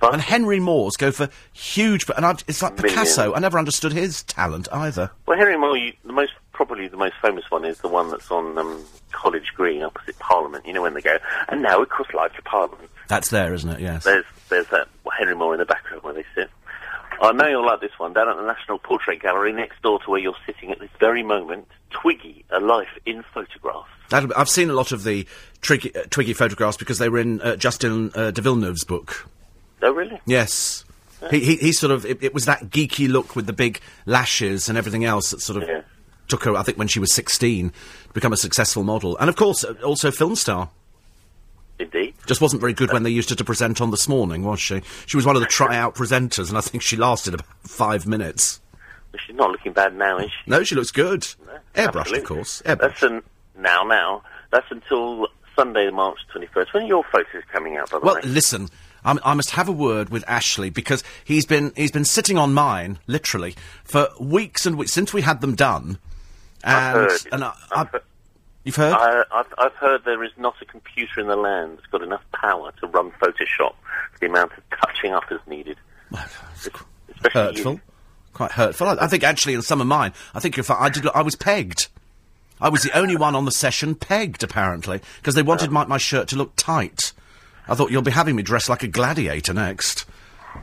And 0.00 0.22
Henry 0.22 0.58
Moore's 0.58 0.96
go 0.96 1.12
for 1.12 1.28
huge, 1.52 2.06
and 2.16 2.24
I, 2.24 2.34
it's 2.48 2.62
like 2.62 2.78
Picasso. 2.78 3.22
Million. 3.22 3.36
I 3.36 3.40
never 3.40 3.58
understood 3.58 3.92
his 3.92 4.22
talent 4.22 4.68
either. 4.72 5.10
Well, 5.26 5.36
Henry 5.36 5.58
Moore, 5.58 5.76
you, 5.76 5.92
the 6.04 6.14
most 6.14 6.32
probably 6.52 6.88
the 6.88 6.96
most 6.96 7.16
famous 7.20 7.44
one 7.50 7.66
is 7.66 7.76
the 7.80 7.88
one 7.88 8.10
that's 8.10 8.30
on 8.30 8.56
um, 8.56 8.82
College 9.12 9.52
Green 9.54 9.82
opposite 9.82 10.18
Parliament. 10.18 10.66
You 10.66 10.72
know 10.72 10.80
when 10.80 10.94
they 10.94 11.02
go, 11.02 11.18
and 11.50 11.60
now 11.60 11.78
we 11.78 11.84
cross 11.84 12.08
live 12.14 12.34
to 12.36 12.42
Parliament. 12.42 12.88
That's 13.08 13.28
there, 13.28 13.52
isn't 13.52 13.68
it? 13.68 13.80
Yes. 13.80 14.04
There's 14.04 14.24
there's 14.48 14.68
that 14.68 14.88
Henry 15.18 15.34
Moore 15.34 15.52
in 15.52 15.58
the 15.58 15.66
background 15.66 16.02
where 16.02 16.14
they 16.14 16.24
sit. 16.34 16.48
I 17.20 17.32
know 17.32 17.46
you'll 17.48 17.64
like 17.66 17.80
this 17.80 17.98
one 17.98 18.12
down 18.12 18.28
at 18.28 18.36
the 18.36 18.42
National 18.46 18.78
Portrait 18.78 19.20
Gallery 19.20 19.52
next 19.52 19.80
door 19.82 20.00
to 20.00 20.10
where 20.10 20.20
you're 20.20 20.36
sitting 20.44 20.70
at 20.70 20.78
this 20.80 20.90
very 21.00 21.22
moment. 21.22 21.66
Twiggy, 21.90 22.44
a 22.50 22.60
life 22.60 22.88
in 23.06 23.22
photographs. 23.34 23.88
That, 24.10 24.30
I've 24.36 24.48
seen 24.48 24.70
a 24.70 24.74
lot 24.74 24.92
of 24.92 25.04
the 25.04 25.26
Twiggy, 25.62 25.94
uh, 25.96 26.02
Twiggy 26.10 26.32
photographs 26.34 26.76
because 26.76 26.98
they 26.98 27.08
were 27.08 27.18
in 27.18 27.40
uh, 27.40 27.56
Justin 27.56 28.10
uh, 28.14 28.30
de 28.30 28.40
Villeneuve's 28.42 28.84
book. 28.84 29.28
Oh, 29.82 29.92
really? 29.92 30.20
Yes. 30.26 30.84
He, 31.30 31.40
he, 31.40 31.56
he 31.56 31.72
sort 31.72 31.90
of, 31.90 32.04
it, 32.06 32.22
it 32.22 32.34
was 32.34 32.44
that 32.44 32.70
geeky 32.70 33.08
look 33.08 33.34
with 33.34 33.46
the 33.46 33.52
big 33.52 33.80
lashes 34.04 34.68
and 34.68 34.76
everything 34.78 35.04
else 35.04 35.30
that 35.30 35.40
sort 35.40 35.62
of 35.62 35.68
Yeah. 35.68 35.80
took 36.28 36.44
her, 36.44 36.54
I 36.54 36.62
think, 36.62 36.78
when 36.78 36.88
she 36.88 37.00
was 37.00 37.12
16, 37.12 37.70
to 37.70 37.74
become 38.12 38.32
a 38.32 38.36
successful 38.36 38.84
model. 38.84 39.16
And 39.18 39.28
of 39.28 39.36
course, 39.36 39.64
uh, 39.64 39.74
also 39.84 40.10
film 40.10 40.36
star. 40.36 40.70
Indeed. 41.78 42.14
Just 42.26 42.40
wasn't 42.40 42.60
very 42.60 42.72
good 42.72 42.90
uh, 42.90 42.94
when 42.94 43.02
they 43.02 43.10
used 43.10 43.28
her 43.30 43.36
to 43.36 43.44
present 43.44 43.80
on 43.80 43.90
This 43.90 44.08
Morning, 44.08 44.42
was 44.42 44.60
she? 44.60 44.80
She 45.06 45.16
was 45.16 45.26
one 45.26 45.36
of 45.36 45.42
the 45.42 45.48
tryout 45.48 45.94
presenters, 45.94 46.48
and 46.48 46.56
I 46.56 46.60
think 46.62 46.82
she 46.82 46.96
lasted 46.96 47.34
about 47.34 47.46
five 47.64 48.06
minutes. 48.06 48.60
Well, 49.12 49.20
she's 49.26 49.36
not 49.36 49.50
looking 49.50 49.72
bad 49.72 49.94
now, 49.94 50.18
is 50.18 50.30
she? 50.30 50.50
No, 50.50 50.62
she 50.64 50.74
looks 50.74 50.90
good. 50.90 51.20
Airbrushed, 51.74 51.96
Absolutely. 51.98 52.18
of 52.20 52.24
course. 52.24 52.62
That's 52.64 53.02
an, 53.02 53.22
now, 53.58 53.82
now. 53.84 54.22
That's 54.52 54.66
until 54.70 55.28
Sunday, 55.54 55.90
March 55.90 56.18
21st. 56.34 56.72
When 56.72 56.82
are 56.84 56.86
your 56.86 57.04
photos 57.12 57.42
coming 57.52 57.76
out, 57.76 57.90
by 57.90 57.98
the 57.98 58.04
Well, 58.06 58.14
way? 58.16 58.20
listen, 58.24 58.68
I'm, 59.04 59.18
I 59.24 59.34
must 59.34 59.50
have 59.50 59.68
a 59.68 59.72
word 59.72 60.08
with 60.08 60.24
Ashley 60.26 60.70
because 60.70 61.04
he's 61.24 61.44
been 61.46 61.72
he's 61.76 61.92
been 61.92 62.04
sitting 62.04 62.38
on 62.38 62.54
mine 62.54 62.98
literally 63.06 63.54
for 63.84 64.08
weeks 64.20 64.64
and 64.66 64.76
weeks 64.78 64.92
since 64.92 65.12
we 65.12 65.22
had 65.22 65.40
them 65.42 65.54
done. 65.54 65.98
And 66.64 66.74
I've 66.76 66.94
heard. 66.94 67.20
and 67.32 67.44
I, 67.44 67.52
I've 67.70 67.88
I, 67.88 67.90
heard- 67.90 68.02
you've 68.66 68.76
heard? 68.76 68.92
I, 68.92 69.22
I've, 69.32 69.54
I've 69.56 69.74
heard 69.74 70.04
there 70.04 70.22
is 70.22 70.32
not 70.36 70.54
a 70.60 70.66
computer 70.66 71.20
in 71.20 71.28
the 71.28 71.36
land 71.36 71.78
that's 71.78 71.86
got 71.86 72.02
enough 72.02 72.22
power 72.32 72.72
to 72.80 72.86
run 72.86 73.10
Photoshop 73.12 73.74
for 74.12 74.18
the 74.20 74.26
amount 74.26 74.52
of 74.52 74.62
touching 74.78 75.12
up 75.12 75.24
as 75.30 75.38
needed. 75.46 75.78
Especially 76.12 77.30
hurtful, 77.32 77.72
you. 77.72 77.80
quite 78.34 78.52
hurtful. 78.52 78.88
I, 78.88 78.96
I 79.00 79.06
think 79.06 79.24
actually 79.24 79.54
in 79.54 79.62
some 79.62 79.80
of 79.80 79.86
mine, 79.86 80.12
I 80.34 80.40
think 80.40 80.58
if 80.58 80.70
I, 80.70 80.84
I 80.84 80.88
did, 80.90 81.06
I 81.06 81.22
was 81.22 81.36
pegged. 81.36 81.88
I 82.60 82.68
was 82.68 82.82
the 82.82 82.96
only 82.96 83.16
one 83.16 83.34
on 83.34 83.44
the 83.44 83.52
session 83.52 83.94
pegged 83.94 84.42
apparently 84.42 85.00
because 85.16 85.34
they 85.34 85.42
wanted 85.42 85.70
my, 85.70 85.84
my 85.86 85.98
shirt 85.98 86.28
to 86.28 86.36
look 86.36 86.52
tight. 86.56 87.12
I 87.68 87.74
thought 87.74 87.90
you'll 87.90 88.02
be 88.02 88.12
having 88.12 88.36
me 88.36 88.42
dressed 88.42 88.68
like 88.68 88.82
a 88.82 88.88
gladiator 88.88 89.52
next. 89.52 90.06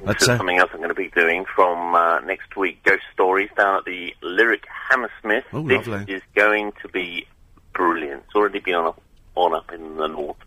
Is 0.01 0.27
uh, 0.27 0.37
something 0.37 0.57
else 0.57 0.71
I'm 0.73 0.79
going 0.79 0.89
to 0.89 0.95
be 0.95 1.09
doing 1.09 1.45
from 1.45 1.93
uh, 1.93 2.19
next 2.21 2.55
week. 2.55 2.81
Ghost 2.83 3.03
Stories 3.13 3.49
down 3.55 3.77
at 3.77 3.85
the 3.85 4.15
Lyric 4.21 4.65
Hammersmith. 4.89 5.45
Oh, 5.53 5.67
this 5.67 5.85
lovely. 5.87 6.13
is 6.13 6.21
going 6.33 6.73
to 6.81 6.87
be 6.89 7.27
brilliant. 7.73 8.23
It's 8.27 8.35
already 8.35 8.59
been 8.59 8.75
on 8.75 8.87
up, 8.87 9.01
on 9.35 9.53
up 9.53 9.71
in 9.71 9.97
the 9.97 10.07
north. 10.07 10.37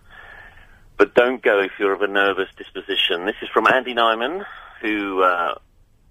But 0.97 1.15
don't 1.15 1.43
go 1.43 1.61
if 1.61 1.73
you're 1.79 1.93
of 1.93 2.03
a 2.03 2.07
nervous 2.07 2.49
disposition. 2.57 3.27
This 3.27 3.35
is 3.43 3.49
from 3.53 3.67
Andy 3.67 3.95
Nyman, 3.95 4.45
who 4.81 5.23
uh, 5.23 5.57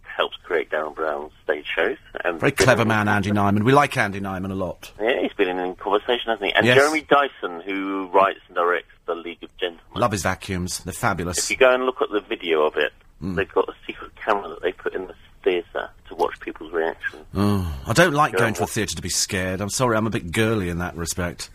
helps 0.03 0.37
create 0.43 0.69
Derren 0.69 0.93
Brown's 0.93 1.31
stage 1.43 1.65
shows. 1.75 1.97
And 2.23 2.39
very 2.39 2.51
clever 2.51 2.85
man, 2.85 3.07
Andy 3.07 3.31
Nyman. 3.31 3.63
We 3.63 3.73
like 3.73 3.97
Andy 3.97 4.19
Nyman 4.19 4.51
a 4.51 4.55
lot. 4.55 4.91
Yeah, 5.01 5.21
he's 5.23 5.33
been 5.33 5.47
in 5.57 5.75
conversation, 5.75 6.27
hasn't 6.27 6.45
he? 6.45 6.53
And 6.53 6.65
Yes. 6.67 6.77
Jeremy 6.77 7.01
Dyson, 7.01 7.61
who 7.61 8.07
writes 8.13 8.39
and 8.47 8.55
directs 8.55 8.89
The 9.07 9.15
League 9.15 9.41
of 9.43 9.49
Gentlemen. 9.57 9.81
Love 9.95 10.11
his 10.11 10.21
vacuums. 10.23 10.79
They're 10.83 10.93
fabulous. 10.93 11.39
If 11.39 11.49
you 11.51 11.57
go 11.57 11.73
and 11.73 11.85
look 11.85 12.01
at 12.01 12.09
the 12.11 12.21
video 12.21 12.61
of 12.63 12.75
it, 12.77 12.93
Hmm. 13.19 13.35
they've 13.35 13.51
got 13.51 13.67
a 13.69 13.73
secret 13.87 14.11
camera 14.17 14.49
that 14.49 14.61
they 14.61 14.71
put 14.73 14.93
in 14.93 15.07
the 15.07 15.15
theatre 15.45 15.89
to 16.09 16.15
watch 16.15 16.37
people's 16.41 16.73
reactions. 16.73 17.23
Oh, 17.33 17.73
I 17.87 17.93
don't 17.93 18.13
like 18.13 18.33
Go 18.33 18.39
going 18.39 18.53
to 18.55 18.63
a 18.63 18.67
theatre 18.67 18.95
to 18.97 19.01
be 19.01 19.09
scared. 19.09 19.61
I'm 19.61 19.69
sorry, 19.69 19.95
I'm 19.95 20.07
a 20.07 20.09
bit 20.09 20.31
girly 20.33 20.67
in 20.69 20.79
that 20.79 20.97
respect. 20.97 21.49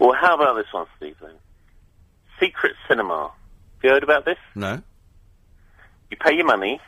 Well, 0.00 0.14
how 0.20 0.34
about 0.34 0.54
this 0.56 0.66
one, 0.72 0.86
Stephen? 0.96 1.30
Secret 2.40 2.74
cinema. 2.88 3.30
Have 3.76 3.84
you 3.84 3.90
heard 3.90 4.02
about 4.02 4.24
this? 4.24 4.38
No? 4.56 4.82
You 6.10 6.16
pay 6.16 6.34
your 6.34 6.46
money, 6.46 6.80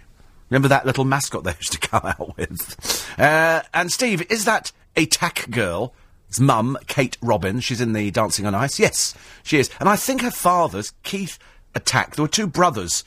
Remember 0.51 0.69
that 0.69 0.87
little 0.87 1.05
mascot 1.05 1.45
they 1.45 1.53
used 1.59 1.73
to 1.73 1.79
come 1.79 2.03
out 2.05 2.37
with? 2.37 3.09
Uh, 3.19 3.63
and 3.73 3.93
Steve, 3.93 4.27
is 4.31 4.45
that 4.45 4.73
Atack 4.97 5.51
girl? 5.51 5.95
It's 6.29 6.41
mum, 6.41 6.77
Kate 6.89 7.17
Robbins. 7.23 7.65
She's 7.65 7.81
in 7.81 7.93
the 7.93 8.11
Dancing 8.11 8.45
on 8.45 8.55
Ice. 8.55 8.79
Yes, 8.79 9.15
she 9.43 9.59
is. 9.59 9.71
And 9.81 9.89
I 9.89 9.97
think 9.97 10.21
her 10.23 10.31
father's 10.33 10.93
Keith 11.05 11.39
Atack. 11.75 12.17
There 12.17 12.25
were 12.25 12.29
two 12.29 12.49
brothers 12.49 13.05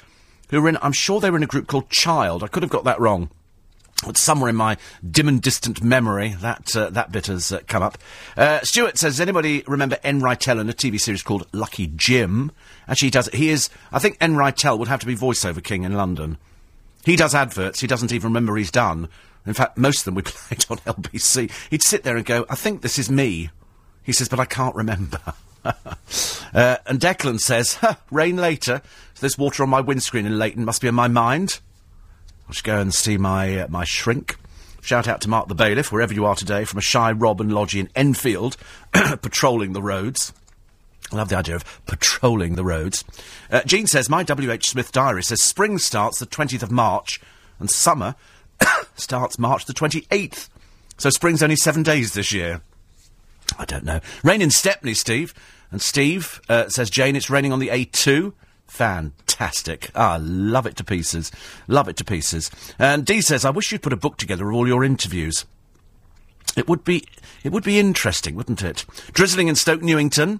who 0.50 0.62
were 0.62 0.70
in, 0.70 0.78
I'm 0.82 0.94
sure 0.94 1.20
they 1.20 1.30
were 1.30 1.38
in 1.38 1.44
a 1.44 1.48
group 1.48 1.68
called 1.68 1.90
Child. 1.90 2.42
I 2.42 2.48
could 2.48 2.64
have 2.64 2.72
got 2.72 2.86
that 2.86 3.00
wrong. 3.00 3.30
Somewhere 4.16 4.50
in 4.50 4.56
my 4.56 4.78
dim 5.10 5.28
and 5.28 5.42
distant 5.42 5.84
memory, 5.84 6.36
that 6.42 6.76
uh, 6.76 6.90
that 6.90 7.12
bit 7.12 7.28
has 7.28 7.52
uh, 7.52 7.60
come 7.68 7.84
up. 7.84 7.98
Uh, 8.36 8.60
Stuart 8.64 8.98
says, 8.98 9.14
"Does 9.14 9.22
anybody 9.22 9.64
remember 9.68 9.98
Enn 10.04 10.22
Reitel 10.22 10.60
in 10.60 10.70
a 10.70 10.74
TV 10.74 11.00
series 11.00 11.22
called 11.22 11.48
Lucky 11.54 11.88
Jim?" 11.96 12.52
Actually, 12.88 13.08
he 13.08 13.12
does. 13.12 13.30
He 13.34 13.50
is. 13.50 13.70
I 13.92 14.00
think 14.00 14.18
Enn 14.20 14.36
Reitel 14.36 14.80
would 14.80 14.88
have 14.88 15.02
to 15.02 15.06
be 15.06 15.16
voiceover 15.16 15.64
king 15.64 15.84
in 15.84 15.94
London. 15.94 16.38
He 17.04 17.16
does 17.16 17.34
adverts. 17.34 17.80
He 17.80 17.88
doesn't 17.88 18.12
even 18.12 18.30
remember 18.30 18.56
he's 18.56 18.72
done 18.72 19.10
In 19.46 19.54
fact, 19.54 19.78
most 19.78 20.00
of 20.00 20.06
them 20.06 20.16
we 20.16 20.22
played 20.26 20.66
on 20.70 20.78
LBC. 20.80 21.52
He'd 21.70 21.84
sit 21.84 22.04
there 22.04 22.18
and 22.18 22.26
go, 22.26 22.46
I 22.50 22.56
think 22.56 22.82
this 22.82 23.00
is 23.00 23.10
me. 23.10 23.50
He 24.04 24.12
says, 24.12 24.30
but 24.30 24.40
I 24.40 24.46
can't 24.46 24.76
remember. 24.76 25.20
uh, 25.64 26.78
and 26.86 27.00
Declan 27.00 27.40
says, 27.40 27.78
rain 28.12 28.38
later. 28.38 28.82
So 29.14 29.22
there's 29.22 29.38
water 29.38 29.64
on 29.64 29.70
my 29.70 29.82
windscreen 29.82 30.26
in 30.26 30.38
Leighton. 30.38 30.66
Must 30.66 30.82
be 30.82 30.88
in 30.88 30.96
my 30.96 31.08
mind. 31.08 31.60
I 32.52 32.54
should 32.54 32.66
go 32.66 32.82
and 32.82 32.94
see 32.94 33.18
my, 33.18 33.60
uh, 33.60 33.68
my 33.70 33.86
shrink. 33.86 34.36
Shout 34.82 35.08
out 35.08 35.22
to 35.22 35.30
Mark 35.30 35.48
the 35.48 35.56
bailiff, 35.56 35.90
wherever 35.90 36.14
you 36.14 36.26
are 36.26 36.36
today, 36.36 36.66
from 36.66 36.80
a 36.80 36.82
shy 36.82 37.10
Robin 37.14 37.50
lodge 37.50 37.78
in 37.78 37.88
Enfield, 37.96 38.58
patrolling 38.92 39.72
the 39.72 39.82
roads. 39.82 40.34
I 41.14 41.16
love 41.16 41.30
the 41.30 41.38
idea 41.38 41.56
of 41.56 41.86
patrolling 41.86 42.56
the 42.56 42.66
roads. 42.66 43.06
Uh, 43.50 43.62
Jean 43.62 43.88
says, 43.88 44.10
My 44.10 44.24
W.H. 44.24 44.68
Smith 44.68 44.92
diary 44.92 45.24
says 45.24 45.42
spring 45.42 45.78
starts 45.78 46.20
the 46.20 46.26
20th 46.26 46.62
of 46.62 46.72
March 46.72 47.22
and 47.58 47.70
summer 47.70 48.16
starts 48.96 49.40
March 49.40 49.64
the 49.64 49.74
28th. 49.74 50.50
So 50.98 51.10
spring's 51.10 51.42
only 51.42 51.56
seven 51.56 51.84
days 51.84 52.14
this 52.14 52.34
year. 52.34 52.62
I 53.58 53.64
don't 53.64 53.86
know. 53.86 54.02
Rain 54.26 54.42
in 54.42 54.52
Stepney, 54.52 54.94
Steve. 54.94 55.34
And 55.72 55.82
Steve 55.82 56.42
uh, 56.50 56.68
says, 56.68 56.90
Jane, 56.90 57.16
it's 57.16 57.30
raining 57.30 57.54
on 57.54 57.60
the 57.60 57.70
A2. 57.70 58.34
Fantastic. 58.72 59.92
Ah, 59.96 60.18
love 60.22 60.66
it 60.66 60.78
to 60.78 60.84
pieces. 60.86 61.30
Love 61.68 61.90
it 61.90 61.98
to 61.98 62.06
pieces. 62.06 62.50
And 62.80 63.06
Dee 63.06 63.20
says, 63.20 63.44
I 63.44 63.50
wish 63.50 63.70
you'd 63.70 63.82
put 63.84 63.92
a 63.92 63.98
book 63.98 64.16
together 64.16 64.48
of 64.50 64.56
all 64.56 64.66
your 64.66 64.86
interviews. 64.86 65.46
It 66.56 66.70
would 66.70 66.86
be, 66.86 67.04
it 67.44 67.52
would 67.52 67.66
be 67.66 67.80
interesting, 67.80 68.34
wouldn't 68.34 68.64
it? 68.64 68.86
Drizzling 69.12 69.50
in 69.50 69.56
Stoke 69.56 69.82
Newington. 69.82 70.40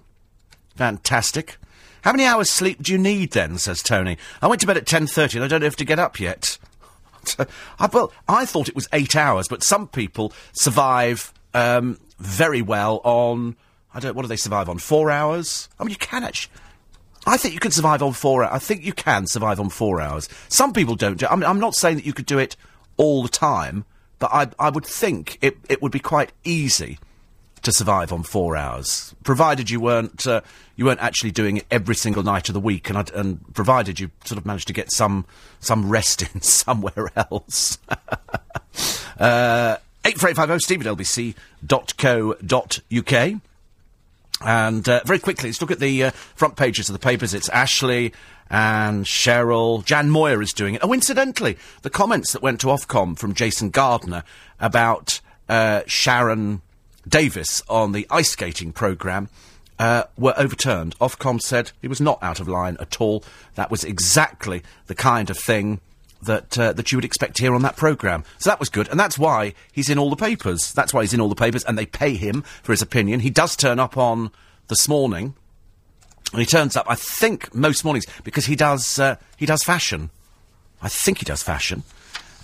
Fantastic. 0.76 1.58
How 2.04 2.12
many 2.12 2.24
hours 2.24 2.48
sleep 2.48 2.82
do 2.82 2.90
you 2.90 2.96
need 2.98 3.32
then? 3.32 3.58
says 3.58 3.82
Tony. 3.82 4.16
I 4.40 4.46
went 4.46 4.62
to 4.62 4.66
bed 4.66 4.78
at 4.78 4.86
10.30 4.86 5.34
and 5.34 5.44
I 5.44 5.48
don't 5.48 5.60
have 5.60 5.76
to 5.76 5.84
get 5.84 5.98
up 5.98 6.18
yet. 6.18 6.56
I, 7.78 7.86
well, 7.92 8.12
I 8.26 8.46
thought 8.46 8.70
it 8.70 8.74
was 8.74 8.88
eight 8.94 9.14
hours, 9.14 9.46
but 9.46 9.62
some 9.62 9.88
people 9.88 10.32
survive 10.52 11.34
um, 11.52 12.00
very 12.18 12.62
well 12.62 13.02
on. 13.04 13.56
I 13.92 14.00
don't. 14.00 14.16
What 14.16 14.22
do 14.22 14.28
they 14.28 14.36
survive 14.36 14.70
on? 14.70 14.78
Four 14.78 15.10
hours. 15.10 15.68
I 15.78 15.84
mean, 15.84 15.90
you 15.90 15.96
can 15.96 16.24
actually. 16.24 16.54
I 17.26 17.36
think 17.36 17.54
you 17.54 17.60
can 17.60 17.70
survive 17.70 18.02
on 18.02 18.12
four. 18.12 18.44
hours. 18.44 18.52
I 18.52 18.58
think 18.58 18.84
you 18.84 18.92
can 18.92 19.26
survive 19.26 19.60
on 19.60 19.68
four 19.68 20.00
hours. 20.00 20.28
Some 20.48 20.72
people 20.72 20.96
don't. 20.96 21.18
Do, 21.18 21.26
I 21.26 21.36
mean, 21.36 21.44
I'm 21.44 21.60
not 21.60 21.74
saying 21.74 21.96
that 21.96 22.06
you 22.06 22.12
could 22.12 22.26
do 22.26 22.38
it 22.38 22.56
all 22.96 23.22
the 23.22 23.28
time, 23.28 23.84
but 24.18 24.30
I, 24.32 24.48
I 24.58 24.70
would 24.70 24.84
think 24.84 25.38
it, 25.40 25.56
it 25.68 25.82
would 25.82 25.92
be 25.92 26.00
quite 26.00 26.32
easy 26.44 26.98
to 27.62 27.72
survive 27.72 28.12
on 28.12 28.22
four 28.24 28.56
hours, 28.56 29.14
provided 29.22 29.70
you 29.70 29.80
weren't 29.80 30.26
uh, 30.26 30.40
you 30.76 30.84
weren't 30.84 31.00
actually 31.00 31.30
doing 31.30 31.58
it 31.58 31.66
every 31.70 31.94
single 31.94 32.22
night 32.22 32.48
of 32.48 32.54
the 32.54 32.60
week, 32.60 32.88
and 32.88 32.98
I'd, 32.98 33.12
and 33.12 33.40
provided 33.54 34.00
you 34.00 34.10
sort 34.24 34.38
of 34.38 34.46
managed 34.46 34.66
to 34.66 34.72
get 34.72 34.92
some 34.92 35.26
some 35.60 35.88
rest 35.88 36.22
in 36.34 36.42
somewhere 36.42 37.10
else. 37.16 37.78
uh, 39.18 39.76
eight 40.04 40.18
four 40.18 40.28
eight 40.28 40.36
five 40.36 40.48
zero 40.48 40.58
steve 40.58 40.84
at 40.84 40.96
lbc.co.uk. 40.96 41.34
And 44.44 44.88
uh, 44.88 45.00
very 45.04 45.18
quickly, 45.18 45.48
let's 45.48 45.60
look 45.60 45.70
at 45.70 45.80
the 45.80 46.04
uh, 46.04 46.10
front 46.10 46.56
pages 46.56 46.88
of 46.88 46.92
the 46.92 46.98
papers. 46.98 47.34
It's 47.34 47.48
Ashley 47.50 48.12
and 48.50 49.04
Cheryl. 49.04 49.84
Jan 49.84 50.10
Moir 50.10 50.42
is 50.42 50.52
doing 50.52 50.74
it. 50.74 50.80
Oh, 50.84 50.92
incidentally, 50.92 51.56
the 51.82 51.90
comments 51.90 52.32
that 52.32 52.42
went 52.42 52.60
to 52.60 52.66
Ofcom 52.68 53.18
from 53.18 53.34
Jason 53.34 53.70
Gardiner 53.70 54.24
about 54.60 55.20
uh, 55.48 55.82
Sharon 55.86 56.62
Davies 57.08 57.62
on 57.68 57.92
the 57.92 58.06
ice 58.10 58.30
skating 58.30 58.72
programme 58.72 59.28
uh, 59.78 60.04
were 60.16 60.34
overturned. 60.36 60.98
Ofcom 60.98 61.40
said 61.40 61.72
he 61.80 61.88
was 61.88 62.00
not 62.00 62.22
out 62.22 62.40
of 62.40 62.48
line 62.48 62.76
at 62.78 63.00
all. 63.00 63.24
That 63.54 63.70
was 63.70 63.84
exactly 63.84 64.62
the 64.86 64.94
kind 64.94 65.30
of 65.30 65.38
thing 65.38 65.80
that 66.22 66.58
uh, 66.58 66.72
that 66.72 66.90
you 66.90 66.98
would 66.98 67.04
expect 67.04 67.38
hear 67.38 67.54
on 67.54 67.62
that 67.62 67.76
programme. 67.76 68.24
So 68.38 68.50
that 68.50 68.60
was 68.60 68.68
good, 68.68 68.88
and 68.88 68.98
that's 68.98 69.18
why 69.18 69.54
he's 69.72 69.90
in 69.90 69.98
all 69.98 70.10
the 70.10 70.16
papers. 70.16 70.72
That's 70.72 70.94
why 70.94 71.02
he's 71.02 71.14
in 71.14 71.20
all 71.20 71.28
the 71.28 71.34
papers, 71.34 71.64
and 71.64 71.76
they 71.76 71.86
pay 71.86 72.14
him 72.14 72.42
for 72.62 72.72
his 72.72 72.82
opinion. 72.82 73.20
He 73.20 73.30
does 73.30 73.56
turn 73.56 73.78
up 73.78 73.96
on 73.96 74.30
this 74.68 74.88
morning, 74.88 75.34
and 76.32 76.40
he 76.40 76.46
turns 76.46 76.76
up, 76.76 76.86
I 76.88 76.94
think, 76.94 77.54
most 77.54 77.84
mornings 77.84 78.06
because 78.24 78.46
he 78.46 78.56
does 78.56 78.98
uh, 78.98 79.16
he 79.36 79.46
does 79.46 79.62
fashion. 79.62 80.10
I 80.80 80.88
think 80.88 81.18
he 81.18 81.24
does 81.24 81.42
fashion. 81.42 81.82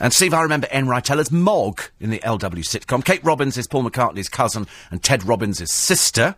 And 0.01 0.13
Steve, 0.13 0.33
I 0.33 0.43
remember. 0.43 0.69
Reitel 0.69 1.19
as 1.19 1.33
Mog 1.33 1.83
in 1.99 2.11
the 2.11 2.21
LW 2.21 2.65
sitcom. 2.65 3.05
Kate 3.05 3.25
Robbins 3.25 3.57
is 3.57 3.67
Paul 3.67 3.83
McCartney's 3.83 4.29
cousin, 4.29 4.67
and 4.91 5.03
Ted 5.03 5.25
Robbins' 5.25 5.73
sister. 5.73 6.37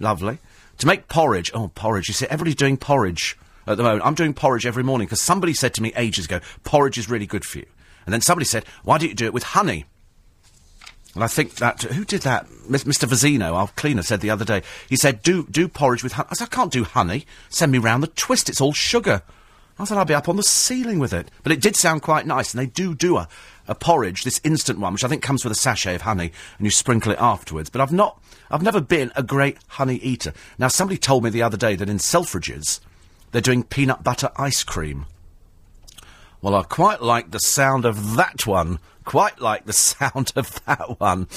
Lovely. 0.00 0.38
To 0.78 0.86
make 0.86 1.08
porridge. 1.08 1.50
Oh, 1.52 1.68
porridge. 1.68 2.08
You 2.08 2.14
see, 2.14 2.26
everybody's 2.26 2.54
doing 2.54 2.78
porridge 2.78 3.36
at 3.66 3.76
the 3.76 3.82
moment. 3.82 4.04
I'm 4.04 4.14
doing 4.14 4.34
porridge 4.34 4.66
every 4.66 4.84
morning 4.84 5.06
because 5.06 5.20
somebody 5.20 5.54
said 5.54 5.74
to 5.74 5.82
me 5.82 5.92
ages 5.96 6.26
ago, 6.26 6.40
porridge 6.64 6.98
is 6.98 7.08
really 7.08 7.26
good 7.26 7.44
for 7.44 7.58
you. 7.58 7.66
And 8.06 8.12
then 8.12 8.20
somebody 8.20 8.44
said, 8.44 8.64
why 8.82 8.98
don't 8.98 9.08
you 9.08 9.14
do 9.14 9.26
it 9.26 9.34
with 9.34 9.44
honey? 9.44 9.86
And 11.14 11.22
I 11.22 11.26
think 11.26 11.56
that 11.56 11.82
who 11.82 12.04
did 12.04 12.22
that? 12.22 12.46
Mr. 12.68 13.06
Vazino, 13.06 13.52
our 13.52 13.68
cleaner, 13.68 14.02
said 14.02 14.20
the 14.20 14.30
other 14.30 14.44
day. 14.44 14.62
He 14.88 14.96
said, 14.96 15.22
"Do 15.22 15.46
do 15.50 15.68
porridge 15.68 16.02
with 16.02 16.12
honey." 16.12 16.28
I 16.30 16.34
said, 16.34 16.48
"I 16.50 16.54
can't 16.54 16.72
do 16.72 16.84
honey. 16.84 17.26
Send 17.50 17.70
me 17.70 17.78
round 17.78 18.02
the 18.02 18.06
twist. 18.06 18.48
It's 18.48 18.62
all 18.62 18.72
sugar." 18.72 19.22
I 19.78 19.84
said, 19.84 19.98
"I'll 19.98 20.04
be 20.06 20.14
up 20.14 20.28
on 20.28 20.36
the 20.36 20.42
ceiling 20.42 20.98
with 20.98 21.12
it." 21.12 21.30
But 21.42 21.52
it 21.52 21.60
did 21.60 21.76
sound 21.76 22.00
quite 22.00 22.26
nice, 22.26 22.54
and 22.54 22.62
they 22.62 22.66
do 22.66 22.94
do 22.94 23.18
a, 23.18 23.28
a 23.68 23.74
porridge, 23.74 24.24
this 24.24 24.40
instant 24.42 24.78
one, 24.78 24.94
which 24.94 25.04
I 25.04 25.08
think 25.08 25.22
comes 25.22 25.44
with 25.44 25.52
a 25.52 25.56
sachet 25.56 25.94
of 25.94 26.02
honey, 26.02 26.32
and 26.58 26.66
you 26.66 26.70
sprinkle 26.70 27.12
it 27.12 27.20
afterwards. 27.20 27.68
But 27.68 27.82
I've 27.82 27.92
not, 27.92 28.18
I've 28.50 28.62
never 28.62 28.80
been 28.80 29.12
a 29.14 29.22
great 29.22 29.58
honey 29.68 29.96
eater. 29.96 30.32
Now, 30.58 30.68
somebody 30.68 30.96
told 30.96 31.24
me 31.24 31.30
the 31.30 31.42
other 31.42 31.58
day 31.58 31.76
that 31.76 31.90
in 31.90 31.98
Selfridges, 31.98 32.80
they're 33.32 33.40
doing 33.40 33.64
peanut 33.64 34.04
butter 34.04 34.30
ice 34.36 34.62
cream. 34.62 35.06
Well, 36.40 36.54
I 36.54 36.62
quite 36.62 37.02
like 37.02 37.30
the 37.30 37.38
sound 37.38 37.84
of 37.84 38.16
that 38.16 38.46
one. 38.46 38.78
Quite 39.04 39.40
like 39.40 39.64
the 39.64 39.72
sound 39.74 40.32
of 40.36 40.64
that 40.66 41.00
one. 41.00 41.28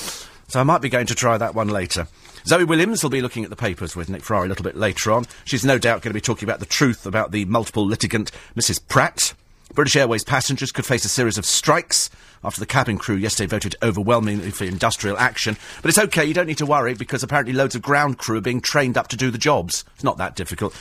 So 0.47 0.59
I 0.59 0.63
might 0.63 0.81
be 0.81 0.89
going 0.89 1.07
to 1.07 1.15
try 1.15 1.38
that 1.38 1.55
one 1.55 1.69
later. 1.69 2.07
Zoe 2.45 2.63
Williams 2.63 3.01
will 3.01 3.09
be 3.09 3.22
looking 3.22 3.43
at 3.43 3.49
the 3.49 3.55
papers 3.55 3.95
with 3.95 4.09
Nick 4.09 4.23
Ferrari 4.23 4.45
a 4.45 4.49
little 4.49 4.63
bit 4.63 4.76
later 4.76 5.11
on. 5.11 5.26
She's 5.45 5.65
no 5.65 5.80
doubt 5.80 6.03
going 6.03 6.11
to 6.11 6.13
be 6.13 6.22
talking 6.22 6.47
about 6.47 6.59
the 6.59 6.67
truth 6.67 7.07
about 7.07 7.31
the 7.31 7.45
multiple 7.45 7.85
litigant 7.85 8.31
Mrs. 8.55 8.80
Pratt. 8.88 9.34
British 9.73 9.95
Airways 9.95 10.23
passengers 10.23 10.72
could 10.72 10.85
face 10.85 11.05
a 11.05 11.09
series 11.09 11.39
of 11.39 11.45
strikes 11.45 12.11
after 12.43 12.59
the 12.59 12.67
cabin 12.67 12.99
crew 12.99 13.15
yesterday 13.15 13.47
voted 13.47 13.76
overwhelmingly 13.81 14.51
for 14.51 14.63
industrial 14.65 15.17
action. 15.17 15.57
But 15.81 15.89
it's 15.89 15.97
okay, 15.97 16.23
you 16.23 16.35
don't 16.35 16.45
need 16.45 16.59
to 16.59 16.67
worry 16.67 16.93
because 16.93 17.23
apparently 17.23 17.53
loads 17.53 17.73
of 17.73 17.81
ground 17.81 18.19
crew 18.19 18.38
are 18.38 18.41
being 18.41 18.61
trained 18.61 18.95
up 18.95 19.07
to 19.07 19.17
do 19.17 19.31
the 19.31 19.39
jobs. 19.39 19.84
It's 19.95 20.03
not 20.03 20.17
that 20.17 20.35
difficult. 20.35 20.76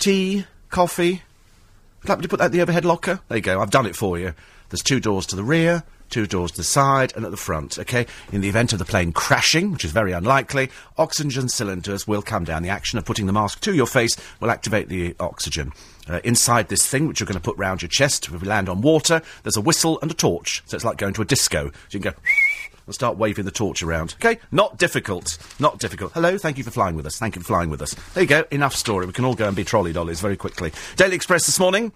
Tea, 0.00 0.46
coffee, 0.70 1.22
would 2.02 2.08
like 2.08 2.18
me 2.18 2.22
to 2.22 2.28
put 2.28 2.38
that 2.38 2.46
in 2.46 2.52
the 2.52 2.62
overhead 2.62 2.84
locker? 2.84 3.20
There 3.28 3.38
you 3.38 3.42
go, 3.42 3.60
I've 3.60 3.70
done 3.70 3.86
it 3.86 3.96
for 3.96 4.18
you. 4.18 4.34
There's 4.70 4.82
two 4.82 5.00
doors 5.00 5.26
to 5.26 5.36
the 5.36 5.44
rear, 5.44 5.84
two 6.10 6.26
doors 6.26 6.52
to 6.52 6.58
the 6.58 6.64
side, 6.64 7.12
and 7.16 7.24
at 7.24 7.30
the 7.30 7.36
front, 7.36 7.78
okay? 7.78 8.06
In 8.32 8.40
the 8.40 8.48
event 8.48 8.72
of 8.72 8.78
the 8.78 8.84
plane 8.84 9.12
crashing, 9.12 9.72
which 9.72 9.84
is 9.84 9.92
very 9.92 10.12
unlikely, 10.12 10.70
oxygen 10.98 11.48
cylinders 11.48 12.06
will 12.06 12.22
come 12.22 12.44
down. 12.44 12.62
The 12.62 12.68
action 12.68 12.98
of 12.98 13.04
putting 13.04 13.26
the 13.26 13.32
mask 13.32 13.60
to 13.62 13.74
your 13.74 13.86
face 13.86 14.16
will 14.40 14.50
activate 14.50 14.88
the 14.88 15.16
oxygen. 15.18 15.72
Uh, 16.08 16.20
inside 16.24 16.68
this 16.68 16.86
thing, 16.86 17.08
which 17.08 17.20
you're 17.20 17.26
going 17.26 17.34
to 17.34 17.40
put 17.40 17.56
round 17.56 17.80
your 17.80 17.88
chest 17.88 18.26
if 18.26 18.40
we 18.40 18.46
land 18.46 18.68
on 18.68 18.82
water, 18.82 19.22
there's 19.42 19.56
a 19.56 19.62
whistle 19.62 19.98
and 20.02 20.10
a 20.10 20.14
torch. 20.14 20.62
So 20.66 20.74
it's 20.74 20.84
like 20.84 20.98
going 20.98 21.14
to 21.14 21.22
a 21.22 21.26
disco. 21.26 21.70
So 21.70 21.72
you 21.90 22.00
can 22.00 22.12
go 22.12 22.18
and 22.86 22.94
start 22.94 23.16
waving 23.16 23.44
the 23.44 23.50
torch 23.50 23.82
around. 23.82 24.14
Okay? 24.14 24.40
Not 24.50 24.78
difficult. 24.78 25.38
Not 25.58 25.78
difficult. 25.78 26.12
Hello, 26.12 26.38
thank 26.38 26.58
you 26.58 26.64
for 26.64 26.70
flying 26.70 26.96
with 26.96 27.06
us. 27.06 27.18
Thank 27.18 27.36
you 27.36 27.42
for 27.42 27.46
flying 27.46 27.70
with 27.70 27.82
us. 27.82 27.94
There 28.14 28.22
you 28.22 28.28
go. 28.28 28.44
Enough 28.50 28.74
story. 28.74 29.06
We 29.06 29.12
can 29.12 29.24
all 29.24 29.34
go 29.34 29.46
and 29.46 29.56
be 29.56 29.64
trolley 29.64 29.92
dollies 29.92 30.20
very 30.20 30.36
quickly. 30.36 30.72
Daily 30.96 31.16
Express 31.16 31.46
this 31.46 31.58
morning 31.58 31.92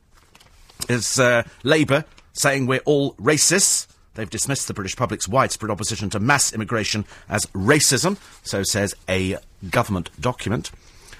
is 0.89 1.19
uh, 1.19 1.43
Labour 1.63 2.05
saying 2.33 2.67
we're 2.67 2.81
all 2.85 3.15
racists. 3.15 3.87
They've 4.15 4.29
dismissed 4.29 4.67
the 4.67 4.75
British 4.75 4.97
public's 4.97 5.29
widespread 5.29 5.71
opposition 5.71 6.11
to 6.11 6.21
mass 6.21 6.53
immigration 6.53 7.05
as 7.29 7.47
racism, 7.47 8.17
so 8.43 8.63
says 8.63 8.95
a 9.09 9.37
government 9.71 10.11
document. 10.21 10.71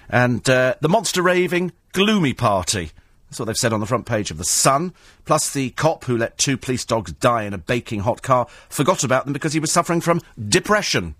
And 0.09 0.49
uh, 0.49 0.75
the 0.81 0.89
monster 0.89 1.23
raving 1.23 1.73
gloomy 1.93 2.35
party. 2.35 2.91
That's 3.29 3.39
what 3.39 3.47
they've 3.47 3.57
said 3.57 3.73
on 3.73 3.81
the 3.81 3.87
front 3.87 4.07
page 4.07 4.31
of 4.31 4.39
The 4.39 4.45
Sun. 4.45 4.95
Plus, 5.27 5.53
the 5.53 5.71
cop 5.71 6.05
who 6.05 6.17
let 6.17 6.39
two 6.39 6.57
police 6.57 6.85
dogs 6.85 7.13
die 7.13 7.43
in 7.43 7.53
a 7.53 7.59
baking 7.59 8.01
hot 8.01 8.23
car 8.23 8.47
forgot 8.69 9.05
about 9.05 9.25
them 9.25 9.35
because 9.35 9.53
he 9.53 9.61
was 9.61 9.71
suffering 9.71 10.01
from 10.01 10.23
depression. 10.49 11.15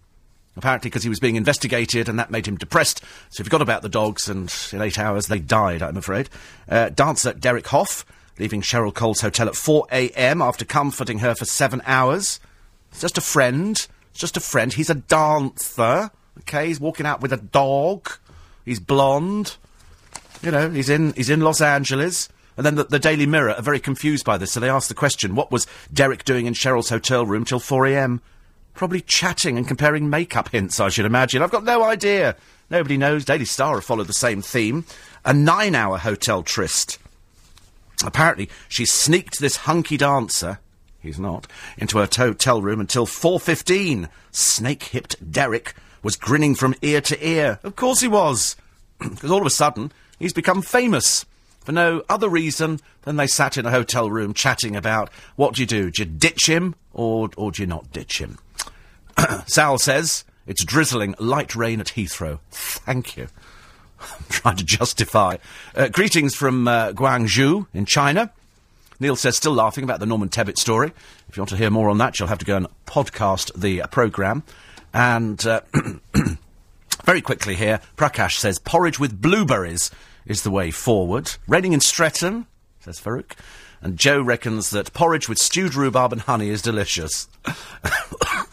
Apparently, 0.57 0.89
because 0.89 1.03
he 1.03 1.09
was 1.09 1.21
being 1.21 1.37
investigated 1.37 2.09
and 2.09 2.19
that 2.19 2.31
made 2.31 2.49
him 2.49 2.57
depressed. 2.57 3.05
So 3.31 3.43
he 3.43 3.45
forgot 3.45 3.63
about 3.63 3.83
the 3.83 3.89
dogs, 3.89 4.29
and 4.29 4.53
in 4.73 4.83
eight 4.83 4.99
hours 4.99 5.27
they 5.27 5.39
died, 5.39 5.83
I'm 5.83 5.97
afraid. 5.97 6.31
Uh, 6.69 6.89
dancer 6.89 7.33
Derek 7.33 7.67
Hough 7.69 8.05
leaving 8.39 8.63
Cheryl 8.63 8.95
Cole's 8.95 9.21
hotel 9.21 9.49
at 9.49 9.57
4 9.57 9.87
a.m. 9.93 10.41
after 10.41 10.65
comforting 10.65 11.19
her 11.19 11.35
for 11.35 11.45
seven 11.45 11.83
hours. 11.85 12.41
It's 12.91 13.01
just 13.01 13.19
a 13.19 13.23
friend. 13.23 13.87
It's 14.11 14.21
just 14.21 14.37
a 14.37 14.41
friend. 14.41 14.73
He's 14.73 14.91
a 14.91 14.95
dancer. 14.95 16.11
Okay, 16.41 16.69
he's 16.69 16.81
walking 16.81 17.07
out 17.07 17.21
with 17.21 17.33
a 17.33 17.37
dog. 17.37 18.11
He's 18.65 18.81
blonde. 18.81 19.57
You 20.43 20.51
know, 20.51 20.71
he's 20.71 20.89
in 20.89 21.13
he's 21.15 21.31
in 21.31 21.41
Los 21.41 21.61
Angeles. 21.61 22.29
And 22.57 22.67
then 22.67 22.75
the, 22.75 22.85
the 22.85 22.99
Daily 22.99 23.27
Mirror 23.27 23.55
are 23.55 23.63
very 23.63 23.79
confused 23.79 24.25
by 24.25 24.37
this, 24.37 24.51
so 24.51 24.61
they 24.61 24.69
ask 24.69 24.89
the 24.89 24.95
question: 24.95 25.35
What 25.35 25.53
was 25.53 25.67
Derek 25.93 26.25
doing 26.25 26.47
in 26.47 26.55
Cheryl's 26.55 26.89
hotel 26.89 27.25
room 27.25 27.45
till 27.45 27.61
4 27.61 27.87
a.m.? 27.87 28.21
Probably 28.75 29.01
chatting 29.01 29.57
and 29.57 29.67
comparing 29.67 30.11
makeup 30.11 30.51
hints, 30.51 30.81
I 30.81 30.89
should 30.89 31.05
imagine. 31.05 31.43
I've 31.43 31.51
got 31.51 31.65
no 31.65 31.83
idea. 31.83 32.37
Nobody 32.71 32.97
knows. 32.97 33.25
Daily 33.25 33.45
Star 33.45 33.77
have 33.77 33.85
followed 33.85 34.07
the 34.07 34.13
same 34.13 34.43
theme. 34.43 34.85
A 35.25 35.35
nine-hour 35.35 35.99
hotel 35.99 36.43
tryst. 36.43 36.99
Apparently, 38.05 38.49
she 38.69 38.87
sneaked 38.87 39.41
this 39.41 39.57
hunky 39.57 39.97
dancer 39.97 40.61
he's 41.01 41.19
not, 41.19 41.47
into 41.77 41.99
her 41.99 42.09
hotel 42.11 42.63
room 42.63 42.81
until 42.81 43.07
4.15. 43.07 44.09
Snake-hipped 44.31 45.33
Derek 45.33 45.75
was 46.03 46.17
grinning 46.17 46.55
from 46.55 46.75
ear 46.83 47.01
to 47.01 47.27
ear. 47.27 47.59
Of 47.63 47.77
course 47.77 48.01
he 48.01 48.09
was. 48.09 48.57
Because 48.99 49.31
all 49.31 49.41
of 49.41 49.47
a 49.47 49.51
sudden, 49.51 49.93
he's 50.19 50.33
become 50.33 50.63
famous. 50.63 51.25
For 51.61 51.73
no 51.73 52.03
other 52.09 52.31
reason 52.31 52.81
than 53.03 53.17
they 53.17 53.27
sat 53.27 53.59
in 53.59 53.67
a 53.67 53.71
hotel 53.71 54.11
room 54.11 54.33
chatting 54.33 54.75
about 54.75 55.11
what 55.37 55.55
do 55.55 55.61
you 55.61 55.67
do? 55.67 55.91
Do 55.91 56.03
you 56.03 56.07
ditch 56.07 56.49
him 56.49 56.75
or, 56.95 57.29
or 57.37 57.53
do 57.53 57.63
you 57.63 57.67
not 57.67 57.93
ditch 57.93 58.23
him? 58.23 58.39
Sal 59.47 59.79
says, 59.79 60.25
it's 60.47 60.65
drizzling 60.65 61.15
light 61.19 61.55
rain 61.55 61.79
at 61.79 61.89
Heathrow. 61.89 62.39
Thank 62.51 63.19
you. 63.19 63.29
I'm 64.01 64.25
trying 64.31 64.57
to 64.57 64.65
justify. 64.65 65.37
Uh, 65.75 65.89
greetings 65.89 66.35
from 66.35 66.67
uh, 66.67 66.93
Guangzhou 66.93 67.67
in 67.75 67.85
China. 67.85 68.33
Neil 68.99 69.15
says, 69.15 69.37
still 69.37 69.53
laughing 69.53 69.85
about 69.85 70.01
the 70.01 70.07
Norman 70.07 70.31
Tebbit 70.31 70.57
story. 70.57 70.93
If 71.29 71.37
you 71.37 71.43
want 71.43 71.51
to 71.51 71.57
hear 71.57 71.71
more 71.71 71.91
on 71.91 71.99
that, 71.99 72.19
you'll 72.19 72.29
have 72.29 72.39
to 72.39 72.47
go 72.47 72.57
and 72.57 72.67
podcast 72.87 73.53
the 73.61 73.83
uh, 73.83 73.87
programme. 73.89 74.43
And 74.95 75.45
uh, 75.47 75.61
very 77.05 77.21
quickly 77.21 77.55
here, 77.55 77.81
Prakash 77.97 78.39
says, 78.39 78.59
porridge 78.59 78.99
with 78.99 79.21
blueberries 79.21 79.91
is 80.29 80.43
the 80.43 80.51
way 80.51 80.71
forward. 80.71 81.33
Raining 81.49 81.73
in 81.73 81.81
Streatham, 81.81 82.47
says 82.81 83.01
Farouk. 83.01 83.33
And 83.81 83.97
Joe 83.97 84.21
reckons 84.21 84.71
that 84.71 84.93
porridge 84.93 85.29
with 85.29 85.39
stewed 85.39 85.75
rhubarb 85.75 86.13
and 86.13 86.23
honey 86.23 86.49
is 86.51 86.63
delicious. 86.63 87.29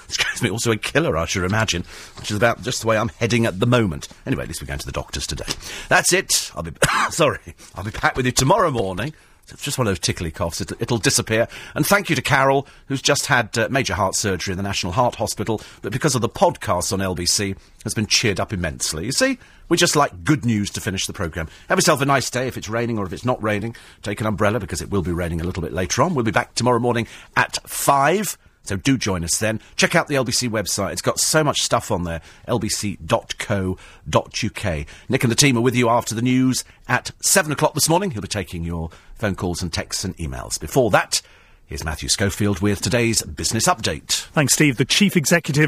Excuse 0.06 0.42
me, 0.42 0.52
also 0.52 0.72
a 0.72 0.78
killer, 0.78 1.18
I 1.18 1.26
should 1.26 1.44
imagine, 1.44 1.84
which 2.18 2.30
is 2.30 2.38
about 2.38 2.62
just 2.62 2.82
the 2.82 2.88
way 2.88 2.98
I'm 2.98 3.10
heading 3.10 3.46
at 3.46 3.60
the 3.60 3.66
moment. 3.66 4.08
Anyway, 4.26 4.44
at 4.44 4.48
least 4.48 4.62
we're 4.62 4.68
going 4.68 4.80
to 4.80 4.86
the 4.86 4.92
doctors 4.92 5.26
today. 5.26 5.52
That's 5.90 6.14
it. 6.14 6.52
I'll 6.56 6.64
be 6.64 6.72
sorry. 7.10 7.40
I'll 7.74 7.84
be 7.84 7.92
back 7.92 8.16
with 8.16 8.28
you 8.28 8.32
tomorrow 8.32 8.70
morning. 8.70 9.14
It's 9.50 9.64
just 9.64 9.78
one 9.78 9.88
of 9.88 9.92
those 9.92 10.00
tickly 10.00 10.32
coughs. 10.32 10.62
It, 10.62 10.72
it'll 10.80 10.98
disappear. 10.98 11.48
And 11.76 11.86
thank 11.86 12.10
you 12.10 12.16
to 12.16 12.22
Carol, 12.22 12.68
who's 12.88 13.02
just 13.02 13.28
had 13.28 13.58
uh, 13.58 13.68
major 13.70 13.94
heart 13.94 14.16
surgery 14.16 14.54
in 14.54 14.58
the 14.58 14.64
National 14.64 14.94
Heart 14.94 15.16
Hospital, 15.16 15.62
but 15.82 15.92
because 15.92 16.16
of 16.16 16.22
the 16.22 16.30
podcast 16.30 16.92
on 16.92 17.00
LBC, 17.00 17.56
has 17.84 17.94
been 17.94 18.08
cheered 18.08 18.40
up 18.40 18.52
immensely. 18.52 19.06
You 19.06 19.12
see, 19.12 19.38
we 19.70 19.78
just 19.78 19.96
like 19.96 20.24
good 20.24 20.46
news 20.46 20.72
to 20.72 20.82
finish 20.82 21.06
the 21.06 21.14
programme. 21.14 21.48
Have 21.70 21.78
yourself 21.78 22.02
a 22.02 22.06
nice 22.06 22.30
day 22.30 22.48
if 22.48 22.58
it's 22.58 22.70
raining 22.70 22.98
or 22.98 23.06
if 23.06 23.14
it's 23.14 23.26
not 23.26 23.42
raining. 23.42 23.76
Take 24.02 24.22
an 24.22 24.28
umbrella 24.28 24.60
because 24.60 24.82
it 24.82 24.90
will 24.90 25.04
be 25.04 25.12
raining 25.12 25.42
a 25.42 25.44
little 25.44 25.62
bit 25.62 25.74
later 25.74 26.02
on. 26.02 26.16
We'll 26.16 26.26
be 26.26 26.32
back 26.32 26.56
tomorrow 26.56 26.80
morning 26.80 27.08
at 27.36 27.60
5. 27.68 28.38
So 28.64 28.76
do 28.76 28.98
join 28.98 29.24
us 29.24 29.38
then. 29.38 29.62
Check 29.76 29.96
out 29.96 30.08
the 30.08 30.16
LBC 30.16 30.50
website. 30.50 30.92
It's 30.94 31.02
got 31.02 31.20
so 31.20 31.44
much 31.44 31.62
stuff 31.62 31.92
on 31.92 32.04
there. 32.04 32.22
lbc.co.uk. 32.48 33.78
Nick 35.10 35.24
and 35.24 35.32
the 35.32 35.36
team 35.36 35.58
are 35.58 35.62
with 35.62 35.76
you 35.76 35.88
after 35.90 36.16
the 36.16 36.24
news 36.24 36.64
at 36.88 37.12
7 37.22 37.52
o'clock 37.52 37.76
this 37.76 37.88
morning. 37.88 38.12
He'll 38.12 38.24
be 38.24 38.28
taking 38.28 38.64
your 38.64 38.90
phone 39.16 39.36
calls 39.36 39.62
and 39.62 39.72
texts 39.74 40.04
and 40.04 40.16
emails. 40.18 40.60
Before 40.60 40.90
that, 40.92 41.22
here's 41.66 41.84
Matthew 41.84 42.10
Schofield 42.10 42.60
with 42.60 42.82
today's 42.82 43.22
business 43.24 43.68
update. 43.68 44.26
Thanks, 44.28 44.54
Steve. 44.54 44.78
The 44.78 44.86
chief 44.86 45.18
executive 45.18 45.64